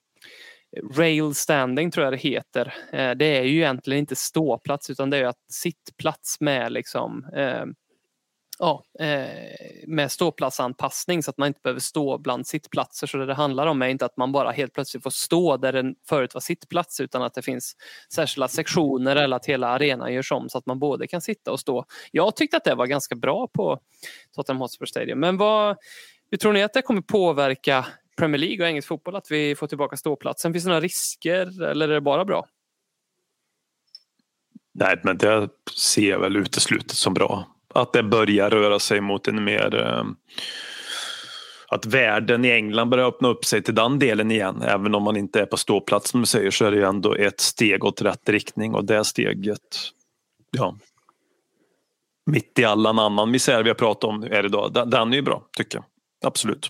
rail 0.98 1.36
standing 1.36 1.92
tror 1.92 2.04
jag 2.04 2.14
det 2.14 2.18
heter. 2.18 2.74
Eh, 2.92 3.12
det 3.12 3.38
är 3.38 3.44
ju 3.44 3.58
egentligen 3.58 4.00
inte 4.00 4.16
ståplats 4.16 4.90
utan 4.90 5.10
det 5.10 5.18
är 5.18 5.22
ju 5.22 5.28
att 5.28 5.52
sittplats 5.52 6.42
med 6.42 6.72
liksom 6.72 7.26
eh, 7.36 7.66
ja, 8.60 8.84
eh, 9.00 9.28
med 9.88 10.12
ståplatsanpassning 10.12 11.24
så 11.24 11.32
att 11.32 11.38
man 11.38 11.48
inte 11.48 11.60
behöver 11.64 11.80
stå 11.80 12.18
bland 12.18 12.48
sittplatser. 12.48 13.08
Så 13.08 13.18
det 13.18 13.26
det 13.26 13.34
handlar 13.34 13.68
om 13.68 13.82
är 13.82 13.88
inte 13.88 14.06
att 14.06 14.18
man 14.18 14.32
bara 14.32 14.52
helt 14.52 14.74
plötsligt 14.74 15.04
får 15.04 15.10
stå 15.10 15.58
där 15.58 15.74
den 15.74 15.96
förut 16.10 16.34
var 16.34 16.42
sittplats 16.42 17.00
utan 17.00 17.22
att 17.22 17.34
det 17.34 17.42
finns 17.42 17.76
särskilda 18.14 18.48
sektioner 18.48 19.16
eller 19.16 19.36
att 19.36 19.46
hela 19.46 19.68
arenan 19.68 20.14
görs 20.14 20.32
om 20.32 20.50
så 20.50 20.58
att 20.58 20.66
man 20.66 20.80
både 20.80 21.08
kan 21.08 21.22
sitta 21.22 21.52
och 21.52 21.60
stå. 21.60 21.86
Jag 22.12 22.36
tyckte 22.36 22.58
att 22.58 22.64
det 22.64 22.76
var 22.76 22.86
ganska 22.86 23.16
bra 23.16 23.48
på 23.48 23.80
Tottenham 24.36 24.62
Hotspur 24.62 24.86
Stadium. 24.86 25.20
Men 25.20 25.38
vad, 25.38 25.78
hur 26.32 26.38
tror 26.38 26.54
ni 26.54 26.64
att 26.64 26.74
det 26.74 26.82
kommer 26.82 27.02
påverka 27.02 27.86
Premier 28.18 28.40
League 28.40 28.66
och 28.66 28.70
engelsk 28.70 28.88
fotboll 28.88 29.16
att 29.16 29.32
vi 29.32 29.56
får 29.56 29.68
tillbaka 29.68 29.98
ståplatsen? 29.98 30.54
Finns 30.54 30.64
det 30.64 30.70
några 30.70 30.82
risker 30.82 31.64
eller 31.64 31.90
är 31.90 31.94
det 31.94 32.02
bara 32.02 32.26
bra? 32.26 32.48
Nej, 34.74 35.00
men 35.04 35.18
det 35.18 35.50
ser 35.78 36.10
jag 36.10 36.20
väl 36.20 36.36
uteslutet 36.36 36.92
som 36.92 37.14
bra. 37.14 37.57
Att 37.78 37.94
det 37.94 38.04
börjar 38.04 38.50
röra 38.50 38.80
sig 38.80 39.02
mot 39.02 39.28
en 39.28 39.44
mer 39.44 39.76
eh, 39.76 40.04
att 41.68 41.86
världen 41.86 42.46
i 42.46 42.52
England 42.52 42.90
börjar 42.90 43.08
öppna 43.08 43.28
upp 43.28 43.46
sig 43.46 43.64
till 43.64 43.76
den 43.76 44.00
delen 44.00 44.32
igen. 44.32 44.62
Även 44.62 44.96
om 44.96 45.04
man 45.04 45.18
inte 45.18 45.42
är 45.42 45.46
på 45.46 45.58
ståplats 45.58 46.10
som 46.10 46.20
du 46.20 46.26
säger 46.26 46.52
så 46.52 46.66
är 46.66 46.72
det 46.72 46.78
ju 46.78 46.84
ändå 46.84 47.16
ett 47.16 47.40
steg 47.40 47.84
åt 47.84 48.02
rätt 48.02 48.30
riktning 48.30 48.76
och 48.76 48.86
det 48.86 49.06
steget, 49.06 49.92
ja. 50.52 50.76
Mitt 52.26 52.60
i 52.60 52.66
all 52.66 52.86
annan 52.86 53.32
misär 53.32 53.64
vi 53.64 53.70
har 53.70 53.76
pratat 53.76 54.04
om 54.04 54.24
är 54.24 54.30
det 54.30 54.46
idag, 54.46 54.74
den 54.74 54.90
den 54.90 55.14
är 55.14 55.18
ju 55.18 55.22
bra 55.22 55.44
tycker 55.58 55.78
jag. 55.78 55.86
Absolut. 56.26 56.70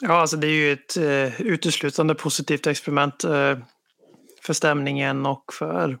Ja, 0.00 0.20
alltså 0.20 0.36
det 0.36 0.46
är 0.46 0.50
ju 0.50 0.72
ett 0.72 0.96
eh, 0.96 1.40
uteslutande 1.40 2.14
positivt 2.14 2.66
experiment 2.66 3.24
eh, 3.24 3.58
för 4.42 4.52
stämningen 4.52 5.26
och 5.26 5.44
för... 5.52 5.98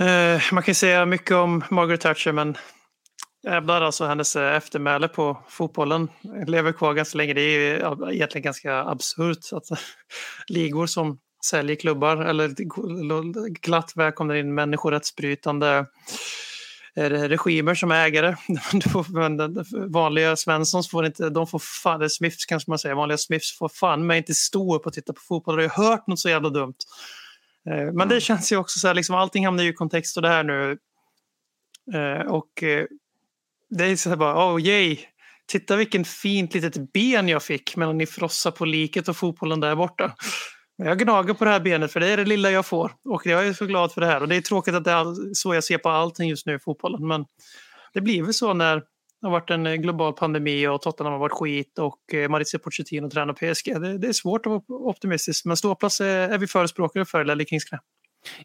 Eh, 0.00 0.42
man 0.52 0.62
kan 0.62 0.74
säga 0.74 1.06
mycket 1.06 1.36
om 1.36 1.64
Margaret 1.70 2.00
Thatcher 2.00 2.32
men 2.32 2.56
jävlar 3.44 3.80
alltså 3.80 4.06
hennes 4.06 4.36
eh, 4.36 4.56
eftermäle 4.56 5.08
på 5.08 5.42
fotbollen 5.48 6.08
lever 6.46 6.72
kvar 6.72 6.94
ganska 6.94 7.18
länge. 7.18 7.34
Det 7.34 7.40
är 7.40 8.12
egentligen 8.12 8.42
ganska 8.42 8.84
absurt 8.84 9.52
att 9.52 9.64
ligor 10.48 10.86
som 10.86 11.18
säljer 11.44 11.76
klubbar 11.76 12.16
eller 12.16 12.48
glatt 13.60 13.92
välkomnar 13.94 14.34
in 14.34 14.54
människorättsbrytande 14.54 15.86
eh, 16.96 17.10
regimer 17.10 17.74
som 17.74 17.90
ägare. 17.90 18.36
Men 19.08 19.64
vanliga 19.92 20.36
Svenssons 20.36 20.90
får 20.90 21.06
inte, 21.06 21.30
de 21.30 21.46
får 21.46 21.62
fan, 21.82 22.00
eller 22.00 22.08
Smiths 22.08 22.46
kanske 22.46 22.70
man 22.70 22.78
säger, 22.78 22.94
vanliga 22.94 23.18
Smiths 23.18 23.58
får 23.58 23.68
fan 23.68 24.06
men 24.06 24.16
inte 24.16 24.34
stå 24.34 24.76
upp 24.76 24.86
och 24.86 24.92
titta 24.92 25.12
på 25.12 25.20
fotboll. 25.28 25.62
Jag 25.62 25.68
har 25.68 25.84
hört 25.90 26.06
något 26.06 26.20
så 26.20 26.28
jävla 26.28 26.50
dumt. 26.50 26.76
Eh, 27.70 27.92
Men 27.92 28.08
det 28.08 28.20
känns 28.20 28.52
ju 28.52 28.56
också 28.56 28.78
så 28.78 28.86
här, 28.86 28.94
liksom, 28.94 29.16
allting 29.16 29.44
hamnar 29.44 29.64
ju 29.64 29.70
i 29.70 29.74
kontext 29.74 30.16
och 30.16 30.22
det 30.22 30.28
här 30.28 30.44
nu. 30.44 30.78
Eh, 31.94 32.26
Och 32.26 32.62
eh, 32.62 32.86
det 33.70 33.84
är 33.84 33.96
så 33.96 34.08
här 34.08 34.16
bara, 34.16 34.54
oh 34.54 34.60
yay, 34.62 34.98
titta 35.46 35.76
vilken 35.76 36.04
fint 36.04 36.54
litet 36.54 36.92
ben 36.92 37.28
jag 37.28 37.42
fick 37.42 37.76
medan 37.76 37.98
ni 37.98 38.06
frossar 38.06 38.50
på 38.50 38.64
liket 38.64 39.08
och 39.08 39.16
fotbollen 39.16 39.60
där 39.60 39.76
borta. 39.76 40.14
Men 40.78 40.88
Jag 40.88 40.98
gnager 40.98 41.34
på 41.34 41.44
det 41.44 41.50
här 41.50 41.60
benet 41.60 41.92
för 41.92 42.00
det 42.00 42.06
är 42.08 42.16
det 42.16 42.24
lilla 42.24 42.50
jag 42.50 42.66
får 42.66 42.92
och 43.04 43.26
jag 43.26 43.46
är 43.46 43.52
så 43.52 43.66
glad 43.66 43.92
för 43.92 44.00
det 44.00 44.06
här. 44.06 44.20
Och 44.20 44.28
det 44.28 44.36
är 44.36 44.40
tråkigt 44.40 44.74
att 44.74 44.84
det 44.84 44.90
är 44.90 45.34
så 45.34 45.54
jag 45.54 45.64
ser 45.64 45.78
på 45.78 45.88
allting 45.88 46.28
just 46.28 46.46
nu 46.46 46.54
i 46.54 46.58
fotbollen. 46.58 47.06
Men 47.06 47.24
det 47.94 48.00
blir 48.00 48.22
väl 48.22 48.34
så 48.34 48.54
när 48.54 48.82
det 49.20 49.26
har 49.26 49.30
varit 49.32 49.50
en 49.50 49.66
eh, 49.66 49.74
global 49.74 50.12
pandemi 50.12 50.66
och 50.66 50.82
Tottenham 50.82 51.12
har 51.12 51.20
varit 51.20 51.32
skit 51.32 51.78
och 51.78 52.14
eh, 52.14 52.28
Maurizio 52.28 52.58
Pochettino 52.58 53.10
tränar 53.10 53.32
PSG. 53.32 53.80
Det, 53.80 53.98
det 53.98 54.08
är 54.08 54.12
svårt 54.12 54.46
att 54.46 54.50
vara 54.50 54.62
optimistisk 54.68 55.44
men 55.44 55.56
ståplats 55.56 56.00
är, 56.00 56.28
är 56.28 56.38
vi 56.38 56.46
förespråkare 56.46 57.04
för 57.04 57.20
eller 57.20 57.34
Ledley 57.34 57.46
Kings. 57.46 57.64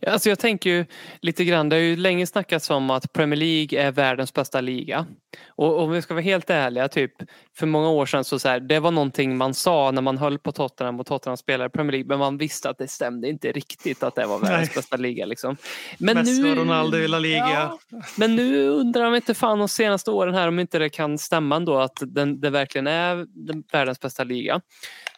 Alltså 0.07 0.29
jag 0.29 0.39
tänker 0.39 0.69
ju 0.69 0.85
lite 1.21 1.45
grann, 1.45 1.69
det 1.69 1.75
har 1.75 1.81
ju 1.81 1.95
länge 1.95 2.27
snackats 2.27 2.69
om 2.69 2.89
att 2.89 3.13
Premier 3.13 3.39
League 3.39 3.81
är 3.81 3.91
världens 3.91 4.33
bästa 4.33 4.61
liga. 4.61 5.05
Och 5.47 5.79
om 5.79 5.91
vi 5.91 6.01
ska 6.01 6.13
vara 6.13 6.23
helt 6.23 6.49
ärliga, 6.49 6.87
typ 6.87 7.11
för 7.57 7.67
många 7.67 7.89
år 7.89 8.05
sedan 8.05 8.23
så, 8.23 8.39
så 8.39 8.49
här, 8.49 8.59
det 8.59 8.79
var 8.79 8.91
någonting 8.91 9.37
man 9.37 9.53
sa 9.53 9.91
när 9.91 10.01
man 10.01 10.17
höll 10.17 10.39
på 10.39 10.51
Tottenham 10.51 10.99
och 10.99 11.05
Tottenham 11.05 11.37
spelade 11.37 11.69
Premier 11.69 11.91
League 11.91 12.07
men 12.07 12.19
man 12.19 12.37
visste 12.37 12.69
att 12.69 12.77
det 12.77 12.87
stämde 12.87 13.29
inte 13.29 13.51
riktigt 13.51 14.03
att 14.03 14.15
det 14.15 14.25
var 14.25 14.39
världens 14.39 14.69
Nej. 14.69 14.75
bästa 14.75 14.97
liga. 14.97 15.25
Liksom. 15.25 15.57
Men 15.97 16.17
Messi 16.17 16.41
nu, 16.41 16.51
och 16.51 16.57
Ronaldo 16.57 16.97
i 16.97 17.07
La 17.07 17.19
Liga. 17.19 17.49
Ja, 17.49 17.79
men 18.17 18.35
nu 18.35 18.67
undrar 18.67 19.03
man 19.03 19.15
inte 19.15 19.33
fan 19.33 19.59
de 19.59 19.67
senaste 19.67 20.11
åren 20.11 20.33
här 20.33 20.47
om 20.47 20.59
inte 20.59 20.79
det 20.79 20.89
kan 20.89 21.17
stämma 21.17 21.55
ändå 21.55 21.79
att 21.79 21.97
den, 22.01 22.41
det 22.41 22.49
verkligen 22.49 22.87
är 22.87 23.25
den, 23.47 23.63
världens 23.71 23.99
bästa 23.99 24.23
liga. 24.23 24.61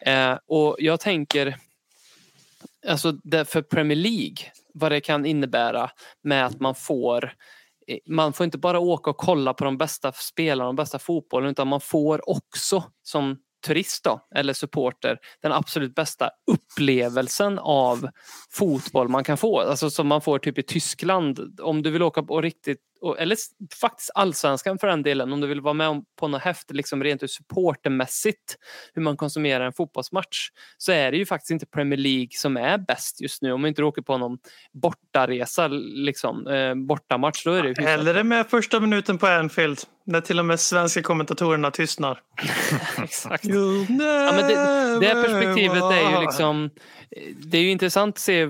Eh, 0.00 0.38
och 0.46 0.76
jag 0.78 1.00
tänker 1.00 1.56
alltså 2.88 3.12
för 3.46 3.62
Premier 3.62 3.96
League, 3.96 4.36
vad 4.74 4.92
det 4.92 5.00
kan 5.00 5.26
innebära 5.26 5.90
med 6.24 6.46
att 6.46 6.60
man 6.60 6.74
får 6.74 7.32
eh, 7.88 7.98
man 8.08 8.32
får 8.32 8.44
inte 8.44 8.58
bara 8.58 8.78
åka 8.78 9.10
och 9.10 9.16
kolla 9.16 9.54
på 9.54 9.64
de 9.64 9.78
bästa 9.78 10.12
spelarna, 10.12 10.68
de 10.68 10.76
bästa 10.76 10.98
fotbollen 10.98 11.50
utan 11.50 11.68
man 11.68 11.80
får 11.80 12.30
också 12.30 12.84
som 13.02 13.36
turist 13.66 14.04
då, 14.04 14.20
eller 14.34 14.52
supporter 14.52 15.18
den 15.42 15.52
absolut 15.52 15.94
bästa 15.94 16.30
upplevelsen 16.46 17.58
av 17.58 18.08
fotboll 18.50 19.08
man 19.08 19.24
kan 19.24 19.36
få. 19.36 19.60
Alltså 19.60 19.90
som 19.90 20.06
man 20.06 20.20
får 20.20 20.38
typ 20.38 20.58
i 20.58 20.62
Tyskland 20.62 21.60
om 21.62 21.82
du 21.82 21.90
vill 21.90 22.02
åka 22.02 22.22
på 22.22 22.40
riktigt, 22.40 22.78
eller 23.14 23.36
faktiskt 23.80 24.10
allsvenskan 24.14 24.78
för 24.78 24.86
den 24.86 25.02
delen, 25.02 25.32
om 25.32 25.40
du 25.40 25.46
vill 25.46 25.60
vara 25.60 25.74
med 25.74 26.04
på 26.20 26.28
något 26.28 26.42
häftigt 26.42 26.76
liksom 26.76 27.04
rent 27.04 27.22
ur 27.22 27.26
supportermässigt 27.26 28.56
hur 28.94 29.02
man 29.02 29.16
konsumerar 29.16 29.64
en 29.64 29.72
fotbollsmatch 29.72 30.48
så 30.76 30.92
är 30.92 31.10
det 31.10 31.16
ju 31.16 31.26
faktiskt 31.26 31.50
inte 31.50 31.66
Premier 31.66 31.98
League 31.98 32.28
som 32.30 32.56
är 32.56 32.78
bäst 32.78 33.20
just 33.20 33.42
nu. 33.42 33.52
Om 33.52 33.66
inte 33.66 33.82
du 33.82 33.86
åker 33.86 34.02
på 34.02 34.18
någon 34.18 34.38
bortaresa, 34.72 35.68
liksom, 35.68 36.46
eh, 36.46 36.74
bortamatch, 36.74 37.44
då 37.44 37.52
är 37.52 37.62
det 37.62 37.82
Eller 37.82 38.14
det 38.14 38.24
med 38.24 38.46
första 38.46 38.80
minuten 38.80 39.18
på 39.18 39.26
Anfield 39.26 39.78
när 40.04 40.20
till 40.20 40.38
och 40.38 40.44
med 40.44 40.60
svenska 40.60 41.02
kommentatorerna 41.02 41.70
tystnar. 41.70 42.20
Exakt. 43.02 43.44
Ja, 43.44 44.32
men 44.32 44.48
det, 44.48 45.00
det 45.00 45.14
perspektivet 45.14 45.82
är 45.82 46.10
ju 46.10 46.20
liksom 46.20 46.70
Det 47.36 47.58
är 47.58 47.62
ju 47.62 47.70
intressant 47.70 48.14
att 48.14 48.20
se 48.20 48.44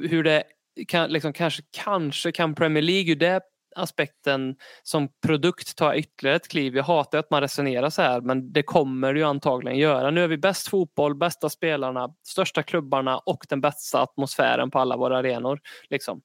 hur 0.00 0.22
det 0.22 0.42
kan, 0.88 1.10
liksom, 1.10 1.32
kanske, 1.32 1.62
kanske 1.70 2.32
kan 2.32 2.54
Premier 2.54 2.82
League 2.82 3.12
ur 3.12 3.16
det 3.16 3.40
aspekten 3.76 4.56
som 4.82 5.08
produkt 5.26 5.76
ta 5.76 5.94
ytterligare 5.94 6.36
ett 6.36 6.48
kliv. 6.48 6.76
Jag 6.76 6.84
hatar 6.84 7.18
att 7.18 7.30
man 7.30 7.40
resonerar 7.40 7.90
så 7.90 8.02
här 8.02 8.20
men 8.20 8.52
det 8.52 8.62
kommer 8.62 9.14
ju 9.14 9.22
antagligen 9.22 9.78
göra. 9.78 10.10
Nu 10.10 10.24
är 10.24 10.28
vi 10.28 10.38
bäst 10.38 10.68
fotboll, 10.68 11.14
bästa 11.14 11.50
spelarna, 11.50 12.14
största 12.28 12.62
klubbarna 12.62 13.18
och 13.18 13.46
den 13.48 13.60
bästa 13.60 14.02
atmosfären 14.02 14.70
på 14.70 14.78
alla 14.78 14.96
våra 14.96 15.18
arenor. 15.18 15.60
Liksom. 15.90 16.20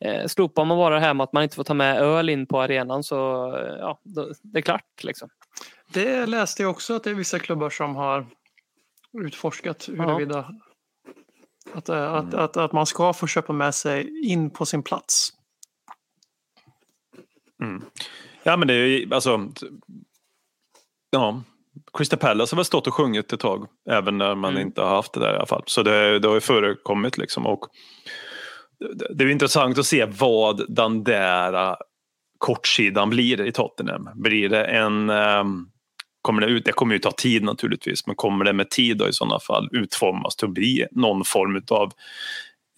Eh, 0.00 0.26
slopar 0.26 0.64
man 0.64 0.78
bara 0.78 0.94
det 0.94 1.00
här 1.00 1.14
med 1.14 1.24
att 1.24 1.32
man 1.32 1.42
inte 1.42 1.56
får 1.56 1.64
ta 1.64 1.74
med 1.74 2.00
öl 2.00 2.28
in 2.28 2.46
på 2.46 2.60
arenan 2.60 3.02
så 3.02 3.46
eh, 3.56 3.76
ja, 3.78 4.00
det 4.42 4.58
är 4.58 4.62
klart. 4.62 5.04
Liksom. 5.04 5.28
Det 5.92 6.26
läste 6.26 6.62
jag 6.62 6.70
också 6.70 6.94
att 6.94 7.04
det 7.04 7.10
är 7.10 7.14
vissa 7.14 7.38
klubbar 7.38 7.70
som 7.70 7.96
har 7.96 8.26
utforskat 9.12 9.88
huruvida 9.88 10.54
att, 11.72 11.88
eh, 11.88 12.12
att, 12.12 12.34
att, 12.34 12.56
att 12.56 12.72
man 12.72 12.86
ska 12.86 13.12
få 13.12 13.26
köpa 13.26 13.52
med 13.52 13.74
sig 13.74 14.30
in 14.30 14.50
på 14.50 14.66
sin 14.66 14.82
plats. 14.82 15.32
Ja 18.42 18.56
men 18.56 18.68
det 18.68 18.74
är 18.74 18.86
ju 18.86 19.14
alltså 19.14 19.48
Ja 21.10 21.42
Crystal 21.92 22.18
Palace 22.18 22.54
har 22.54 22.56
väl 22.56 22.64
stått 22.64 22.86
och 22.86 22.94
sjungit 22.94 23.32
ett 23.32 23.40
tag 23.40 23.66
även 23.90 24.18
när 24.18 24.34
man 24.34 24.50
Mm. 24.50 24.66
inte 24.66 24.82
har 24.82 24.88
haft 24.88 25.12
det 25.12 25.20
där 25.20 25.32
i 25.32 25.36
alla 25.36 25.46
fall. 25.46 25.62
Så 25.66 25.82
det, 25.82 26.18
det 26.18 26.28
har 26.28 26.34
ju 26.34 26.40
förekommit 26.40 27.18
liksom 27.18 27.46
och 27.46 27.66
det, 29.14 29.24
är 29.24 29.28
intressant 29.28 29.78
att 29.78 29.86
se 29.86 30.04
vad 30.04 30.74
den 30.74 31.04
där 31.04 31.52
äh, 31.52 31.74
kortsidan 32.38 33.10
blir 33.10 33.46
i 33.46 33.52
Tottenham. 33.52 34.08
Blir 34.14 34.48
det 34.48 34.64
en 34.64 35.10
ehm, 35.10 35.66
Kommer 36.22 36.40
det, 36.40 36.46
ut, 36.46 36.64
det 36.64 36.72
kommer 36.72 36.94
ju 36.94 36.98
ta 36.98 37.10
tid 37.10 37.42
naturligtvis, 37.42 38.06
men 38.06 38.16
kommer 38.16 38.44
det 38.44 38.52
med 38.52 38.70
tid 38.70 39.02
i 39.02 39.12
sådana 39.12 39.40
fall 39.40 39.68
utformas 39.72 40.36
till 40.36 40.48
att 40.48 40.54
bli 40.54 40.86
någon 40.90 41.24
form 41.24 41.62
av 41.70 41.92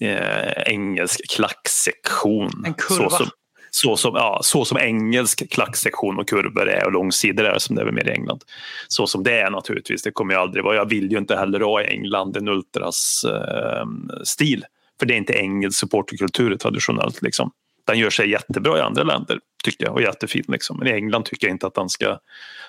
eh, 0.01 0.53
engelsk 0.67 1.31
klacksektion? 1.31 2.65
En 2.67 2.75
kurva. 2.75 3.11
Så 3.11 3.17
som, 3.17 3.27
så 3.75 3.97
som, 3.97 4.15
ja, 4.15 4.41
så 4.43 4.65
som 4.65 4.79
engelsk 4.79 5.51
klacksektion 5.51 6.19
och 6.19 6.29
kurvor 6.29 6.69
är 6.69 6.87
och 6.87 6.93
långsidor 6.93 7.45
är 7.45 7.59
som 7.59 7.77
det 7.77 7.83
är 7.83 7.93
mer 7.93 8.09
i 8.09 8.11
England. 8.11 8.45
Så 8.89 9.07
som 9.07 9.23
det 9.23 9.41
är 9.41 9.51
naturligtvis, 9.51 10.03
det 10.03 10.11
kommer 10.11 10.35
jag 10.35 10.43
aldrig 10.43 10.65
vara. 10.65 10.77
Jag 10.77 10.89
vill 10.89 11.13
ju 11.13 11.19
inte 11.19 11.37
heller 11.37 11.61
ha 11.61 11.83
i 11.83 11.87
England 11.87 12.37
en 12.37 12.49
ultras 12.49 13.25
eh, 13.25 13.87
stil. 14.25 14.65
För 14.99 15.07
det 15.07 15.15
är 15.15 15.19
inte 15.19 15.33
engelsk 15.33 15.79
supporterkultur 15.79 16.57
traditionellt. 16.57 17.23
Liksom. 17.23 17.51
Den 17.85 17.99
gör 17.99 18.11
sig 18.11 18.31
jättebra 18.31 18.79
i 18.79 18.81
andra 18.81 19.03
länder 19.03 19.39
tycker 19.65 19.85
jag 19.85 19.95
och 19.95 20.03
jättefin. 20.03 20.45
Liksom. 20.49 20.79
Men 20.79 20.89
i 20.89 20.91
England 20.91 21.25
tycker 21.25 21.47
jag 21.47 21.55
inte 21.55 21.67
att 21.67 21.75
den 21.75 21.89
ska, 21.89 22.19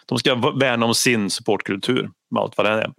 de 0.06 0.18
ska 0.18 0.36
värna 0.36 0.86
om 0.86 0.96
sin 0.96 1.30
supportkultur 1.30 2.12
med 2.32 2.42
allt 2.42 2.58
vad 2.58 2.66
det 2.66 2.72
är. 2.72 2.94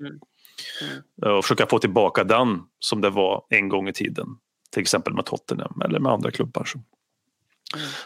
Och 1.36 1.44
försöka 1.44 1.66
få 1.66 1.78
tillbaka 1.78 2.24
den 2.24 2.62
som 2.78 3.00
det 3.00 3.10
var 3.10 3.44
en 3.48 3.68
gång 3.68 3.88
i 3.88 3.92
tiden. 3.92 4.26
Till 4.72 4.80
exempel 4.80 5.14
med 5.14 5.24
Tottenham 5.24 5.82
eller 5.84 5.98
med 5.98 6.12
andra 6.12 6.30
klubbar. 6.30 6.64
Så, 6.64 6.78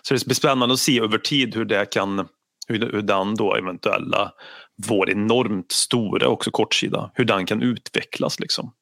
så 0.02 0.14
det 0.14 0.24
blir 0.24 0.34
spännande 0.34 0.72
att 0.72 0.80
se 0.80 1.00
över 1.00 1.18
tid 1.18 1.54
hur 1.54 1.64
det 1.64 1.86
kan 1.90 2.28
hur, 2.68 2.92
hur 2.92 3.02
den 3.02 3.34
då 3.34 3.54
eventuella 3.54 4.32
vår 4.88 5.10
enormt 5.10 5.72
stora 5.72 6.28
också 6.28 6.50
kortsida, 6.50 7.10
hur 7.14 7.24
den 7.24 7.46
kan 7.46 7.62
utvecklas 7.62 8.40
liksom. 8.40 8.72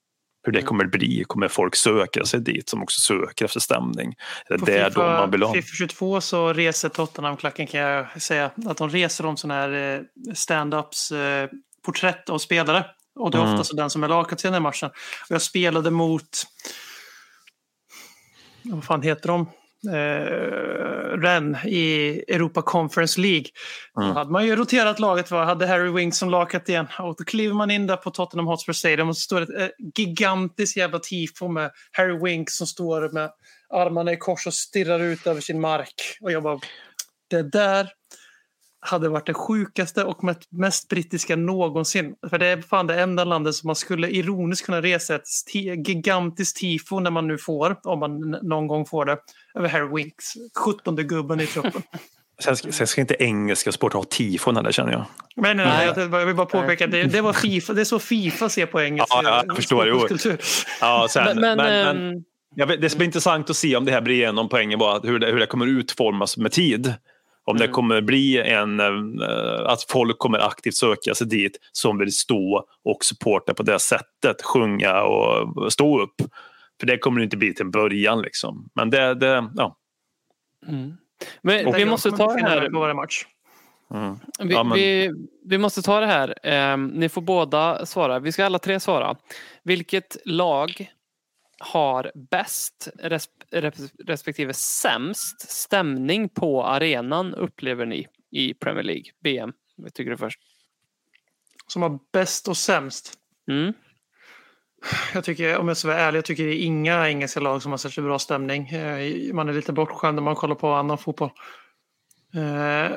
hur 0.46 0.52
det 0.52 0.62
kommer 0.62 0.84
bli. 0.84 1.24
Kommer 1.26 1.48
folk 1.48 1.76
söka 1.76 2.24
sig 2.24 2.40
dit 2.40 2.68
som 2.68 2.82
också 2.82 3.00
söker 3.00 3.44
efter 3.44 3.60
stämning? 3.60 4.14
Är 4.48 4.58
det 4.58 4.64
där 4.66 4.90
då 4.90 5.00
man 5.00 5.30
vill 5.30 5.42
ha? 5.42 5.52
FIFA 5.52 5.68
22 5.76 6.20
så 6.20 6.52
reser 6.52 6.88
Tottenham-klacken 6.88 7.66
kan 7.66 7.80
jag 7.80 8.22
säga 8.22 8.50
att 8.66 8.76
de 8.76 8.90
reser 8.90 9.26
om 9.26 9.36
sådana 9.36 9.60
här 9.60 9.94
eh, 9.94 10.00
stand-ups 10.34 11.12
eh, 11.12 11.48
porträtt 11.84 12.30
av 12.30 12.38
spelare. 12.38 12.84
Och 13.18 13.30
det 13.30 13.38
är 13.38 13.42
Mm. 13.42 13.54
oftast 13.54 13.76
den 13.76 13.90
som 13.90 14.04
är 14.04 14.08
lagkapten 14.08 14.54
i 14.54 14.60
matchen. 14.60 14.88
Och 15.28 15.30
jag 15.34 15.42
spelade 15.42 15.90
mot, 15.90 16.28
vad 18.62 18.84
fan 18.84 19.02
heter 19.02 19.28
de? 19.28 19.46
Eh, 19.84 21.18
Ren 21.18 21.56
i 21.64 22.22
Europa 22.28 22.62
Conference 22.62 23.20
League. 23.20 23.46
Mm. 23.96 24.08
Då 24.08 24.14
hade 24.14 24.30
man 24.30 24.46
ju 24.46 24.56
roterat 24.56 24.98
laget, 24.98 25.30
va? 25.30 25.44
hade 25.44 25.66
Harry 25.66 25.90
Winks 25.90 26.18
som 26.18 26.30
lagkapten. 26.30 26.86
Och 26.98 27.14
då 27.18 27.24
kliver 27.24 27.54
man 27.54 27.70
in 27.70 27.86
där 27.86 27.96
på 27.96 28.10
Tottenham 28.10 28.46
Hotspur 28.46 28.72
Stadium 28.72 29.08
och 29.08 29.16
står 29.16 29.40
ett 29.40 29.60
eh, 29.60 29.68
gigantiskt 29.94 30.76
jävla 30.76 30.98
tifo 30.98 31.48
med 31.48 31.70
Harry 31.92 32.18
Winks 32.22 32.56
som 32.56 32.66
står 32.66 33.12
med 33.12 33.30
armarna 33.74 34.12
i 34.12 34.16
kors 34.16 34.46
och 34.46 34.54
stirrar 34.54 35.00
ut 35.00 35.26
över 35.26 35.40
sin 35.40 35.60
mark. 35.60 36.18
Och 36.20 36.32
jag 36.32 36.42
bara, 36.42 36.60
det 37.30 37.42
där 37.42 37.88
hade 38.86 39.08
varit 39.08 39.26
det 39.26 39.34
sjukaste 39.34 40.04
och 40.04 40.24
mest- 40.24 40.48
mest 40.52 40.88
brittiska 40.88 41.36
någonsin. 41.36 42.14
För 42.30 42.38
det 42.38 42.46
är 42.46 42.62
fan 42.62 42.86
det 42.86 43.00
enda 43.00 43.24
landet 43.24 43.54
som 43.54 43.66
man 43.68 43.76
skulle 43.76 44.08
ironiskt 44.10 44.66
kunna 44.66 44.82
resa 44.82 45.14
ett 45.14 45.24
ti- 45.54 45.84
gigantiskt 45.88 46.56
tifo 46.56 47.00
när 47.00 47.10
man 47.10 47.26
nu 47.28 47.38
får, 47.38 47.76
om 47.82 47.98
man 47.98 48.20
någon 48.42 48.66
gång 48.66 48.86
får 48.86 49.04
det, 49.04 49.16
över 49.58 49.68
Harry 49.68 49.88
Winks, 49.94 50.24
17 50.58 50.96
gubben 50.96 51.40
i 51.40 51.46
truppen. 51.46 51.82
Sen, 52.42 52.56
ska- 52.56 52.72
sen 52.72 52.86
ska 52.86 53.00
inte 53.00 53.16
engelska 53.18 53.72
sporter 53.72 53.98
ha 53.98 54.04
tifon 54.04 54.56
heller 54.56 54.72
känner 54.72 54.92
jag. 54.92 55.04
Men 55.36 55.56
nej, 55.56 55.66
Nej. 55.66 55.92
nej. 55.96 56.04
Jag, 56.10 56.20
jag 56.20 56.26
vill 56.26 56.34
bara 56.36 56.46
påpeka 56.46 56.84
att 56.84 56.90
det, 56.90 57.02
det, 57.04 57.20
var 57.20 57.32
FIFA, 57.32 57.72
det 57.72 57.80
är 57.80 57.84
så 57.84 57.98
Fifa 57.98 58.48
ser 58.48 58.66
på 58.66 58.80
engelsk 58.80 59.08
Ja, 59.14 59.20
ja, 59.24 59.36
jag 59.36 59.50
eh, 59.50 59.54
förstår, 59.54 59.88
jo. 59.88 60.08
Ja, 60.80 61.06
sen, 61.10 61.24
Men, 61.24 61.40
men, 61.40 61.56
men, 61.56 61.96
men, 61.96 62.12
ehm, 62.14 62.22
jag 62.54 62.66
vet, 62.66 62.80
det 62.80 62.90
ska 62.90 62.96
bli 62.96 63.06
intressant 63.06 63.50
att 63.50 63.56
se 63.56 63.76
om 63.76 63.84
det 63.84 63.92
här 63.92 64.00
blir 64.00 64.14
igenom 64.14 64.48
poängen 64.48 64.78
bara 64.78 65.00
hur 65.00 65.18
det, 65.18 65.26
hur 65.26 65.38
det 65.40 65.46
kommer 65.46 65.66
utformas 65.66 66.36
med 66.36 66.52
tid. 66.52 66.94
Om 67.50 67.56
det 67.56 67.64
Mm. 67.64 67.74
kommer 67.74 68.00
bli 68.00 68.38
en, 68.38 68.80
eh, 68.80 69.66
att 69.66 69.82
folk 69.82 70.18
kommer 70.18 70.38
aktivt 70.38 70.74
söka 70.74 71.14
sig 71.14 71.26
dit 71.26 71.58
som 71.72 71.98
vill 71.98 72.12
stå 72.12 72.64
och 72.84 73.04
supporta 73.04 73.54
på 73.54 73.62
det 73.62 73.78
sättet, 73.78 74.42
sjunga 74.42 75.02
och 75.02 75.72
stå 75.72 76.02
upp. 76.02 76.14
För 76.80 76.86
det 76.86 76.98
kommer 76.98 77.20
det 77.20 77.24
inte 77.24 77.36
bli 77.36 77.54
till 77.54 77.64
en 77.64 77.70
början 77.70 78.20
liksom. 78.22 78.68
Men 78.74 78.90
det, 78.90 79.14
det 79.14 79.50
ja. 79.56 79.76
mm. 80.68 80.96
Men 81.42 81.66
Och- 81.66 81.78
vi 81.78 81.84
måste 81.84 82.10
ta 82.10 82.32
det 82.34 82.42
här. 82.42 82.70
På 82.70 82.80
varje 82.80 82.94
match. 82.94 83.24
Mm. 83.94 84.16
Vi, 84.38 84.54
Ja, 84.54 84.62
men- 84.64 84.74
vi, 84.78 85.10
vi 85.44 85.58
måste 85.58 85.82
ta 85.82 86.00
det 86.00 86.06
här. 86.06 86.34
Ehm, 86.42 86.86
ni 86.86 87.08
får 87.08 87.20
båda 87.22 87.86
svara. 87.86 88.18
Vi 88.18 88.32
ska 88.32 88.44
alla 88.44 88.58
tre 88.58 88.80
svara. 88.80 89.16
Vilket 89.62 90.16
lag 90.24 90.90
har 91.58 92.12
bäst 92.14 92.88
res, 92.98 93.28
res- 93.52 93.92
respektive 94.04 94.54
sämst 94.54 95.50
stämning 95.50 96.28
på 96.28 96.64
arenan 96.64 97.34
upplever 97.34 97.86
ni 97.86 98.06
i 98.30 98.54
Premier 98.54 98.82
League? 98.84 99.04
BM, 99.24 99.52
vad 99.76 99.94
tycker 99.94 100.10
du 100.10 100.16
först? 100.16 100.40
Som 101.66 101.82
har 101.82 101.98
bäst 102.12 102.48
och 102.48 102.56
sämst. 102.56 103.12
Mm. 103.50 103.72
Jag 105.14 105.24
tycker, 105.24 105.56
om 105.58 105.68
jag 105.68 105.76
ska 105.76 105.88
vara 105.88 105.98
ärlig, 105.98 106.18
jag 106.18 106.24
tycker 106.24 106.44
det 106.46 106.54
är 106.54 106.64
inga 106.64 107.08
engelska 107.08 107.40
lag 107.40 107.62
som 107.62 107.70
har 107.70 107.78
särskilt 107.78 108.04
bra 108.06 108.18
stämning. 108.18 108.68
Eh, 108.68 109.34
Man 109.34 109.48
är 109.48 109.52
lite 109.52 109.72
bortskämd 109.72 110.14
när 110.14 110.22
man 110.22 110.34
kollar 110.34 110.54
på 110.54 110.68
annan 110.72 110.98
fotboll. 110.98 111.30
Eh, 112.34 112.96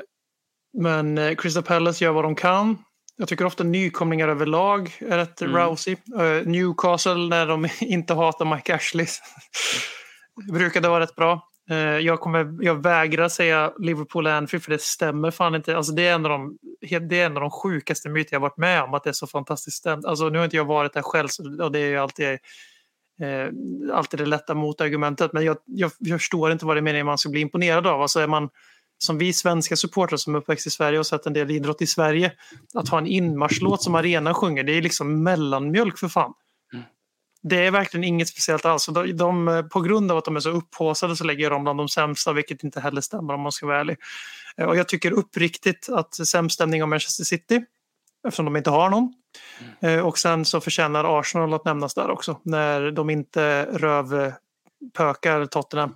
Men 0.74 1.18
eh, 1.18 1.36
Crystal 1.36 1.64
Palace 1.64 2.04
gör 2.06 2.12
vad 2.12 2.24
de 2.24 2.36
kan. 2.36 2.84
Jag 3.20 3.28
tycker 3.28 3.46
ofta 3.46 3.64
nykomlingar 3.64 4.28
överlag 4.28 4.98
är 5.00 5.18
rätt 5.18 5.42
Mm. 5.42 5.56
rousy. 5.56 5.92
Eh, 5.92 6.48
Newcastle 6.48 7.16
när 7.16 7.46
de 7.48 7.68
inte 7.82 8.14
hatar 8.14 8.56
Mike 8.56 8.76
Ashley 8.76 9.08
brukade 10.52 10.90
vara 10.90 11.00
rätt 11.04 11.16
bra. 11.16 11.50
Eh, 11.70 11.78
Jag, 11.78 12.20
kommer, 12.20 12.58
jag 12.66 12.84
vägrar 12.84 13.30
säga 13.30 13.74
Liverpool 13.80 14.28
Anfield 14.28 14.64
för 14.64 14.72
det 14.72 14.82
stämmer 14.82 15.32
fan 15.32 15.56
inte. 15.56 15.78
Alltså 15.78 15.92
det, 15.92 16.08
är 16.08 16.14
en 16.14 16.26
av 16.26 16.30
de, 16.32 16.58
det 17.10 17.20
är 17.20 17.26
en 17.26 17.38
av 17.38 17.42
de 17.42 17.52
sjukaste 17.52 18.10
myter 18.10 18.34
jag 18.34 18.40
varit 18.40 18.58
med 18.58 18.84
om 18.84 18.94
att 18.94 19.04
det 19.04 19.10
är 19.10 19.14
så 19.14 19.28
fantastiskt 19.28 19.78
stämt. 19.78 20.06
Alltså 20.06 20.30
nu 20.30 20.38
har 20.38 20.46
inte 20.46 20.58
jag 20.58 20.66
varit 20.66 20.94
där 20.94 21.02
själv 21.02 21.28
så, 21.28 21.64
och 21.64 21.72
det 21.72 21.80
är 21.80 21.90
ju 21.90 21.98
alltid, 21.98 22.28
eh, 23.22 23.48
alltid 23.94 24.20
det 24.20 24.26
lätta 24.26 24.54
motargumentet. 24.54 25.34
Men 25.34 25.46
jag, 25.46 25.58
jag, 25.66 25.92
jag 26.00 26.20
förstår 26.20 26.52
inte 26.52 26.66
vad 26.66 26.78
det 26.78 26.82
menar 26.82 27.04
man 27.04 27.18
ska 27.18 27.30
bli 27.30 27.42
imponerad 27.42 27.88
av. 27.88 28.02
Alltså 28.02 28.20
är 28.20 28.28
man 28.28 28.50
som 29.00 29.18
vi 29.18 29.34
svenska 29.34 29.76
supportrar 29.76 30.18
som 30.18 30.36
är 30.36 30.40
uppväxt 30.40 30.68
i 30.68 30.70
Sverige 30.70 31.00
och 31.00 31.08
sett 31.08 31.26
en 31.26 31.34
del 31.34 31.52
idrott 31.52 31.82
i 31.82 31.88
Sverige. 31.88 32.32
Att 32.74 32.90
ha 32.90 32.98
en 32.98 33.08
inmarschlåt 33.08 33.84
som 33.84 33.96
arenan 33.96 34.34
sjunger, 34.34 34.64
det 34.64 34.78
är 34.78 34.82
liksom 34.82 35.24
mellanmjölk 35.24 35.98
för 35.98 36.08
fan. 36.08 36.34
Det 37.42 37.66
är 37.66 37.72
verkligen 37.72 38.04
inget 38.04 38.28
speciellt 38.28 38.66
alls. 38.66 38.86
De, 38.86 39.18
de, 39.18 39.70
på 39.74 39.82
grund 39.82 40.12
av 40.12 40.18
att 40.18 40.26
de 40.26 40.36
är 40.36 40.40
så 40.40 40.50
upphaussade 40.50 41.16
så 41.16 41.24
lägger 41.24 41.44
jag 41.44 41.52
dem 41.52 41.64
bland 41.64 41.80
de 41.80 41.90
sämsta, 41.90 42.34
vilket 42.34 42.64
inte 42.64 42.80
heller 42.80 43.02
stämmer 43.02 43.34
om 43.34 43.42
man 43.42 43.52
ska 43.52 43.66
vara 43.66 43.80
ärlig. 43.80 43.98
Eh, 44.58 44.66
Och 44.66 44.78
jag 44.78 44.88
tycker 44.88 45.12
uppriktigt 45.12 45.90
att 45.90 46.28
sämst 46.28 46.54
stämning 46.54 46.84
av 46.84 46.90
Manchester 46.90 47.24
City, 47.24 47.62
eftersom 48.28 48.46
de 48.46 48.56
inte 48.58 48.70
har 48.70 48.90
någon. 48.90 49.14
Eh, 49.82 50.00
Och 50.00 50.18
sen 50.18 50.46
så 50.46 50.62
förtjänar 50.62 51.20
Arsenal 51.20 51.54
att 51.54 51.66
nämnas 51.66 51.94
där 51.94 52.10
också, 52.10 52.40
när 52.44 52.92
de 52.92 53.10
inte 53.10 53.66
rövpökar 53.66 55.46
Tottenham. 55.46 55.96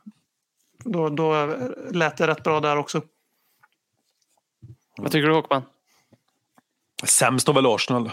Då, 0.86 1.10
då 1.10 1.46
lät 1.92 2.18
det 2.18 2.28
rätt 2.28 2.44
bra 2.44 2.60
där 2.60 2.78
också. 2.78 3.02
Vad 4.98 5.12
tycker 5.12 5.28
du 5.28 5.34
Håkman? 5.34 5.64
Sämst 7.04 7.48
har 7.48 7.54
väl 7.54 7.66
Arsenal. 7.66 8.12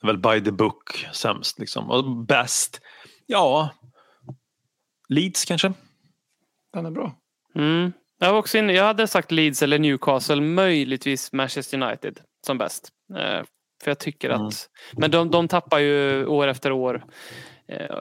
Det 0.00 0.06
väl 0.06 0.18
by 0.18 0.44
the 0.44 0.52
book 0.52 1.06
sämst 1.12 1.58
liksom. 1.58 1.90
Och 1.90 2.16
bäst, 2.16 2.80
ja. 3.26 3.70
Leeds 5.08 5.44
kanske. 5.44 5.72
Den 6.72 6.86
är 6.86 6.90
bra. 6.90 7.14
Mm. 7.54 7.92
Jag, 8.18 8.32
var 8.32 8.38
också 8.38 8.58
inne, 8.58 8.72
jag 8.72 8.84
hade 8.84 9.08
sagt 9.08 9.30
Leeds 9.30 9.62
eller 9.62 9.78
Newcastle, 9.78 10.40
möjligtvis 10.40 11.32
Manchester 11.32 11.82
United 11.82 12.20
som 12.46 12.58
bäst. 12.58 12.88
Eh, 13.16 13.42
för 13.82 13.90
jag 13.90 13.98
tycker 13.98 14.30
Mm. 14.30 14.46
att... 14.46 14.68
Men 14.92 15.10
de, 15.10 15.30
de 15.30 15.48
tappar 15.48 15.78
ju 15.78 16.26
år 16.26 16.46
efter 16.48 16.72
år. 16.72 17.04
Eh, 17.68 17.96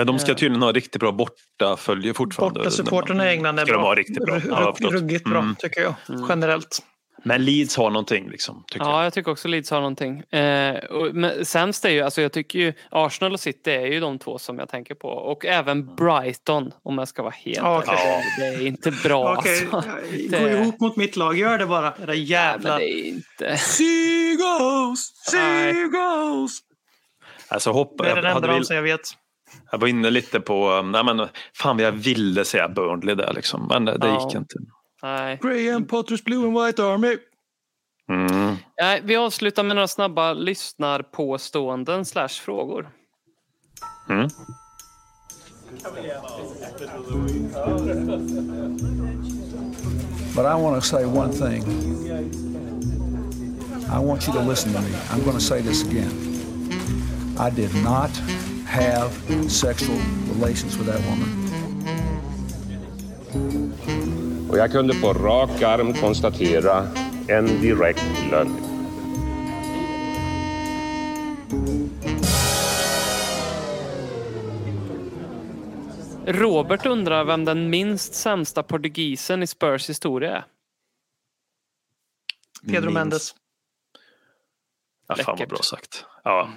Men 0.00 0.06
de 0.06 0.18
ska 0.18 0.30
Ja. 0.30 0.34
tydligen 0.34 0.62
ha 0.62 0.72
riktigt 0.72 1.00
bra 1.00 1.12
bortafölje 1.12 2.14
fortfarande. 2.14 2.60
Borta 2.60 2.70
supporterna 2.70 3.26
i 3.30 3.34
England 3.34 3.58
är 3.58 3.64
Ska 3.64 3.72
de 3.72 3.78
bra. 3.78 3.86
ha 3.88 3.94
riktigt 3.94 4.24
bra? 4.26 4.40
Ja, 4.48 4.74
ruggigt 4.80 5.24
bra, 5.24 5.38
Mm. 5.38 5.56
tycker 5.58 5.80
jag. 5.80 5.94
Mm. 6.08 6.26
Generellt. 6.28 6.82
Men 7.24 7.44
Leeds 7.44 7.76
har 7.76 7.90
någonting 7.90 8.28
liksom. 8.30 8.64
Tycker 8.72 8.84
Ja, 8.86 8.96
jag. 8.96 9.04
jag 9.06 9.12
tycker 9.12 9.30
också 9.30 9.48
Leeds 9.48 9.70
har 9.70 9.78
någonting. 9.80 10.20
Eh, 10.20 10.76
och, 10.84 11.14
men 11.14 11.44
sämst 11.44 11.84
är 11.84 11.90
ju, 11.90 12.00
alltså 12.00 12.22
jag 12.22 12.32
tycker 12.32 12.58
ju 12.58 12.72
Arsenal 12.90 13.32
och 13.32 13.40
City 13.40 13.70
är 13.70 13.86
ju 13.86 14.00
de 14.00 14.18
två 14.18 14.38
som 14.38 14.58
jag 14.58 14.68
tänker 14.68 14.94
på. 14.94 15.08
Och 15.08 15.46
även 15.46 15.94
Brighton 15.96 16.72
om 16.82 16.98
jag 16.98 17.08
ska 17.08 17.22
vara 17.22 17.34
helt 17.44 17.56
Ja, 17.56 17.82
ärlig. 17.82 17.92
okej. 17.94 18.56
Det 18.58 18.64
är 18.64 18.66
inte 18.66 18.90
bra 18.90 19.34
Okej, 19.38 19.68
alltså. 19.72 19.90
gå 20.30 20.36
det- 20.46 20.50
ihop 20.52 20.80
mot 20.80 20.96
mitt 20.96 21.16
lag. 21.16 21.38
Gör 21.38 21.58
det 21.58 21.66
bara, 21.66 21.86
era 21.86 21.94
Nej, 21.98 22.06
men 22.06 22.24
jävlar. 22.24 22.78
det 22.78 22.84
är 23.00 23.04
inte... 23.08 23.56
Seagulls! 23.56 25.12
Nej. 25.32 25.74
Seagulls! 25.74 26.60
Alltså, 27.48 27.70
hoppa, 27.72 28.04
Det 28.04 28.10
är 28.10 28.16
den 28.16 28.24
enda 28.24 28.40
vill, 28.40 28.50
ramsan 28.50 28.76
jag 28.76 28.82
vet. 28.82 29.00
Jag 29.72 29.78
var 29.78 29.88
inne 29.88 30.10
lite 30.10 30.40
på, 30.40 30.70
um, 30.70 30.92
nej 30.92 31.04
men 31.04 31.28
fan 31.54 31.78
jag 31.78 31.92
ville 31.92 32.44
säga 32.44 32.68
Burnley 32.68 33.14
där 33.14 33.32
liksom. 33.32 33.66
Men 33.68 33.84
det, 33.84 33.98
det 33.98 34.06
Ja. 34.08 34.24
gick 34.26 34.34
inte. 34.36 34.54
Nej. 35.02 35.38
Graham 35.42 35.86
Potters 35.86 36.24
Blue 36.24 36.46
and 36.46 36.66
White 36.66 36.84
Army. 36.84 37.16
Mm. 38.08 38.56
Nej, 38.80 39.00
vi 39.04 39.16
avslutar 39.16 39.62
med 39.62 39.76
några 39.76 39.88
snabba 39.88 40.32
lyssnarpåståenden 40.32 42.04
slash 42.04 42.28
frågor. 42.28 42.90
Mm. 44.08 44.28
But 50.34 50.46
I 50.46 50.54
want 50.54 50.76
to 50.76 50.88
say 50.88 51.04
one 51.04 51.32
thing. 51.32 51.62
I 53.90 53.98
want 53.98 54.26
you 54.26 54.32
to 54.34 54.40
listen 54.40 54.72
to 54.72 54.80
me. 54.80 54.90
I'm 55.10 55.20
going 55.24 55.34
to 55.36 55.40
say 55.40 55.60
this 55.60 55.82
again. 55.84 56.12
I 57.38 57.50
did 57.50 57.74
not 57.82 58.10
have 58.70 59.10
sexual 59.50 59.98
relations 60.34 60.76
with 60.76 60.86
that 60.86 61.00
woman. 61.06 61.28
Och 64.50 64.58
jag 64.58 64.72
kunde 64.72 64.94
på 64.94 65.12
rak 65.12 65.62
arm 65.62 65.94
konstatera 65.94 66.88
en 67.28 67.46
direkt 67.46 68.04
lögn. 68.30 68.56
Robert 76.26 76.86
undrar 76.86 77.24
vem 77.24 77.44
den 77.44 77.70
minst 77.70 78.14
sämsta 78.14 78.62
portugisen 78.62 79.42
i 79.42 79.46
Spurs 79.46 79.88
historia 79.88 80.36
är. 80.36 80.44
Pedro 82.66 82.80
Minst. 82.80 82.94
Mendes. 82.94 83.34
Ja, 85.08 85.14
fan 85.16 85.36
vad 85.38 85.48
bra 85.48 85.58
sagt. 85.58 86.04
Ja. 86.24 86.50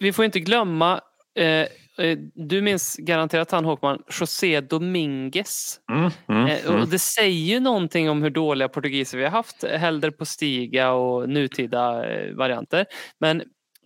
Vi 0.00 0.12
får 0.12 0.24
inte 0.24 0.40
glömma, 0.40 1.00
eh, 1.38 1.66
eh, 1.98 2.18
du 2.34 2.62
minns 2.62 2.96
garanterat 2.96 3.50
han 3.50 3.64
Håkman, 3.64 4.02
José 4.20 4.60
Dominguez. 4.60 5.80
Mm, 5.92 6.10
mm, 6.28 6.46
Eh, 6.46 6.66
mm. 6.66 6.80
och 6.80 6.88
det 6.88 6.98
säger 6.98 7.54
ju 7.54 7.60
någonting 7.60 8.10
om 8.10 8.22
hur 8.22 8.30
dåliga 8.30 8.68
portugiser 8.68 9.18
vi 9.18 9.24
har 9.24 9.30
haft, 9.30 9.64
hellre 9.64 10.12
på 10.12 10.24
stiga 10.24 10.92
och 10.92 11.28
nutida 11.28 12.10
eh, 12.10 12.34
varianter. 12.34 12.86
Men 13.20 13.42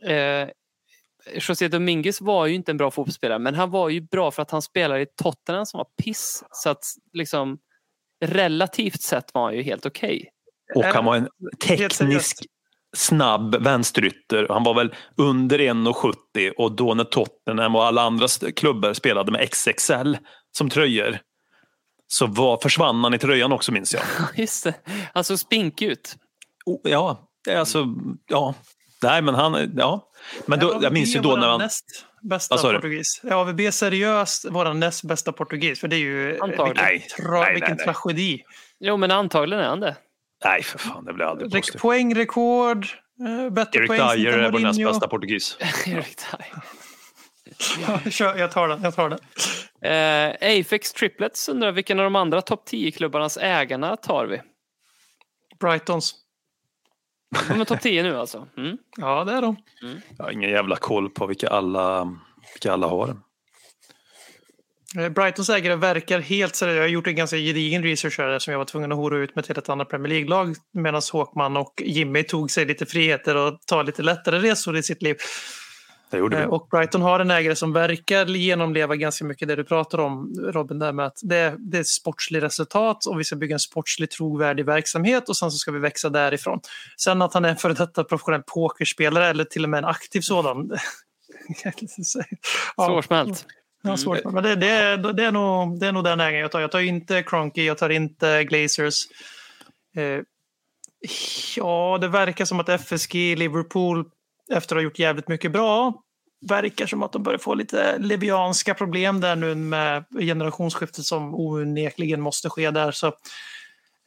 eh, 0.06 0.48
José 1.34 1.68
Dominguez 1.68 2.20
var 2.20 2.46
ju 2.46 2.54
inte 2.54 2.70
en 2.72 2.76
bra 2.76 2.90
fotbollsspelare 2.90 3.38
men 3.38 3.54
han 3.54 3.70
var 3.70 3.88
ju 3.88 4.00
bra 4.00 4.30
för 4.30 4.42
att 4.42 4.50
han 4.50 4.62
spelade 4.62 5.00
i 5.00 5.06
Tottenham 5.06 5.66
som 5.66 5.78
var 5.78 5.86
piss. 6.04 6.44
Så 6.50 6.70
att 6.70 6.84
liksom 7.12 7.58
relativt 8.24 9.02
sett 9.02 9.34
var 9.34 9.44
han 9.44 9.54
ju 9.54 9.62
helt 9.62 9.86
okej. 9.86 10.30
Och 10.74 10.84
han 10.84 11.04
var 11.04 11.16
en 11.16 11.28
Helt 11.66 11.98
teknisk. 11.98 12.46
Snabb 12.96 13.54
vänsterytter. 13.62 14.46
Han 14.50 14.64
var 14.64 14.74
väl 14.74 14.94
under 15.16 15.58
1,70 15.58 16.50
och 16.58 16.72
då 16.72 16.94
när 16.94 17.04
Tottenham 17.04 17.76
och 17.76 17.84
alla 17.84 18.02
andra 18.02 18.26
klubbar 18.56 18.92
spelade 18.92 19.32
med 19.32 19.50
XXL 19.50 20.16
som 20.52 20.70
tröjor 20.70 21.18
så 22.06 22.26
var, 22.26 22.58
försvann 22.62 23.04
han 23.04 23.14
i 23.14 23.18
tröjan 23.18 23.52
också 23.52 23.72
minns 23.72 23.94
jag. 23.94 24.02
Just 24.34 24.64
det. 24.64 24.74
Han 25.14 25.24
såg 25.24 25.38
spinkig 25.38 25.86
ut. 25.86 26.16
Oh, 26.66 26.80
ja, 26.82 27.28
det 27.44 27.52
är 27.52 27.58
alltså, 27.58 27.86
ja. 28.26 28.54
Nej 29.02 29.22
men 29.22 29.34
han, 29.34 29.72
ja. 29.76 30.10
Men 30.46 30.58
då, 30.58 30.78
jag 30.82 30.92
minns 30.92 31.16
ju 31.16 31.20
då 31.20 31.36
när 31.36 31.48
han... 31.48 31.60
Näst 31.60 31.84
bästa 32.22 32.68
du? 32.68 32.74
portugis. 32.74 33.20
Är 33.24 33.32
AVB 33.32 33.60
seriöst 33.72 34.46
vår 34.50 34.74
näst 34.74 35.04
bästa 35.04 35.32
portugis? 35.32 35.80
För 35.80 35.88
det 35.88 35.96
är 35.96 36.00
ju 36.00 36.38
Antagligen. 36.40 36.66
vilken, 36.66 36.84
Nej. 36.84 37.06
tra- 37.18 37.40
Nej, 37.40 37.54
vilken 37.54 37.76
nej, 37.76 37.86
nej. 37.86 37.94
tragedi. 37.94 38.42
Jo 38.80 38.96
men 38.96 39.10
antagligen 39.10 39.64
är 39.64 39.68
han 39.68 39.80
det. 39.80 39.96
Nej 40.44 40.62
för 40.62 40.78
fan, 40.78 41.04
det 41.04 41.12
blir 41.12 41.24
jag 41.24 41.30
aldrig 41.30 41.50
Rek- 41.50 41.56
påstå. 41.60 41.78
poängrekord, 41.78 42.86
eh, 43.26 43.50
bättre 43.50 43.78
Erik 43.78 43.88
poängsnitt 43.88 44.16
Dyer 44.24 44.38
än 44.38 44.44
är 44.44 44.50
vår 44.52 44.58
näst 44.60 44.84
bästa 44.84 45.08
portugis. 45.08 45.56
Erik 45.86 46.16
Dyer. 46.16 48.10
Kör, 48.10 48.36
jag 48.36 48.50
tar 48.52 48.68
den. 48.68 48.82
Jag 48.82 48.94
tar 48.94 49.08
den. 49.08 49.18
Eh, 49.82 50.60
Afex 50.60 50.92
Triplets 50.92 51.48
undrar 51.48 51.72
vilken 51.72 51.98
av 51.98 52.04
de 52.04 52.16
andra 52.16 52.42
topp 52.42 52.68
10-klubbarnas 52.68 53.38
ägarna 53.40 53.96
tar 53.96 54.26
vi? 54.26 54.40
Brightons. 55.60 56.14
De 57.48 57.60
är 57.60 57.64
topp 57.64 57.80
10 57.80 58.02
nu 58.02 58.16
alltså. 58.18 58.46
Mm. 58.56 58.76
Ja, 58.96 59.24
det 59.24 59.32
är 59.32 59.42
de. 59.42 59.56
Jag 60.18 60.24
har 60.24 60.30
ingen 60.32 60.50
jävla 60.50 60.76
koll 60.76 61.10
på 61.10 61.26
vilka 61.26 61.48
alla, 61.48 62.16
vilka 62.54 62.72
alla 62.72 62.86
har. 62.86 63.16
Brightons 64.94 65.50
ägare 65.50 65.76
verkar 65.76 66.20
helt 66.20 66.56
seriösa. 66.56 66.76
Jag 66.76 66.82
har 66.82 66.88
gjort 66.88 67.06
en 67.06 67.16
ganska 67.16 67.36
gedigen 67.36 67.82
research 67.82 68.18
här 68.18 68.38
som 68.38 68.52
jag 68.52 68.58
var 68.58 68.64
tvungen 68.64 68.92
att 68.92 68.98
hora 68.98 69.18
ut 69.18 69.34
med 69.36 69.44
till 69.44 69.58
ett 69.58 69.68
annat 69.68 69.88
Premier 69.88 70.08
League-lag 70.08 70.56
medan 70.72 71.02
Håkman 71.12 71.56
och 71.56 71.82
Jimmy 71.84 72.22
tog 72.22 72.50
sig 72.50 72.64
lite 72.64 72.86
friheter 72.86 73.36
och 73.36 73.58
ta 73.66 73.82
lite 73.82 74.02
lättare 74.02 74.38
resor 74.38 74.76
i 74.76 74.82
sitt 74.82 75.02
liv. 75.02 75.16
Det 76.10 76.18
gjorde 76.18 76.36
vi. 76.36 76.42
Eh, 76.42 76.48
Och 76.48 76.68
Brighton 76.70 77.02
har 77.02 77.20
en 77.20 77.30
ägare 77.30 77.56
som 77.56 77.72
verkar 77.72 78.26
genomleva 78.26 78.96
ganska 78.96 79.24
mycket 79.24 79.48
det 79.48 79.56
du 79.56 79.64
pratar 79.64 79.98
om 79.98 80.34
Robin, 80.52 80.78
där 80.78 80.92
med 80.92 81.06
att 81.06 81.18
det, 81.22 81.54
det 81.58 81.76
är 81.76 81.80
ett 81.80 81.86
sportsligt 81.86 82.44
resultat 82.44 83.06
och 83.06 83.20
vi 83.20 83.24
ska 83.24 83.36
bygga 83.36 83.54
en 83.54 83.60
sportslig 83.60 84.10
trovärdig 84.10 84.66
verksamhet 84.66 85.28
och 85.28 85.36
sen 85.36 85.50
så 85.50 85.58
ska 85.58 85.72
vi 85.72 85.78
växa 85.78 86.10
därifrån. 86.10 86.60
Sen 86.96 87.22
att 87.22 87.34
han 87.34 87.44
är 87.44 87.48
en 87.48 87.56
före 87.56 87.74
detta 87.74 88.04
professionell 88.04 88.42
pokerspelare 88.42 89.26
eller 89.26 89.44
till 89.44 89.64
och 89.64 89.70
med 89.70 89.78
en 89.78 89.84
aktiv 89.84 90.20
sådan. 90.20 90.70
ja, 92.76 92.86
Svårsmält. 92.86 93.46
Ja, 93.82 93.96
svårt. 93.96 94.24
Men 94.24 94.42
det, 94.42 94.56
det, 94.56 94.68
är, 94.68 94.96
det, 94.96 95.24
är 95.24 95.32
nog, 95.32 95.80
det 95.80 95.86
är 95.86 95.92
nog 95.92 96.04
den 96.04 96.20
ägaren 96.20 96.40
jag 96.40 96.50
tar. 96.50 96.60
Jag 96.60 96.72
tar 96.72 96.80
inte 96.80 97.22
Cronky, 97.22 97.64
jag 97.64 97.78
tar 97.78 97.90
inte 97.90 98.44
Glazers. 98.44 98.94
Eh, 99.96 100.20
ja, 101.56 101.98
det 102.00 102.08
verkar 102.08 102.44
som 102.44 102.60
att 102.60 102.68
FSG, 102.68 103.14
Liverpool, 103.14 104.04
efter 104.52 104.76
att 104.76 104.80
ha 104.80 104.84
gjort 104.84 104.98
jävligt 104.98 105.28
mycket 105.28 105.52
bra, 105.52 106.02
verkar 106.48 106.86
som 106.86 107.02
att 107.02 107.12
de 107.12 107.22
börjar 107.22 107.38
få 107.38 107.54
lite 107.54 107.98
levianska 107.98 108.74
problem 108.74 109.20
där 109.20 109.36
nu 109.36 109.54
med 109.54 110.04
generationsskiftet 110.18 111.04
som 111.04 111.34
onekligen 111.34 112.20
måste 112.20 112.50
ske 112.50 112.70
där. 112.70 112.92
Så, 112.92 113.06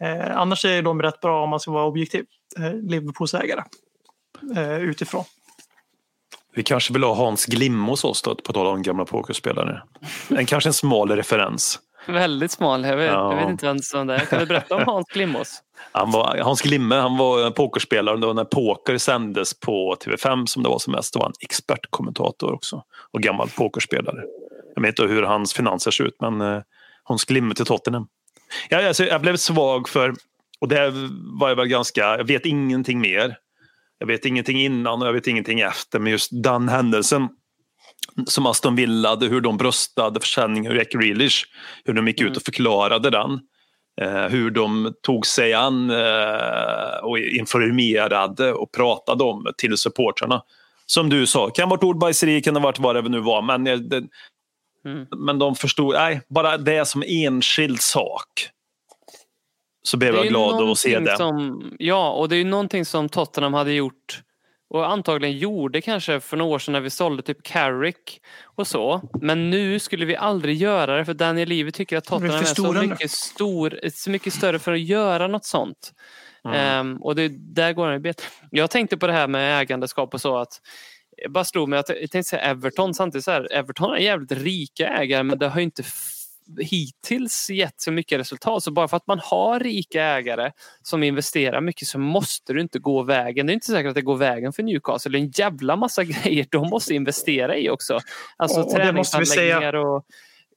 eh, 0.04 0.38
annars 0.38 0.66
är 0.66 0.82
de 0.82 1.02
rätt 1.02 1.20
bra 1.20 1.44
om 1.44 1.50
man 1.50 1.60
ska 1.60 1.72
vara 1.72 1.86
objektiv, 1.86 2.26
eh, 2.58 2.74
Liverpools 2.74 3.34
ägare, 3.34 3.64
eh, 4.56 4.78
utifrån. 4.78 5.24
Vi 6.56 6.64
kanske 6.64 6.94
vill 6.94 7.04
ha 7.04 7.14
Hans 7.16 7.46
Glimme 7.46 7.90
hos 7.90 8.04
oss 8.04 8.22
då, 8.22 8.36
på 8.36 8.54
tal 8.54 8.68
om 8.68 8.82
gamla 8.84 9.06
pokerspelare. 9.06 9.82
En, 10.38 10.46
kanske 10.46 10.70
en 10.70 10.74
smal 10.74 11.12
referens. 11.12 11.80
Väldigt 12.08 12.52
smal. 12.52 12.84
Jag 12.86 12.98
vet, 12.98 13.12
Ja. 13.12 13.32
jag 13.34 13.40
vet 13.42 13.50
inte 13.50 13.66
vem 13.66 13.80
som 13.80 14.08
det 14.08 14.16
är. 14.16 14.20
Kan 14.20 14.40
du 14.40 14.46
berätta 14.46 14.76
om 14.76 14.84
Hans 14.86 15.08
Glimås? 15.08 15.60
Han 15.92 16.12
var, 16.12 16.38
Hans 16.38 16.62
Glimme 16.62 16.96
han 16.96 17.18
var 17.18 17.46
en 17.46 17.54
pokerspelare 17.54 18.18
då 18.18 18.34
när 18.34 18.44
poker 18.46 18.98
sändes 18.98 19.60
på 19.60 19.96
TV5 20.06 20.46
som 20.46 20.64
det 20.64 20.70
var 20.70 20.80
som 20.80 20.94
mest. 20.94 21.14
Då 21.14 21.20
var 21.20 21.26
han 21.26 21.34
expertkommentator 21.40 22.54
också 22.54 22.84
och 23.12 23.22
gammal 23.22 23.50
pokerspelare. 23.50 24.22
Jag 24.76 24.82
vet 24.82 25.00
inte 25.00 25.14
hur 25.14 25.24
hans 25.24 25.54
finanser 25.54 25.92
ser 25.92 26.04
ut 26.04 26.16
men 26.22 26.42
eh, 26.42 26.62
Hans 27.04 27.26
Glimme 27.26 27.56
till 27.56 27.66
Tottenham. 27.66 28.08
Ja, 28.70 28.88
alltså, 28.88 29.04
jag 29.06 29.22
blev 29.22 29.36
svag 29.38 29.90
för, 29.90 30.14
och 30.60 30.68
det 30.68 30.94
var 31.40 31.50
jag 31.50 31.56
väl 31.56 31.68
ganska, 31.68 32.02
jag 32.02 32.24
vet 32.28 32.46
ingenting 32.46 33.00
mer. 33.02 33.38
Jag 34.04 34.08
vet 34.08 34.26
ingenting 34.26 34.62
innan 34.62 35.02
och 35.02 35.08
jag 35.08 35.14
vet 35.14 35.28
ingenting 35.28 35.60
efter 35.60 36.00
men 36.00 36.12
just 36.12 36.30
den 36.44 36.70
händelsen 36.70 37.30
som 38.26 38.46
Aston 38.46 38.76
Villa 38.76 39.16
hur 39.16 39.42
de 39.42 39.58
bröstade 39.58 40.20
försäljningen 40.20 40.72
av 40.72 40.78
Jack 40.78 40.92
Grealish, 40.92 41.46
hur 41.86 41.94
de 41.94 42.08
gick 42.08 42.22
ut 42.22 42.38
och 42.38 42.44
förklarade 42.44 43.10
den. 43.10 43.40
Eh, 44.02 44.28
hur 44.30 44.52
de 44.52 44.94
tog 45.04 45.28
sig 45.28 45.54
an 45.54 45.90
eh, 45.90 46.98
och 47.04 47.20
informerade 47.20 48.54
och 48.54 48.72
pratade 48.72 49.24
om 49.24 49.48
till 49.58 49.78
supportrarna. 49.78 50.42
Som 50.86 51.10
du 51.10 51.26
sa, 51.26 51.50
kan 51.50 51.64
ha 51.64 51.76
varit 51.76 51.84
ordbajseri, 51.84 52.42
kan 52.42 52.56
ha 52.56 52.64
varit 52.64 52.80
vad 52.80 52.96
det 52.96 53.10
nu 53.10 53.20
var, 53.20 53.42
men, 53.42 53.68
eh, 53.68 53.78
det, 53.78 54.04
Mm. 54.86 55.08
men 55.18 55.40
de 55.40 55.56
förstod, 55.56 55.94
nej, 55.94 56.22
bara 56.30 56.58
det 56.58 56.86
som 56.86 57.04
enskild 57.08 57.82
sak. 57.82 58.50
Så 59.84 59.98
blev 59.98 60.14
Det 60.14 60.20
är 60.20 60.24
jag 60.24 60.30
glad 60.30 60.70
att 60.70 60.78
se 60.78 61.00
det. 61.00 61.18
Som, 61.18 61.72
ja, 61.80 62.12
och 62.12 62.30
det 62.30 62.36
är 62.36 62.38
ju 62.38 62.44
någonting 62.44 62.86
som 62.86 63.10
Tottenham 63.10 63.54
hade 63.54 63.74
gjort 63.74 64.24
och 64.74 64.92
antagligen 64.92 65.38
gjorde 65.38 65.82
kanske 65.82 66.20
för 66.20 66.38
några 66.38 66.56
år 66.56 66.60
sedan 66.60 66.72
när 66.72 66.82
vi 66.82 66.90
sålde 66.90 67.24
typ 67.24 67.44
Carrick 67.44 68.22
och 68.44 68.68
så. 68.68 69.02
Men 69.22 69.50
nu 69.50 69.80
skulle 69.80 70.06
vi 70.06 70.16
aldrig 70.16 70.58
göra 70.58 70.98
det 70.98 71.06
för 71.06 71.14
Daniel 71.14 71.50
Levy 71.50 71.72
tycker 71.72 71.98
att 71.98 72.06
Tottenham 72.06 72.40
är 72.40 72.44
så 72.44 72.74
mycket, 72.74 73.12
stor, 73.12 73.80
så 73.94 74.10
mycket 74.10 74.34
större 74.34 74.60
för 74.60 74.74
att 74.74 74.80
göra 74.80 75.28
något 75.28 75.46
sånt. 75.46 75.94
Mm. 76.46 76.58
Ehm, 76.58 77.02
och 77.02 77.16
det, 77.16 77.28
där 77.28 77.74
går 77.74 77.88
han 77.88 78.02
bet. 78.02 78.30
Jag 78.52 78.70
tänkte 78.70 78.98
på 78.98 79.08
det 79.08 79.14
här 79.14 79.28
med 79.28 79.62
ägandeskap 79.62 80.14
och 80.14 80.22
så 80.22 80.38
att 80.38 80.62
jag 81.18 81.32
bara 81.32 81.44
slog 81.44 81.70
mig 81.70 81.80
att 81.80 81.90
jag 81.90 81.98
tänkte 81.98 82.24
säga 82.24 82.42
Everton 82.42 82.94
samtidigt 82.94 83.26
så 83.26 83.32
här, 83.32 83.54
Everton 83.54 83.94
är 83.94 83.98
jävligt 83.98 84.32
rika 84.32 84.88
ägare 84.88 85.24
men 85.24 85.40
det 85.40 85.48
har 85.48 85.60
ju 85.60 85.64
inte 85.64 85.84
hittills 86.60 87.50
gett 87.50 87.82
så 87.82 87.92
mycket 87.92 88.20
resultat. 88.20 88.64
Så 88.64 88.72
bara 88.72 88.88
för 88.88 88.98
att 88.98 89.08
man 89.08 89.20
har 89.24 89.60
rika 89.60 90.04
ägare 90.04 90.52
som 90.82 91.04
investerar 91.04 91.62
mycket 91.62 91.88
så 91.88 92.00
måste 92.00 92.54
du 92.54 92.62
inte 92.62 92.80
gå 92.80 93.04
vägen. 93.04 93.46
Det 93.48 93.52
är 93.52 93.54
inte 93.54 93.66
säkert 93.72 93.90
att 93.90 93.96
det 93.96 94.02
går 94.02 94.18
vägen 94.18 94.54
för 94.54 94.64
Newcastle. 94.64 95.12
Det 95.12 95.18
är 95.18 95.22
en 95.22 95.32
jävla 95.36 95.76
massa 95.76 96.04
grejer 96.24 96.46
de 96.52 96.70
måste 96.70 96.94
investera 96.94 97.58
i 97.58 97.70
också. 97.70 98.00
Alltså 98.38 98.60
Och- 98.60 98.72
och 98.74 98.80
det 98.80 98.92
måste 98.94 99.20
vi 99.20 99.26
säga. 99.26 99.60
träningsanläggningar 99.60 99.76
och 99.96 100.06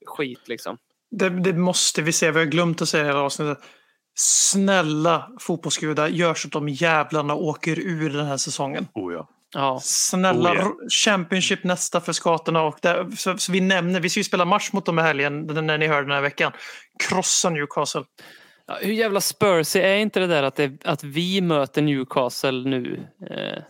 skit 0.06 0.48
liksom. 0.48 0.78
Det, 1.10 1.28
det 1.28 1.52
måste 1.52 2.02
vi 2.02 2.12
säga, 2.12 2.32
vi 2.32 2.38
har 2.38 2.46
glömt 2.46 2.82
att 2.82 2.88
säga 2.88 3.04
i 3.04 3.06
hela 3.06 3.20
avsnittet. 3.20 3.58
Snälla 4.18 5.28
fotbollsgudar, 5.40 6.08
gör 6.08 6.34
så 6.34 6.48
att 6.48 6.52
de 6.52 6.68
jävlarna 6.68 7.34
åker 7.34 7.78
ur 7.78 8.10
den 8.10 8.26
här 8.26 8.36
säsongen. 8.36 8.88
Oh, 8.94 9.12
ja. 9.12 9.28
Ja. 9.54 9.80
Snälla, 9.82 10.52
Oh, 10.52 10.56
r- 10.58 10.88
Championship 11.04 11.64
nästa 11.64 12.00
för 12.00 12.12
skatorna. 12.12 12.62
Och 12.62 12.78
där, 12.82 13.10
så, 13.16 13.38
så 13.38 13.52
vi 13.52 13.60
nämner, 13.60 14.00
vi 14.00 14.10
ska 14.10 14.20
ju 14.20 14.24
spela 14.24 14.44
match 14.44 14.72
mot 14.72 14.86
dem 14.86 14.98
i 14.98 15.02
helgen, 15.02 15.46
den- 15.46 15.66
när 15.66 15.78
ni 15.78 15.86
hör 15.86 16.02
den 16.02 16.10
här 16.10 16.20
veckan. 16.20 16.52
Krossa 17.08 17.50
Newcastle. 17.50 18.04
Ja, 18.66 18.78
hur 18.82 18.92
jävla 18.92 19.20
Spursy 19.20 19.80
är 19.80 19.96
inte 19.96 20.20
det 20.20 20.26
där 20.26 20.42
att, 20.42 20.56
det, 20.56 20.84
att 20.84 21.04
vi 21.04 21.40
möter 21.40 21.82
Newcastle 21.82 22.50
nu 22.70 23.06
eh, 23.30 23.62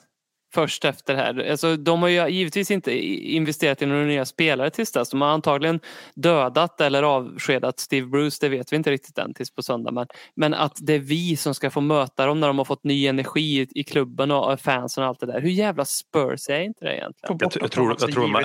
först 0.57 0.85
efter 0.85 1.15
det 1.15 1.21
här? 1.21 1.51
Alltså, 1.51 1.77
de 1.77 2.03
har 2.03 2.09
ju 2.09 2.29
givetvis 2.29 2.71
inte 2.71 2.93
investerat 3.35 3.83
i 3.83 3.87
några 3.87 4.05
nya 4.05 4.25
spelare 4.25 4.71
tills 4.71 4.93
dess. 4.93 5.11
De 5.11 5.21
har 5.21 5.29
antagligen 5.29 5.81
dödat 6.15 6.81
eller 6.81 7.03
avskedat 7.03 7.81
Steve 7.81 8.07
Bruce, 8.07 8.37
det 8.41 8.49
vet 8.49 8.73
vi 8.73 8.77
inte 8.77 8.91
riktigt 8.91 9.19
än 9.19 9.35
tills 9.35 9.51
på 9.55 9.63
söndag. 9.63 9.91
Men, 9.93 10.07
men 10.37 10.55
att 10.55 10.77
det 10.81 10.95
är 10.95 10.99
vi 10.99 11.37
som 11.37 11.55
ska 11.55 11.71
få 11.71 11.81
möta 11.81 12.27
dem 12.27 12.41
när 12.41 12.47
de 12.47 12.59
har 12.59 12.65
fått 12.65 12.85
ny 12.85 13.07
energi 13.07 13.61
i, 13.61 13.81
i 13.81 13.85
klubben 13.85 14.31
och 14.31 14.61
fansen 14.61 15.03
och 15.03 15.09
allt 15.09 15.21
det 15.21 15.27
där. 15.27 15.41
Hur 15.41 15.51
jävla 15.51 15.85
Spursy 15.85 16.53
är 16.53 16.61
inte 16.61 16.85
det 16.85 16.97
egentligen? 16.97 17.37
Jag, 17.41 17.51
tror- 17.51 17.63
jag, 17.63 17.71
tror, 17.73 17.97
jag, 18.01 18.13
tror 18.13 18.27
man, 18.29 18.45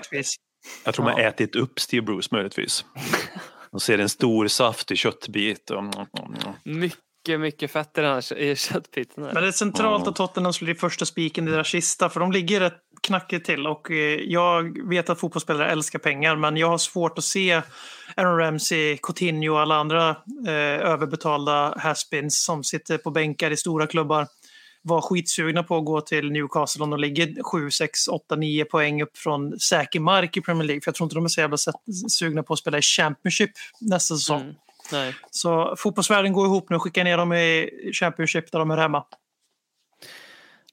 jag 0.85 0.93
tror 0.93 1.05
man 1.05 1.13
Ja. 1.17 1.23
ätit 1.27 1.55
upp 1.55 1.79
Steve 1.79 2.01
Bruce 2.01 2.27
möjligtvis. 2.31 2.85
De 3.71 3.79
ser 3.79 3.97
en 3.99 4.09
stor 4.09 4.47
saftig 4.47 4.97
köttbit. 4.97 5.69
Och, 5.69 5.83
Mycket, 6.63 6.99
mycket 7.27 7.71
fett 7.71 7.97
i 7.97 8.01
den 8.01 8.11
här 8.13 8.37
i 8.37 8.55
köttbiten. 8.55 9.23
här. 9.23 9.33
Men 9.33 9.43
det 9.43 9.49
är 9.49 9.51
centralt 9.51 10.07
att 10.07 10.15
Tottenham 10.15 10.53
skulle 10.53 10.73
bli 10.73 10.79
första 10.79 11.05
spiken 11.05 11.47
i 11.47 11.51
deras 11.51 11.67
kista, 11.67 12.09
för 12.09 12.19
de 12.19 12.31
ligger 12.31 12.59
rätt 12.59 12.81
knackigt 13.01 13.45
till. 13.45 13.67
Och 13.67 13.91
eh, 13.91 14.19
jag 14.19 14.89
vet 14.89 15.09
att 15.09 15.19
fotbollsspelare 15.19 15.71
älskar 15.71 15.99
pengar, 15.99 16.35
men 16.35 16.57
jag 16.57 16.67
har 16.67 16.77
svårt 16.77 17.17
att 17.17 17.23
se 17.23 17.61
Aaron 18.15 18.37
Ramsey, 18.37 18.97
Coutinho 18.97 19.53
och 19.53 19.59
alla 19.59 19.75
andra 19.75 20.09
eh, 20.47 20.89
överbetalda 20.91 21.77
haspins 21.77 22.43
som 22.43 22.63
sitter 22.63 22.97
på 22.97 23.11
bänkar 23.11 23.51
i 23.51 23.57
stora 23.57 23.87
klubbar 23.87 24.27
var 24.83 25.01
skitsugna 25.01 25.63
på 25.63 25.77
att 25.77 25.85
gå 25.85 26.01
till 26.01 26.31
Newcastle 26.31 26.83
om 26.83 26.89
de 26.89 26.99
ligger 26.99 27.43
7, 27.43 27.71
6, 27.71 28.07
8, 28.07 28.35
9 28.35 28.65
poäng 28.65 29.01
upp 29.01 29.17
från 29.17 29.59
säker 29.59 29.99
mark 29.99 30.37
i 30.37 30.41
Premier 30.41 30.67
League. 30.67 30.81
För 30.81 30.89
jag 30.89 30.95
tror 30.95 31.05
inte 31.05 31.15
de 31.15 31.25
är 31.25 31.29
så 31.29 31.41
jävla 31.41 31.57
sugna 32.09 32.43
på 32.43 32.53
att 32.53 32.59
spela 32.59 32.77
i 32.77 32.81
Championship 32.81 33.51
nästa 33.79 34.15
säsong. 34.15 34.41
Mm. 34.41 34.55
Nej. 34.91 35.15
Så 35.31 35.75
fotbollsvärlden 35.77 36.33
går 36.33 36.45
ihop 36.45 36.69
nu. 36.69 36.79
skickar 36.79 37.03
ner 37.03 37.17
dem 37.17 37.33
i 37.33 37.69
Championship 37.93 38.51
där 38.51 38.59
de 38.59 38.71
är 38.71 38.77
hemma. 38.77 39.03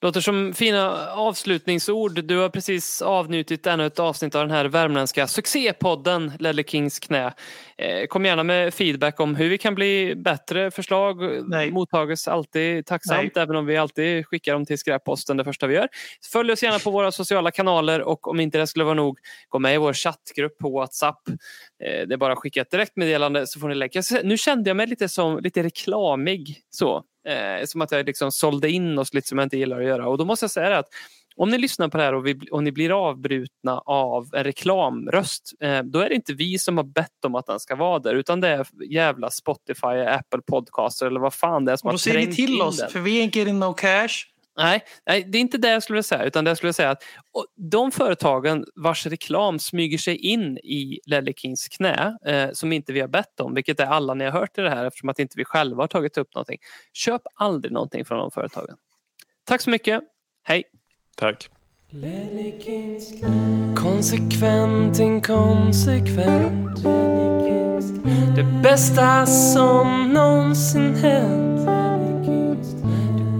Låter 0.00 0.20
som 0.20 0.54
fina 0.54 1.10
avslutningsord. 1.10 2.24
Du 2.24 2.36
har 2.36 2.48
precis 2.48 3.02
avnjutit 3.02 3.66
ännu 3.66 3.86
ett 3.86 3.98
avsnitt 3.98 4.34
av 4.34 4.40
den 4.40 4.50
här 4.50 4.64
värmländska 4.64 5.26
succépodden 5.26 6.32
Ledley 6.38 6.64
Kings 6.64 6.98
knä. 6.98 7.34
Eh, 7.78 8.06
kom 8.06 8.24
gärna 8.24 8.42
med 8.42 8.74
feedback 8.74 9.20
om 9.20 9.36
hur 9.36 9.48
vi 9.48 9.58
kan 9.58 9.74
bli 9.74 10.14
bättre. 10.16 10.70
Förslag 10.70 11.42
Nej. 11.48 11.70
mottages 11.70 12.28
alltid 12.28 12.86
tacksamt 12.86 13.36
även 13.36 13.56
om 13.56 13.66
vi 13.66 13.76
alltid 13.76 14.26
skickar 14.26 14.52
dem 14.52 14.66
till 14.66 14.78
skräpposten 14.78 15.36
det 15.36 15.44
första 15.44 15.66
vi 15.66 15.74
gör. 15.74 15.88
Följ 16.32 16.52
oss 16.52 16.62
gärna 16.62 16.78
på 16.78 16.90
våra 16.90 17.12
sociala 17.12 17.50
kanaler 17.50 18.00
och 18.00 18.28
om 18.28 18.40
inte 18.40 18.58
det 18.58 18.66
skulle 18.66 18.84
vara 18.84 18.94
nog, 18.94 19.18
gå 19.48 19.58
med 19.58 19.74
i 19.74 19.78
vår 19.78 19.92
chattgrupp 19.92 20.58
på 20.58 20.70
Whatsapp. 20.70 21.28
Eh, 21.28 22.06
det 22.08 22.14
är 22.14 22.16
bara 22.16 22.32
att 22.32 22.38
skicka 22.38 22.60
ett 22.60 22.70
direktmeddelande 22.70 23.46
så 23.46 23.60
får 23.60 23.68
ni 23.68 23.74
lägga. 23.74 24.02
Nu 24.24 24.38
kände 24.38 24.70
jag 24.70 24.76
mig 24.76 24.86
lite, 24.86 25.08
som, 25.08 25.38
lite 25.38 25.62
reklamig. 25.62 26.62
Så. 26.70 27.04
Eh, 27.28 27.64
som 27.66 27.80
att 27.80 27.92
jag 27.92 28.06
liksom 28.06 28.32
sålde 28.32 28.70
in 28.70 28.98
oss 28.98 29.14
lite 29.14 29.28
som 29.28 29.38
jag 29.38 29.46
inte 29.46 29.56
gillar 29.56 29.80
att 29.80 29.86
göra. 29.86 30.08
Och 30.08 30.18
då 30.18 30.24
måste 30.24 30.44
jag 30.44 30.50
säga 30.50 30.78
att 30.78 30.88
om 31.36 31.50
ni 31.50 31.58
lyssnar 31.58 31.88
på 31.88 31.98
det 31.98 32.04
här 32.04 32.14
och, 32.14 32.26
vi, 32.26 32.38
och 32.50 32.62
ni 32.62 32.72
blir 32.72 33.08
avbrutna 33.08 33.78
av 33.86 34.28
en 34.34 34.44
reklamröst, 34.44 35.52
eh, 35.60 35.82
då 35.82 35.98
är 36.00 36.08
det 36.08 36.14
inte 36.14 36.32
vi 36.32 36.58
som 36.58 36.76
har 36.76 36.84
bett 36.84 37.24
om 37.24 37.34
att 37.34 37.46
den 37.46 37.60
ska 37.60 37.76
vara 37.76 37.98
där, 37.98 38.14
utan 38.14 38.40
det 38.40 38.48
är 38.48 38.66
jävla 38.90 39.30
Spotify, 39.30 39.86
Apple 39.86 40.40
Podcaster 40.46 41.06
eller 41.06 41.20
vad 41.20 41.34
fan 41.34 41.64
det 41.64 41.72
är 41.72 41.76
som 41.76 41.86
Och 41.86 41.92
har 41.92 41.94
då 41.94 41.98
säger 41.98 42.18
ni 42.18 42.24
trängt 42.24 42.36
till 42.36 42.54
in 42.54 42.62
oss, 42.62 42.76
den. 42.76 42.90
för 42.90 43.00
vi 43.00 43.22
ain't 43.22 43.36
getting 43.36 43.58
no 43.58 43.72
cash. 43.72 44.08
Nej, 44.59 44.85
nej, 45.06 45.24
det 45.24 45.39
är 45.39 45.40
inte 45.40 45.59
det 45.59 45.70
jag 45.70 45.82
skulle 45.82 46.02
säga. 46.02 46.24
Utan 46.24 46.44
det 46.44 46.51
jag 46.51 46.56
skulle 46.56 46.72
säga 46.72 46.90
att 46.90 47.02
och 47.32 47.47
de 47.56 47.90
företagen 47.90 48.64
vars 48.74 49.06
reklam 49.06 49.59
smyger 49.59 49.98
sig 49.98 50.16
in 50.16 50.59
i 50.59 51.01
Lelle 51.06 51.32
Kings 51.32 51.68
knä 51.68 52.16
eh, 52.26 52.51
som 52.52 52.72
inte 52.72 52.93
vi 52.93 53.01
har 53.01 53.09
bett 53.09 53.40
om, 53.40 53.55
vilket 53.55 53.80
är 53.80 53.86
alla 53.86 54.14
ni 54.14 54.24
har 54.24 54.32
hört 54.32 54.59
i 54.59 54.60
det 54.60 54.70
här 54.70 54.85
eftersom 54.85 55.09
att 55.09 55.18
inte 55.18 55.35
vi 55.36 55.44
själva 55.44 55.82
har 55.82 55.89
tagit 55.89 56.18
upp 56.18 56.35
någonting. 56.35 56.59
Köp 56.93 57.22
aldrig 57.35 57.72
någonting 57.72 58.05
från 58.05 58.18
de 58.18 58.30
företagen. 58.30 58.76
Tack 59.44 59.60
så 59.60 59.70
mycket. 59.70 60.02
Hej! 60.44 60.64
Tack. 61.16 61.48
Konsekvent, 63.76 64.98
inkonsekvent 64.98 66.82
Det 68.36 68.60
bästa 68.62 69.26
som 69.26 70.12
någonsin 70.12 70.94
hänt 70.94 71.57